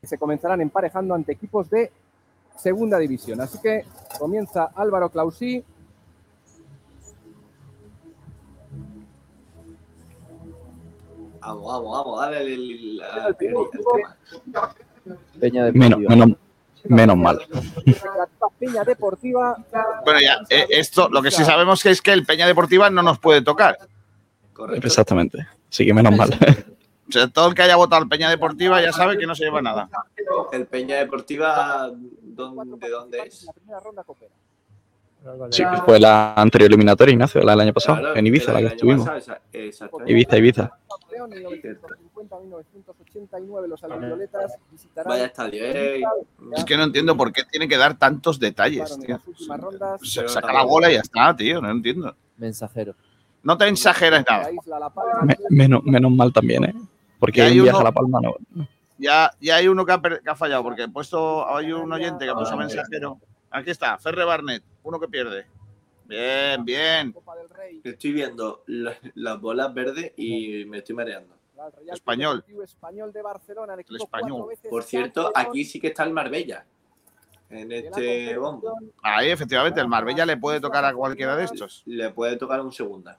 que 0.00 0.06
se 0.06 0.18
comenzarán 0.18 0.60
emparejando 0.60 1.14
ante 1.14 1.32
equipos 1.32 1.70
de 1.70 1.90
Segunda 2.56 2.98
División. 2.98 3.40
Así 3.40 3.58
que 3.60 3.84
comienza 4.18 4.70
Álvaro 4.74 5.10
Clausí. 5.10 5.64
Vamos, 11.40 11.64
vamos, 11.64 11.92
vamos, 11.92 12.20
dale 12.20 12.54
el. 12.54 13.00
Peña 15.40 15.64
de 15.64 15.72
Menos, 15.72 16.00
menos, 16.00 16.36
menos 16.84 17.16
mal. 17.16 17.40
Peña 18.58 18.82
Deportiva. 18.84 19.56
Bueno, 20.04 20.20
ya, 20.20 20.40
eh, 20.50 20.66
esto, 20.70 21.08
lo 21.08 21.22
que 21.22 21.30
sí 21.30 21.44
sabemos 21.44 21.82
que 21.82 21.90
es 21.90 22.02
que 22.02 22.12
el 22.12 22.24
Peña 22.26 22.46
Deportiva 22.46 22.90
no 22.90 23.02
nos 23.02 23.18
puede 23.18 23.42
tocar. 23.42 23.78
Exactamente. 24.74 25.46
Así 25.70 25.86
que 25.86 25.94
menos 25.94 26.16
mal. 26.16 26.30
O 27.08 27.12
sea, 27.12 27.28
todo 27.28 27.48
el 27.48 27.54
que 27.54 27.62
haya 27.62 27.76
votado 27.76 28.02
al 28.02 28.08
Peña 28.08 28.28
Deportiva 28.28 28.82
ya 28.82 28.92
sabe 28.92 29.16
que 29.16 29.26
no 29.26 29.34
se 29.34 29.44
lleva 29.44 29.62
nada. 29.62 29.88
El 30.52 30.66
Peña 30.66 30.96
Deportiva, 30.96 31.90
¿dónde, 32.22 32.76
¿de 32.86 32.92
dónde 32.92 33.18
es? 33.20 33.46
Sí, 35.50 35.62
fue 35.84 35.98
la 35.98 36.34
anterior 36.34 36.68
eliminatoria, 36.70 37.12
Ignacio, 37.12 37.42
la 37.42 37.52
del 37.52 37.60
año 37.62 37.72
pasado, 37.72 37.98
Claro, 37.98 38.16
en 38.16 38.26
Ibiza, 38.26 38.52
la 38.52 38.60
que 38.60 38.66
estuvimos. 38.66 39.08
pasado, 39.08 39.38
esa-. 39.52 39.88
Ibiza, 40.06 40.38
Ibiza. 40.38 40.78
En 41.24 41.30
1950-1989 41.32 43.66
los 43.66 43.82
albivioletas 43.84 44.54
visitarán 44.70 45.10
Vaya 45.10 45.26
estadio, 45.26 45.64
eh. 45.64 46.02
Es 46.56 46.64
que 46.64 46.76
no 46.76 46.84
entiendo 46.84 47.16
por 47.16 47.32
qué 47.32 47.44
tiene 47.44 47.68
que 47.68 47.76
dar 47.76 47.98
tantos 47.98 48.38
detalles, 48.38 48.98
tío. 48.98 49.20
Se 50.02 50.28
saca 50.28 50.52
la 50.52 50.64
bola 50.64 50.90
y 50.90 50.94
ya 50.94 51.00
está, 51.00 51.34
tío. 51.36 51.60
No 51.60 51.70
entiendo. 51.70 52.14
Mensajero. 52.36 52.94
No 53.42 53.56
te 53.56 53.68
exageres 53.68 54.24
nada. 54.28 54.48
Me- 55.24 55.36
menos, 55.50 55.82
menos 55.84 56.10
mal 56.12 56.32
también, 56.32 56.64
¿eh? 56.64 56.74
Porque 57.18 57.42
hay 57.42 57.58
un 57.58 57.64
viaje 57.64 57.78
uno- 57.78 57.86
a 57.86 57.90
La 57.90 57.92
Palma 57.92 58.20
no. 58.22 58.34
Ya, 58.98 59.30
ya 59.40 59.56
hay 59.56 59.68
uno 59.68 59.86
que 59.86 59.92
ha, 59.92 60.02
que 60.02 60.28
ha 60.28 60.34
fallado, 60.34 60.62
porque 60.64 60.82
he 60.82 60.88
puesto, 60.88 61.48
hay 61.48 61.72
un 61.72 61.90
oyente 61.92 62.26
que 62.26 62.32
puso 62.32 62.56
mensajero. 62.56 63.18
Aquí 63.50 63.70
está, 63.70 63.96
Ferre 63.98 64.24
Barnett, 64.24 64.62
uno 64.82 64.98
que 64.98 65.06
pierde. 65.08 65.46
Bien, 66.08 66.64
bien. 66.64 67.14
Estoy 67.84 68.12
viendo 68.12 68.62
la- 68.66 68.96
las 69.14 69.40
bolas 69.40 69.72
verdes 69.74 70.12
y 70.16 70.64
me 70.64 70.78
estoy 70.78 70.96
mareando. 70.96 71.36
Español. 71.92 72.44
Español 72.62 73.12
de 73.12 73.20
Barcelona, 73.20 73.74
el, 73.74 73.80
español. 73.96 74.48
veces 74.48 74.70
Por 74.70 74.84
cierto, 74.84 75.30
aquí 75.34 75.64
sí 75.64 75.78
que 75.78 75.88
está 75.88 76.04
el 76.04 76.12
Marbella. 76.12 76.64
En 77.50 77.70
este 77.72 78.36
bombo. 78.38 78.74
Ahí, 79.02 79.30
efectivamente, 79.30 79.80
el 79.80 79.88
Marbella 79.88 80.24
le 80.24 80.36
puede 80.36 80.60
tocar 80.60 80.84
a 80.84 80.94
cualquiera 80.94 81.36
de 81.36 81.44
estos. 81.44 81.82
Le 81.86 82.10
puede 82.10 82.36
tocar 82.36 82.60
un 82.60 82.72
segunda. 82.72 83.18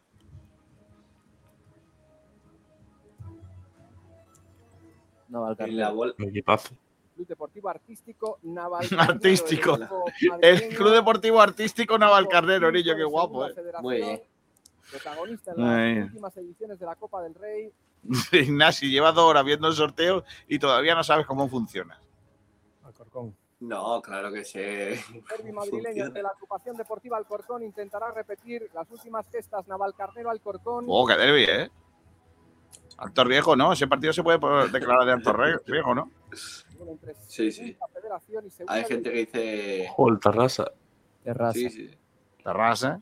En 5.60 5.78
la 5.78 5.92
bola. 5.92 6.14
Equipazo. 6.18 6.76
Club 7.20 7.28
Deportivo 7.28 7.70
Artístico 7.70 8.40
Naval. 8.44 8.88
Artístico. 8.98 9.78
El 10.42 10.70
Club 10.70 10.94
Deportivo 10.94 11.42
Artístico 11.42 11.98
Navalcarnero, 11.98 12.72
niño, 12.72 12.96
qué 12.96 13.04
guapo, 13.04 13.46
eh. 13.46 13.54
Muy 13.82 13.98
bien. 13.98 14.22
Protagonista 14.90 15.52
en 15.52 15.62
las 15.62 15.70
Ay. 15.70 16.00
últimas 16.04 16.38
ediciones 16.38 16.80
de 16.80 16.86
la 16.86 16.96
Copa 16.96 17.22
del 17.22 17.36
Rey. 17.36 17.72
Ignasi, 18.32 18.90
lleva 18.90 19.12
dos 19.12 19.26
horas 19.26 19.44
viendo 19.44 19.68
el 19.68 19.74
sorteo 19.74 20.24
y 20.48 20.60
todavía 20.60 20.96
no 20.96 21.04
sabes 21.04 21.26
cómo 21.26 21.50
funciona. 21.50 22.00
No, 23.60 24.02
claro 24.02 24.32
que 24.32 24.46
sé. 24.46 25.04
Derby 25.30 25.52
madrileño 25.52 26.10
de 26.12 26.24
la 26.24 26.30
agrupación 26.30 26.78
deportiva 26.78 27.18
Alcorcón 27.18 27.64
intentará 27.64 28.12
repetir 28.12 28.70
las 28.74 28.90
últimas 28.90 29.28
gestas 29.30 29.68
Navalcarnero 29.68 30.30
Alcorcón. 30.30 30.86
Oh, 30.88 31.06
qué 31.06 31.18
derbi, 31.18 31.44
¿eh? 31.44 31.70
Actor 32.98 33.28
viejo, 33.28 33.58
¿no? 33.58 33.74
Ese 33.74 33.88
partido 33.88 34.14
se 34.14 34.24
puede 34.24 34.40
declarar 34.72 35.06
de 35.06 35.12
actor 35.12 35.62
viejo, 35.68 35.94
¿no? 35.94 36.10
Entre 36.88 37.16
Sí, 37.28 37.52
sí. 37.52 37.74
Segunda 37.74 37.88
Federación 37.94 38.46
y 38.46 38.50
Segunda 38.50 38.74
Hay 38.74 38.84
gente 38.86 39.12
que 39.12 39.18
dice. 39.20 39.90
Sí, 41.54 41.70
sí. 41.70 41.92
Terrassa. 42.44 43.00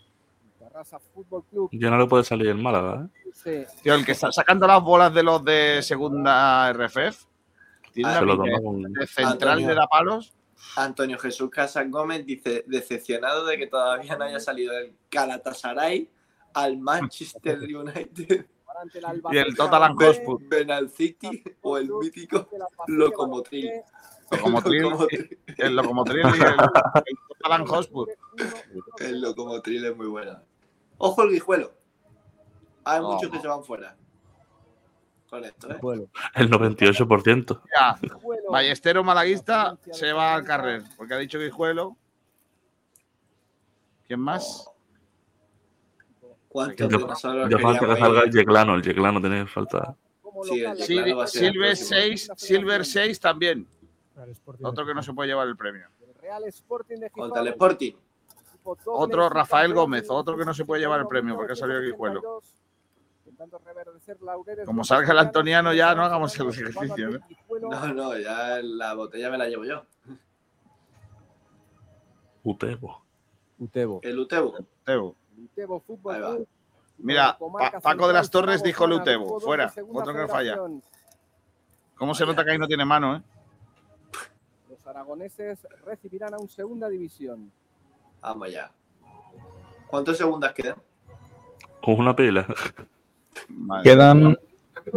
Terrassa 0.60 1.00
Fútbol 1.00 1.44
Club. 1.50 1.70
Ya 1.74 1.90
no 1.90 1.98
le 1.98 2.08
puede 2.08 2.24
salir 2.24 2.48
el 2.48 2.58
Málaga, 2.62 3.06
¿eh? 3.06 3.30
Sí. 3.34 3.82
Tío, 3.84 3.94
el 3.96 4.06
que 4.06 4.14
está 4.14 4.32
sacando 4.32 4.66
las 4.68 4.82
bolas 4.82 5.14
de 5.14 5.24
los 5.24 5.44
de 5.46 5.82
segunda 5.84 6.70
RFF 6.74 7.26
tiene 7.94 8.10
Ah, 8.10 8.22
una 8.24 8.60
con- 8.62 8.82
de 8.94 9.08
central 9.08 9.50
Antonio. 9.52 9.68
de 9.70 9.76
la 9.76 9.88
palos. 9.88 10.34
Antonio 10.76 11.20
Jesús 11.20 11.50
Casas 11.52 11.90
Gómez 11.90 12.26
dice: 12.26 12.64
decepcionado 12.68 13.46
de 13.46 13.58
que 13.58 13.68
todavía 13.68 14.18
no 14.18 14.24
haya 14.26 14.40
salido 14.40 14.76
el 14.78 14.96
Galatasaray 15.12 16.10
al 16.54 16.78
Manchester 16.78 17.60
United. 17.76 18.46
Ante 18.82 19.00
el 19.00 19.06
Y 19.32 19.38
el 19.38 19.56
Tottenham 19.56 19.96
Hotspur. 19.98 20.40
Benal 20.48 20.90
City 20.90 21.44
o 21.62 21.78
el 21.78 21.90
mítico 21.90 22.48
Locomotril. 22.88 23.72
Locomotril, 24.32 24.82
Locomotril. 24.82 25.40
el 25.58 25.76
Locomotril 25.76 26.26
y 26.26 26.42
el, 26.42 27.52
el 27.62 27.68
Hotspur. 27.68 28.10
El 29.00 29.22
Locomotril 29.22 29.86
es 29.86 29.96
muy 29.96 30.08
buena. 30.08 30.44
Ojo 30.98 31.24
el 31.24 31.32
guijuelo. 31.32 31.74
Hay 32.84 33.00
Oh. 33.02 33.14
muchos 33.14 33.32
que 33.32 33.40
se 33.40 33.48
van 33.48 33.64
fuera. 33.64 33.96
Con 35.30 35.44
esto, 35.44 35.70
¿eh? 35.70 36.08
El 36.36 36.50
98%. 36.50 37.62
Ya, 37.78 38.00
Ballestero 38.50 39.04
Malaguista 39.04 39.78
se 39.92 40.14
va 40.14 40.36
al 40.36 40.46
carrer, 40.46 40.84
porque 40.96 41.14
ha 41.16 41.18
dicho 41.18 41.38
Guijuelo. 41.38 41.98
¿Quién 44.08 44.22
más? 44.22 44.64
¿Cuántos 44.64 44.77
Ya, 46.54 46.88
dinosaurios 46.88 47.50
ya 47.50 47.60
falta 47.60 47.88
que 47.88 47.98
salga 47.98 48.22
el 48.22 48.32
Yeclano. 48.32 48.76
El 48.76 48.82
Yeclano 48.82 49.22
tiene 49.22 49.44
que 49.44 49.48
faltar. 49.48 49.96
Sí, 50.44 50.64
Silver 50.76 51.16
próximo. 51.16 51.74
6, 51.74 52.32
Silver 52.36 52.86
6 52.86 53.20
también. 53.20 53.68
Otro 54.62 54.86
que 54.86 54.94
no 54.94 55.04
se 55.04 55.14
puede 55.14 55.30
llevar 55.30 55.48
el 55.48 55.58
premio. 55.58 55.88
Real 56.22 56.44
Sporting 56.46 56.98
de 56.98 57.10
Gijón. 57.10 57.30
Contra 57.30 57.42
el 57.42 57.48
Sporting. 57.50 57.94
Otro 58.86 59.30
Rafael 59.30 59.74
Gómez, 59.74 60.08
otro 60.10 60.38
que 60.38 60.44
no 60.44 60.54
se 60.54 60.66
puede 60.66 60.82
llevar 60.82 61.00
el 61.00 61.08
premio 61.08 61.36
porque 61.36 61.54
ha 61.54 61.56
salido 61.56 61.80
Guijuelo. 61.82 62.20
1982, 62.20 62.56
intentando 63.20 63.60
reverdecer 63.60 64.22
laureles 64.22 64.66
Como 64.66 64.84
salga 64.84 65.14
el 65.14 65.20
Antoniano 65.20 65.74
ya 65.74 65.96
no 65.96 66.04
hagamos 66.04 66.38
el 66.40 66.50
ejercicio, 66.50 67.12
¿no? 67.12 67.20
No, 67.70 67.94
no, 67.94 68.18
ya 68.18 68.60
la 68.62 68.94
botella 68.94 69.30
me 69.30 69.38
la 69.38 69.48
llevo 69.48 69.64
yo. 69.64 69.86
Utebo. 72.44 73.04
Utebo. 73.60 74.00
El 74.04 74.20
Utebo. 74.20 74.56
Utebo. 74.82 75.16
Utebo 75.38 75.80
Fútbol. 75.80 76.16
Club. 76.18 76.48
Mira, 77.00 77.38
Pa- 77.38 77.80
Paco 77.80 78.08
de 78.08 78.14
las 78.14 78.30
Torres 78.32 78.64
dijo 78.64 78.88
Lutebo, 78.88 79.40
fuera, 79.40 79.72
otro 79.94 80.14
que 80.14 80.28
falla. 80.28 80.58
¿Cómo 81.96 82.14
se 82.16 82.26
nota 82.26 82.44
que 82.44 82.52
ahí 82.52 82.58
no 82.58 82.68
tiene 82.68 82.86
mano, 82.86 83.16
eh? 83.18 83.22
Los 84.70 84.86
aragoneses 84.88 85.60
recibirán 85.86 86.34
a 86.34 86.38
un 86.38 86.50
segunda 86.50 86.90
división. 86.90 87.52
Vamos 88.22 88.52
ya. 88.52 88.72
¿Cuántas 89.88 90.18
segundas 90.18 90.54
quedan? 90.54 90.76
Una 91.86 92.16
pila. 92.16 92.46
Quedan, 93.84 94.38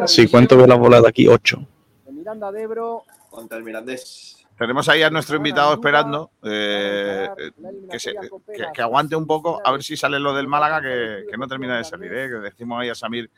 si 0.07 0.29
cuento 0.29 0.57
bien 0.57 0.69
las 0.71 0.79
bolas 0.79 1.03
de 1.03 1.09
aquí, 1.09 1.29
8. 1.29 1.59
De 2.07 2.13
Miranda 2.13 2.51
de 2.51 2.63
Ebro, 2.63 3.05
Contra 3.31 3.59
el 3.59 3.65
Mirandés. 3.65 4.40
Tenemos 4.61 4.87
ahí 4.91 5.03
a 5.03 5.09
nuestro 5.09 5.39
invitado 5.39 5.73
esperando 5.73 6.33
eh, 6.43 7.27
eh, 7.39 7.51
que, 7.91 7.99
se- 7.99 8.13
que- 8.13 8.67
que 8.75 8.83
aguante 8.83 9.17
un 9.17 9.27
poco, 9.27 9.59
a 9.65 9.73
ver 9.73 9.83
si 9.83 9.97
sale 9.97 10.21
lo 10.21 10.35
del 10.35 10.49
Málaga, 10.49 10.83
que, 10.83 11.25
que 11.31 11.37
no 11.39 11.49
termina 11.49 11.79
de 11.79 11.85
salir. 11.85 12.13
¿eh? 12.13 12.29
Que 12.29 12.35
decimos 12.41 12.79
ahí 12.79 12.91
a 12.91 12.95
Samir 12.95 13.31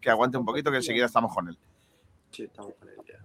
que 0.00 0.08
aguante 0.08 0.38
un 0.38 0.46
poquito, 0.46 0.70
que 0.70 0.78
enseguida 0.78 1.04
estamos 1.04 1.34
con 1.34 1.48
él. 1.48 1.58
Sí, 2.30 2.44
estamos 2.44 2.72
con 2.80 2.88
él 2.88 2.94
ya. 3.06 3.18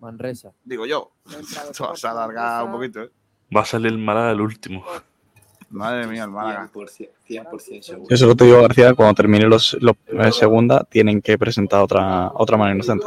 Manresa. 0.00 0.50
Digo 0.64 0.84
yo, 0.84 1.12
esto 1.30 1.94
se 1.94 2.06
ha 2.08 2.10
alargado 2.10 2.66
un 2.66 2.72
poquito. 2.72 3.02
¿eh? 3.04 3.10
Va 3.56 3.60
a 3.60 3.64
salir 3.64 3.92
el 3.92 3.98
Málaga 3.98 4.32
el 4.32 4.40
último. 4.40 4.84
Madre 5.70 6.08
mía, 6.08 6.24
el 6.24 6.30
Málaga. 6.30 6.68
100%, 6.74 7.08
100% 7.28 7.82
seguro. 7.82 8.06
Eso 8.12 8.26
lo 8.26 8.34
te 8.34 8.46
digo, 8.46 8.60
García, 8.62 8.94
cuando 8.94 9.14
termine 9.14 9.46
los, 9.46 9.74
los 9.80 9.94
eh, 10.08 10.32
segunda, 10.32 10.82
tienen 10.90 11.22
que 11.22 11.38
presentar 11.38 11.82
otra, 11.82 12.32
otra 12.34 12.56
mano 12.56 12.74
inocente. 12.74 13.06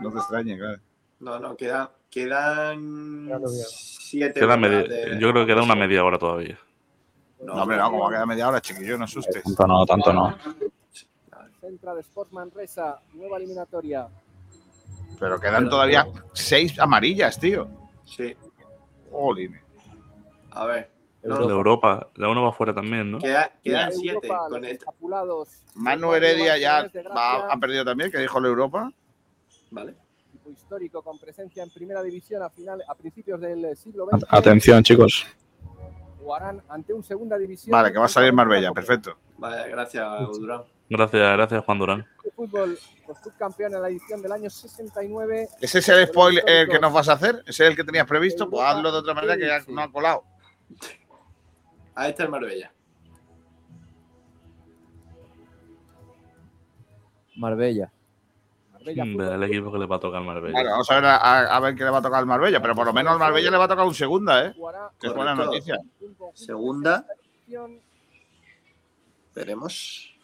No 0.00 0.10
te 0.10 0.18
extrañe, 0.18 0.58
claro. 0.58 0.80
No, 1.20 1.38
no, 1.38 1.56
queda, 1.56 1.90
quedan 2.10 3.28
siete. 3.68 4.40
Queda 4.40 4.56
media- 4.56 4.82
de- 4.82 5.18
yo 5.20 5.30
creo 5.30 5.46
que 5.46 5.52
queda 5.52 5.62
una 5.62 5.74
media 5.74 6.02
hora 6.04 6.18
todavía. 6.18 6.58
No, 7.42 7.54
hombre, 7.54 7.76
no, 7.76 7.90
como 7.90 8.08
queda 8.10 8.26
media 8.26 8.48
hora, 8.48 8.60
chiquillo, 8.60 8.98
no 8.98 9.04
asustes. 9.04 9.42
Tanto 9.42 9.66
no, 9.66 9.86
tanto 9.86 10.12
no. 10.12 10.36
Centra 11.60 11.94
de 11.94 12.02
Sportman 12.02 12.50
Resa, 12.50 13.00
nueva 13.14 13.36
eliminatoria. 13.36 14.08
Pero 15.18 15.38
quedan 15.38 15.68
todavía 15.68 16.06
seis 16.32 16.78
amarillas, 16.78 17.38
tío. 17.38 17.68
Sí. 18.04 18.34
Jolín. 19.10 19.58
A 20.52 20.64
ver. 20.64 20.90
La 21.22 21.36
Europa. 21.36 22.08
La 22.14 22.30
uno 22.30 22.42
va 22.44 22.52
fuera 22.52 22.72
también, 22.74 23.10
¿no? 23.10 23.18
Queda- 23.18 23.52
quedan 23.62 23.92
Europa, 23.92 24.00
siete. 24.00 24.28
Con 24.48 24.64
el... 24.64 24.78
Manu 25.74 26.14
Heredia 26.14 26.56
ya 26.56 26.82
de 26.88 27.02
va- 27.02 27.52
ha 27.52 27.56
perdido 27.58 27.84
también, 27.84 28.10
que 28.10 28.18
dijo 28.18 28.40
la 28.40 28.48
Europa. 28.48 28.90
Vale. 29.70 29.94
Equipo 30.50 30.60
histórico 30.60 31.02
con 31.02 31.18
presencia 31.18 31.62
en 31.62 31.70
primera 31.70 32.02
división 32.02 32.42
a, 32.42 32.50
final, 32.50 32.82
a 32.86 32.94
principios 32.94 33.40
del 33.40 33.76
siglo 33.76 34.06
XX. 34.10 34.24
Atención, 34.28 34.82
chicos. 34.82 35.26
jugarán 36.18 36.62
ante 36.68 36.92
un 36.92 37.02
segunda 37.02 37.38
división. 37.38 37.72
Vale, 37.72 37.92
que 37.92 37.98
va 37.98 38.06
a 38.06 38.08
salir 38.08 38.32
Marbella, 38.32 38.72
perfecto. 38.72 39.16
Vale, 39.38 39.68
gracias, 39.70 40.06
Durán. 40.38 40.62
Gracias, 40.88 41.36
gracias, 41.36 41.64
Juan 41.64 41.78
Durán. 41.78 42.06
de 42.24 42.30
fútbol, 42.32 42.78
pues 43.06 43.18
subcampeón 43.22 43.74
en 43.74 43.82
la 43.82 43.88
edición 43.88 44.20
del 44.20 44.32
año 44.32 44.50
69. 44.50 45.48
¿Ese 45.60 45.78
es 45.78 45.88
el 45.88 46.06
spoiler 46.08 46.44
el 46.46 46.68
que 46.68 46.80
nos 46.80 46.92
vas 46.92 47.08
a 47.08 47.12
hacer? 47.12 47.42
¿Ese 47.46 47.64
es 47.64 47.70
el 47.70 47.76
que 47.76 47.84
tenías 47.84 48.06
previsto? 48.06 48.50
Pues 48.50 48.62
hazlo 48.64 48.90
de 48.90 48.98
otra 48.98 49.14
manera 49.14 49.36
que 49.36 49.46
ya 49.46 49.60
no 49.68 49.82
ha 49.82 49.90
colado. 49.90 50.24
Ahí 51.94 52.10
está 52.10 52.24
el 52.24 52.28
Marbella. 52.28 52.72
Marbella. 57.36 57.92
Mm, 58.94 59.20
El 59.20 59.42
equipo 59.44 59.72
que 59.72 59.78
le 59.78 59.86
va 59.86 59.96
a 59.96 60.00
tocar 60.00 60.22
Marbella. 60.22 60.52
Vale, 60.54 60.70
vamos 60.70 60.90
a 60.90 60.94
ver, 60.94 61.04
a, 61.04 61.56
a 61.56 61.60
ver 61.60 61.74
qué 61.74 61.84
le 61.84 61.90
va 61.90 61.98
a 61.98 62.02
tocar 62.02 62.20
al 62.20 62.26
Marbella, 62.26 62.60
pero 62.60 62.74
por 62.74 62.86
lo 62.86 62.92
menos 62.92 63.12
al 63.12 63.18
Marbella 63.18 63.50
le 63.50 63.56
va 63.56 63.64
a 63.64 63.68
tocar 63.68 63.86
un 63.86 63.94
segunda, 63.94 64.46
¿eh? 64.46 64.54
Que 64.98 65.06
es 65.08 65.14
buena 65.14 65.34
noticia. 65.34 65.78
Segunda. 66.34 67.06
Veremos. 69.34 70.14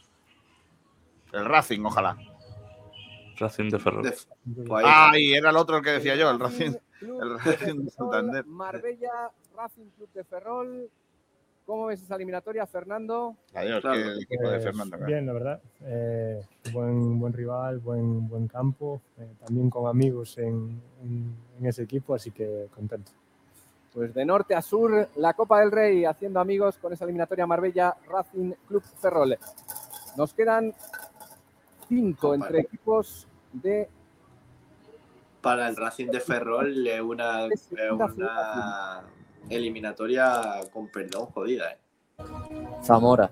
El 1.32 1.44
Racing, 1.44 1.84
ojalá. 1.84 2.16
Racing 3.38 3.68
de 3.68 3.78
Ferrol. 3.78 4.14
Pues 4.66 4.84
Ay, 4.86 5.34
era 5.34 5.51
el 5.51 5.56
otro 5.56 5.76
el 5.78 5.82
que 5.82 5.90
decía 5.90 6.16
yo, 6.16 6.30
el 6.30 6.40
Racing. 6.40 6.72
El 7.02 7.38
Racing 7.38 7.84
de 7.84 7.90
Santander. 7.90 8.47
Marbella, 8.47 9.30
Racing 9.55 9.90
Club 9.97 10.09
de 10.14 10.24
Ferrol. 10.24 10.90
¿Cómo 11.66 11.86
ves 11.86 12.01
esa 12.01 12.14
eliminatoria, 12.14 12.64
Fernando? 12.64 13.34
Adiós, 13.55 13.84
el 13.86 14.22
equipo 14.22 14.44
de 14.48 14.51
Pues, 14.59 14.64
Fernando. 14.64 14.97
claro. 14.97 15.06
Bien, 15.12 15.26
la 15.26 15.32
verdad. 15.32 15.60
Eh, 15.82 16.40
buen, 16.72 17.18
buen 17.18 17.32
rival, 17.32 17.80
buen, 17.80 18.28
buen 18.28 18.47
campo. 18.47 19.01
eh, 19.18 19.26
también 19.44 19.68
con 19.68 19.88
amigos 19.88 20.38
en, 20.38 20.80
en- 21.02 21.34
en 21.59 21.66
ese 21.66 21.82
equipo, 21.82 22.14
así 22.14 22.30
que 22.30 22.68
contento. 22.74 23.10
Pues 23.93 24.14
de 24.14 24.24
norte 24.24 24.55
a 24.55 24.60
sur, 24.62 25.09
la 25.16 25.32
Copa 25.34 25.60
del 25.60 25.72
Rey 25.72 26.05
haciendo 26.05 26.38
amigos 26.38 26.76
con 26.76 26.93
esa 26.93 27.05
eliminatoria 27.05 27.47
Marbella 27.47 27.97
Racing 28.09 28.52
Club 28.68 28.82
Ferrol. 29.01 29.36
Nos 30.16 30.34
quedan 30.34 30.72
cinco 31.88 32.34
entre 32.34 32.60
equipos 32.60 33.26
de 33.52 33.88
Para 35.40 35.68
el 35.68 35.76
Racing 35.76 36.09
de 36.09 36.20
Ferrol 36.20 36.86
es 36.86 37.01
una, 37.01 37.47
es 37.47 37.68
una 37.90 39.02
eliminatoria 39.48 40.60
con 40.73 40.89
perdón 40.89 41.27
jodida. 41.27 41.73
¿eh? 41.73 41.78
Zamora. 42.82 43.31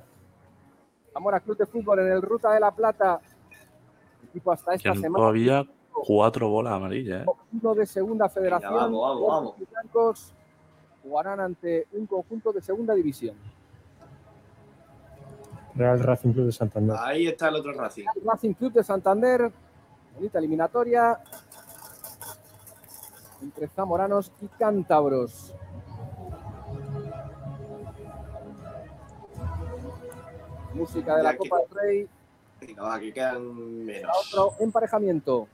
Zamora 1.12 1.40
Club 1.40 1.56
de 1.56 1.66
Fútbol 1.66 2.00
en 2.00 2.12
el 2.12 2.22
Ruta 2.22 2.52
de 2.52 2.60
la 2.60 2.70
Plata. 2.70 3.20
Equipo 4.28 4.52
hasta 4.52 4.74
esta 4.74 4.94
semana. 4.94 5.16
todavía 5.16 5.64
cuatro 5.92 6.48
bolas 6.48 6.72
amarillas. 6.72 7.26
¿eh? 7.26 7.30
Uno 7.52 7.74
de 7.74 7.86
segunda 7.86 8.28
federación. 8.28 8.72
Venga, 8.72 8.84
vamos, 8.84 9.00
vamos, 9.00 9.20
los 9.20 9.28
vamos. 9.28 9.70
blancos 9.70 10.34
jugarán 11.02 11.40
ante 11.40 11.86
un 11.92 12.06
conjunto 12.06 12.52
de 12.52 12.62
segunda 12.62 12.94
división. 12.94 13.36
Real 15.74 16.00
Racing 16.00 16.32
Club 16.32 16.46
de 16.46 16.52
Santander. 16.52 16.96
Ahí 17.00 17.26
está 17.26 17.48
el 17.48 17.56
otro 17.56 17.72
Racing. 17.72 18.04
Racing 18.24 18.52
Club 18.54 18.72
de 18.72 18.84
Santander, 18.84 19.50
bonita 20.14 20.38
eliminatoria 20.38 21.18
entre 23.42 23.68
zamoranos 23.68 24.32
y 24.40 24.46
cántabros. 24.46 25.54
Música 30.74 31.16
de 31.16 31.22
la 31.22 31.36
Copa 31.36 31.58
del 31.58 31.68
Rey, 31.70 32.08
Venga, 32.60 32.82
va, 32.82 32.98
que 33.00 33.12
quedan 33.12 33.84
menos. 33.84 34.10
otro 34.26 34.54
emparejamiento. 34.60 35.48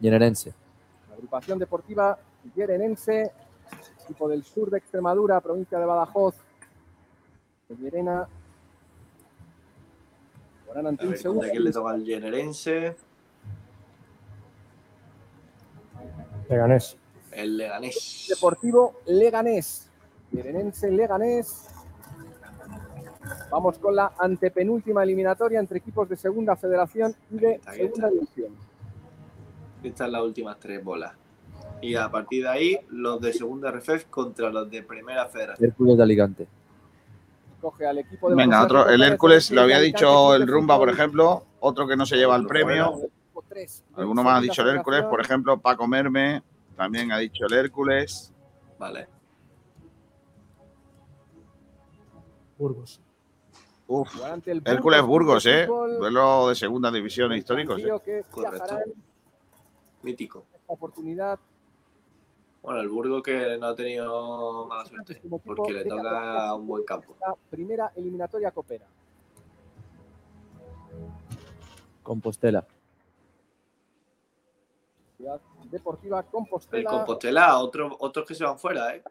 Generense. 0.00 0.54
La 1.08 1.14
agrupación 1.14 1.58
deportiva 1.58 2.18
Yerenense, 2.54 3.32
equipo 4.04 4.28
del 4.28 4.44
sur 4.44 4.70
de 4.70 4.78
Extremadura, 4.78 5.40
provincia 5.40 5.78
de 5.78 5.84
Badajoz, 5.84 6.36
de 7.68 7.76
Llerena. 7.76 8.28
A 10.74 10.78
ante 10.78 11.04
un 11.04 11.10
ver, 11.10 11.18
segundo 11.18 11.40
¿contra 11.40 11.50
quién 11.50 11.64
le 11.64 11.72
toca 11.72 11.90
al 11.90 12.04
Generense? 12.04 12.96
Leganés. 16.48 16.96
El 17.32 17.56
Leganés. 17.56 18.26
Deportivo 18.28 19.00
Leganés. 19.06 19.90
Yerenense 20.30 20.90
Leganés. 20.90 21.68
Vamos 23.50 23.78
con 23.78 23.96
la 23.96 24.12
antepenúltima 24.18 25.02
eliminatoria 25.02 25.58
entre 25.58 25.78
equipos 25.78 26.08
de 26.08 26.16
segunda 26.16 26.56
federación 26.56 27.14
y 27.30 27.38
de 27.38 27.52
está, 27.52 27.72
segunda 27.72 28.10
división. 28.10 28.52
Estas 29.82 30.06
son 30.06 30.12
las 30.12 30.22
últimas 30.22 30.58
tres 30.58 30.84
bolas. 30.84 31.12
Y 31.80 31.94
a 31.94 32.10
partir 32.10 32.42
de 32.42 32.48
ahí, 32.48 32.78
los 32.90 33.20
de 33.20 33.32
segunda 33.32 33.70
RFEF 33.70 34.06
contra 34.06 34.50
los 34.50 34.70
de 34.70 34.82
primera 34.82 35.26
federación. 35.26 35.70
Hércules 35.70 35.96
de 35.96 36.02
Alicante. 36.02 36.46
Coge 37.60 37.86
al 37.86 37.98
equipo 37.98 38.28
de 38.28 38.36
Venga, 38.36 38.62
otro, 38.62 38.88
el 38.88 39.02
Hércules, 39.02 39.50
lo 39.50 39.62
había 39.62 39.80
dicho 39.80 40.34
el 40.34 40.46
Rumba, 40.46 40.76
por 40.76 40.90
ejemplo, 40.90 41.44
otro 41.60 41.88
que 41.88 41.96
no 41.96 42.06
se 42.06 42.16
lleva 42.16 42.36
el 42.36 42.46
premio. 42.46 43.00
Alguno 43.94 44.22
más 44.22 44.38
ha 44.38 44.40
dicho 44.40 44.62
el 44.62 44.76
Hércules, 44.76 45.04
por 45.04 45.20
ejemplo, 45.20 45.58
Paco 45.58 45.86
Merme, 45.88 46.42
también 46.76 47.10
ha 47.10 47.18
dicho 47.18 47.46
el 47.46 47.54
Hércules. 47.54 48.32
Vale. 48.78 49.08
Burgos. 52.56 53.00
Uf, 53.90 54.14
el 54.46 54.62
Hércules 54.66 55.02
Burgos, 55.02 55.46
¿eh? 55.46 55.66
Duelo 55.66 56.48
de 56.50 56.54
segunda 56.54 56.90
división 56.90 57.32
histórico. 57.32 57.74
tío 57.74 57.98
que 58.02 58.22
Correcto. 58.30 58.56
viajará 58.66 58.82
en 58.84 58.92
Mítico. 60.02 60.44
oportunidad 60.66 61.38
Bueno, 62.62 62.80
el 62.80 62.88
Burgo 62.88 63.22
que 63.22 63.56
no 63.58 63.68
ha 63.68 63.74
tenido 63.74 64.66
mala 64.66 64.84
suerte, 64.84 65.22
porque 65.44 65.72
le 65.72 65.84
toca 65.86 66.54
un 66.54 66.66
buen 66.66 66.84
campo. 66.84 67.16
la 67.20 67.34
primera 67.48 67.90
eliminatoria 67.96 68.50
copera. 68.50 68.86
Compostela. 72.02 72.66
Ciudad 75.16 75.40
Deportiva 75.70 76.20
El 76.20 76.26
Compostela. 76.26 76.90
Compostela, 76.90 77.58
otros 77.58 77.94
otros 78.00 78.26
que 78.26 78.34
se 78.34 78.44
van 78.44 78.58
fuera, 78.58 78.94
¿eh? 78.94 79.02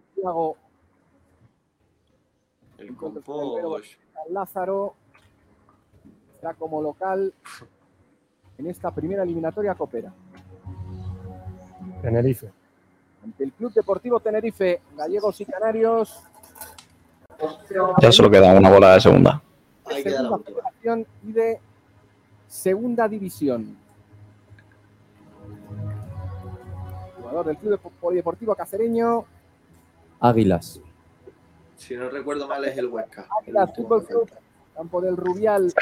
El 2.77 2.95
Compost. 2.95 3.87
San 4.23 4.33
Lázaro 4.33 4.95
está 6.33 6.53
como 6.53 6.81
local 6.81 7.33
en 8.57 8.67
esta 8.67 8.91
primera 8.91 9.23
eliminatoria 9.23 9.75
copera. 9.75 10.11
Tenerife. 12.01 12.49
Ante 13.23 13.43
el 13.43 13.51
Club 13.53 13.73
Deportivo 13.73 14.19
Tenerife, 14.19 14.81
gallegos 14.95 15.39
y 15.41 15.45
canarios. 15.45 16.23
Ya 18.01 18.11
solo 18.11 18.29
queda 18.31 18.53
una 18.53 18.69
bola 18.69 18.93
de 18.93 19.01
segunda. 19.01 19.41
De 19.87 20.03
segunda 20.03 20.39
federación 20.39 21.05
y 21.23 21.31
de 21.31 21.59
segunda 22.47 23.07
división. 23.07 23.77
Jugador 27.19 27.45
del 27.47 27.57
Club 27.57 27.71
Depo- 27.73 27.91
Polideportivo 27.99 28.55
Cacereño, 28.55 29.25
Águilas. 30.19 30.81
Si 31.77 31.95
no 31.95 32.09
recuerdo 32.09 32.47
mal, 32.47 32.63
es 32.65 32.77
el 32.77 32.87
Huesca. 32.87 33.27
último 33.47 33.67
Fútbol 33.75 34.05
Club, 34.05 34.29
campo 34.75 35.01
del 35.01 35.15
Rubial, 35.17 35.73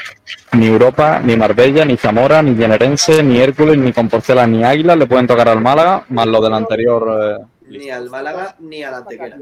Ni 0.52 0.66
Europa, 0.66 1.20
ni 1.20 1.36
Marbella, 1.36 1.84
ni 1.84 1.96
Zamora, 1.96 2.42
ni 2.42 2.54
Generense, 2.54 3.22
ni 3.22 3.38
Hércules, 3.38 3.76
ni 3.78 3.92
Compostela, 3.92 4.46
ni 4.46 4.62
Águila 4.64 4.94
le 4.96 5.06
pueden 5.06 5.26
tocar 5.26 5.48
al 5.48 5.60
Málaga, 5.60 6.04
más 6.10 6.26
lo 6.26 6.40
del 6.40 6.54
anterior. 6.54 7.40
eh, 7.40 7.44
Ni 7.68 7.90
al 7.90 8.08
Málaga 8.10 8.54
ni 8.60 8.82
al 8.82 8.94
Antequera, 8.94 9.38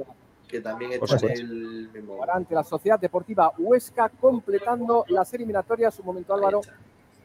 que 0.48 0.60
también 0.60 0.92
está 0.92 1.16
en 1.26 1.30
el 1.32 1.88
mismo. 1.92 2.18
ante 2.32 2.54
la 2.54 2.64
Sociedad 2.64 2.98
Deportiva 2.98 3.52
Huesca, 3.58 4.08
completando 4.08 5.04
las 5.08 5.32
eliminatorias, 5.34 5.98
un 5.98 6.06
momento 6.06 6.34
Álvaro, 6.34 6.60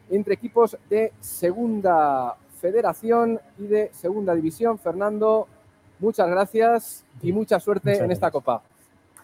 entre 0.10 0.34
equipos 0.34 0.76
de 0.90 1.14
segunda 1.20 2.36
federación 2.60 3.40
y 3.58 3.68
de 3.68 3.90
segunda 3.94 4.34
división. 4.36 4.78
Fernando, 4.78 5.48
muchas 6.00 6.28
gracias 6.30 7.06
y 7.22 7.32
mucha 7.32 7.60
suerte 7.60 7.98
en 7.98 8.12
esta 8.12 8.30
copa. 8.32 8.62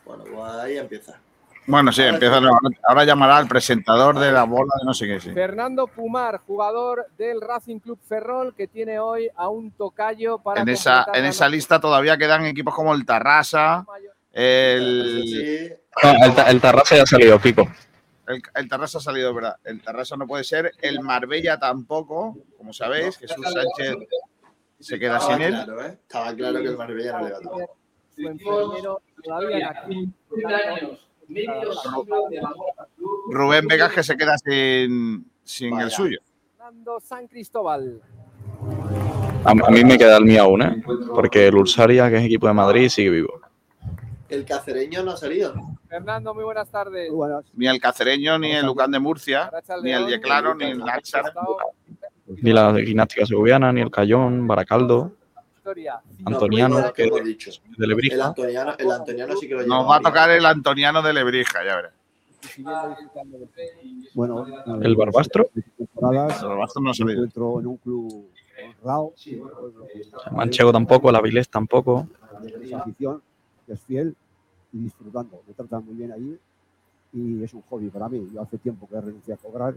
Bueno, 0.06 0.23
pues 0.23 0.52
ahí 0.53 0.77
empieza. 0.77 1.19
Bueno, 1.68 1.91
sí, 1.91 2.03
empieza. 2.03 2.40
Ahora 2.88 3.03
llamará 3.06 3.38
al 3.38 3.48
presentador 3.48 4.19
de 4.19 4.32
la 4.32 4.44
bola 4.44 4.72
de 4.80 4.86
no 4.86 4.94
sé 4.94 5.07
qué, 5.07 5.19
sí. 5.19 5.32
Fernando 5.32 5.88
Pumar, 5.88 6.38
jugador 6.45 7.07
del 7.18 7.41
Racing 7.41 7.80
Club 7.80 7.98
Ferrol, 8.07 8.53
que 8.53 8.68
tiene 8.68 8.99
hoy 8.99 9.30
a 9.36 9.49
un 9.49 9.72
tocayo 9.72 10.38
para 10.38 10.61
En 10.61 10.69
esa, 10.69 11.07
en 11.14 11.26
esa 11.26 11.49
lista 11.49 11.80
todavía 11.80 12.18
quedan 12.18 12.45
equipos 12.45 12.76
como 12.76 12.94
el 12.94 13.03
Tarrasa, 13.03 13.84
el, 14.32 15.23
Sí, 15.26 15.69
no, 16.03 16.26
el, 16.26 16.36
Ta- 16.36 16.49
el 16.52 16.61
Tarrasa 16.61 16.98
ya 16.98 17.03
ha 17.03 17.07
salido, 17.07 17.40
Pico. 17.40 17.68
el, 18.27 18.44
el 18.53 18.69
Tarrasa 18.69 18.99
ha 18.99 19.02
salido, 19.02 19.34
¿verdad? 19.34 19.57
El 19.64 19.82
Tarrasa 19.82 20.15
no 20.18 20.27
puede 20.27 20.44
ser, 20.44 20.72
el 20.82 20.99
Marbella 20.99 21.57
tampoco, 21.57 22.38
como 22.57 22.73
sabéis, 22.73 23.18
Jesús 23.18 23.44
Sánchez 23.44 23.95
se 24.80 24.99
queda 24.99 25.18
estaba 25.18 25.34
sin 25.34 25.41
él. 25.41 25.53
claro, 25.64 25.84
¿eh? 25.84 25.98
Estaba 25.99 26.34
claro 26.36 26.61
que 26.61 26.68
el 26.68 26.77
Marbella 26.77 27.11
no 27.19 27.26
le 27.27 27.32
va 27.32 27.38
a. 27.64 27.68
su 28.16 28.28
enfermero 28.28 29.02
todavía. 29.24 29.84
Rubén 33.30 33.68
Vegas 33.68 33.94
que 33.94 34.04
se 34.04 34.16
queda 34.16 34.38
sin, 34.38 35.30
sin 35.44 35.80
el 35.80 35.92
suyo. 35.92 36.20
Fernando 36.58 37.00
San 37.00 37.28
Cristóbal. 37.28 38.02
A, 39.44 39.52
a 39.52 39.72
mí 39.72 39.84
me 39.84 39.98
queda 39.98 40.18
el 40.18 40.26
mío 40.26 40.44
aún, 40.44 40.62
¿eh? 40.62 40.84
Porque 41.14 41.48
el 41.48 41.56
Ursaria, 41.56 42.10
que 42.10 42.18
es 42.18 42.26
equipo 42.26 42.48
de 42.48 42.54
Madrid, 42.54 42.90
sigue 42.90 43.10
vivo. 43.10 43.42
El 44.28 44.44
cacereño 44.44 45.04
no 45.04 45.12
ha 45.12 45.18
salido. 45.18 45.54
Fernando, 45.88 46.34
muy 46.34 46.44
buenas 46.44 46.70
tardes. 46.70 47.12
Ni 47.54 47.68
el 47.68 47.80
cacereño, 47.80 48.40
ni 48.40 48.52
el 48.52 48.66
Lucán 48.66 48.92
de 48.92 49.00
Murcia, 49.00 49.52
ni 49.84 49.92
el 49.92 50.08
Yeclano, 50.08 50.56
ni 50.56 50.66
el 50.66 50.80
Náxar. 50.80 51.32
Ni 52.28 52.52
la 52.52 52.74
gimnástica 52.74 53.26
segoviana, 53.26 53.72
ni 53.72 53.82
el 53.82 53.92
Cayón, 53.92 54.48
Baracaldo, 54.48 55.12
Antoniano, 56.26 56.80
No, 56.80 56.94
que 56.94 57.04
hemos 57.06 57.20
es 57.20 57.26
dicho. 57.26 57.52
de 57.78 57.84
El 57.84 57.90
Lebrija. 57.90 58.28
antoniano, 58.28 58.74
el 58.78 58.92
antoniano 58.92 59.36
sí 59.36 59.48
que 59.48 59.54
lo 59.56 59.60
Nos 59.62 59.68
lleva 59.80 59.84
va 59.90 59.96
a 59.98 60.02
tocar 60.02 60.30
el 60.30 60.46
Antoniano 60.46 61.02
de 61.02 61.14
Lebrija, 61.14 61.64
ya 61.66 61.76
verás. 61.76 61.94
Bueno, 64.14 64.46
El 64.82 64.96
Barbastro. 64.96 65.50
El 65.56 65.66
Barbastro 65.94 66.82
no 66.82 66.94
salido. 66.94 67.24
encuentro 67.24 67.60
en 67.60 67.68
un 67.68 67.78
club 67.78 68.30
honrado, 68.82 69.14
El 69.26 69.42
Manchego 70.36 70.72
tampoco, 70.72 71.10
el 71.10 71.16
Avilés 71.16 71.50
tampoco. 71.50 72.08
esa 72.64 72.80
afición 72.80 73.22
que 73.66 73.74
es 73.74 73.80
fiel 73.82 74.16
y 74.74 74.78
disfrutando. 74.84 75.42
Me 75.48 75.54
tratan 75.54 75.86
muy 75.86 75.96
bien 75.96 76.12
allí 76.12 76.38
y 77.14 77.44
es 77.44 77.54
un 77.54 77.62
hobby 77.64 77.90
para 77.90 78.08
mí. 78.10 78.28
Yo 78.34 78.42
hace 78.42 78.58
tiempo 78.58 78.88
que 78.88 79.00
renuncié 79.02 79.34
a 79.34 79.38
cobrar, 79.38 79.76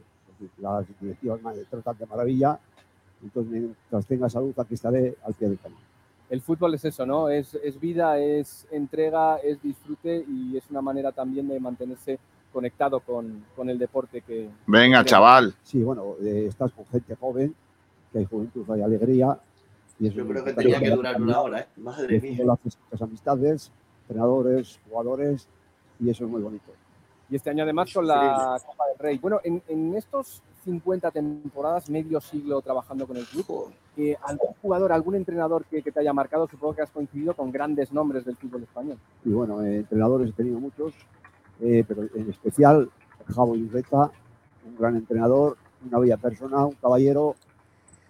las 0.58 0.86
directivas 1.00 1.40
me 1.42 1.54
tratan 1.64 1.96
de 1.98 2.06
maravilla. 2.06 2.58
Entonces, 3.22 3.52
mientras 3.52 4.06
tenga 4.06 4.28
salud, 4.28 4.52
aquí 4.58 4.74
estaré 4.74 5.16
al 5.24 5.34
pie 5.34 5.48
del 5.48 5.58
cañón. 5.58 5.78
El 6.30 6.40
fútbol 6.42 6.74
es 6.74 6.84
eso, 6.84 7.06
¿no? 7.06 7.28
Es, 7.30 7.54
es 7.54 7.80
vida, 7.80 8.18
es 8.18 8.66
entrega, 8.70 9.38
es 9.38 9.60
disfrute 9.62 10.24
y 10.28 10.56
es 10.56 10.64
una 10.70 10.82
manera 10.82 11.10
también 11.10 11.48
de 11.48 11.58
mantenerse 11.58 12.18
conectado 12.52 13.00
con, 13.00 13.44
con 13.56 13.70
el 13.70 13.78
deporte 13.78 14.20
que... 14.20 14.48
Venga, 14.66 15.02
que- 15.02 15.10
chaval. 15.10 15.54
Sí, 15.62 15.82
bueno, 15.82 16.14
eh, 16.22 16.46
estás 16.48 16.70
con 16.72 16.84
gente 16.86 17.14
joven, 17.16 17.54
que 18.12 18.18
hay 18.18 18.24
juventud, 18.26 18.70
hay 18.70 18.82
alegría. 18.82 19.38
Y 19.98 20.08
eso 20.08 20.18
Yo 20.18 20.28
creo 20.28 20.44
que 20.44 20.52
tenía 20.52 20.78
que 20.80 20.90
durar 20.90 21.20
una 21.20 21.40
hora, 21.40 21.60
¿eh? 21.60 21.66
Madre 21.78 22.20
mía. 22.20 22.44
muchas 22.44 23.02
amistades, 23.02 23.72
entrenadores, 24.02 24.78
jugadores, 24.88 25.48
y 25.98 26.10
eso 26.10 26.24
es 26.24 26.30
muy 26.30 26.42
bonito. 26.42 26.72
Y 27.30 27.36
este 27.36 27.50
año 27.50 27.64
además 27.64 27.92
con 27.92 28.06
la 28.06 28.58
Copa 28.64 28.84
del 28.88 28.98
Rey. 28.98 29.18
Bueno, 29.18 29.40
en, 29.44 29.62
en 29.66 29.94
estos 29.96 30.42
50 30.68 31.10
temporadas, 31.10 31.88
medio 31.88 32.20
siglo 32.20 32.60
trabajando 32.60 33.06
con 33.06 33.16
el 33.16 33.24
club, 33.24 33.72
eh, 33.96 34.16
¿algún 34.22 34.52
jugador, 34.60 34.92
algún 34.92 35.14
entrenador 35.14 35.64
que, 35.64 35.82
que 35.82 35.90
te 35.90 36.00
haya 36.00 36.12
marcado? 36.12 36.46
Supongo 36.46 36.74
que 36.74 36.82
has 36.82 36.90
coincidido 36.90 37.32
con 37.34 37.50
grandes 37.50 37.90
nombres 37.90 38.26
del 38.26 38.36
fútbol 38.36 38.64
español. 38.64 38.98
Y 39.24 39.30
bueno, 39.30 39.62
eh, 39.62 39.76
entrenadores 39.76 40.28
he 40.28 40.32
tenido 40.32 40.60
muchos, 40.60 40.92
eh, 41.60 41.84
pero 41.88 42.02
en 42.14 42.28
especial 42.28 42.90
Javo 43.28 43.56
Irreta, 43.56 44.10
un 44.66 44.76
gran 44.78 44.96
entrenador, 44.96 45.56
una 45.88 45.98
bella 45.98 46.18
persona, 46.18 46.66
un 46.66 46.74
caballero 46.74 47.34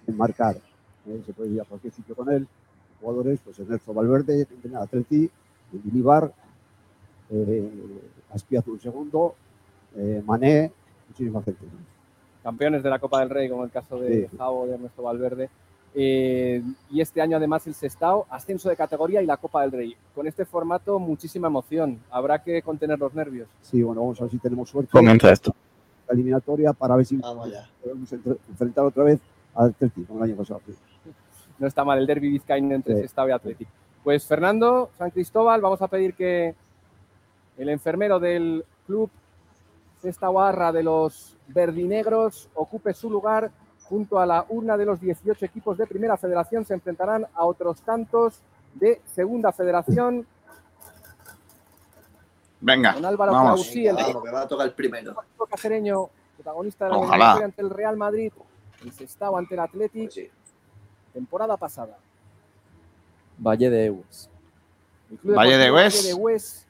en 0.09 0.17
marcar. 0.17 0.57
Eh, 1.07 1.23
se 1.25 1.33
puede 1.33 1.51
ir 1.51 1.61
a 1.61 1.65
cualquier 1.65 1.93
sitio 1.93 2.17
con 2.17 2.29
él. 2.33 2.49
Jugadores, 3.01 3.39
pues 3.45 3.57
Ernesto 3.61 3.95
Valverde, 3.95 4.41
entrenador 4.51 4.89
Atleti, 4.89 5.31
Bilibar, 5.71 6.33
eh, 7.31 7.71
Aspiazu 8.31 8.73
un 8.73 8.81
segundo, 8.81 9.35
eh, 9.97 10.23
Mané, 10.25 10.73
muchísima 11.09 11.43
gente. 11.43 11.65
Campeones 12.43 12.83
de 12.83 12.91
la 12.91 12.99
Copa 12.99 13.21
del 13.21 13.31
Rey, 13.31 13.49
como 13.49 13.65
el 13.65 13.71
caso 13.71 13.99
de 13.99 14.29
Sí. 14.29 14.37
Javo, 14.37 14.67
de 14.67 14.75
Ernesto 14.75 15.03
Valverde. 15.03 15.51
Eh, 15.95 16.63
y 16.91 17.01
este 17.01 17.21
año 17.21 17.37
además 17.39 17.67
el 17.67 17.75
Sestao, 17.75 18.27
ascenso 18.31 18.69
de 18.69 18.77
categoría 18.77 19.21
y 19.23 19.27
la 19.27 19.37
Copa 19.39 19.63
del 19.63 19.73
Rey. 19.73 19.97
Con 20.15 20.27
este 20.27 20.45
formato, 20.45 20.99
muchísima 20.99 21.49
emoción. 21.49 21.99
Habrá 22.11 22.43
que 22.43 22.63
contener 22.63 22.99
los 22.99 23.15
nervios. 23.15 23.49
Sí, 23.63 23.83
bueno, 23.83 24.03
vamos 24.03 24.21
a 24.21 24.25
ver 24.25 24.31
si 24.31 24.39
tenemos 24.39 24.69
suerte. 24.71 24.91
Comienza 24.93 25.31
esto. 25.33 25.55
La 26.07 26.15
eliminatoria 26.15 26.73
para 26.73 26.97
ver 26.97 27.07
si 27.07 27.17
podemos 27.17 28.13
enfrentar 28.13 28.85
otra 28.85 29.05
vez 29.05 29.19
al 29.55 29.71
Atleti, 29.71 30.05
como 30.05 30.23
el 30.25 30.31
año 30.31 30.37
pasado. 30.39 30.61
no 31.59 31.67
está 31.67 31.85
mal 31.85 31.99
el 31.99 32.07
derby 32.07 32.29
vizcaíno 32.31 32.75
entre 32.75 32.95
Sí. 32.95 33.03
Sestao 33.03 33.29
y 33.29 33.33
Athletic. 33.33 33.69
Pues 34.05 34.25
Fernando 34.27 34.91
San 34.97 35.11
Cristóbal, 35.11 35.61
vamos 35.61 35.83
a 35.83 35.89
pedir 35.89 36.15
que 36.15 36.55
el 37.57 37.69
enfermero 37.69 38.21
del 38.21 38.65
club 38.87 39.11
Sestao 40.01 40.41
Arra 40.41 40.73
de 40.73 40.83
los 40.83 41.37
verdinegros 41.49 42.49
ocupe 42.55 42.95
su 42.95 43.11
lugar 43.11 43.51
junto 43.85 44.19
a 44.19 44.27
la 44.27 44.45
urna 44.49 44.77
de 44.77 44.85
los 44.85 45.01
18 45.01 45.45
equipos 45.45 45.79
de 45.79 45.87
Primera 45.87 46.17
Federación. 46.17 46.65
Se 46.65 46.75
enfrentarán 46.75 47.27
a 47.35 47.45
otros 47.45 47.81
tantos 47.83 48.41
de 48.75 49.01
Segunda 49.07 49.53
Federación. 49.53 50.27
Venga, 52.61 52.95
Con 52.95 53.05
Álvaro 53.05 53.33
vamos. 53.33 53.63
Clausí, 53.63 53.87
el 53.87 53.97
que 53.97 54.31
va 54.31 54.43
a 54.43 54.49
tocar 54.49 54.67
el 54.67 54.73
primero. 54.73 55.15
cacereño, 55.49 56.09
protagonista 56.37 56.87
de 56.87 56.91
la 56.91 56.97
Ojalá. 56.99 57.33
ante 57.45 57.63
el 57.63 57.71
Real 57.71 57.97
Madrid, 57.97 58.33
el 58.85 58.93
Sestao 58.93 59.37
ante 59.37 59.55
el 59.55 59.61
Pues 59.61 59.69
Athletic, 59.71 60.33
temporada 61.13 61.57
pasada. 61.57 61.97
Valle 63.39 63.71
de 63.71 63.87
Eus. 63.87 64.29
Valle 65.23 65.57
de 65.57 66.15
Hues. 66.15 66.67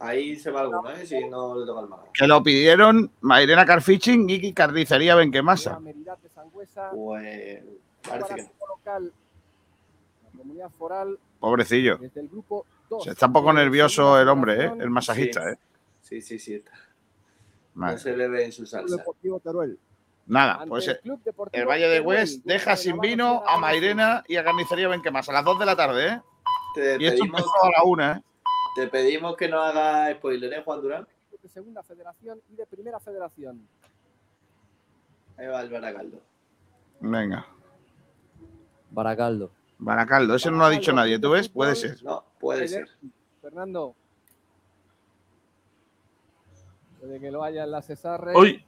Ahí 0.00 0.36
se 0.36 0.50
va 0.50 0.60
alguno, 0.60 0.88
¿eh? 0.90 1.04
Si 1.06 1.28
no 1.28 1.58
le 1.58 1.66
toca 1.66 1.80
el 1.80 1.88
Málaga. 1.88 2.10
Que 2.12 2.26
lo 2.26 2.42
pidieron 2.42 3.10
Mairena 3.20 3.66
Carfishing 3.66 4.30
y 4.30 4.52
Carnicería 4.52 5.16
Benquemasa. 5.16 5.80
Pues 6.94 7.62
parece 8.08 8.34
que 8.36 8.50
local, 8.68 9.12
la 10.24 10.30
comunidad 10.38 10.70
foral, 10.70 11.18
Pobrecillo. 11.40 11.98
desde 11.98 12.20
el 12.20 12.28
grupo 12.28 12.64
2. 12.90 13.04
Se 13.04 13.10
está 13.10 13.26
un 13.26 13.32
poco 13.32 13.52
nervioso 13.52 14.20
el 14.20 14.28
hombre, 14.28 14.66
¿eh? 14.66 14.72
El 14.78 14.90
masajista, 14.90 15.50
¿eh? 15.50 15.58
Sí, 16.02 16.22
sí, 16.22 16.38
sí. 16.38 16.54
Está. 16.54 16.72
Vale. 17.74 17.94
No 17.94 17.98
se 17.98 18.16
le 18.16 18.28
ve 18.28 18.44
en 18.44 18.52
su 18.52 18.62
Club 18.62 18.68
salsa. 18.68 18.96
Deportivo 18.96 19.40
Teruel. 19.40 19.78
Nada, 20.26 20.64
pues 20.68 20.86
el 20.88 21.00
Club 21.00 21.22
Deportivo 21.24 21.60
el 21.60 21.68
Valle 21.68 21.88
de 21.88 22.00
duelo 22.00 22.30
deja 22.44 22.70
de 22.72 22.76
sin 22.76 23.00
vino 23.00 23.42
a 23.46 23.58
Mairena 23.58 24.22
y 24.28 24.36
a 24.36 24.44
Carnicería 24.44 24.88
Benquemasa 24.88 25.32
a 25.32 25.34
las 25.34 25.44
2 25.44 25.58
de 25.58 25.66
la 25.66 25.76
tarde, 25.76 26.08
¿eh? 26.08 26.22
Te 26.74 26.96
Y 27.00 27.06
esto 27.06 27.24
empezó 27.24 27.50
a 27.62 27.70
la 27.70 27.82
1, 27.84 28.12
¿eh? 28.12 28.22
Te 28.78 28.86
pedimos 28.86 29.36
que 29.36 29.48
no 29.48 29.60
haga 29.60 30.12
spoiler, 30.14 30.52
¿eh, 30.52 30.62
Juan 30.64 30.80
Durán? 30.80 31.08
de 31.42 31.48
Segunda 31.48 31.82
Federación 31.82 32.40
y 32.48 32.54
de 32.54 32.66
Primera 32.66 33.00
Federación. 33.00 33.66
Ahí 35.36 35.46
va 35.46 35.60
el 35.62 35.70
Baracaldo. 35.70 36.20
Venga. 37.00 37.46
Baracaldo. 38.90 39.50
Baracaldo, 39.78 40.34
ese 40.34 40.50
no 40.50 40.58
lo 40.58 40.64
ha 40.64 40.70
dicho 40.70 40.92
nadie, 40.92 41.18
¿tú 41.18 41.30
ves? 41.30 41.48
Puede 41.48 41.74
ser. 41.74 42.02
No, 42.02 42.24
puede 42.40 42.66
ser. 42.66 42.88
Fernando. 43.40 43.94
Puede 47.00 47.20
que 47.20 47.30
lo 47.30 47.44
haya 47.44 47.64
en 47.64 47.70
la 47.70 47.82
Cesarre. 47.82 48.36
¡Uy! 48.36 48.64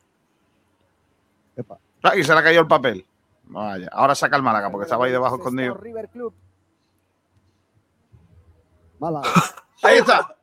Epa. 1.57 1.79
Ah, 2.03 2.17
y 2.17 2.23
se 2.23 2.33
le 2.33 2.39
ha 2.39 2.43
caído 2.43 2.63
el 2.63 2.69
papel. 2.69 3.05
Vaya, 3.45 3.89
ahora 3.93 4.15
saca 4.15 4.37
el 4.37 4.43
Málaga 4.43 4.71
porque 4.71 4.85
estaba 4.85 5.07
ahí 5.07 5.13
debajo 5.13 5.37
escondido. 5.37 5.75
River 5.75 6.09
Club. 6.09 6.35
Mala. 8.99 9.23
Ahí 9.83 9.99
está. 9.99 10.37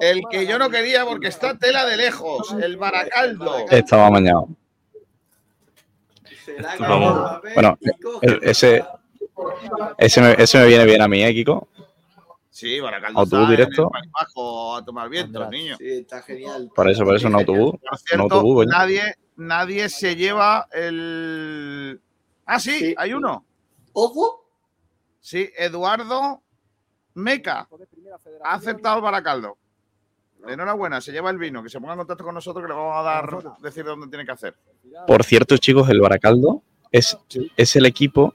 El 0.00 0.22
que 0.30 0.46
yo 0.46 0.58
no 0.58 0.70
quería 0.70 1.04
porque 1.04 1.28
está 1.28 1.56
tela 1.58 1.84
de 1.86 1.96
lejos. 1.96 2.54
El 2.60 2.76
Baracaldo. 2.76 3.66
Estaba 3.70 4.10
Vamos. 6.78 7.14
papel 7.30 7.54
Bueno, 7.54 7.78
el- 8.22 8.40
ese, 8.42 8.84
ese, 9.98 10.20
me, 10.20 10.32
ese 10.38 10.58
me 10.58 10.66
viene 10.66 10.84
bien 10.84 11.02
a 11.02 11.08
mí, 11.08 11.22
¿eh, 11.22 11.32
Kiko? 11.32 11.68
Sí, 12.50 12.80
Baracaldo 12.80 13.18
Autobús 13.20 13.48
directo. 13.50 13.90
Bajo 14.12 14.76
a 14.76 14.84
tomar 14.84 15.08
vientos, 15.08 15.48
niño. 15.50 15.76
Sí, 15.78 15.88
está 16.00 16.22
genial. 16.22 16.70
Por 16.74 16.90
eso, 16.90 17.04
por 17.04 17.16
eso, 17.16 17.28
un 17.28 17.34
autobús. 17.36 17.72
Por 17.80 18.14
Un 18.14 18.20
autobús, 18.20 18.66
nadie, 18.66 19.14
nadie 19.36 19.88
se 19.88 20.16
lleva 20.16 20.68
el... 20.72 22.00
Ah, 22.44 22.60
sí, 22.60 22.78
Sí. 22.78 22.94
hay 22.98 23.14
uno. 23.14 23.44
¿Ojo? 23.94 24.44
Sí, 25.20 25.48
Eduardo 25.56 26.41
Meca 27.14 27.68
ha 28.44 28.54
aceptado 28.54 28.96
el 28.96 29.02
Baracaldo. 29.02 29.58
Enhorabuena, 30.46 31.00
se 31.00 31.12
lleva 31.12 31.30
el 31.30 31.38
vino, 31.38 31.62
que 31.62 31.68
se 31.68 31.78
ponga 31.78 31.92
en 31.92 31.98
contacto 31.98 32.24
con 32.24 32.34
nosotros 32.34 32.64
que 32.64 32.68
le 32.68 32.74
vamos 32.74 32.96
a 32.96 33.02
dar, 33.02 33.58
decir 33.60 33.84
dónde 33.84 34.08
tiene 34.08 34.24
que 34.24 34.32
hacer. 34.32 34.56
Por 35.06 35.22
cierto, 35.22 35.56
chicos, 35.56 35.88
el 35.88 36.00
Baracaldo 36.00 36.62
es, 36.90 37.16
es 37.56 37.76
el 37.76 37.86
equipo 37.86 38.34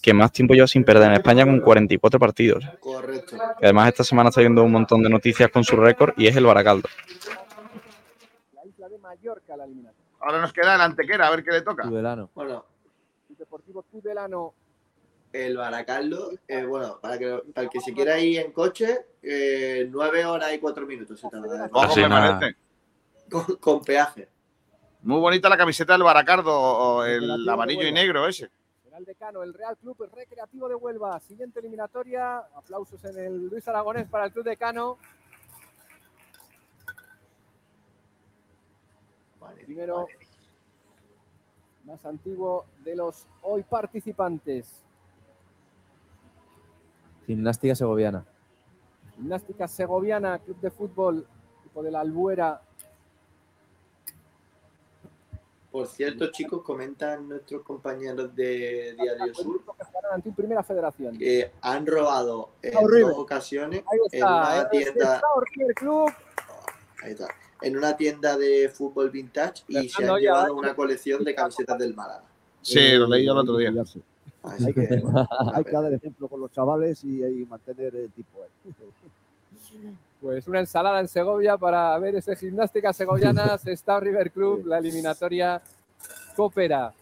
que 0.00 0.12
más 0.12 0.32
tiempo 0.32 0.54
lleva 0.54 0.66
sin 0.66 0.84
perder 0.84 1.08
en 1.08 1.14
España 1.14 1.44
con 1.44 1.60
44 1.60 2.18
partidos. 2.18 2.64
Correcto. 2.80 3.36
Además, 3.62 3.88
esta 3.88 4.04
semana 4.04 4.28
está 4.28 4.40
viendo 4.40 4.62
un 4.62 4.72
montón 4.72 5.02
de 5.02 5.08
noticias 5.08 5.50
con 5.50 5.64
su 5.64 5.76
récord 5.76 6.12
y 6.16 6.26
es 6.26 6.36
el 6.36 6.44
Baracaldo. 6.44 6.88
La 8.52 8.66
isla 8.66 8.88
de 8.88 8.98
Mallorca, 8.98 9.56
la. 9.56 9.66
Ahora 10.20 10.40
nos 10.40 10.52
queda 10.52 10.74
el 10.74 10.80
Antequera, 10.80 11.26
a 11.26 11.30
ver 11.30 11.44
qué 11.44 11.52
le 11.52 11.62
toca. 11.62 11.84
Tudelano. 11.84 12.30
Bueno, 12.34 12.64
Club 13.26 13.38
Deportivo 13.38 13.84
Tudelano. 13.90 14.54
El 15.32 15.56
Baracaldo, 15.56 16.32
eh, 16.46 16.64
bueno, 16.64 16.98
para, 17.00 17.18
que, 17.18 17.42
para 17.54 17.64
el 17.64 17.70
que 17.70 17.80
se 17.80 17.92
quiera 17.92 18.18
ir 18.18 18.40
en 18.40 18.52
coche, 18.52 19.06
eh, 19.22 19.88
9 19.90 20.26
horas 20.26 20.52
y 20.52 20.58
4 20.58 20.86
minutos 20.86 21.18
se 21.18 21.28
tarda. 21.28 21.68
Ojo, 21.72 21.82
Así 21.82 22.00
me 22.00 22.08
parece. 22.08 22.56
Con, 23.30 23.56
con 23.56 23.82
peaje. 23.82 24.28
Muy 25.02 25.20
bonita 25.20 25.48
la 25.48 25.56
camiseta 25.56 25.94
del 25.94 26.02
Baracardo, 26.02 26.52
o 26.54 27.04
el 27.04 27.48
amarillo 27.48 27.86
y 27.86 27.92
negro 27.92 28.28
ese. 28.28 28.50
Será 28.84 28.98
el 28.98 29.04
decano, 29.04 29.42
el 29.42 29.54
Real 29.54 29.76
Club 29.78 30.08
Recreativo 30.14 30.68
de 30.68 30.74
Huelva. 30.74 31.18
Siguiente 31.20 31.60
eliminatoria. 31.60 32.38
Aplausos 32.54 33.02
en 33.04 33.18
el 33.18 33.48
Luis 33.48 33.66
Aragonés 33.66 34.06
para 34.08 34.26
el 34.26 34.32
Club 34.32 34.44
Decano. 34.44 34.98
Primero, 39.64 40.06
más 41.84 42.04
antiguo 42.04 42.66
de 42.84 42.96
los 42.96 43.26
hoy 43.42 43.62
participantes. 43.62 44.81
Gimnástica 47.32 47.74
segoviana. 47.74 48.24
Gimnástica 49.16 49.66
Segoviana, 49.66 50.38
Club 50.38 50.60
de 50.60 50.70
Fútbol, 50.70 51.26
equipo 51.60 51.82
de 51.82 51.90
la 51.90 52.00
Albuera. 52.00 52.60
Por 55.70 55.86
cierto, 55.86 56.30
chicos, 56.30 56.62
comentan 56.62 57.26
nuestros 57.30 57.62
compañeros 57.62 58.34
de 58.36 58.94
Diario 59.00 59.34
Sur 59.34 59.62
ante 60.12 60.28
un 60.28 60.34
Primera 60.34 60.62
Federación. 60.62 61.16
que 61.16 61.50
han 61.62 61.86
robado 61.86 62.50
en 62.60 62.76
Horrible. 62.76 63.08
dos 63.08 63.18
ocasiones 63.18 63.82
Ahí 63.90 63.98
en 64.12 64.24
una 64.24 64.68
tienda. 64.68 64.90
Sestao 65.14 65.40
River 65.54 65.74
Club. 65.74 66.10
Ahí 67.02 67.12
está. 67.12 67.28
En 67.62 67.76
una 67.78 67.96
tienda 67.96 68.36
de 68.36 68.68
fútbol 68.68 69.08
vintage 69.08 69.62
y 69.68 69.88
se 69.88 70.04
han 70.04 70.18
llevado 70.18 70.52
va. 70.54 70.60
una 70.60 70.74
colección 70.76 71.24
de 71.24 71.34
camisetas 71.34 71.78
del 71.78 71.94
Málaga. 71.94 72.24
Sí, 72.60 72.92
lo 72.92 73.06
leí 73.06 73.24
yo 73.24 73.32
el 73.32 73.38
otro 73.38 73.56
día. 73.56 73.72
Así 74.42 74.66
Hay 74.66 74.74
que, 74.74 74.88
que, 74.88 75.02
hay 75.54 75.64
que 75.64 75.70
dar 75.70 75.84
el 75.84 75.94
ejemplo 75.94 76.28
con 76.28 76.40
los 76.40 76.50
chavales 76.50 77.04
y, 77.04 77.22
y 77.24 77.46
mantener 77.46 77.94
el 77.96 78.10
tipo. 78.10 78.38
Pues 80.20 80.46
una 80.46 80.60
ensalada 80.60 81.00
en 81.00 81.08
Segovia 81.08 81.56
para 81.56 81.98
ver 81.98 82.14
ese 82.14 82.36
Gimnástica 82.36 82.92
Segoviana, 82.92 83.58
Sestao 83.58 83.98
River 83.98 84.30
Club, 84.30 84.66
la 84.66 84.78
eliminatoria 84.78 85.60
Coopera. 86.36 86.92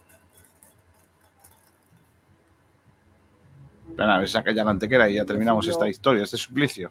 Venga, 3.89 4.15
a 4.15 4.19
ver, 4.19 4.29
saca 4.29 4.51
ya 4.51 4.63
la 4.63 4.71
antequera 4.71 5.09
y 5.09 5.15
ya 5.15 5.25
terminamos 5.25 5.67
esta 5.67 5.87
historia, 5.87 6.23
este 6.23 6.37
suplicio. 6.37 6.89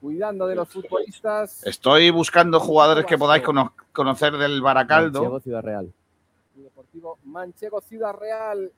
Cuidando 0.00 0.46
de 0.46 0.54
los 0.54 0.68
futbolistas. 0.68 1.64
Estoy 1.64 2.10
buscando 2.10 2.58
jugadores 2.58 3.04
que 3.04 3.18
podáis 3.18 3.42
cono- 3.44 3.72
conocer 3.92 4.36
del 4.36 4.60
Baracaldo. 4.62 5.18
Santiago 5.20 5.40
Ciudad 5.40 5.62
Real. 5.62 5.92
Deportivo 6.54 7.18
Manchego 7.24 7.80
Ciudad 7.82 8.14
Real. 8.14 8.72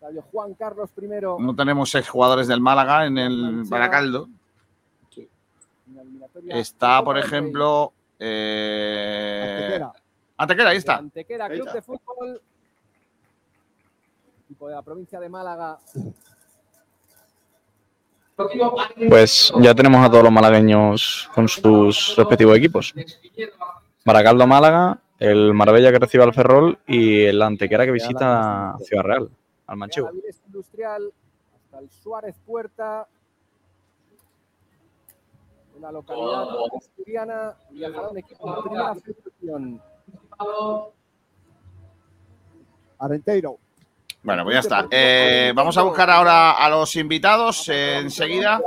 Estadio 0.00 0.22
Juan 0.32 0.54
Carlos 0.54 0.88
I. 0.96 1.08
No 1.20 1.54
tenemos 1.54 1.94
exjugadores 1.94 2.48
del 2.48 2.58
Málaga 2.58 3.04
en 3.04 3.18
el. 3.18 3.64
Baracaldo. 3.66 4.30
Está, 6.48 7.04
por 7.04 7.18
ejemplo. 7.18 7.92
Eh... 8.18 9.76
Antequera. 9.76 9.92
Antequera, 10.38 10.70
ahí 10.70 10.76
está. 10.78 10.96
Antequera, 10.96 11.48
Club 11.48 11.66
está. 11.66 11.74
de 11.74 11.82
Fútbol. 11.82 12.40
Equipo 14.46 14.68
de 14.68 14.74
la 14.74 14.80
provincia 14.80 15.20
de 15.20 15.28
Málaga. 15.28 15.78
Pues 19.06 19.52
ya 19.60 19.74
tenemos 19.74 20.02
a 20.02 20.10
todos 20.10 20.24
los 20.24 20.32
malagueños 20.32 21.28
con 21.34 21.46
sus 21.46 22.16
respectivos 22.16 22.56
equipos. 22.56 22.94
Baracaldo 24.06 24.46
Málaga, 24.46 24.98
el 25.18 25.52
Marbella 25.52 25.92
que 25.92 25.98
recibe 25.98 26.24
al 26.24 26.32
Ferrol 26.32 26.78
y 26.86 27.24
el 27.24 27.42
Antequera 27.42 27.84
que 27.84 27.92
visita 27.92 28.76
Ciudad 28.82 29.02
Real, 29.02 29.30
al 29.70 29.76
Manchego. 29.76 30.08
Avilés 30.08 30.42
Industrial 30.46 31.12
hasta 31.54 31.78
el 31.78 31.90
Suárez 31.90 32.36
Puerta. 32.44 33.06
Una 35.78 35.92
localidad 35.92 36.48
asturiana. 36.76 37.54
Viajará 37.70 38.08
un 38.08 38.18
equipo 38.18 38.52
de 38.52 38.62
primera 38.62 38.94
federación. 38.96 39.80
Arenteiro. 42.98 43.58
Bueno, 44.24 44.42
pues 44.42 44.54
ya 44.54 44.60
está. 44.60 44.88
Eh, 44.90 45.52
vamos 45.54 45.78
a 45.78 45.82
buscar 45.82 46.10
ahora 46.10 46.52
a 46.52 46.68
los 46.68 46.96
invitados 46.96 47.68
eh, 47.68 47.98
enseguida 47.98 48.60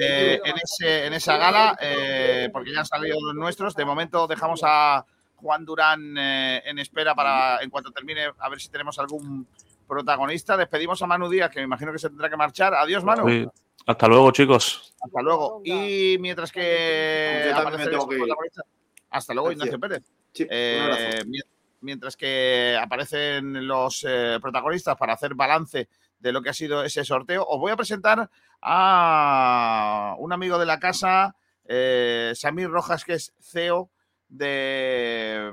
eh, 0.00 0.40
en, 0.42 0.54
ese, 0.56 1.06
en 1.06 1.12
esa 1.14 1.36
gala, 1.36 1.76
eh, 1.82 2.48
porque 2.52 2.72
ya 2.72 2.78
han 2.78 2.86
salido 2.86 3.18
los 3.20 3.34
nuestros. 3.34 3.74
De 3.74 3.84
momento 3.84 4.28
dejamos 4.28 4.60
a 4.64 5.04
Juan 5.36 5.64
Durán 5.64 6.16
eh, 6.16 6.62
en 6.64 6.78
espera 6.78 7.14
para, 7.14 7.60
en 7.60 7.70
cuanto 7.70 7.90
termine, 7.90 8.30
a 8.38 8.48
ver 8.48 8.60
si 8.60 8.68
tenemos 8.68 8.98
algún 9.00 9.46
protagonista. 9.88 10.56
Despedimos 10.56 11.02
a 11.02 11.06
Manu 11.06 11.28
Díaz, 11.28 11.50
que 11.50 11.58
me 11.58 11.64
imagino 11.64 11.90
que 11.90 11.98
se 11.98 12.08
tendrá 12.08 12.30
que 12.30 12.36
marchar. 12.36 12.74
Adiós, 12.74 13.02
Manu. 13.02 13.28
Sí. 13.28 13.46
Hasta 13.86 14.06
luego, 14.06 14.30
chicos. 14.30 14.94
Hasta 15.00 15.22
luego. 15.22 15.62
Y 15.64 16.16
mientras 16.20 16.52
que 16.52 17.50
tengo 17.90 18.08
que 18.08 18.16
Hasta 19.10 19.34
luego, 19.34 19.48
Gracias. 19.48 19.66
Ignacio 19.66 19.80
Pérez. 19.80 20.02
Sí, 20.32 20.46
Eh, 20.48 21.22
mientras 21.80 22.16
que 22.16 22.78
aparecen 22.80 23.66
los 23.66 24.04
eh, 24.06 24.38
protagonistas 24.42 24.96
para 24.96 25.14
hacer 25.14 25.34
balance 25.34 25.88
de 26.18 26.32
lo 26.32 26.42
que 26.42 26.50
ha 26.50 26.54
sido 26.54 26.84
ese 26.84 27.04
sorteo, 27.04 27.46
os 27.48 27.58
voy 27.58 27.72
a 27.72 27.76
presentar 27.76 28.28
a 28.60 30.16
un 30.18 30.32
amigo 30.32 30.58
de 30.58 30.66
la 30.66 30.78
casa, 30.78 31.34
eh, 31.64 32.32
Samir 32.34 32.68
Rojas, 32.68 33.04
que 33.04 33.14
es 33.14 33.32
CEO 33.40 33.90
de, 34.28 35.50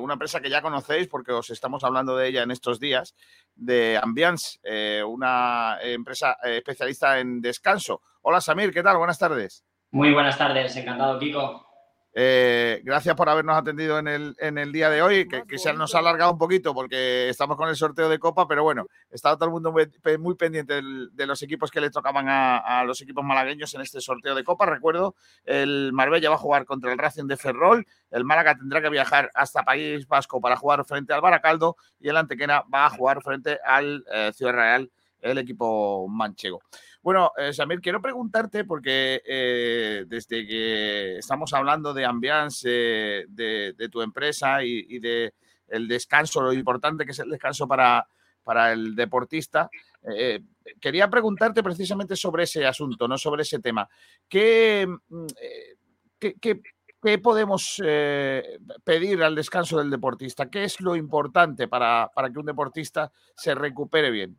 una 0.00 0.14
empresa 0.14 0.40
que 0.40 0.50
ya 0.50 0.62
conocéis 0.62 1.08
porque 1.08 1.32
os 1.32 1.50
estamos 1.50 1.84
hablando 1.84 2.16
de 2.16 2.28
ella 2.28 2.42
en 2.42 2.50
estos 2.50 2.80
días, 2.80 3.14
de 3.54 3.98
Ambiance, 4.02 4.58
eh, 4.62 5.02
una 5.06 5.78
empresa 5.82 6.36
eh, 6.44 6.58
especialista 6.58 7.18
en 7.18 7.40
descanso. 7.40 8.02
Hola 8.22 8.40
Samir, 8.40 8.72
¿qué 8.72 8.82
tal? 8.82 8.96
Buenas 8.98 9.18
tardes. 9.18 9.64
Muy 9.90 10.12
buenas 10.12 10.38
tardes, 10.38 10.76
encantado, 10.76 11.18
Kiko. 11.18 11.69
Eh, 12.12 12.80
gracias 12.82 13.14
por 13.14 13.28
habernos 13.28 13.56
atendido 13.56 13.98
en 14.00 14.08
el, 14.08 14.34
en 14.40 14.58
el 14.58 14.72
día 14.72 14.90
de 14.90 15.00
hoy, 15.00 15.28
que, 15.28 15.58
se 15.58 15.72
nos 15.72 15.94
ha 15.94 16.00
alargado 16.00 16.32
un 16.32 16.38
poquito 16.38 16.74
porque 16.74 17.28
estamos 17.28 17.56
con 17.56 17.68
el 17.68 17.76
sorteo 17.76 18.08
de 18.08 18.18
Copa, 18.18 18.48
pero 18.48 18.64
bueno, 18.64 18.86
estaba 19.10 19.36
todo 19.36 19.44
el 19.44 19.52
mundo 19.52 19.70
muy, 19.70 19.88
muy 20.18 20.34
pendiente 20.34 20.74
del- 20.74 21.10
de 21.12 21.26
los 21.26 21.40
equipos 21.42 21.70
que 21.70 21.80
le 21.80 21.90
tocaban 21.90 22.28
a, 22.28 22.58
a 22.58 22.84
los 22.84 23.00
equipos 23.00 23.24
malagueños 23.24 23.72
en 23.74 23.82
este 23.82 24.00
sorteo 24.00 24.34
de 24.34 24.42
Copa. 24.42 24.66
Recuerdo, 24.66 25.14
el 25.44 25.92
Marbella 25.92 26.30
va 26.30 26.34
a 26.34 26.38
jugar 26.38 26.64
contra 26.64 26.90
el 26.90 26.98
Racing 26.98 27.26
de 27.26 27.36
Ferrol, 27.36 27.86
el 28.10 28.24
Málaga 28.24 28.56
tendrá 28.56 28.82
que 28.82 28.88
viajar 28.90 29.30
hasta 29.34 29.62
País 29.62 30.08
Vasco 30.08 30.40
para 30.40 30.56
jugar 30.56 30.84
frente 30.84 31.12
al 31.12 31.20
Baracaldo 31.20 31.76
y 32.00 32.08
el 32.08 32.16
Antequera 32.16 32.64
va 32.72 32.86
a 32.86 32.90
jugar 32.90 33.22
frente 33.22 33.60
al 33.64 34.04
eh, 34.12 34.32
Ciudad 34.34 34.52
Real, 34.52 34.90
el 35.22 35.38
equipo 35.38 36.06
manchego. 36.08 36.60
Bueno, 37.02 37.32
eh, 37.36 37.52
Samir, 37.52 37.80
quiero 37.80 38.00
preguntarte, 38.02 38.64
porque 38.64 39.22
eh, 39.26 40.04
desde 40.06 40.46
que 40.46 41.16
estamos 41.18 41.52
hablando 41.54 41.94
de 41.94 42.04
Ambiance, 42.04 42.68
eh, 42.68 43.24
de, 43.28 43.88
tu 43.90 44.02
empresa 44.02 44.62
y, 44.62 44.84
y 44.88 44.98
de 44.98 45.34
el 45.68 45.88
descanso, 45.88 46.42
lo 46.42 46.52
importante 46.52 47.04
que 47.04 47.12
es 47.12 47.18
el 47.20 47.30
descanso 47.30 47.66
para, 47.68 48.06
para 48.42 48.72
el 48.72 48.94
deportista, 48.94 49.70
eh, 50.14 50.42
quería 50.80 51.08
preguntarte 51.08 51.62
precisamente 51.62 52.16
sobre 52.16 52.44
ese 52.44 52.66
asunto, 52.66 53.06
no 53.06 53.16
sobre 53.16 53.42
ese 53.42 53.60
tema. 53.60 53.88
¿Qué, 54.28 54.86
mm, 55.08 55.26
eh, 55.40 55.76
qué- 56.18 56.34
qué- 56.40 56.60
qué 57.02 57.18
podemos 57.18 57.80
eh, 57.84 58.58
pedir 58.84 59.22
al 59.22 59.34
descanso 59.34 59.78
del 59.78 59.90
deportista? 59.90 60.50
¿Qué 60.50 60.64
es 60.64 60.80
lo 60.80 60.96
importante 60.96 61.66
para, 61.68 62.10
para 62.14 62.30
que 62.30 62.38
un 62.38 62.46
deportista 62.46 63.10
se 63.36 63.54
recupere 63.54 64.10
bien? 64.10 64.38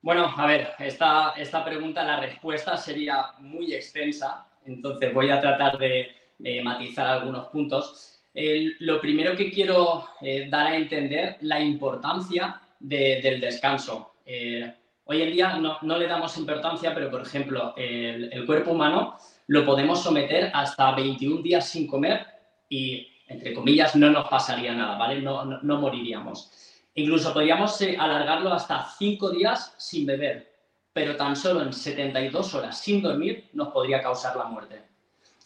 Bueno, 0.00 0.32
a 0.36 0.46
ver, 0.46 0.70
esta, 0.78 1.32
esta 1.36 1.64
pregunta, 1.64 2.04
la 2.04 2.20
respuesta 2.20 2.76
sería 2.76 3.32
muy 3.40 3.74
extensa, 3.74 4.46
entonces 4.64 5.12
voy 5.12 5.30
a 5.30 5.40
tratar 5.40 5.76
de, 5.78 6.08
de 6.38 6.62
matizar 6.62 7.06
algunos 7.06 7.48
puntos. 7.48 8.20
El- 8.32 8.76
lo 8.80 9.00
primero 9.00 9.36
que 9.36 9.50
quiero 9.50 10.08
eh, 10.20 10.46
dar 10.48 10.68
a 10.68 10.76
entender 10.76 11.36
la 11.40 11.60
importancia 11.60 12.60
de- 12.78 13.20
del 13.22 13.40
descanso. 13.40 14.14
Eh, 14.24 14.72
hoy 15.06 15.22
en 15.22 15.32
día 15.32 15.56
no, 15.56 15.78
no 15.82 15.98
le 15.98 16.06
damos 16.06 16.36
importancia, 16.38 16.94
pero 16.94 17.10
por 17.10 17.22
ejemplo, 17.22 17.74
el, 17.76 18.44
cuerpo 18.46 18.70
humano 18.72 19.16
lo 19.48 19.64
podemos 19.64 20.00
someter 20.02 20.50
hasta 20.54 20.92
21 20.94 21.42
días 21.42 21.68
sin 21.68 21.86
comer 21.88 22.24
y, 22.68 23.08
entre 23.26 23.52
comillas, 23.52 23.96
no 23.96 24.10
nos 24.10 24.28
pasaría 24.28 24.74
nada, 24.74 24.96
¿vale? 24.96 25.20
No, 25.22 25.44
no 25.44 25.80
moriríamos. 25.80 26.52
Incluso 26.98 27.32
podríamos 27.32 27.80
eh, 27.80 27.96
alargarlo 27.96 28.52
hasta 28.52 28.84
5 28.98 29.30
días 29.30 29.72
sin 29.78 30.04
beber, 30.04 30.52
pero 30.92 31.14
tan 31.14 31.36
solo 31.36 31.62
en 31.62 31.72
72 31.72 32.54
horas 32.54 32.80
sin 32.80 33.00
dormir 33.00 33.50
nos 33.52 33.68
podría 33.68 34.02
causar 34.02 34.34
la 34.34 34.46
muerte. 34.46 34.82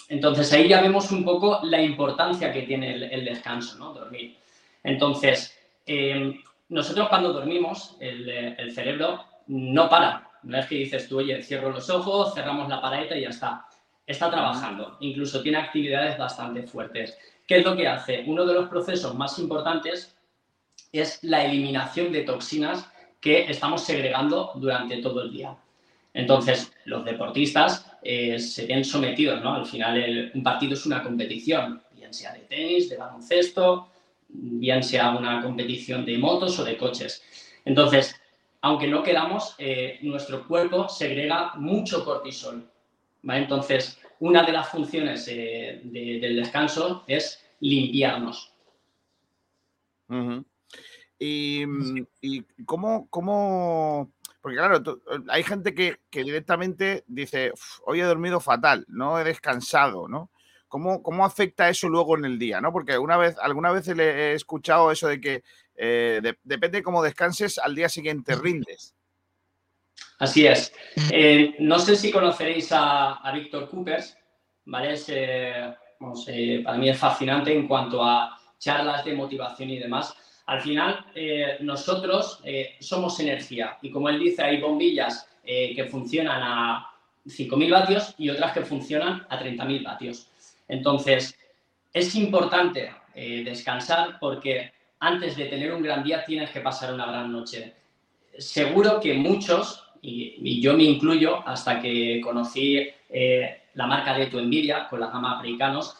Entonces 0.08 0.50
ahí 0.54 0.66
ya 0.66 0.80
vemos 0.80 1.12
un 1.12 1.22
poco 1.26 1.60
la 1.64 1.82
importancia 1.82 2.50
que 2.50 2.62
tiene 2.62 2.94
el, 2.94 3.02
el 3.02 3.24
descanso, 3.26 3.76
¿no? 3.76 3.92
Dormir. 3.92 4.38
Entonces, 4.82 5.54
eh, 5.84 6.40
nosotros 6.70 7.10
cuando 7.10 7.34
dormimos, 7.34 7.96
el, 8.00 8.30
el 8.30 8.72
cerebro 8.72 9.22
no 9.48 9.90
para. 9.90 10.30
No 10.44 10.56
es 10.56 10.64
que 10.64 10.76
dices 10.76 11.06
tú, 11.06 11.18
oye, 11.18 11.42
cierro 11.42 11.68
los 11.68 11.90
ojos, 11.90 12.32
cerramos 12.32 12.70
la 12.70 12.80
pared 12.80 13.14
y 13.14 13.20
ya 13.20 13.28
está. 13.28 13.66
Está 14.06 14.30
trabajando, 14.30 14.96
incluso 15.00 15.42
tiene 15.42 15.58
actividades 15.58 16.16
bastante 16.16 16.62
fuertes. 16.62 17.18
¿Qué 17.46 17.58
es 17.58 17.64
lo 17.66 17.76
que 17.76 17.86
hace? 17.86 18.24
Uno 18.26 18.46
de 18.46 18.54
los 18.54 18.70
procesos 18.70 19.14
más 19.14 19.38
importantes 19.38 20.16
es 20.92 21.18
la 21.22 21.44
eliminación 21.44 22.12
de 22.12 22.22
toxinas 22.22 22.86
que 23.20 23.50
estamos 23.50 23.82
segregando 23.82 24.52
durante 24.56 24.98
todo 25.00 25.22
el 25.22 25.32
día. 25.32 25.56
Entonces, 26.14 26.72
los 26.84 27.04
deportistas 27.04 27.86
eh, 28.02 28.38
se 28.38 28.66
ven 28.66 28.84
sometidos, 28.84 29.40
¿no? 29.42 29.54
Al 29.54 29.64
final, 29.66 29.96
el- 29.96 30.30
un 30.34 30.42
partido 30.42 30.74
es 30.74 30.84
una 30.86 31.02
competición, 31.02 31.80
bien 31.92 32.12
sea 32.12 32.32
de 32.34 32.40
tenis, 32.40 32.90
de 32.90 32.96
baloncesto, 32.98 33.88
bien 34.28 34.82
sea 34.82 35.10
una 35.10 35.40
competición 35.40 36.04
de 36.04 36.18
motos 36.18 36.58
o 36.58 36.64
de 36.64 36.76
coches. 36.76 37.22
Entonces, 37.64 38.14
aunque 38.60 38.88
no 38.88 39.02
queramos, 39.02 39.54
eh, 39.58 39.98
nuestro 40.02 40.46
cuerpo 40.46 40.88
segrega 40.88 41.52
mucho 41.54 42.04
cortisol. 42.04 42.68
¿vale? 43.22 43.42
Entonces, 43.42 43.98
una 44.20 44.42
de 44.42 44.52
las 44.52 44.68
funciones 44.68 45.26
eh, 45.28 45.80
de- 45.84 46.18
del 46.20 46.36
descanso 46.36 47.04
es 47.06 47.42
limpiarnos. 47.60 48.52
Ujú. 50.08 50.44
Y, 51.24 51.64
mm, 51.66 52.06
y 52.20 52.42
cómo, 52.64 53.06
cómo 53.08 54.10
Porque 54.40 54.56
claro, 54.56 54.82
tú- 54.82 55.00
hay 55.28 55.44
gente 55.44 55.72
que, 55.72 55.98
que 56.10 56.24
directamente 56.24 57.04
dice, 57.06 57.52
"Uf, 57.54 57.78
hoy 57.86 58.00
he 58.00 58.04
dormido 58.04 58.40
fatal, 58.40 58.84
no 58.88 59.20
he 59.20 59.22
descansado, 59.22 60.08
¿no? 60.08 60.30
¿Cómo, 60.66 61.00
¿Cómo 61.00 61.24
afecta 61.24 61.68
eso 61.68 61.88
luego 61.88 62.18
en 62.18 62.24
el 62.24 62.40
día? 62.40 62.60
¿no? 62.60 62.72
Porque 62.72 62.98
una 62.98 63.16
vez, 63.16 63.36
alguna 63.40 63.70
vez 63.70 63.86
le 63.86 64.04
he 64.04 64.32
escuchado 64.34 64.90
eso 64.90 65.06
de 65.06 65.20
que 65.20 65.44
eh, 65.76 66.18
de- 66.20 66.38
depende 66.42 66.82
cómo 66.82 67.02
descanses, 67.04 67.58
al 67.58 67.76
día 67.76 67.88
siguiente 67.88 68.34
rindes. 68.34 68.96
Así 70.18 70.44
es. 70.46 70.72
Eh, 71.10 71.54
no 71.60 71.78
sé 71.78 71.94
si 71.94 72.10
conoceréis 72.10 72.72
a, 72.72 73.12
a 73.14 73.32
Víctor 73.32 73.68
Coopers, 73.70 74.16
¿vale? 74.64 74.94
Es, 74.94 75.08
eh, 75.08 75.72
eh, 76.26 76.62
para 76.64 76.78
mí 76.78 76.88
es 76.88 76.98
fascinante 76.98 77.54
en 77.54 77.68
cuanto 77.68 78.02
a 78.02 78.36
charlas 78.58 79.04
de 79.04 79.14
motivación 79.14 79.70
y 79.70 79.78
demás. 79.78 80.16
Al 80.46 80.60
final, 80.60 81.06
eh, 81.14 81.58
nosotros 81.60 82.40
eh, 82.44 82.76
somos 82.80 83.18
energía 83.20 83.78
y 83.80 83.90
como 83.90 84.08
él 84.08 84.18
dice, 84.18 84.42
hay 84.42 84.60
bombillas 84.60 85.28
eh, 85.44 85.72
que 85.74 85.84
funcionan 85.84 86.42
a 86.42 86.90
5.000 87.24 87.70
vatios 87.70 88.14
y 88.18 88.28
otras 88.28 88.52
que 88.52 88.62
funcionan 88.62 89.24
a 89.28 89.38
30.000 89.38 89.84
vatios. 89.84 90.28
Entonces, 90.68 91.38
es 91.92 92.14
importante 92.14 92.92
descansar 93.14 94.18
porque 94.18 94.72
antes 94.98 95.36
de 95.36 95.44
tener 95.44 95.74
un 95.74 95.82
gran 95.82 96.02
día 96.02 96.24
tienes 96.24 96.50
que 96.50 96.60
pasar 96.60 96.94
una 96.94 97.04
gran 97.04 97.30
noche. 97.30 97.74
Seguro 98.38 98.98
que 98.98 99.12
muchos, 99.12 99.86
y, 100.00 100.62
yo 100.62 100.72
me 100.74 100.84
incluyo, 100.84 101.46
hasta 101.46 101.78
que 101.78 102.22
conocí 102.24 102.88
la 103.74 103.86
marca 103.86 104.14
de 104.14 104.26
tu 104.28 104.38
envidia 104.38 104.88
con 104.88 105.00
la 105.00 105.08
gama 105.08 105.36
africanos, 105.38 105.98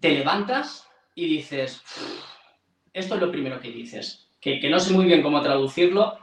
te 0.00 0.08
levantas 0.10 0.88
y 1.14 1.26
dices, 1.26 1.82
"Uf, 1.84 2.39
esto 2.92 3.14
es 3.14 3.20
lo 3.20 3.30
primero 3.30 3.60
que 3.60 3.70
dices, 3.70 4.28
que, 4.40 4.58
que 4.60 4.68
no 4.68 4.78
sé 4.78 4.92
muy 4.92 5.04
bien 5.04 5.22
cómo 5.22 5.42
traducirlo, 5.42 6.18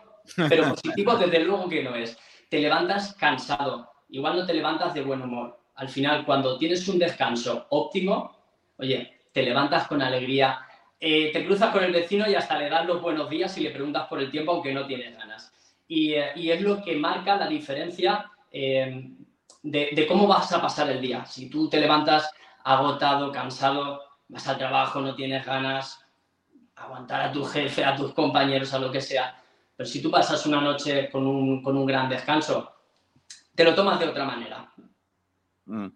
pero 0.50 0.70
positivo 0.70 1.16
desde 1.16 1.40
luego 1.40 1.70
que 1.70 1.84
no 1.84 1.96
es. 1.96 2.18
Te 2.50 2.60
levantas 2.60 3.14
cansado, 3.14 3.92
igual 4.10 4.38
no 4.38 4.46
te 4.46 4.54
levantas 4.54 4.94
de 4.94 5.02
buen 5.02 5.22
humor. 5.22 5.60
Al 5.76 5.90
final, 5.90 6.26
cuando 6.26 6.58
tienes 6.58 6.88
un 6.88 7.00
descanso 7.00 7.68
óptimo, 7.70 8.36
oye, 8.78 9.22
te 9.32 9.44
levantas 9.44 9.88
con 9.88 10.02
alegría, 10.02 10.60
eh, 11.00 11.32
te 11.32 11.46
cruzas 11.46 11.72
con 11.72 11.84
el 11.84 11.92
vecino 11.92 12.28
y 12.28 12.34
hasta 12.34 12.58
le 12.58 12.70
das 12.70 12.86
los 12.88 13.02
buenos 13.02 13.30
días 13.30 13.56
y 13.58 13.62
le 13.62 13.70
preguntas 13.70 14.08
por 14.08 14.20
el 14.20 14.32
tiempo 14.32 14.54
aunque 14.54 14.74
no 14.74 14.88
tienes 14.88 15.16
ganas. 15.16 15.54
Y, 15.88 16.14
eh, 16.14 16.32
y 16.36 16.50
es 16.50 16.62
lo 16.62 16.82
que 16.82 16.96
marca 16.96 17.38
la 17.38 17.48
diferencia 17.48 18.32
eh, 18.52 19.12
de, 19.62 19.90
de 19.94 20.08
cómo 20.08 20.28
vas 20.28 20.52
a 20.54 20.62
pasar 20.62 20.90
el 20.90 21.00
día. 21.00 21.26
Si 21.26 21.50
tú 21.50 21.70
te 21.70 21.80
levantas 21.80 22.32
agotado, 22.64 23.32
cansado, 23.32 24.02
vas 24.28 24.48
al 24.48 24.58
trabajo, 24.58 25.00
no 25.00 25.16
tienes 25.16 25.46
ganas, 25.46 26.07
aguantar 26.78 27.22
a 27.22 27.32
tu 27.32 27.44
jefe, 27.44 27.84
a 27.84 27.96
tus 27.96 28.14
compañeros, 28.14 28.74
a 28.74 28.80
lo 28.80 28.92
que 28.92 29.02
sea. 29.02 29.36
Pero 29.76 29.88
si 29.88 30.02
tú 30.02 30.10
pasas 30.10 30.46
una 30.46 30.62
noche 30.62 31.10
con 31.10 31.28
un, 31.28 31.62
con 31.62 31.78
un 31.78 31.86
gran 31.86 32.10
descanso, 32.10 32.72
te 33.54 33.64
lo 33.64 33.76
tomas 33.76 34.00
de 34.00 34.08
otra 34.08 34.26
manera. 34.26 34.72
Mm. 35.66 35.88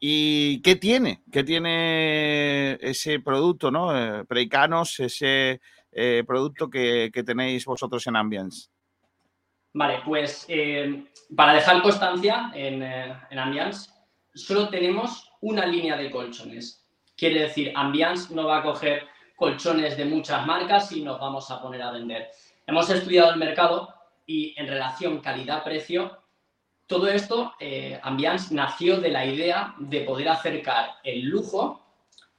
¿Y 0.00 0.62
qué 0.62 0.76
tiene? 0.76 1.22
¿Qué 1.30 1.44
tiene 1.44 2.74
ese 2.80 3.20
producto, 3.20 3.70
no? 3.70 3.96
Eh, 3.96 4.24
Preicanos, 4.24 4.98
ese 5.00 5.60
eh, 5.92 6.24
producto 6.26 6.68
que, 6.70 7.10
que 7.12 7.22
tenéis 7.22 7.64
vosotros 7.64 8.06
en 8.06 8.16
Ambience. 8.16 8.68
Vale, 9.74 10.00
pues 10.04 10.44
eh, 10.48 11.04
para 11.34 11.54
dejar 11.54 11.82
constancia 11.82 12.50
en, 12.54 12.82
eh, 12.82 13.16
en 13.30 13.38
Ambiance, 13.38 13.90
solo 14.34 14.68
tenemos 14.68 15.30
una 15.40 15.66
línea 15.66 15.96
de 15.96 16.10
colchones. 16.10 16.84
Quiere 17.16 17.42
decir, 17.42 17.72
Ambiance 17.74 18.34
no 18.34 18.46
va 18.46 18.58
a 18.58 18.62
coger 18.62 19.06
colchones 19.42 19.96
de 19.96 20.04
muchas 20.04 20.46
marcas 20.46 20.92
y 20.92 21.02
nos 21.02 21.18
vamos 21.18 21.50
a 21.50 21.60
poner 21.60 21.82
a 21.82 21.90
vender. 21.90 22.30
Hemos 22.64 22.88
estudiado 22.90 23.32
el 23.32 23.40
mercado 23.40 23.92
y 24.24 24.54
en 24.56 24.68
relación 24.68 25.18
calidad-precio, 25.18 26.16
todo 26.86 27.08
esto, 27.08 27.54
eh, 27.58 27.98
Ambiance 28.04 28.54
nació 28.54 29.00
de 29.00 29.08
la 29.10 29.26
idea 29.26 29.74
de 29.80 30.02
poder 30.02 30.28
acercar 30.28 30.90
el 31.02 31.24
lujo, 31.24 31.84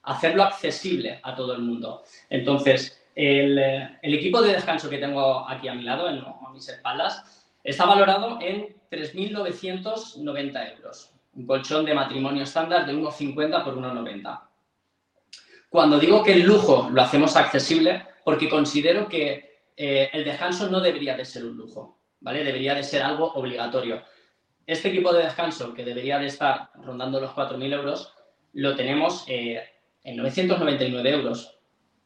hacerlo 0.03 0.43
accesible 0.43 1.19
a 1.21 1.35
todo 1.35 1.51
el 1.55 1.63
mundo. 1.63 2.03
Entonces, 2.30 3.05
el, 3.13 3.59
eh, 3.59 3.99
equipo 4.01 4.41
de 4.41 4.53
descanso 4.53 4.89
que 4.89 4.97
tengo 4.97 5.45
aquí 5.49 5.67
a 5.67 5.73
mi 5.73 5.84
lado, 5.84 6.07
en, 6.07 6.19
a 6.19 6.49
mis 6.53 6.69
espaldas, 6.69 7.45
está 7.61 7.84
valorado 7.85 8.39
en 8.39 8.77
3.990 8.89 10.71
euros. 10.77 11.11
Un 11.34 11.47
colchón 11.47 11.84
de 11.84 11.95
matrimonio 11.95 12.43
estándar 12.43 12.85
de 12.85 12.93
1,50 12.93 13.61
por 13.61 13.75
1,90. 13.75 14.52
Cuando 15.73 15.97
digo 15.97 16.21
que 16.23 16.33
el 16.33 16.43
lujo 16.43 16.87
lo 16.91 17.01
hacemos 17.01 17.35
accesible, 17.35 18.05
porque 18.23 18.47
considero 18.47 19.09
que 19.09 19.63
eh, 19.75 20.07
el 20.13 20.23
descanso 20.23 20.69
no 20.69 20.79
debería 20.79 21.17
de 21.17 21.25
ser 21.25 21.45
un 21.45 21.57
lujo, 21.57 21.97
¿vale? 22.19 22.43
Debería 22.43 22.75
de 22.75 22.83
ser 22.83 23.01
algo 23.01 23.33
obligatorio. 23.33 24.03
Este 24.67 24.89
equipo 24.89 25.11
de 25.11 25.23
descanso, 25.23 25.73
que 25.73 25.83
debería 25.83 26.19
de 26.19 26.27
estar 26.27 26.69
rondando 26.75 27.19
los 27.19 27.31
4.000 27.31 27.73
euros, 27.73 28.13
lo 28.53 28.75
tenemos 28.75 29.25
eh, 29.27 29.63
en 30.03 30.17
999 30.17 31.09
euros. 31.09 31.57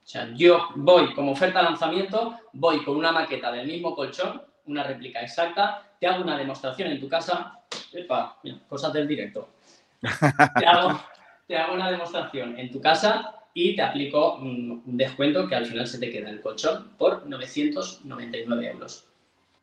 O 0.02 0.08
sea, 0.08 0.30
yo 0.34 0.70
voy 0.76 1.14
como 1.14 1.34
oferta 1.34 1.62
lanzamiento, 1.62 2.38
voy 2.54 2.86
con 2.86 2.96
una 2.96 3.12
maqueta 3.12 3.52
del 3.52 3.68
mismo 3.68 3.94
colchón, 3.94 4.44
una 4.68 4.84
réplica 4.84 5.20
exacta, 5.20 5.92
te 6.00 6.08
hago 6.08 6.24
una 6.24 6.38
demostración 6.38 6.90
en 6.90 7.02
tu 7.02 7.10
casa. 7.10 7.60
Epa, 7.92 8.40
mira, 8.44 8.60
cosas 8.70 8.94
del 8.94 9.10
directo. 9.10 9.50
Te 10.58 10.66
hago, 10.66 11.02
te 11.48 11.58
hago 11.58 11.74
una 11.74 11.90
demostración 11.90 12.58
en 12.60 12.72
tu 12.72 12.80
casa 12.80 13.37
y 13.60 13.76
te 13.76 13.82
aplico 13.82 14.36
un, 14.36 14.84
descuento 14.86 15.48
que 15.48 15.56
al 15.56 15.66
final 15.66 15.88
se 15.88 15.98
te 15.98 16.12
queda 16.12 16.30
el 16.30 16.42
colchón 16.42 16.92
por 16.96 17.26
999 17.26 18.68
euros. 18.68 19.08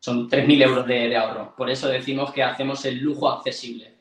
Son 0.01 0.29
3.000 0.29 0.63
euros 0.65 0.87
de, 0.89 1.17
ahorro. 1.17 1.55
Por 1.57 1.71
eso 1.71 1.87
decimos 1.87 2.33
que 2.33 2.43
hacemos 2.43 2.85
el 2.87 2.99
lujo 2.99 3.31
accesible. 3.31 3.95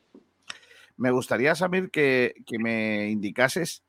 Me 0.98 1.12
gustaría 1.12 1.54
saber 1.54 1.92
que, 1.92 2.34
que 2.44 2.58
me 2.58 3.12
indicases, 3.12 3.84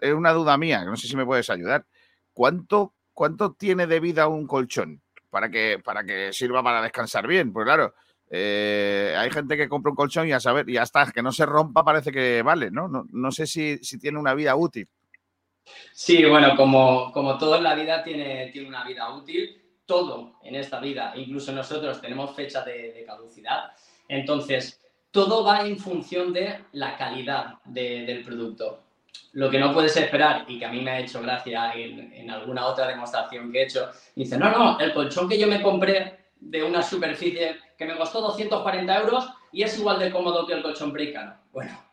es 0.00 0.12
una 0.12 0.32
duda 0.32 0.58
mía, 0.58 0.84
no 0.84 0.96
sé 0.96 1.06
si 1.06 1.14
me 1.14 1.24
puedes 1.24 1.50
ayudar. 1.50 1.86
¿Cuánto, 2.32 2.94
cuánto 3.14 3.52
tiene 3.52 3.86
de 3.86 4.00
vida 4.00 4.26
un 4.26 4.44
colchón 4.48 5.02
para 5.30 5.50
que, 5.50 5.80
para 5.84 6.02
que 6.02 6.32
sirva 6.32 6.64
para 6.64 6.82
descansar 6.82 7.28
bien? 7.28 7.52
Pues 7.52 7.64
claro, 7.64 7.94
eh, 8.28 9.14
hay 9.16 9.30
gente 9.30 9.56
que 9.56 9.68
compra 9.68 9.90
un 9.90 9.96
colchón 9.96 10.26
y 10.26 10.32
a 10.32 10.40
saber, 10.40 10.68
y 10.68 10.72
ya 10.72 10.82
está, 10.82 11.12
que 11.12 11.22
no 11.22 11.30
se 11.30 11.46
rompa 11.46 11.84
parece 11.84 12.10
que 12.10 12.42
vale, 12.42 12.72
¿no? 12.72 12.88
No, 12.88 13.06
no 13.12 13.30
sé 13.30 13.46
si, 13.46 13.78
si 13.82 14.00
tiene 14.00 14.18
una 14.18 14.34
vida 14.34 14.56
útil. 14.56 14.88
Sí, 15.92 16.24
bueno, 16.24 16.56
como, 16.56 17.10
como 17.12 17.36
todo 17.38 17.56
en 17.56 17.64
la 17.64 17.74
vida 17.74 18.02
tiene, 18.02 18.48
tiene 18.52 18.68
una 18.68 18.84
vida 18.84 19.12
útil, 19.14 19.60
todo 19.86 20.34
en 20.42 20.54
esta 20.54 20.80
vida, 20.80 21.12
incluso 21.16 21.50
nosotros 21.52 22.00
tenemos 22.00 22.34
fecha 22.34 22.62
de, 22.62 23.04
caducidad. 23.06 23.72
Entonces, 24.08 24.80
todo 25.10 25.44
va 25.44 25.66
en 25.66 25.78
función 25.78 26.32
de 26.32 26.64
la 26.72 26.96
calidad 26.96 27.54
de- 27.64 28.04
del 28.04 28.22
producto. 28.24 28.84
Lo 29.32 29.50
que 29.50 29.58
no 29.58 29.72
puedes 29.72 29.96
esperar, 29.96 30.44
y 30.46 30.58
que 30.58 30.66
a 30.66 30.70
mí 30.70 30.80
me 30.80 30.90
ha 30.90 31.00
hecho 31.00 31.20
gracia 31.22 31.72
en, 31.74 32.12
en 32.12 32.30
alguna 32.30 32.66
otra 32.66 32.86
demostración 32.86 33.50
que 33.50 33.60
he 33.60 33.64
hecho, 33.64 33.90
dice, 34.14 34.38
no, 34.38 34.50
no, 34.50 34.78
el 34.78 34.92
colchón 34.92 35.28
que 35.28 35.38
yo 35.38 35.46
me 35.46 35.62
compré 35.62 36.18
de 36.40 36.62
una 36.62 36.82
superficie 36.82 37.56
que 37.76 37.84
me 37.86 37.96
costó 37.96 38.20
240 38.20 38.98
euros 39.00 39.28
y 39.52 39.62
es 39.62 39.78
igual 39.78 39.98
de 39.98 40.10
cómodo 40.10 40.46
que 40.46 40.54
el 40.54 40.62
colchón 40.62 40.92
Breicano. 40.92 41.34
Bueno, 41.52 41.87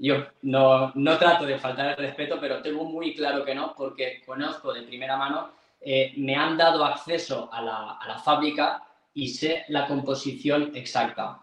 yo 0.00 0.26
no, 0.42 0.92
no 0.94 1.18
trato 1.18 1.44
de 1.44 1.58
faltar 1.58 1.88
el 1.90 1.96
respeto, 1.96 2.38
pero 2.40 2.62
tengo 2.62 2.84
muy 2.84 3.14
claro 3.14 3.44
que 3.44 3.54
no, 3.54 3.74
porque 3.76 4.22
conozco 4.24 4.72
de 4.72 4.82
primera 4.82 5.16
mano, 5.16 5.50
eh, 5.80 6.14
me 6.16 6.34
han 6.34 6.56
dado 6.56 6.84
acceso 6.84 7.50
a 7.52 7.60
la, 7.60 7.92
a 7.92 8.08
la 8.08 8.18
fábrica 8.18 8.82
y 9.12 9.28
sé 9.28 9.64
la 9.68 9.86
composición 9.86 10.72
exacta. 10.74 11.42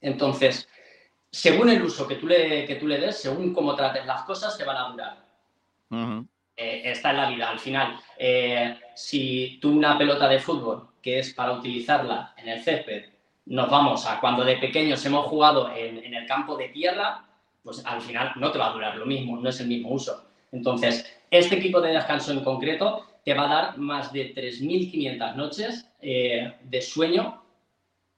Entonces, 0.00 0.68
según 1.30 1.70
el 1.70 1.82
uso 1.82 2.08
que 2.08 2.16
tú 2.16 2.26
le, 2.26 2.64
que 2.64 2.74
tú 2.74 2.88
le 2.88 2.98
des, 2.98 3.20
según 3.20 3.54
cómo 3.54 3.76
trates 3.76 4.04
las 4.04 4.22
cosas, 4.22 4.58
te 4.58 4.64
van 4.64 4.76
a 4.76 4.88
durar. 4.88 5.16
Eh, 6.56 6.82
esta 6.84 7.10
es 7.12 7.16
la 7.16 7.30
vida. 7.30 7.50
Al 7.50 7.60
final, 7.60 8.00
eh, 8.18 8.80
si 8.94 9.58
tú 9.60 9.70
una 9.70 9.96
pelota 9.96 10.28
de 10.28 10.40
fútbol, 10.40 10.88
que 11.00 11.20
es 11.20 11.32
para 11.34 11.52
utilizarla 11.52 12.34
en 12.36 12.48
el 12.48 12.62
césped, 12.62 13.10
nos 13.46 13.70
vamos 13.70 14.06
a 14.06 14.20
cuando 14.20 14.44
de 14.44 14.56
pequeños 14.56 15.04
hemos 15.06 15.26
jugado 15.26 15.72
en, 15.74 16.04
en 16.04 16.14
el 16.14 16.26
campo 16.26 16.56
de 16.56 16.68
tierra, 16.68 17.24
pues 17.62 17.84
al 17.84 18.00
final 18.00 18.32
no 18.36 18.50
te 18.50 18.58
va 18.58 18.70
a 18.70 18.72
durar 18.72 18.96
lo 18.96 19.06
mismo, 19.06 19.36
no 19.36 19.48
es 19.48 19.60
el 19.60 19.68
mismo 19.68 19.90
uso. 19.90 20.24
Entonces, 20.52 21.06
este 21.30 21.56
equipo 21.56 21.80
de 21.80 21.92
descanso 21.92 22.32
en 22.32 22.42
concreto 22.42 23.06
te 23.24 23.34
va 23.34 23.44
a 23.44 23.54
dar 23.54 23.78
más 23.78 24.12
de 24.12 24.34
3.500 24.34 25.34
noches 25.34 25.90
eh, 26.00 26.54
de 26.62 26.82
sueño 26.82 27.42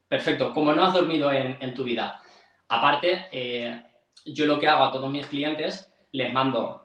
perfecto, 0.08 0.52
como 0.52 0.74
no 0.74 0.84
has 0.84 0.92
dormido 0.92 1.32
en, 1.32 1.74
tu 1.74 1.84
vida. 1.84 2.20
Aparte, 2.68 3.28
eh, 3.32 3.82
yo 4.26 4.44
lo 4.44 4.60
que 4.60 4.68
hago 4.68 4.84
a 4.84 4.92
todos 4.92 5.10
mis 5.10 5.26
clientes, 5.26 5.90
les 6.12 6.30
mando 6.32 6.84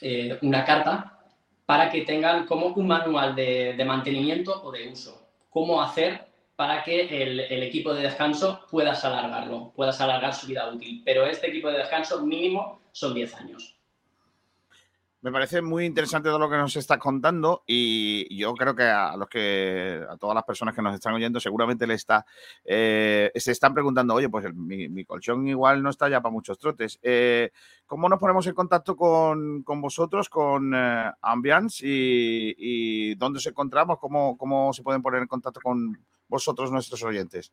eh, 0.00 0.36
una 0.42 0.64
carta 0.64 1.20
para 1.64 1.88
que 1.90 2.00
tengan 2.02 2.46
como 2.46 2.66
un 2.66 2.88
manual 2.88 3.36
de, 3.36 3.74
de 3.74 3.84
mantenimiento 3.84 4.64
o 4.64 4.72
de 4.72 4.88
uso. 4.88 5.28
Cómo 5.48 5.80
hacer 5.80 6.29
para 6.60 6.84
que 6.84 7.22
el, 7.22 7.62
equipo 7.62 7.94
de 7.94 8.02
descanso 8.02 8.66
puedas 8.70 9.02
alargarlo, 9.06 9.72
puedas 9.74 9.98
alargar 10.02 10.34
su 10.34 10.46
vida 10.46 10.70
útil. 10.70 11.00
Pero 11.06 11.24
este 11.24 11.48
equipo 11.48 11.70
de 11.70 11.78
descanso 11.78 12.20
mínimo 12.26 12.82
son 12.92 13.14
10 13.14 13.34
años. 13.36 13.78
Me 15.22 15.32
parece 15.32 15.62
muy 15.62 15.86
interesante 15.86 16.28
todo 16.28 16.38
lo 16.38 16.50
que 16.50 16.58
nos 16.58 16.76
estás 16.76 16.98
contando 16.98 17.62
y 17.66 18.36
yo 18.36 18.52
creo 18.52 18.76
que 18.76 18.82
a 18.82 19.16
los 19.16 19.30
que 19.30 20.02
a 20.06 20.18
todas 20.18 20.34
las 20.34 20.44
personas 20.44 20.74
que 20.74 20.82
nos 20.82 20.94
están 20.94 21.14
oyendo 21.14 21.40
seguramente 21.40 21.86
le 21.86 21.94
está 21.94 22.26
eh, 22.62 23.30
se 23.34 23.52
están 23.52 23.72
preguntando, 23.72 24.12
oye, 24.12 24.28
pues 24.28 24.52
mi 24.54 25.04
colchón 25.06 25.48
igual 25.48 25.82
no 25.82 25.88
está 25.88 26.10
ya 26.10 26.20
para 26.20 26.32
muchos 26.32 26.58
trotes. 26.58 26.98
Eh, 27.00 27.52
¿Cómo 27.86 28.06
nos 28.06 28.18
ponemos 28.18 28.46
en 28.46 28.54
contacto 28.54 28.96
con, 28.96 29.62
con 29.62 29.80
vosotros, 29.80 30.28
con 30.28 30.74
eh, 30.74 31.10
Ambiance 31.22 31.86
y, 31.86 32.54
y 32.58 33.14
dónde 33.14 33.38
os 33.38 33.46
encontramos? 33.46 33.98
¿Cómo, 33.98 34.36
¿Cómo 34.36 34.74
se 34.74 34.82
pueden 34.82 35.00
poner 35.00 35.22
en 35.22 35.28
contacto 35.28 35.60
con 35.62 35.98
vosotros, 36.30 36.70
nuestros 36.70 37.02
oyentes? 37.02 37.52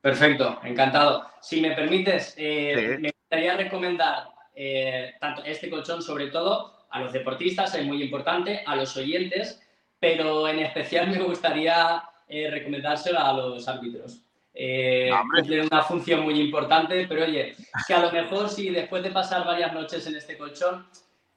Perfecto, 0.00 0.58
encantado. 0.64 1.26
Si 1.40 1.60
me 1.60 1.72
permites, 1.72 2.34
eh, 2.36 2.94
Sí. 2.96 3.02
me 3.02 3.10
gustaría 3.12 3.56
recomendar 3.56 4.28
eh, 4.54 5.14
tanto 5.20 5.44
este 5.44 5.70
colchón, 5.70 6.02
sobre 6.02 6.28
todo 6.28 6.86
a 6.90 7.00
los 7.00 7.12
deportistas, 7.12 7.74
es 7.76 7.86
muy 7.86 8.02
importante, 8.02 8.64
a 8.66 8.74
los 8.76 8.96
oyentes, 8.96 9.60
pero 10.00 10.48
en 10.48 10.60
especial 10.60 11.08
me 11.10 11.18
gustaría 11.18 12.02
eh, 12.26 12.50
recomendárselo 12.50 13.18
a 13.20 13.32
los 13.32 13.68
árbitros. 13.68 14.22
Eh, 14.52 15.10
cumplen 15.36 15.68
una 15.70 15.82
función 15.82 16.20
muy 16.22 16.40
importante, 16.40 17.06
pero 17.08 17.24
oye, 17.24 17.54
que 17.86 17.94
a 17.94 18.00
lo 18.00 18.10
mejor 18.10 18.48
si 18.48 18.70
después 18.70 19.02
de 19.02 19.10
pasar 19.10 19.44
varias 19.46 19.72
noches 19.72 20.04
en 20.06 20.16
este 20.16 20.36
colchón, 20.36 20.86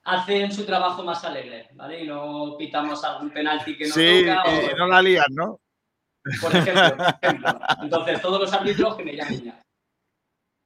hacen 0.06 0.52
su 0.52 0.66
trabajo 0.66 1.04
más 1.04 1.24
alegre, 1.24 1.68
¿vale? 1.74 2.04
Y 2.04 2.08
no 2.08 2.56
pitamos 2.58 3.04
algún 3.04 3.30
penalti 3.30 3.78
que 3.78 3.88
no 3.88 3.94
Sí, 3.94 4.26
toca. 4.26 4.44
o- 4.44 4.78
no 4.78 4.88
la 4.88 5.02
lías, 5.02 5.26
¿no? 5.30 5.60
por 6.42 6.56
ejemplo, 6.56 6.96
por 6.98 7.16
ejemplo. 7.22 7.60
Entonces, 7.82 8.22
todos 8.22 8.40
los 8.40 8.54
árbitros 8.54 8.96
que 8.96 9.04
me 9.04 9.16
llamen 9.16 9.44
ya. 9.44 9.62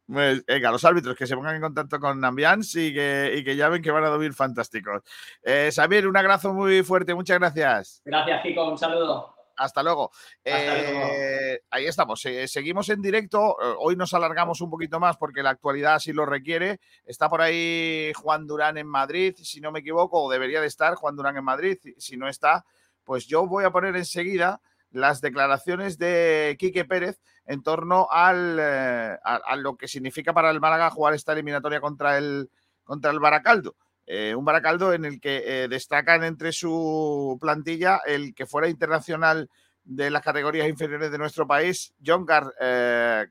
Pues, 0.08 0.46
venga, 0.46 0.72
los 0.72 0.86
árbitros 0.86 1.16
que 1.16 1.28
se 1.28 1.36
pongan 1.36 1.56
en 1.56 1.62
contacto 1.62 2.00
con 2.00 2.24
Ambiance 2.24 2.82
y 2.82 2.94
que, 2.94 3.34
y 3.38 3.44
que 3.44 3.56
ya 3.56 3.68
ven 3.68 3.82
que 3.82 3.92
van 3.92 4.06
a 4.06 4.10
dormir 4.10 4.34
fantásticos. 4.34 5.02
Eh, 5.44 5.70
Samir, 5.72 6.08
un 6.08 6.16
abrazo 6.16 6.54
muy 6.54 6.82
fuerte, 6.84 7.14
muchas 7.14 7.38
gracias. 7.40 8.02
Gracias, 8.06 8.42
Kiko, 8.42 8.70
un 8.72 8.78
saludo. 8.78 9.36
Hasta 9.58 9.82
luego. 9.82 10.12
Hasta 10.46 10.78
Eh, 11.16 11.62
ahí 11.72 11.88
estamos. 11.88 12.24
eh, 12.26 12.48
seguimos 12.48 12.88
en 12.90 13.02
directo. 13.02 13.58
Eh, 13.62 13.76
hoy 13.80 13.96
nos 13.96 14.14
alargamos 14.14 14.62
un 14.62 14.70
poquito 14.70 15.00
más 15.00 15.18
porque 15.18 15.42
la 15.44 15.50
actualidad 15.50 15.96
así 15.96 16.14
lo 16.14 16.26
requiere. 16.28 16.80
Está 17.06 17.28
por 17.28 17.42
ahí 17.42 18.12
Juan 18.16 18.46
Durán 18.46 18.78
en 18.78 18.88
Madrid, 18.88 19.36
si 19.42 19.60
no 19.60 19.72
me 19.72 19.80
equivoco, 19.80 20.22
o 20.24 20.32
debería 20.32 20.62
de 20.62 20.68
estar 20.68 20.94
Juan 20.96 21.16
Durán 21.16 21.38
en 21.38 21.44
Madrid. 21.44 21.78
Si 21.98 22.18
no 22.18 22.28
está, 22.30 22.66
pues 23.04 23.26
yo 23.26 23.48
voy 23.48 23.64
a 23.66 23.72
poner 23.72 23.96
enseguida 23.96 24.62
las 24.98 25.22
declaraciones 25.22 25.98
de 25.98 26.56
Quique 26.60 26.86
Pérez 26.86 27.20
en 27.46 27.64
torno 27.64 28.08
al, 28.12 28.58
eh, 28.60 29.18
a, 29.24 29.56
lo 29.56 29.78
que 29.78 29.88
significa 29.88 30.34
para 30.34 30.50
el 30.50 30.60
Málaga 30.60 30.90
jugar 30.90 31.14
esta 31.14 31.34
eliminatoria 31.34 31.80
contra 31.80 32.18
el, 32.18 32.50
contra 32.84 33.12
el 33.12 33.20
Baracaldo. 33.20 33.76
Eh, 34.06 34.34
un 34.36 34.44
Baracaldo 34.44 34.94
en 34.94 35.06
el 35.06 35.20
que 35.20 35.44
eh, 35.46 35.68
destacan 35.68 36.24
entre 36.24 36.52
su 36.52 37.38
plantilla 37.40 38.02
el 38.06 38.34
que 38.34 38.46
fuera 38.46 38.70
internacional 38.70 39.50
de 39.84 40.10
las 40.10 40.24
categorías 40.24 40.68
inferiores 40.68 41.12
de 41.12 41.18
nuestro 41.18 41.48
país, 41.48 41.94
John 42.06 42.26
Gar, 42.26 42.52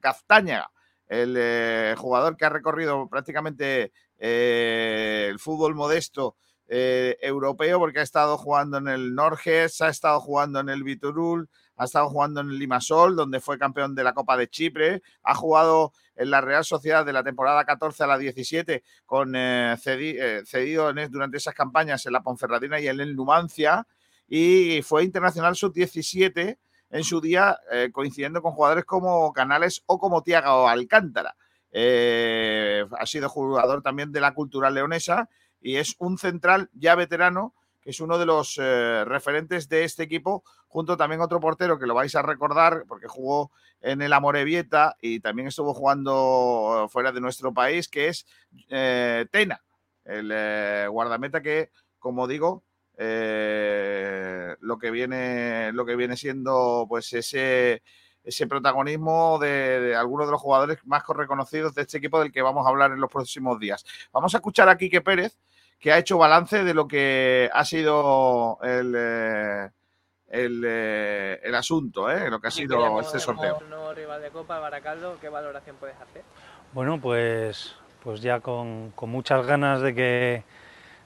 Gaztañaga, 0.01 0.71
el 1.07 1.95
jugador 1.97 2.37
que 2.37 2.47
ha 2.47 2.49
recorrido 2.49 3.09
prácticamente 3.11 3.93
el 4.17 5.39
fútbol 5.39 5.75
modesto 5.75 6.37
eh, 6.69 7.17
europeo, 7.21 7.79
porque 7.79 8.01
ha 8.01 8.03
estado 8.03 8.37
jugando 8.39 8.79
en 8.79 8.89
el 8.89 9.15
Norges, 9.15 9.81
ha 9.81 9.89
estado 9.89 10.21
jugando 10.21 10.61
en 10.61 10.69
el 10.69 10.83
Vitorul, 10.83 11.49
ha 11.77 11.85
estado 11.85 12.09
jugando 12.09 12.41
en 12.41 12.49
el 12.49 12.59
Limasol, 12.59 13.17
donde 13.17 13.41
fue 13.41 13.59
campeón 13.59 13.95
de 13.95 14.03
la 14.05 14.15
Copa 14.15 14.37
de 14.37 14.49
Chipre, 14.49 15.03
ha 15.23 15.35
jugado 15.35 15.93
en 16.17 16.31
la 16.31 16.41
Real 16.41 16.65
Sociedad 16.65 17.05
de 17.05 17.13
la 17.13 17.23
temporada 17.23 17.65
14 17.65 18.05
a 18.05 18.07
la 18.07 18.19
17, 18.19 18.83
con 19.05 19.35
eh, 19.37 19.77
eh, 19.85 20.43
cedido 20.45 20.93
durante 21.11 21.37
esas 21.37 21.55
campañas 21.55 22.05
en 22.07 22.13
la 22.13 22.23
Ponferradina 22.23 22.81
y 22.81 22.89
en 22.89 23.01
el 23.01 23.15
Numancia, 23.15 23.87
y 24.27 24.83
fue 24.83 25.05
internacional 25.05 25.55
sub-17 25.55 26.59
en 26.91 27.05
su 27.05 27.21
día, 27.21 27.59
eh, 27.71 27.91
coincidiendo 27.93 28.43
con 28.43 28.53
jugadores 28.53 28.85
como 28.85 29.33
Canales 29.33 29.83
o 29.87 29.99
como 29.99 30.23
Tiago 30.23 30.69
Alcántara. 30.69 31.37
Ha 31.73 33.07
sido 33.07 33.29
jugador 33.29 33.83
también 33.83 34.11
de 34.11 34.21
la 34.21 34.33
Cultural 34.33 34.73
Leonesa 34.73 35.29
y 35.67 35.79
es 35.79 35.97
un 35.99 36.17
central 36.17 36.71
ya 36.75 36.95
veterano, 36.95 37.53
que 37.83 37.91
es 37.91 37.99
uno 37.99 38.19
de 38.19 38.27
los 38.27 38.57
eh, 38.63 39.05
referentes 39.05 39.69
de 39.69 39.83
este 39.83 40.05
equipo, 40.05 40.45
junto 40.69 40.97
también 40.97 41.21
otro 41.21 41.41
portero 41.41 41.77
que 41.77 41.89
lo 41.89 41.95
vais 41.95 42.15
a 42.15 42.23
recordar 42.23 42.85
porque 42.87 43.09
jugó 43.09 43.51
en 43.81 44.01
el 44.01 44.13
Amorebieta 44.13 44.97
y 45.01 45.19
también 45.19 45.49
estuvo 45.49 45.75
jugando 45.75 46.89
fuera 46.89 47.11
de 47.11 47.21
nuestro 47.21 47.53
país, 47.53 47.89
que 47.89 48.07
es 48.07 48.27
eh, 48.69 49.27
Tena, 49.33 49.61
el 50.05 50.31
eh, 50.33 50.87
guardameta 50.89 51.43
que, 51.43 51.71
como 51.99 52.29
digo, 52.29 52.63
eh, 52.97 54.55
lo 54.61 54.79
que 54.79 54.93
viene 54.93 55.73
lo 55.73 55.85
que 55.85 55.97
viene 55.97 56.17
siendo 56.17 56.87
pues 56.89 57.13
ese 57.13 57.83
ese 58.23 58.47
protagonismo 58.47 59.39
de, 59.41 59.81
de 59.81 59.97
algunos 59.97 60.27
de 60.27 60.33
los 60.33 60.41
jugadores 60.41 60.79
más 60.85 61.03
reconocidos 61.09 61.75
de 61.75 61.83
este 61.83 61.99
equipo 61.99 62.21
del 62.21 62.31
que 62.31 62.43
vamos 62.43 62.65
a 62.67 62.71
hablar 62.71 62.93
en 62.93 63.01
los 63.01 63.11
próximos 63.11 63.59
días. 63.59 63.85
Vamos 64.13 64.35
a 64.35 64.39
escuchar 64.39 64.69
a 64.69 64.77
Quique 64.77 65.01
Pérez, 65.01 65.37
que 65.79 65.93
ha 65.93 65.99
hecho 65.99 66.19
balance 66.19 66.65
de 66.65 66.75
lo 66.75 66.89
que 66.89 67.51
ha 67.53 67.65
sido 67.65 68.59
el, 68.63 68.95
eh, 68.97 69.71
el, 70.29 70.63
eh, 70.67 71.41
el 71.43 71.55
asunto, 71.55 72.11
¿eh? 72.11 72.31
lo 72.31 72.41
que 72.41 72.49
ha 72.49 72.51
sido 72.51 73.01
este 73.01 73.19
sorteo. 73.19 73.61
Nuevo 73.69 73.95
rival 73.95 74.23
de 74.23 74.31
Copa, 74.31 74.59
Baracaldo, 74.59 75.19
¿qué 75.21 75.29
valoración 75.29 75.77
puedes 75.77 75.97
hacer? 75.97 76.23
Bueno, 76.73 77.01
pues, 77.01 77.77
pues 78.03 78.21
ya 78.21 78.41
con, 78.41 78.91
con 78.93 79.11
muchas 79.11 79.47
ganas 79.47 79.81
de 79.81 79.95
que, 79.95 80.45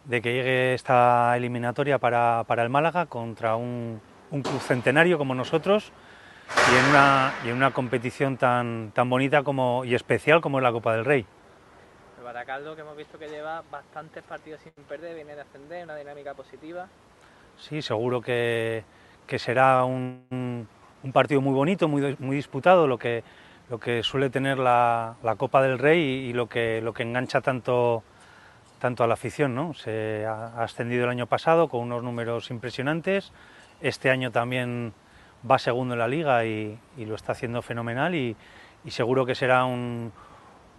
de 0.04 0.22
que 0.22 0.32
llegue 0.32 0.74
esta 0.74 1.36
eliminatoria 1.36 1.98
para, 1.98 2.44
para 2.46 2.62
el 2.62 2.70
Málaga 2.70 3.06
contra 3.06 3.56
un, 3.56 4.00
un 4.30 4.42
club 4.42 4.60
centenario 4.60 5.18
como 5.18 5.34
nosotros 5.34 5.92
y 6.72 6.76
en 6.76 6.90
una, 6.90 7.34
y 7.44 7.48
en 7.48 7.56
una 7.56 7.72
competición 7.72 8.36
tan, 8.36 8.92
tan 8.92 9.10
bonita 9.10 9.42
como, 9.42 9.84
y 9.84 9.94
especial 9.94 10.40
como 10.40 10.58
es 10.58 10.62
la 10.62 10.72
Copa 10.72 10.94
del 10.94 11.04
Rey. 11.04 11.26
Baracaldo, 12.32 12.76
que 12.76 12.82
hemos 12.82 12.96
visto 12.96 13.18
que 13.18 13.26
lleva 13.26 13.64
bastantes 13.72 14.22
partidos 14.22 14.60
sin 14.60 14.84
perder, 14.84 15.16
viene 15.16 15.34
de 15.34 15.40
ascender, 15.40 15.82
una 15.82 15.96
dinámica 15.96 16.32
positiva. 16.32 16.86
Sí, 17.58 17.82
seguro 17.82 18.20
que, 18.20 18.84
será 19.36 19.82
un, 19.82 20.68
partido 21.12 21.40
muy 21.40 21.52
bonito, 21.52 21.88
muy, 21.88 22.36
disputado, 22.36 22.86
lo 22.86 22.98
que, 22.98 23.24
lo 23.68 23.80
que 23.80 24.04
suele 24.04 24.30
tener 24.30 24.58
la, 24.58 25.16
Copa 25.36 25.60
del 25.60 25.76
Rey 25.76 26.00
y, 26.00 26.32
lo, 26.32 26.48
que, 26.48 26.80
lo 26.80 26.94
que 26.94 27.02
engancha 27.02 27.40
tanto, 27.40 28.04
tanto 28.78 29.02
a 29.02 29.08
la 29.08 29.14
afición. 29.14 29.56
¿no? 29.56 29.74
Se 29.74 30.24
ha, 30.24 30.62
ascendido 30.62 31.06
el 31.06 31.10
año 31.10 31.26
pasado 31.26 31.68
con 31.68 31.80
unos 31.80 32.04
números 32.04 32.52
impresionantes, 32.52 33.32
este 33.80 34.08
año 34.08 34.30
también 34.30 34.92
va 35.50 35.58
segundo 35.58 35.94
en 35.94 35.98
la 35.98 36.06
liga 36.06 36.44
y, 36.44 36.78
lo 36.96 37.16
está 37.16 37.32
haciendo 37.32 37.60
fenomenal 37.60 38.14
y 38.14 38.36
seguro 38.86 39.26
que 39.26 39.34
será 39.34 39.64
un, 39.64 40.12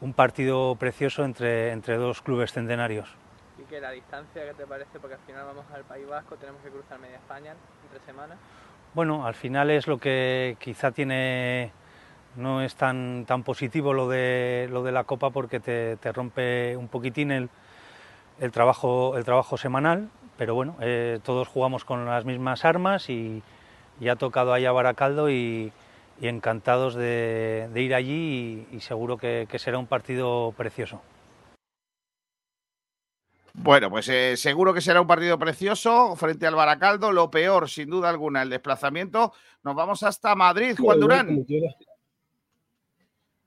un 0.01 0.13
partido 0.13 0.75
precioso 0.75 1.23
entre, 1.23 1.71
entre 1.71 1.95
dos 1.95 2.21
clubes 2.21 2.51
centenarios. 2.51 3.07
Y 3.59 3.63
que 3.63 3.79
la 3.79 3.91
distancia, 3.91 4.43
¿qué 4.45 4.53
te 4.55 4.65
parece? 4.65 4.99
Porque 4.99 5.15
al 5.15 5.21
final 5.21 5.45
vamos 5.45 5.65
al 5.73 5.83
País 5.83 6.07
Vasco, 6.07 6.35
tenemos 6.35 6.61
que 6.63 6.69
cruzar 6.69 6.99
media 6.99 7.17
España 7.17 7.51
en 7.51 7.89
tres 7.91 8.01
semanas. 8.05 8.37
Bueno, 8.93 9.25
al 9.25 9.35
final 9.35 9.69
es 9.69 9.87
lo 9.87 9.99
que 9.99 10.57
quizá 10.59 10.91
tiene, 10.91 11.71
no 12.35 12.61
es 12.61 12.75
tan, 12.75 13.25
tan 13.25 13.43
positivo 13.43 13.93
lo 13.93 14.09
de, 14.09 14.67
lo 14.71 14.83
de 14.83 14.91
la 14.91 15.03
Copa 15.03 15.29
porque 15.29 15.59
te, 15.59 15.95
te 15.97 16.11
rompe 16.11 16.75
un 16.75 16.87
poquitín 16.87 17.31
el, 17.31 17.49
el, 18.39 18.51
trabajo, 18.51 19.15
el 19.17 19.23
trabajo 19.23 19.55
semanal, 19.55 20.09
pero 20.35 20.55
bueno, 20.55 20.75
eh, 20.81 21.19
todos 21.23 21.47
jugamos 21.47 21.85
con 21.85 22.05
las 22.05 22.25
mismas 22.25 22.65
armas 22.65 23.09
y, 23.09 23.43
y 23.99 24.09
ha 24.09 24.15
tocado 24.15 24.51
ahí 24.51 24.65
a 24.65 24.71
Baracaldo 24.71 25.29
y, 25.29 25.71
y 26.19 26.27
encantados 26.27 26.95
de, 26.95 27.69
de, 27.73 27.81
ir 27.81 27.95
allí 27.95 28.67
y, 28.71 28.77
y 28.77 28.79
seguro 28.81 29.17
que, 29.17 29.47
que 29.49 29.59
será 29.59 29.77
un 29.77 29.87
partido 29.87 30.53
precioso. 30.57 31.01
Bueno, 33.53 33.89
pues 33.89 34.07
eh, 34.07 34.37
seguro 34.37 34.73
que 34.73 34.81
será 34.81 35.01
un 35.01 35.07
partido 35.07 35.37
precioso 35.37 36.15
frente 36.15 36.47
al 36.47 36.55
Baracaldo. 36.55 37.11
Lo 37.11 37.29
peor, 37.29 37.69
sin 37.69 37.89
duda 37.89 38.09
alguna, 38.09 38.41
el 38.43 38.49
desplazamiento. 38.49 39.33
Nos 39.63 39.75
vamos 39.75 40.03
hasta 40.03 40.35
Madrid, 40.35 40.75
Juan 40.79 40.99
Durán. 40.99 41.45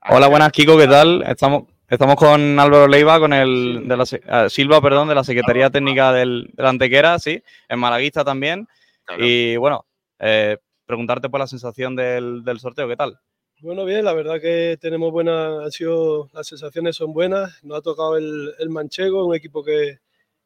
Hola, 0.07 0.27
buenas, 0.27 0.51
Kiko, 0.51 0.77
¿qué 0.77 0.87
tal? 0.87 1.23
Estamos, 1.23 1.63
estamos 1.89 2.15
con 2.15 2.59
Álvaro 2.59 2.87
Leiva, 2.87 3.19
con 3.19 3.33
el 3.33 3.87
de 3.87 3.97
la 3.97 4.03
uh, 4.03 4.49
Silva, 4.49 4.79
perdón, 4.79 5.07
de 5.07 5.15
la 5.15 5.23
Secretaría 5.23 5.71
Técnica 5.71 6.13
del, 6.13 6.51
de 6.53 6.63
la 6.63 6.69
Antequera, 6.69 7.17
sí, 7.17 7.41
en 7.67 7.79
Malaguista 7.79 8.23
también. 8.23 8.67
Claro. 9.05 9.25
Y 9.25 9.57
bueno, 9.57 9.85
eh, 10.19 10.59
preguntarte 10.85 11.29
por 11.29 11.39
la 11.39 11.47
sensación 11.47 11.95
del, 11.95 12.43
del, 12.43 12.59
sorteo, 12.59 12.87
¿qué 12.87 12.95
tal? 12.95 13.19
Bueno, 13.61 13.85
bien, 13.85 14.03
la 14.03 14.13
verdad 14.13 14.39
que 14.41 14.77
tenemos 14.79 15.11
buenas, 15.11 15.65
ha 15.65 15.71
sido, 15.71 16.29
las 16.33 16.47
sensaciones 16.47 16.95
son 16.95 17.13
buenas. 17.13 17.63
Nos 17.63 17.77
ha 17.79 17.81
tocado 17.81 18.17
el, 18.17 18.53
el 18.59 18.69
Manchego, 18.69 19.25
un 19.25 19.35
equipo 19.35 19.63
que, 19.63 19.99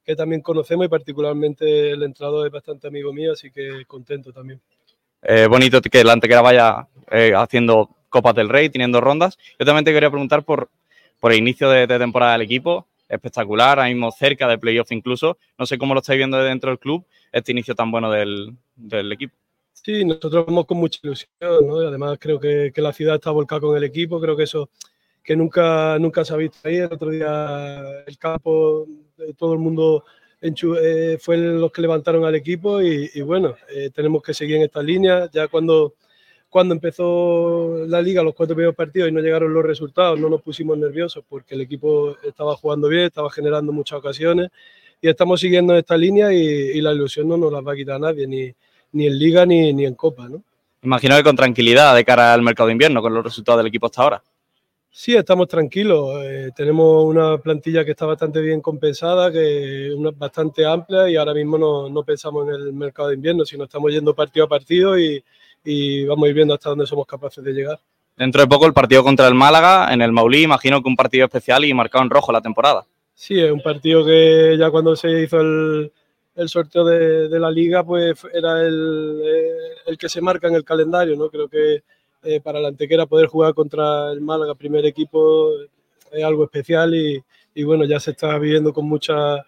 que, 0.03 0.15
también 0.15 0.41
conocemos 0.41 0.85
y 0.85 0.89
particularmente 0.89 1.91
el 1.91 2.03
entrenador 2.03 2.45
es 2.45 2.53
bastante 2.53 2.87
amigo 2.87 3.11
mío, 3.11 3.33
así 3.33 3.51
que 3.51 3.83
contento 3.87 4.31
también. 4.31 4.61
Eh, 5.21 5.47
bonito 5.49 5.81
que 5.81 6.03
la 6.03 6.13
Antequera 6.13 6.41
vaya 6.41 6.87
eh, 7.11 7.33
haciendo 7.35 7.89
Copas 8.09 8.35
del 8.35 8.49
Rey, 8.49 8.69
teniendo 8.69 9.01
rondas. 9.01 9.37
Yo 9.59 9.65
también 9.65 9.85
te 9.85 9.91
quería 9.91 10.09
preguntar 10.09 10.43
por, 10.43 10.69
por 11.19 11.31
el 11.31 11.39
inicio 11.39 11.69
de, 11.69 11.87
de 11.87 11.99
temporada 11.99 12.33
del 12.33 12.43
equipo, 12.43 12.87
espectacular, 13.09 13.79
ahora 13.79 13.89
mismo 13.89 14.11
cerca 14.11 14.47
de 14.47 14.57
playoff 14.57 14.91
incluso. 14.91 15.37
No 15.57 15.65
sé 15.65 15.77
cómo 15.77 15.93
lo 15.93 15.99
estáis 15.99 16.17
viendo 16.17 16.41
dentro 16.41 16.69
del 16.69 16.79
club, 16.79 17.05
este 17.31 17.51
inicio 17.51 17.75
tan 17.75 17.91
bueno 17.91 18.11
del, 18.11 18.55
del 18.75 19.11
equipo. 19.11 19.35
Sí, 19.83 20.03
nosotros 20.05 20.45
vamos 20.45 20.65
con 20.65 20.77
mucha 20.77 20.99
ilusión, 21.03 21.67
¿no? 21.67 21.77
Además 21.79 22.17
creo 22.19 22.39
que, 22.39 22.71
que, 22.73 22.81
la 22.81 22.91
ciudad 22.93 23.15
está 23.15 23.31
volcada 23.31 23.61
con 23.61 23.77
el 23.77 23.83
equipo, 23.83 24.19
creo 24.19 24.35
que 24.35 24.43
eso 24.43 24.69
que 25.23 25.35
nunca, 25.35 25.97
nunca 25.99 26.25
se 26.25 26.33
ha 26.33 26.37
visto 26.37 26.57
ahí. 26.63 26.77
El 26.77 26.93
otro 26.93 27.11
día 27.11 28.03
el 28.05 28.17
campo, 28.17 28.87
todo 29.37 29.53
el 29.53 29.59
mundo 29.59 30.03
eh, 30.41 31.17
fue 31.21 31.37
los 31.37 31.71
que 31.71 31.81
levantaron 31.81 32.25
al 32.25 32.35
equipo 32.35 32.81
y, 32.81 33.09
y 33.13 33.21
bueno, 33.21 33.55
eh, 33.73 33.89
tenemos 33.93 34.21
que 34.23 34.33
seguir 34.33 34.57
en 34.57 34.63
esta 34.63 34.81
línea. 34.83 35.29
Ya 35.31 35.47
cuando, 35.47 35.95
cuando 36.49 36.73
empezó 36.73 37.85
la 37.87 38.01
liga, 38.01 38.23
los 38.23 38.35
cuatro 38.35 38.55
primeros 38.55 38.75
partidos 38.75 39.09
y 39.09 39.11
no 39.11 39.21
llegaron 39.21 39.53
los 39.53 39.63
resultados, 39.63 40.19
no 40.19 40.29
nos 40.29 40.41
pusimos 40.41 40.77
nerviosos 40.77 41.23
porque 41.27 41.55
el 41.55 41.61
equipo 41.61 42.17
estaba 42.23 42.55
jugando 42.55 42.87
bien, 42.89 43.03
estaba 43.05 43.31
generando 43.31 43.71
muchas 43.71 43.99
ocasiones 43.99 44.49
y 45.01 45.07
estamos 45.09 45.39
siguiendo 45.39 45.75
esta 45.75 45.95
línea 45.97 46.33
y, 46.33 46.37
y 46.39 46.81
la 46.81 46.91
ilusión 46.93 47.27
no 47.27 47.37
nos 47.37 47.51
la 47.53 47.61
va 47.61 47.73
a 47.73 47.75
quitar 47.75 47.99
nadie, 47.99 48.27
ni, 48.27 48.53
ni 48.91 49.07
en 49.07 49.17
Liga 49.17 49.45
ni, 49.45 49.73
ni 49.73 49.85
en 49.85 49.95
Copa, 49.95 50.27
¿no? 50.27 50.41
Imagino 50.81 51.15
que 51.15 51.23
con 51.23 51.35
tranquilidad 51.35 51.93
de 51.95 52.05
cara 52.05 52.33
al 52.33 52.41
mercado 52.41 52.67
de 52.67 52.73
invierno, 52.73 53.01
con 53.01 53.13
los 53.13 53.23
resultados 53.23 53.59
del 53.59 53.67
equipo 53.67 53.87
hasta 53.87 54.01
ahora. 54.01 54.23
Sí, 54.91 55.15
estamos 55.15 55.47
tranquilos. 55.47 56.15
Eh, 56.23 56.49
tenemos 56.55 57.03
una 57.03 57.37
plantilla 57.37 57.85
que 57.85 57.91
está 57.91 58.05
bastante 58.05 58.41
bien 58.41 58.61
compensada, 58.61 59.31
que 59.31 59.91
una, 59.95 60.11
bastante 60.11 60.65
amplia 60.65 61.09
y 61.09 61.15
ahora 61.15 61.33
mismo 61.33 61.57
no, 61.57 61.89
no, 61.89 62.03
pensamos 62.03 62.47
en 62.47 62.55
el 62.55 62.73
mercado 62.73 63.09
de 63.09 63.15
invierno, 63.15 63.45
sino 63.45 63.65
estamos 63.65 63.91
yendo 63.91 64.15
partido 64.15 64.45
a 64.45 64.49
partido 64.49 64.97
y, 64.97 65.23
y 65.63 66.05
vamos 66.05 66.25
a 66.25 66.29
ir 66.29 66.35
viendo 66.35 66.53
hasta 66.53 66.69
dónde 66.69 66.87
somos 66.87 67.05
capaces 67.05 67.43
de 67.43 67.53
llegar. 67.53 67.79
Dentro 68.17 68.41
de 68.41 68.47
poco 68.47 68.65
el 68.65 68.73
partido 68.73 69.03
contra 69.03 69.27
el 69.27 69.35
Málaga 69.35 69.93
en 69.93 70.01
el 70.01 70.11
Maulí, 70.11 70.43
imagino 70.43 70.81
que 70.81 70.89
un 70.89 70.95
partido 70.95 71.25
especial 71.25 71.63
y 71.63 71.73
marcado 71.73 72.03
en 72.03 72.09
rojo 72.09 72.31
la 72.31 72.41
temporada. 72.41 72.85
Sí, 73.13 73.39
es 73.39 73.51
un 73.51 73.61
partido 73.61 74.05
que 74.05 74.55
ya 74.57 74.71
cuando 74.71 74.95
se 74.95 75.23
hizo 75.23 75.39
el, 75.39 75.91
el 76.39 76.47
sorteo 76.47 76.85
de, 76.85 77.27
de, 77.27 77.39
la 77.39 77.51
liga, 77.51 77.83
pues 77.83 78.17
era 78.33 78.61
el, 78.61 79.21
eh, 79.25 79.57
el, 79.87 79.97
que 79.97 80.07
se 80.07 80.21
marca 80.21 80.47
en 80.47 80.55
el 80.55 80.63
calendario, 80.63 81.17
¿no? 81.17 81.29
Creo 81.29 81.49
que 81.49 81.83
eh, 82.23 82.39
para 82.41 82.61
la 82.61 82.69
Antequera 82.69 83.05
poder 83.05 83.27
jugar 83.27 83.53
contra 83.53 84.11
el 84.11 84.21
Málaga, 84.21 84.55
primer 84.55 84.85
equipo, 84.85 85.51
es 86.11 86.23
algo 86.23 86.45
especial 86.45 86.95
y, 86.95 87.21
y 87.53 87.63
bueno, 87.63 87.83
ya 87.83 87.99
se 87.99 88.11
está 88.11 88.37
viviendo 88.37 88.71
con 88.71 88.85
mucha, 88.85 89.45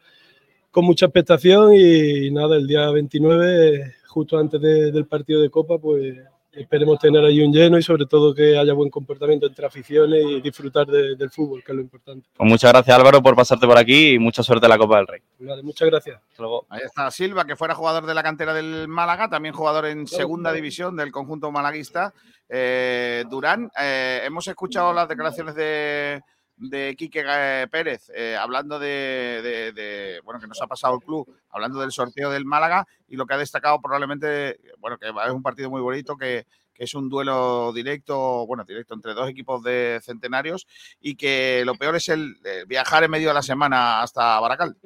con 0.69 0.83
mucha 0.83 1.05
expectación 1.05 1.73
y, 1.73 2.27
y 2.27 2.31
nada, 2.31 2.57
el 2.57 2.67
día 2.67 2.89
29, 2.91 3.95
justo 4.07 4.37
antes 4.37 4.59
de, 4.59 4.91
del 4.91 5.05
partido 5.05 5.41
de 5.41 5.49
Copa, 5.49 5.77
pues 5.77 6.17
esperemos 6.51 6.99
tener 6.99 7.23
allí 7.23 7.41
un 7.41 7.51
lleno 7.51 7.77
y 7.77 7.83
sobre 7.83 8.05
todo 8.05 8.33
que 8.33 8.57
haya 8.57 8.73
buen 8.73 8.89
comportamiento 8.89 9.47
entre 9.47 9.65
aficiones 9.65 10.23
y 10.23 10.41
disfrutar 10.41 10.85
de, 10.87 11.15
del 11.15 11.29
fútbol, 11.29 11.63
que 11.63 11.71
es 11.71 11.75
lo 11.75 11.81
importante. 11.81 12.27
Pues 12.35 12.49
muchas 12.49 12.71
gracias 12.71 12.97
Álvaro 12.97 13.21
por 13.21 13.35
pasarte 13.35 13.65
por 13.65 13.77
aquí 13.77 14.11
y 14.13 14.19
mucha 14.19 14.43
suerte 14.43 14.65
en 14.65 14.69
la 14.71 14.77
Copa 14.77 14.97
del 14.97 15.07
Rey. 15.07 15.21
Vale, 15.39 15.63
muchas 15.63 15.89
gracias. 15.89 16.21
Luego. 16.37 16.65
Ahí 16.69 16.81
está 16.85 17.09
Silva, 17.11 17.45
que 17.45 17.55
fuera 17.55 17.75
jugador 17.75 18.05
de 18.05 18.13
la 18.13 18.23
cantera 18.23 18.53
del 18.53 18.87
Málaga, 18.87 19.29
también 19.29 19.55
jugador 19.55 19.85
en 19.85 20.07
segunda 20.07 20.51
división 20.51 20.95
del 20.95 21.11
conjunto 21.11 21.51
malaguista. 21.51 22.13
Eh, 22.49 23.23
Durán, 23.29 23.71
eh, 23.79 24.21
hemos 24.25 24.47
escuchado 24.47 24.91
las 24.93 25.07
declaraciones 25.07 25.55
de, 25.55 26.21
de 26.69 26.95
Quique 26.95 27.23
eh, 27.27 27.67
Pérez, 27.71 28.11
eh, 28.15 28.37
hablando 28.39 28.77
de, 28.77 30.21
bueno, 30.23 30.39
que 30.39 30.47
nos 30.47 30.61
ha 30.61 30.67
pasado 30.67 30.95
el 30.95 31.01
club, 31.01 31.27
hablando 31.49 31.79
del 31.79 31.91
sorteo 31.91 32.29
del 32.29 32.45
Málaga 32.45 32.87
y 33.07 33.15
lo 33.15 33.25
que 33.25 33.33
ha 33.33 33.37
destacado 33.37 33.81
probablemente, 33.81 34.59
bueno, 34.77 34.97
que 34.97 35.07
es 35.07 35.31
un 35.31 35.41
partido 35.41 35.69
muy 35.69 35.81
bonito, 35.81 36.15
que, 36.15 36.45
que 36.73 36.85
es 36.85 36.93
un 36.93 37.09
duelo 37.09 37.71
directo, 37.73 38.45
bueno, 38.45 38.63
directo 38.63 38.93
entre 38.93 39.13
dos 39.13 39.29
equipos 39.29 39.63
de 39.63 39.99
centenarios 40.03 40.67
y 40.99 41.15
que 41.15 41.63
lo 41.65 41.75
peor 41.75 41.95
es 41.95 42.09
el 42.09 42.37
eh, 42.43 42.63
viajar 42.67 43.03
en 43.03 43.11
medio 43.11 43.29
de 43.29 43.33
la 43.33 43.41
semana 43.41 44.01
hasta 44.01 44.39
Baracaldo. 44.39 44.77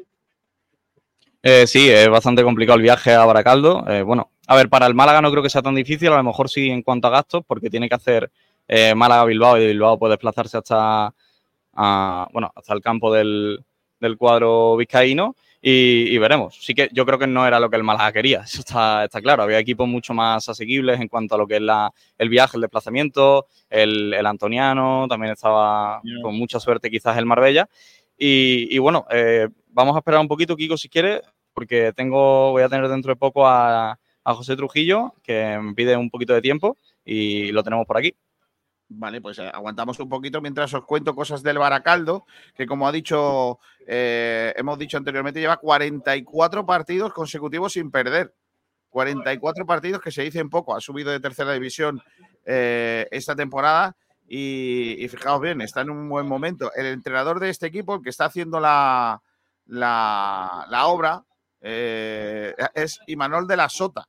Eh, 1.44 1.68
sí, 1.68 1.90
es 1.90 2.10
bastante 2.10 2.44
complicado 2.44 2.78
el 2.78 2.84
viaje 2.84 3.14
a 3.14 3.24
Baracaldo. 3.26 3.86
Eh, 3.88 4.02
bueno, 4.02 4.32
a 4.48 4.56
ver, 4.56 4.68
para 4.68 4.88
el 4.88 4.96
Málaga 4.96 5.22
no 5.22 5.30
creo 5.30 5.44
que 5.44 5.50
sea 5.50 5.62
tan 5.62 5.76
difícil, 5.76 6.10
a 6.10 6.18
lo 6.18 6.24
mejor 6.24 6.50
sí 6.50 6.70
en 6.70 6.82
cuanto 6.82 7.08
a 7.08 7.12
gastos, 7.12 7.44
porque 7.46 7.70
tiene 7.70 7.88
que 7.88 7.96
hacer 7.96 8.32
Málaga-Bilbao 8.68 9.60
y 9.60 9.68
Bilbao 9.68 10.00
puede 10.00 10.14
desplazarse 10.14 10.58
hasta, 10.58 11.14
a, 11.76 12.28
bueno, 12.32 12.52
hasta 12.56 12.74
el 12.74 12.82
campo 12.82 13.14
del, 13.14 13.64
del 14.00 14.18
cuadro 14.18 14.76
vizcaíno 14.78 15.36
y, 15.62 16.14
y, 16.14 16.18
veremos. 16.18 16.58
Sí 16.60 16.74
que 16.74 16.90
yo 16.92 17.06
creo 17.06 17.18
que 17.20 17.28
no 17.28 17.46
era 17.46 17.60
lo 17.60 17.70
que 17.70 17.76
el 17.76 17.84
Málaga 17.84 18.12
quería, 18.12 18.42
eso 18.42 18.60
está, 18.60 19.06
está 19.06 19.22
claro. 19.22 19.44
Había 19.44 19.60
equipos 19.60 19.88
mucho 19.88 20.14
más 20.14 20.48
asequibles 20.48 21.00
en 21.00 21.08
cuanto 21.08 21.36
a 21.36 21.38
lo 21.38 21.48
que 21.48 21.56
es 21.56 21.62
la, 21.62 21.92
el 22.18 22.30
viaje, 22.30 22.58
el 22.58 22.62
desplazamiento, 22.62 23.48
el, 23.70 24.14
el 24.14 24.26
Antoniano, 24.26 25.08
también 25.10 25.34
estaba 25.34 26.02
yeah. 26.04 26.22
con 26.22 26.36
mucha 26.36 26.60
suerte 26.60 26.90
quizás 26.90 27.18
el 27.18 27.26
Marbella. 27.26 27.68
Y, 28.18 28.74
y 28.74 28.78
bueno, 28.78 29.06
eh, 29.10 29.50
vamos 29.68 29.96
a 29.96 30.00
esperar 30.00 30.22
un 30.22 30.28
poquito, 30.28 30.56
Kiko, 30.56 30.78
si 30.78 30.88
quiere, 30.88 31.22
porque 31.54 31.92
tengo, 31.94 32.52
voy 32.52 32.64
a 32.64 32.70
tener 32.70 32.88
dentro 32.88 33.12
de 33.12 33.18
poco 33.18 33.48
a, 33.48 34.00
a 34.24 34.34
José 34.34 34.56
Trujillo, 34.56 35.14
que 35.24 35.58
me 35.62 35.74
pide 35.74 35.98
un 35.98 36.10
poquito 36.10 36.34
de 36.34 36.42
tiempo 36.42 36.78
y 37.04 37.52
lo 37.52 37.64
tenemos 37.64 37.86
por 37.86 37.98
aquí. 37.98 38.16
Vale, 38.88 39.20
pues 39.20 39.40
eh, 39.40 39.50
aguantamos 39.52 40.00
un 40.00 40.10
poquito 40.10 40.42
mientras 40.42 40.74
os 40.74 40.86
cuento 40.86 41.16
cosas 41.16 41.42
del 41.42 41.58
Baracaldo, 41.58 42.26
que 42.56 42.68
como 42.68 42.88
ha 42.88 42.92
dicho, 42.92 43.60
eh, 43.88 44.54
hemos 44.56 44.78
dicho 44.78 44.98
anteriormente, 44.98 45.40
lleva 45.40 45.58
44 45.58 46.66
partidos 46.66 47.12
consecutivos 47.14 47.74
sin 47.74 47.90
perder. 47.92 48.34
44 48.90 49.66
partidos 49.66 50.02
que 50.02 50.12
se 50.12 50.22
dicen 50.22 50.50
poco. 50.50 50.74
Ha 50.74 50.80
subido 50.80 51.12
de 51.12 51.20
tercera 51.20 51.52
división 51.52 52.02
eh, 52.46 53.08
esta 53.12 53.36
temporada 53.36 53.98
y, 54.28 55.06
fijaos 55.10 55.42
bien, 55.42 55.60
está 55.62 55.82
en 55.82 55.90
un 55.90 56.08
buen 56.08 56.26
momento. 56.28 56.72
El 56.74 56.86
entrenador 56.86 57.40
de 57.40 57.50
este 57.50 57.68
equipo, 57.68 57.96
el 57.96 58.02
que 58.02 58.10
está 58.10 58.26
haciendo 58.26 58.60
la, 58.60 59.22
la, 59.66 60.66
la 60.70 60.88
obra, 60.88 61.26
eh, 61.60 62.54
es 62.74 63.00
Imanol 63.08 63.48
de 63.48 63.58
la 63.58 63.68
Sota, 63.68 64.08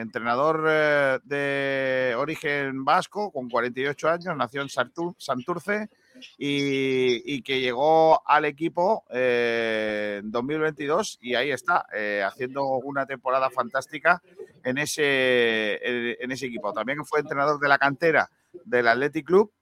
entrenador 0.00 0.64
eh, 0.68 1.18
de 1.24 2.14
origen 2.16 2.84
vasco, 2.84 3.30
con 3.30 3.48
48 3.48 4.08
años, 4.08 4.36
nació 4.36 4.62
en 4.62 4.68
Santurce 4.68 5.88
y, 6.36 7.34
y 7.34 7.42
que 7.42 7.60
llegó 7.60 8.26
al 8.28 8.44
equipo 8.44 9.04
eh, 9.10 10.18
en 10.22 10.30
2022 10.30 11.18
y 11.20 11.34
ahí 11.34 11.50
está, 11.50 11.86
eh, 11.94 12.22
haciendo 12.26 12.64
una 12.64 13.06
temporada 13.06 13.50
fantástica 13.50 14.20
en 14.64 14.78
ese, 14.78 15.74
en, 15.86 16.16
en 16.20 16.32
ese 16.32 16.46
equipo. 16.46 16.72
También 16.72 17.04
fue 17.04 17.20
entrenador 17.20 17.60
de 17.60 17.68
la 17.68 17.78
cantera 17.78 18.28
del 18.64 18.88
Athletic 18.88 19.26
Club 19.26 19.52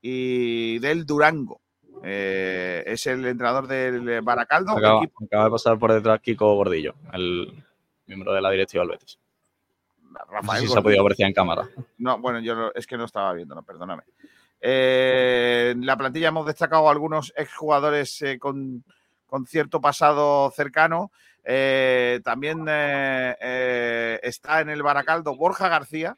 y 0.00 0.78
del 0.78 1.04
Durango. 1.04 1.60
Eh, 2.04 2.84
es 2.86 3.06
el 3.06 3.24
entrenador 3.26 3.66
del 3.66 4.22
Baracaldo. 4.22 4.72
Acaba, 4.78 5.00
equipo- 5.02 5.24
acaba 5.24 5.44
de 5.44 5.50
pasar 5.50 5.78
por 5.78 5.92
detrás 5.92 6.20
Kiko 6.20 6.54
Gordillo, 6.54 6.94
el 7.12 7.52
miembro 8.06 8.32
de 8.32 8.40
la 8.40 8.50
directiva 8.50 8.84
del 8.84 8.92
Betis. 8.92 9.18
No 10.18 10.26
sé 10.26 10.32
Rafael 10.32 10.60
si 10.62 10.68
se 10.68 10.78
ha 10.78 10.82
podido 10.82 11.02
apreciar 11.02 11.28
en 11.28 11.34
cámara. 11.34 11.68
No, 11.98 12.18
bueno, 12.18 12.40
yo 12.40 12.54
no- 12.54 12.72
es 12.74 12.86
que 12.86 12.96
no 12.96 13.04
estaba 13.04 13.32
viendo, 13.32 13.54
no, 13.54 13.62
perdóname. 13.62 14.02
Eh, 14.60 15.70
en 15.72 15.86
la 15.86 15.96
plantilla 15.96 16.28
hemos 16.28 16.46
destacado 16.46 16.88
algunos 16.90 17.32
exjugadores 17.36 18.20
eh, 18.22 18.38
con, 18.38 18.84
con 19.26 19.46
cierto 19.46 19.80
pasado 19.80 20.50
cercano. 20.50 21.12
Eh, 21.44 22.20
también 22.24 22.66
está 22.68 24.60
en 24.60 24.68
el 24.70 24.82
Baracaldo 24.82 25.34
Borja 25.36 25.68
García, 25.68 26.16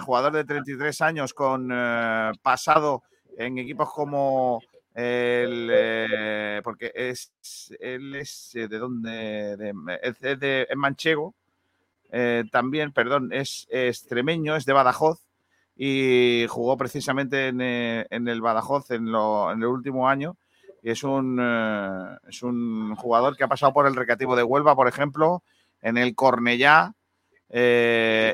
jugador 0.00 0.32
de 0.32 0.44
33 0.44 1.00
años 1.00 1.34
con 1.34 1.68
pasado 2.42 3.02
en 3.36 3.58
equipos 3.58 3.92
como 3.92 4.62
el. 4.94 5.68
eh, 5.72 6.60
porque 6.62 6.92
es, 6.94 7.32
él 7.80 8.14
es 8.14 8.50
de 8.54 8.68
dónde. 8.78 9.56
De, 9.56 9.74
es 10.02 10.38
de- 10.40 10.66
es 10.70 10.76
manchego. 10.76 11.34
Eh, 12.16 12.44
también, 12.52 12.92
perdón, 12.92 13.32
es 13.32 13.66
extremeño, 13.70 14.54
es 14.56 14.64
de 14.66 14.72
Badajoz 14.72 15.20
y 15.76 16.46
jugó 16.48 16.76
precisamente 16.76 17.48
en, 17.48 17.60
eh, 17.60 18.06
en 18.10 18.28
el 18.28 18.40
Badajoz 18.40 18.90
en, 18.92 19.10
lo- 19.10 19.50
en 19.50 19.58
el 19.58 19.66
último 19.66 20.08
año. 20.08 20.36
Y 20.82 20.90
es 20.90 21.02
un, 21.02 21.38
eh, 21.42 22.16
es 22.28 22.42
un 22.42 22.94
jugador 22.96 23.36
que 23.36 23.44
ha 23.44 23.48
pasado 23.48 23.72
por 23.72 23.86
el 23.86 23.96
Recreativo 23.96 24.36
de 24.36 24.44
Huelva, 24.44 24.76
por 24.76 24.86
ejemplo, 24.86 25.42
en 25.82 25.96
el 25.98 26.14
Cornellá 26.14 26.94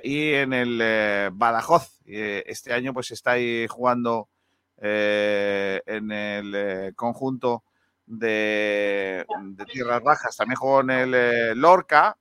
y 0.02 0.33
en 0.34 0.52
el 0.52 1.31
Badajoz. 1.33 2.00
Este 2.07 2.73
año 2.73 2.92
pues 2.94 3.10
está 3.12 3.33
ahí 3.33 3.67
jugando 3.68 4.28
en 4.76 6.10
el 6.10 6.94
conjunto 6.97 7.65
de, 8.07 9.25
de 9.42 9.65
Tierras 9.67 10.02
Bajas. 10.02 10.36
También 10.36 10.57
jugó 10.57 10.81
en 10.81 10.91
el 10.91 11.59
Lorca, 11.60 12.17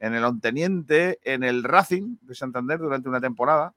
en 0.00 0.14
el 0.14 0.24
Onteniente, 0.24 1.20
en 1.22 1.44
el 1.44 1.62
Racing 1.62 2.16
de 2.22 2.34
Santander 2.34 2.78
durante 2.78 3.08
una 3.08 3.20
temporada. 3.20 3.72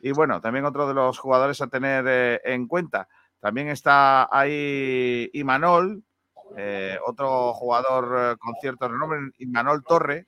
Y 0.00 0.12
bueno, 0.12 0.40
también 0.40 0.66
otro 0.66 0.86
de 0.86 0.92
los 0.92 1.18
jugadores 1.18 1.62
a 1.62 1.68
tener 1.68 2.04
eh, 2.06 2.40
en 2.44 2.66
cuenta. 2.66 3.08
También 3.40 3.68
está 3.68 4.28
ahí 4.30 5.30
Imanol, 5.32 6.02
eh, 6.56 6.98
otro 7.06 7.54
jugador 7.54 8.32
eh, 8.32 8.36
con 8.38 8.54
cierto 8.60 8.88
renombre, 8.88 9.18
Imanol 9.38 9.82
Torre, 9.84 10.26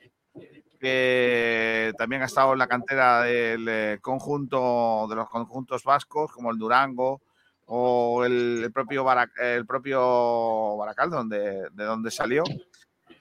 que 0.81 1.93
también 1.99 2.23
ha 2.23 2.27
estado 2.27 2.53
en 2.53 2.59
la 2.59 2.67
cantera 2.67 3.23
del 3.23 4.01
conjunto, 4.01 5.07
de 5.09 5.17
los 5.17 5.29
conjuntos 5.29 5.83
vascos, 5.85 6.33
como 6.33 6.51
el 6.51 6.59
Durango 6.59 7.21
o 7.67 8.25
el, 8.25 8.71
propio, 8.73 9.03
Bara- 9.03 9.31
el 9.41 9.67
propio 9.67 10.77
Baracal, 10.77 11.11
donde, 11.11 11.69
de 11.71 11.85
donde 11.85 12.11
salió. 12.11 12.45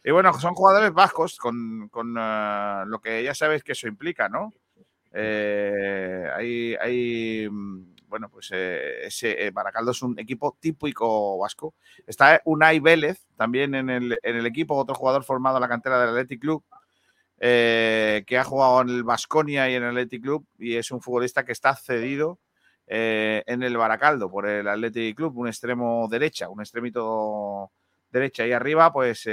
Y 0.08 0.12
bueno, 0.12 0.32
son 0.40 0.54
jugadores 0.54 0.94
vascos 0.94 1.36
con, 1.40 1.90
con, 1.90 2.16
eh, 2.16 2.84
lo 2.86 3.02
que 3.02 3.24
ya 3.24 3.34
sabéis 3.34 3.64
que 3.64 3.72
eso 3.72 3.88
implica, 3.88 4.30
¿no? 4.30 4.54
Eh, 5.12 6.30
hay, 6.32 6.76
hay, 6.76 7.48
mm, 7.50 7.96
bueno, 8.08 8.30
pues 8.30 8.52
eh, 8.54 9.08
ese 9.08 9.48
eh, 9.48 9.50
Baracaldo 9.50 9.90
es 9.90 10.04
un 10.04 10.20
equipo 10.20 10.56
típico 10.60 11.40
vasco. 11.40 11.74
Está 12.06 12.40
Unai 12.46 12.80
Vélez 12.82 13.26
también 13.36 13.74
en 13.74 13.90
el, 13.90 14.20
en 14.22 14.36
el 14.36 14.46
equipo, 14.46 14.76
otro 14.76 14.94
jugador 14.94 15.24
formado 15.24 15.58
en 15.58 15.62
la 15.62 15.70
cantera 15.70 16.00
del 16.00 16.10
Athletic 16.10 16.40
Club, 16.40 16.64
que 17.40 18.38
ha 18.40 18.44
jugado 18.44 18.82
en 18.82 18.90
el 18.90 19.04
Vasconia 19.04 19.68
y 19.72 19.74
en 19.74 19.84
el 19.84 19.90
Athletic 19.90 20.22
Club 20.22 20.46
y 20.60 20.76
es 20.76 20.92
un 20.92 21.02
futbolista 21.02 21.44
que 21.44 21.52
está 21.52 21.76
cedido 21.76 22.40
en 22.86 23.64
el 23.64 23.76
Baracaldo 23.76 24.30
por 24.30 24.48
el 24.48 24.68
Athletic 24.68 25.18
Club, 25.18 25.36
un 25.36 25.48
extremo 25.48 26.08
derecha, 26.12 26.48
un 26.48 26.62
extremito 26.62 27.72
derecha 28.12 28.46
y 28.46 28.52
arriba, 28.52 28.94
pues 28.94 29.28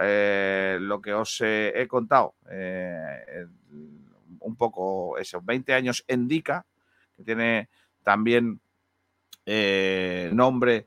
eh, 0.00 0.78
lo 0.80 1.02
que 1.02 1.12
os 1.12 1.40
he 1.40 1.86
contado, 1.88 2.34
eh, 2.50 3.46
un 4.40 4.56
poco 4.56 5.18
eso, 5.18 5.40
20 5.42 5.74
años 5.74 6.04
en 6.08 6.26
Dica, 6.28 6.64
que 7.14 7.22
tiene 7.24 7.68
también 8.02 8.60
eh, 9.46 10.30
nombre 10.32 10.86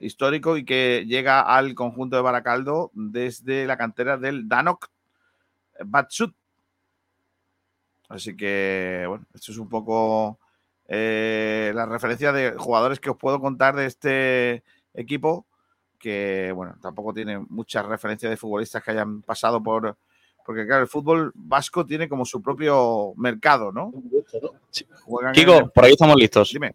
histórico 0.00 0.56
y 0.56 0.64
que 0.64 1.06
llega 1.08 1.40
al 1.40 1.74
conjunto 1.74 2.14
de 2.14 2.22
Baracaldo 2.22 2.92
desde 2.94 3.66
la 3.66 3.76
cantera 3.76 4.16
del 4.16 4.48
Danok 4.48 4.86
Batsut. 5.84 6.36
Así 8.08 8.36
que, 8.36 9.06
bueno, 9.08 9.26
esto 9.34 9.50
es 9.50 9.58
un 9.58 9.68
poco 9.68 10.38
la 10.86 11.86
referencia 11.86 12.32
de 12.32 12.52
jugadores 12.52 13.00
que 13.00 13.10
os 13.10 13.16
puedo 13.16 13.40
contar 13.40 13.74
de 13.74 13.86
este 13.86 14.62
equipo, 14.92 15.46
que, 16.04 16.52
bueno, 16.54 16.74
tampoco 16.82 17.14
tiene 17.14 17.38
muchas 17.48 17.86
referencias 17.86 18.28
de 18.28 18.36
futbolistas 18.36 18.82
que 18.82 18.90
hayan 18.90 19.22
pasado 19.22 19.62
por... 19.62 19.96
Porque, 20.44 20.66
claro, 20.66 20.82
el 20.82 20.88
fútbol 20.88 21.32
vasco 21.34 21.86
tiene 21.86 22.06
como 22.06 22.26
su 22.26 22.42
propio 22.42 23.14
mercado, 23.16 23.72
¿no? 23.72 23.90
En 23.94 25.32
Kiko, 25.32 25.58
el- 25.58 25.70
por 25.70 25.84
aquí 25.84 25.92
estamos 25.94 26.16
listos. 26.16 26.50
Dime. 26.52 26.74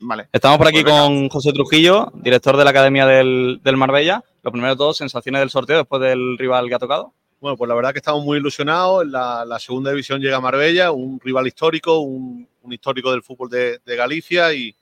Vale. 0.00 0.28
Estamos 0.32 0.58
por 0.58 0.66
aquí 0.66 0.82
con 0.82 1.28
José 1.28 1.52
Trujillo, 1.52 2.10
director 2.14 2.56
de 2.56 2.64
la 2.64 2.70
Academia 2.70 3.06
del, 3.06 3.60
del 3.62 3.76
Marbella. 3.76 4.24
Lo 4.42 4.50
primero 4.50 4.74
de 4.74 4.78
todo, 4.78 4.92
sensaciones 4.92 5.40
del 5.40 5.50
sorteo 5.50 5.76
después 5.78 6.02
del 6.02 6.36
rival 6.36 6.68
que 6.68 6.74
ha 6.74 6.78
tocado. 6.80 7.12
Bueno, 7.40 7.56
pues 7.56 7.68
la 7.68 7.74
verdad 7.76 7.92
que 7.92 7.98
estamos 8.00 8.24
muy 8.24 8.38
ilusionados. 8.38 9.06
La, 9.06 9.44
la 9.44 9.60
segunda 9.60 9.90
división 9.90 10.20
llega 10.20 10.38
a 10.38 10.40
Marbella, 10.40 10.90
un 10.90 11.20
rival 11.20 11.46
histórico, 11.46 12.00
un, 12.00 12.48
un 12.62 12.72
histórico 12.72 13.12
del 13.12 13.22
fútbol 13.22 13.48
de, 13.50 13.78
de 13.86 13.96
Galicia 13.96 14.52
y, 14.52 14.74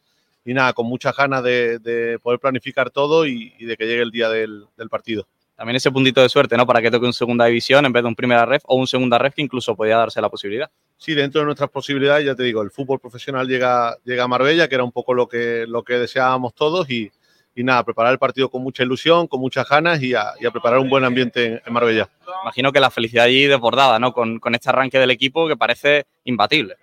y 0.51 0.55
nada, 0.55 0.73
con 0.73 0.86
muchas 0.86 1.15
ganas 1.15 1.43
de, 1.43 1.78
de 1.78 2.18
poder 2.18 2.41
planificar 2.41 2.91
todo 2.91 3.27
y, 3.27 3.52
y 3.59 3.67
de 3.67 3.77
que 3.77 3.86
llegue 3.86 4.02
el 4.02 4.10
día 4.10 4.31
del, 4.31 4.65
del 4.78 4.89
partido. 4.89 5.27
También 5.55 5.77
ese 5.77 5.91
puntito 5.91 6.23
de 6.23 6.28
suerte, 6.28 6.57
¿no? 6.57 6.67
Para 6.67 6.81
que 6.81 6.91
toque 6.91 7.05
un 7.05 7.12
segunda 7.12 7.44
división 7.44 7.85
en 7.85 7.93
vez 7.93 8.02
de 8.02 8.09
un 8.09 8.15
primera 8.15 8.47
ref 8.47 8.62
o 8.67 8.77
un 8.77 8.86
segunda 8.86 9.18
ref 9.18 9.35
que 9.35 9.43
incluso 9.43 9.77
podía 9.77 9.97
darse 9.99 10.20
la 10.23 10.31
posibilidad. 10.31 10.70
Sí, 10.97 11.15
dentro 11.15 11.41
de 11.41 11.47
nuestras 11.47 11.68
posibilidades, 11.68 12.25
ya 12.25 12.35
te 12.35 12.44
digo, 12.44 12.62
el 12.62 12.70
fútbol 12.70 12.99
profesional 12.99 13.47
llega, 13.47 13.97
llega 14.05 14.25
a 14.25 14.28
Marbella, 14.28 14.68
que 14.68 14.77
era 14.77 14.85
un 14.85 14.93
poco 14.93 15.12
lo 15.12 15.28
que, 15.28 15.67
lo 15.68 15.83
que 15.83 15.99
deseábamos 15.99 16.55
todos 16.55 16.89
y, 16.89 17.10
y 17.55 17.65
nada, 17.65 17.85
preparar 17.85 18.12
el 18.12 18.18
partido 18.18 18.49
con 18.49 18.62
mucha 18.62 18.85
ilusión, 18.85 19.27
con 19.27 19.41
muchas 19.41 19.68
ganas 19.68 20.01
y 20.01 20.15
a, 20.15 20.33
y 20.41 20.47
a 20.47 20.51
preparar 20.51 20.78
un 20.78 20.89
buen 20.89 21.05
ambiente 21.05 21.44
en, 21.44 21.62
en 21.67 21.73
Marbella. 21.73 22.09
Imagino 22.43 22.73
que 22.73 22.81
la 22.81 22.91
felicidad 22.91 23.25
allí 23.25 23.44
desbordada, 23.44 23.99
¿no? 23.99 24.12
Con, 24.12 24.39
con 24.39 24.55
este 24.55 24.70
arranque 24.70 24.99
del 24.99 25.10
equipo 25.10 25.47
que 25.47 25.57
parece 25.57 26.07
imbatible. 26.25 26.77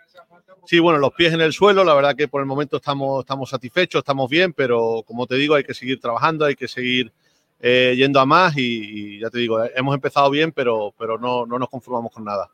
Sí, 0.65 0.79
bueno, 0.79 0.97
los 0.97 1.13
pies 1.13 1.33
en 1.33 1.41
el 1.41 1.53
suelo, 1.53 1.83
la 1.83 1.93
verdad 1.93 2.15
que 2.15 2.27
por 2.27 2.41
el 2.41 2.47
momento 2.47 2.77
estamos, 2.77 3.21
estamos 3.21 3.49
satisfechos, 3.49 3.99
estamos 3.99 4.29
bien, 4.29 4.51
pero 4.51 5.03
como 5.05 5.27
te 5.27 5.35
digo, 5.35 5.55
hay 5.55 5.63
que 5.63 5.75
seguir 5.75 5.99
trabajando, 5.99 6.45
hay 6.45 6.55
que 6.55 6.67
seguir 6.67 7.11
eh, 7.59 7.93
yendo 7.95 8.19
a 8.19 8.25
más 8.25 8.57
y, 8.57 9.15
y 9.15 9.19
ya 9.19 9.29
te 9.29 9.37
digo, 9.37 9.63
hemos 9.75 9.93
empezado 9.93 10.29
bien, 10.31 10.51
pero, 10.51 10.93
pero 10.97 11.19
no, 11.19 11.45
no 11.45 11.59
nos 11.59 11.69
conformamos 11.69 12.11
con 12.11 12.23
nada. 12.23 12.49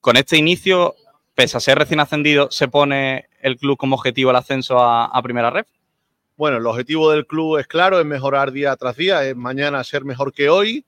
Con 0.00 0.16
este 0.16 0.36
inicio, 0.36 0.94
pese 1.34 1.56
a 1.56 1.60
ser 1.60 1.78
recién 1.78 1.98
ascendido, 1.98 2.50
¿se 2.50 2.68
pone 2.68 3.26
el 3.40 3.56
club 3.56 3.76
como 3.76 3.96
objetivo 3.96 4.30
el 4.30 4.36
ascenso 4.36 4.78
a, 4.78 5.06
a 5.06 5.22
primera 5.22 5.50
ref? 5.50 5.66
Bueno, 6.36 6.58
el 6.58 6.66
objetivo 6.66 7.10
del 7.10 7.26
club 7.26 7.58
es 7.58 7.66
claro, 7.66 7.98
es 7.98 8.06
mejorar 8.06 8.52
día 8.52 8.76
tras 8.76 8.96
día, 8.96 9.24
es 9.24 9.34
mañana 9.34 9.82
ser 9.82 10.04
mejor 10.04 10.32
que 10.32 10.48
hoy 10.48 10.84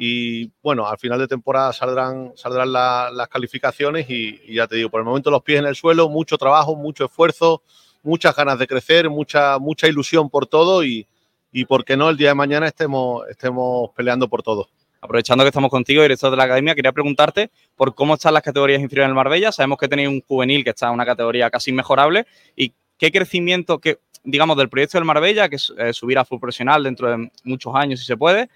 y 0.00 0.50
bueno, 0.62 0.86
al 0.86 0.96
final 0.96 1.18
de 1.18 1.26
temporada 1.26 1.72
saldrán, 1.72 2.32
saldrán 2.36 2.72
la- 2.72 3.10
las 3.12 3.28
calificaciones 3.28 4.08
y, 4.08 4.40
y 4.46 4.54
ya 4.54 4.66
te 4.68 4.76
digo, 4.76 4.90
por 4.90 5.00
el 5.00 5.04
momento 5.04 5.30
los 5.30 5.42
pies 5.42 5.58
en 5.58 5.66
el 5.66 5.74
suelo, 5.74 6.08
mucho 6.08 6.38
trabajo, 6.38 6.76
mucho 6.76 7.06
esfuerzo, 7.06 7.62
muchas 8.04 8.34
ganas 8.36 8.58
de 8.58 8.66
crecer, 8.68 9.10
mucha, 9.10 9.58
mucha 9.58 9.88
ilusión 9.88 10.30
por 10.30 10.46
todo 10.46 10.84
y, 10.84 11.04
y 11.52 11.64
por 11.64 11.84
qué 11.84 11.96
no 11.96 12.08
el 12.10 12.16
día 12.16 12.28
de 12.28 12.34
mañana 12.34 12.68
estemos, 12.68 13.26
estemos 13.28 13.90
peleando 13.96 14.28
por 14.28 14.42
todo. 14.42 14.68
aprovechando 15.00 15.42
que 15.44 15.48
estamos 15.48 15.70
contigo, 15.70 16.02
director 16.02 16.30
de 16.30 16.36
la 16.36 16.44
academia, 16.44 16.74
quería 16.76 16.92
preguntarte 16.92 17.50
por 17.76 17.94
cómo 17.94 18.14
están 18.14 18.34
las 18.34 18.42
categorías 18.42 18.80
inferiores 18.80 19.06
en 19.06 19.10
el 19.10 19.14
Marbella. 19.16 19.50
Sabemos 19.52 19.78
que 19.78 19.88
tenéis 19.88 20.08
un 20.08 20.20
juvenil 20.22 20.62
que 20.64 20.70
está 20.70 20.86
en 20.88 20.94
una 20.94 21.06
categoría 21.06 21.50
casi 21.50 21.70
inmejorable 21.70 22.26
y 22.56 22.72
qué 22.98 23.10
crecimiento, 23.12 23.78
que, 23.78 23.98
digamos, 24.24 24.56
del 24.56 24.68
proyecto 24.68 24.98
del 24.98 25.04
Marbella, 25.04 25.48
que 25.48 25.56
es 25.56 25.72
eh, 25.78 25.92
subir 25.92 26.18
a 26.18 26.24
fútbol 26.24 26.40
profesional 26.40 26.82
dentro 26.84 27.08
de 27.10 27.30
muchos 27.44 27.72
años, 27.76 28.00
si 28.00 28.06
se 28.06 28.16
puede, 28.16 28.48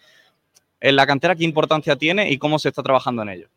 en 0.83 0.97
la 0.97 1.07
cantera, 1.07 1.37
qué 1.37 1.45
importancia 1.45 1.95
tiene 1.95 2.31
y 2.31 2.39
cómo 2.39 2.59
se 2.59 2.69
está 2.69 2.83
trabajando 2.83 3.23
en 3.23 3.29
ello. 3.29 3.49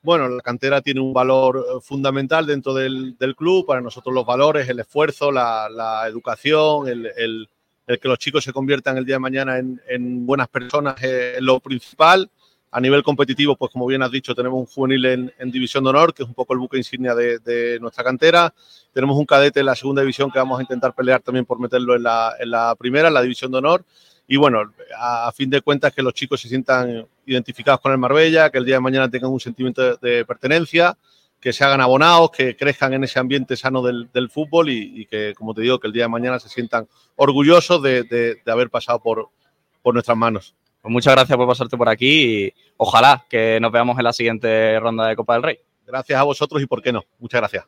Bueno, 0.00 0.26
la 0.28 0.40
cantera 0.40 0.80
tiene 0.80 1.00
un 1.00 1.12
valor 1.12 1.58
eh, 1.58 1.80
fundamental 1.82 2.46
dentro 2.46 2.72
del, 2.72 3.14
club. 3.36 3.66
Para 3.66 3.82
nosotros 3.82 4.12
los 4.14 4.26
valores, 4.26 4.68
el 4.68 4.80
esfuerzo, 4.80 5.30
la, 5.30 6.04
educación, 6.08 6.88
el, 6.88 7.48
que 7.86 8.08
los 8.08 8.18
chicos 8.18 8.42
se 8.42 8.54
conviertan 8.54 8.96
el 8.96 9.04
día 9.04 9.16
de 9.16 9.20
mañana 9.20 9.58
en, 9.58 9.80
en 9.86 10.24
buenas 10.24 10.48
personas 10.48 11.00
es 11.02 11.40
lo 11.40 11.60
principal. 11.60 12.28
A 12.74 12.80
nivel 12.80 13.02
competitivo, 13.02 13.54
pues 13.54 13.70
como 13.70 13.84
bien 13.86 14.02
has 14.02 14.10
dicho, 14.10 14.34
tenemos 14.34 14.58
un 14.58 14.64
juvenil 14.64 15.04
en, 15.04 15.32
en 15.38 15.50
División 15.50 15.84
de 15.84 15.90
Honor, 15.90 16.14
que 16.14 16.22
es 16.22 16.28
un 16.28 16.34
poco 16.34 16.54
el 16.54 16.58
buque 16.58 16.78
insignia 16.78 17.14
de, 17.14 17.38
de 17.40 17.78
nuestra 17.80 18.02
cantera. 18.02 18.54
Tenemos 18.94 19.18
un 19.18 19.26
cadete 19.26 19.60
en 19.60 19.66
la 19.66 19.76
segunda 19.76 20.00
división 20.00 20.30
que 20.30 20.38
vamos 20.38 20.58
a 20.58 20.62
intentar 20.62 20.94
pelear 20.94 21.20
también 21.20 21.44
por 21.44 21.60
meterlo 21.60 21.94
en 21.94 22.04
la, 22.04 22.34
en 22.40 22.50
la 22.50 22.74
primera, 22.76 23.08
en 23.08 23.14
la 23.14 23.20
División 23.20 23.52
de 23.52 23.58
Honor. 23.58 23.84
Y 24.32 24.38
bueno, 24.38 24.62
a, 24.98 25.30
fin 25.32 25.50
de 25.50 25.60
cuentas 25.60 25.92
que 25.92 26.00
los 26.02 26.14
chicos 26.14 26.40
se 26.40 26.48
sientan 26.48 27.06
identificados 27.26 27.82
con 27.82 27.92
el 27.92 27.98
Marbella, 27.98 28.48
que 28.48 28.56
el 28.56 28.64
día 28.64 28.76
de 28.76 28.80
mañana 28.80 29.10
tengan 29.10 29.30
un 29.30 29.38
sentimiento 29.38 29.82
de, 29.98 30.08
de 30.10 30.24
pertenencia, 30.24 30.96
que 31.38 31.52
se 31.52 31.62
hagan 31.64 31.82
abonados, 31.82 32.30
que 32.30 32.56
crezcan 32.56 32.94
en 32.94 33.04
ese 33.04 33.18
ambiente 33.18 33.56
sano 33.58 33.82
del, 33.82 34.08
del 34.10 34.30
fútbol 34.30 34.70
y, 34.70 35.02
y 35.02 35.04
que, 35.04 35.34
como 35.36 35.52
te 35.52 35.60
digo, 35.60 35.78
que 35.78 35.86
el 35.86 35.92
día 35.92 36.04
de 36.04 36.08
mañana 36.08 36.38
se 36.40 36.48
sientan 36.48 36.88
orgullosos 37.14 37.82
de, 37.82 38.04
de- 38.04 38.36
de 38.42 38.52
haber 38.52 38.70
pasado 38.70 39.00
por, 39.00 39.28
por 39.82 39.92
nuestras 39.92 40.16
manos. 40.16 40.54
Pues 40.80 40.90
muchas 40.90 41.12
gracias 41.12 41.36
por 41.36 41.46
pasarte 41.46 41.76
por 41.76 41.90
aquí 41.90 42.46
y 42.46 42.54
ojalá 42.78 43.26
que 43.28 43.58
nos 43.60 43.70
veamos 43.70 43.98
en 43.98 44.04
la 44.04 44.14
siguiente 44.14 44.80
ronda 44.80 45.08
de 45.08 45.14
Copa 45.14 45.34
del 45.34 45.42
Rey. 45.42 45.58
Gracias 45.86 46.18
a 46.18 46.22
vosotros 46.22 46.62
y 46.62 46.64
por 46.66 46.80
qué 46.80 46.90
no. 46.90 47.04
Muchas 47.18 47.38
gracias. 47.42 47.66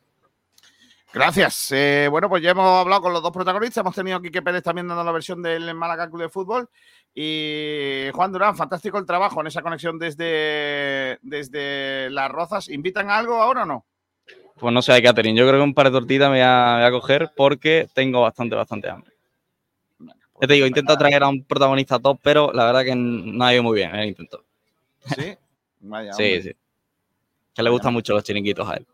Gracias. 1.15 1.71
Eh, 1.71 2.09
bueno, 2.11 2.29
pues 2.29 2.43
ya 2.43 2.51
hemos 2.51 2.67
hablado 2.67 3.03
con 3.03 3.13
los 3.13 3.23
dos 3.23 3.31
protagonistas. 3.31 3.83
Hemos 3.83 3.95
tenido 3.95 4.17
a 4.17 4.23
Quique 4.23 4.43
Pérez 4.43 4.65
también 4.65 4.89
dando 4.89 5.05
la 5.05 5.13
versión 5.13 5.41
del 5.41 5.73
Málaga 5.73 6.11
Club 6.11 6.23
de 6.23 6.29
Fútbol. 6.29 6.69
Y 7.15 8.09
Juan 8.13 8.33
Durán, 8.33 8.57
fantástico 8.57 8.99
el 8.99 9.07
trabajo 9.07 9.41
en 9.41 9.47
esa 9.47 9.63
conexión 9.63 9.97
desde, 9.97 11.21
desde 11.23 12.11
Las 12.11 12.33
Rozas. 12.33 12.69
¿Invitan 12.69 13.11
a 13.11 13.19
algo 13.19 13.41
ahora 13.41 13.63
o 13.63 13.67
no? 13.67 13.87
Pues 14.57 14.75
no 14.75 14.83
sé, 14.83 15.01
Catherine, 15.01 15.39
yo 15.39 15.47
creo 15.47 15.61
que 15.61 15.65
un 15.65 15.75
par 15.75 15.87
de 15.87 15.93
tortitas 15.93 16.29
me 16.31 16.39
voy 16.39 16.45
a, 16.45 16.75
me 16.75 16.81
voy 16.81 16.89
a 16.89 17.01
coger 17.01 17.31
porque 17.37 17.89
tengo 17.95 18.21
bastante, 18.23 18.57
bastante 18.57 18.91
hambre. 18.91 19.13
Ya 20.41 20.49
te 20.49 20.55
digo, 20.55 20.67
intento 20.67 20.99
traer 20.99 21.23
a 21.23 21.29
un 21.29 21.45
protagonista 21.45 22.01
top, 22.01 22.19
pero 22.25 22.53
la 22.53 22.65
verdad 22.65 22.85
que 22.85 22.97
no 22.97 23.45
ha 23.45 23.55
ido 23.55 23.63
muy 23.63 23.77
bien 23.77 23.95
el 23.95 24.09
intento. 24.09 24.45
Sí. 25.15 25.37
Vaya, 25.79 26.13
Sí, 26.13 26.43
sí. 26.43 26.53
Que 27.55 27.63
le 27.63 27.71
gustan 27.71 27.93
mucho 27.93 28.15
los 28.15 28.25
chiringuitos 28.25 28.69
a 28.69 28.75
él. 28.75 28.87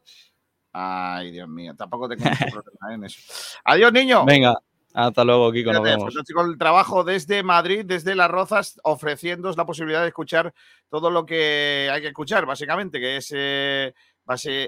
Ay, 0.73 1.31
Dios 1.33 1.49
mío. 1.49 1.75
Tampoco 1.77 2.09
tengo 2.09 2.23
problema 2.53 2.95
en 2.95 3.05
eso. 3.05 3.21
Adiós, 3.65 3.93
niño. 3.93 4.25
Venga, 4.25 4.61
hasta 4.93 5.25
luego, 5.25 5.53
Kiko, 5.53 5.73
nos 5.73 5.83
vemos. 5.83 6.05
fantástico 6.05 6.43
el 6.43 6.59
trabajo 6.59 7.05
desde 7.05 7.43
Madrid, 7.43 7.85
desde 7.85 8.15
Las 8.15 8.31
Rozas, 8.31 8.81
ofreciéndoos 8.83 9.57
la 9.57 9.67
posibilidad 9.67 10.03
de 10.03 10.09
escuchar 10.09 10.53
todo 10.89 11.11
lo 11.11 11.25
que 11.25 11.89
hay 11.93 12.01
que 12.01 12.09
escuchar, 12.09 12.47
básicamente, 12.47 12.99
que 12.99 13.17
es 13.17 13.33
eh, 13.37 13.95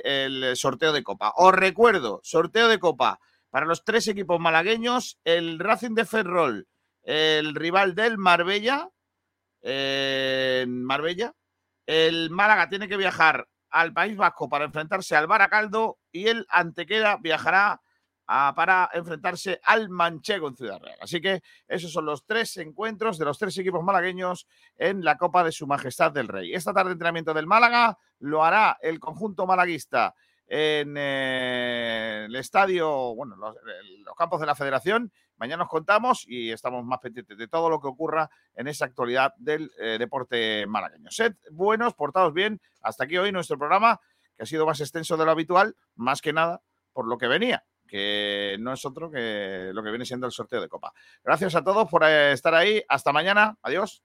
el 0.05 0.57
sorteo 0.57 0.93
de 0.93 1.03
Copa. 1.03 1.33
Os 1.37 1.53
recuerdo, 1.53 2.21
sorteo 2.23 2.69
de 2.69 2.79
Copa 2.79 3.21
para 3.51 3.67
los 3.67 3.85
tres 3.85 4.09
equipos 4.09 4.41
malagueños, 4.41 5.19
el 5.25 5.59
Racing 5.59 5.95
de 5.95 6.07
Ferrol, 6.07 6.69
el 7.03 7.55
rival 7.55 7.95
del 7.95 8.17
Marbella, 8.17 8.89
eh, 9.61 10.65
Marbella, 10.69 11.35
el 11.87 12.31
Málaga 12.31 12.69
tiene 12.69 12.89
que 12.89 12.97
viajar 12.97 13.49
al 13.73 13.93
País 13.93 14.17
Vasco 14.17 14.49
para 14.49 14.67
enfrentarse 14.67 15.17
al 15.17 15.27
Baracaldo 15.27 15.99
y 16.13 16.29
el 16.29 16.47
Antequera 16.51 17.17
viajará 17.17 17.81
para 18.27 18.89
enfrentarse 18.95 19.61
al 19.63 19.91
Manchego 19.91 20.49
en 20.49 20.57
Ciudad 20.57 20.81
Real. 20.81 20.97
Así 21.01 21.21
que 21.21 21.43
esos 21.69 21.93
son 21.93 22.07
los 22.07 22.25
tres 22.25 22.57
encuentros 22.57 23.19
de 23.19 23.25
los 23.25 23.39
tres 23.39 23.59
equipos 23.59 23.83
malagueños 23.83 24.47
en 24.77 25.05
la 25.05 25.19
Copa 25.19 25.45
de 25.45 25.53
Su 25.53 25.67
Majestad 25.67 26.13
del 26.13 26.29
Rey. 26.29 26.55
Esta 26.55 26.73
tarde 26.73 26.93
entrenamiento 26.93 27.35
del 27.35 27.47
Málaga 27.47 27.99
lo 28.21 28.45
hará 28.45 28.79
el 28.81 29.01
conjunto 29.01 29.47
malaguista 29.47 30.15
en 30.47 30.95
eh, 30.97 32.25
el 32.27 32.37
estadio, 32.37 33.15
bueno, 33.15 33.37
los 33.37 34.17
campos 34.17 34.41
de 34.41 34.47
la 34.47 34.55
Federación. 34.55 35.13
Mañana 35.43 35.65
nos 35.65 35.71
contamos 35.71 36.25
y 36.29 36.53
estamos 36.53 36.85
más 36.85 37.01
pendientes 37.01 37.37
de 37.37 37.49
todo 37.49 37.69
lo 37.69 37.81
que 37.81 37.89
ocurra 37.89 38.31
en 38.55 38.69
esa 38.69 38.85
actualidad 38.85 39.35
del 39.39 39.73
eh, 39.77 39.97
deporte 39.99 40.69
malagueño. 40.69 41.11
Sed 41.11 41.35
buenos, 41.51 41.95
portados 41.95 42.33
bien. 42.33 42.61
Hasta 42.81 43.03
aquí 43.03 43.19
hoy 43.19 43.33
nuestro 43.33 43.59
programa, 43.59 44.01
que 44.37 44.45
ha 44.45 44.47
sido 44.47 44.65
más 44.67 44.81
extenso 44.81 45.17
de 45.17 45.25
lo 45.25 45.33
habitual, 45.33 45.75
más 45.97 46.21
que 46.21 46.33
nada 46.33 46.63
por 46.93 47.09
lo 47.09 47.19
que 47.19 47.27
venía, 47.27 47.65
que 47.89 48.57
no 48.61 48.73
es 48.73 48.85
otro 48.85 49.11
que 49.11 49.73
lo 49.75 49.83
que 49.83 49.91
viene 49.91 50.05
siendo 50.05 50.29
el 50.29 50.33
sorteo 50.33 50.61
de 50.61 50.69
Copa. 50.69 50.93
Gracias 51.25 51.57
a 51.57 51.65
todos 51.65 51.91
por 51.91 52.05
eh, 52.05 52.31
estar 52.31 52.55
ahí. 52.55 52.81
Hasta 52.89 53.13
mañana. 53.13 53.59
Adiós. 53.63 54.01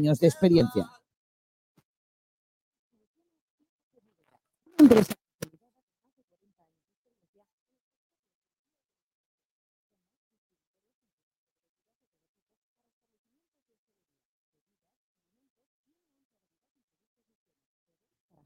de 0.00 0.26
experiencia. 0.26 0.88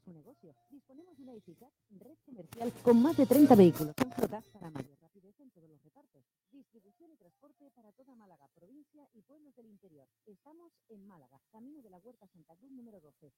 su 0.04 0.12
negocio. 0.12 0.54
Disponemos 0.70 1.16
de 1.16 1.22
una 1.22 1.32
eficaz 1.34 1.72
red 1.98 2.16
comercial 2.26 2.72
con 2.82 3.00
más 3.00 3.16
de 3.16 3.24
30 3.24 3.54
vehículos 3.54 3.94
en 3.96 4.12
flota 4.12 4.42
para 4.52 4.70
mayor 4.70 4.98
rapidez 5.00 5.34
en 5.40 5.50
todos 5.50 5.70
los 5.70 5.82
repartos. 5.82 6.22
Distribución 6.52 7.12
y 7.12 7.16
transporte 7.16 7.70
para 7.70 7.82
toda 7.94 8.14
Málaga, 8.14 8.48
provincia 8.54 9.08
y 9.12 9.22
pueblos 9.22 9.54
del 9.54 9.66
interior. 9.66 10.08
Estamos 10.26 10.72
en 10.88 11.06
Málaga, 11.06 11.40
camino 11.50 11.80
de 11.80 11.90
la 11.90 11.98
Huerta 11.98 12.26
Santa 12.26 12.56
Cruz 12.56 12.72
número 12.72 13.00
12. 13.00 13.32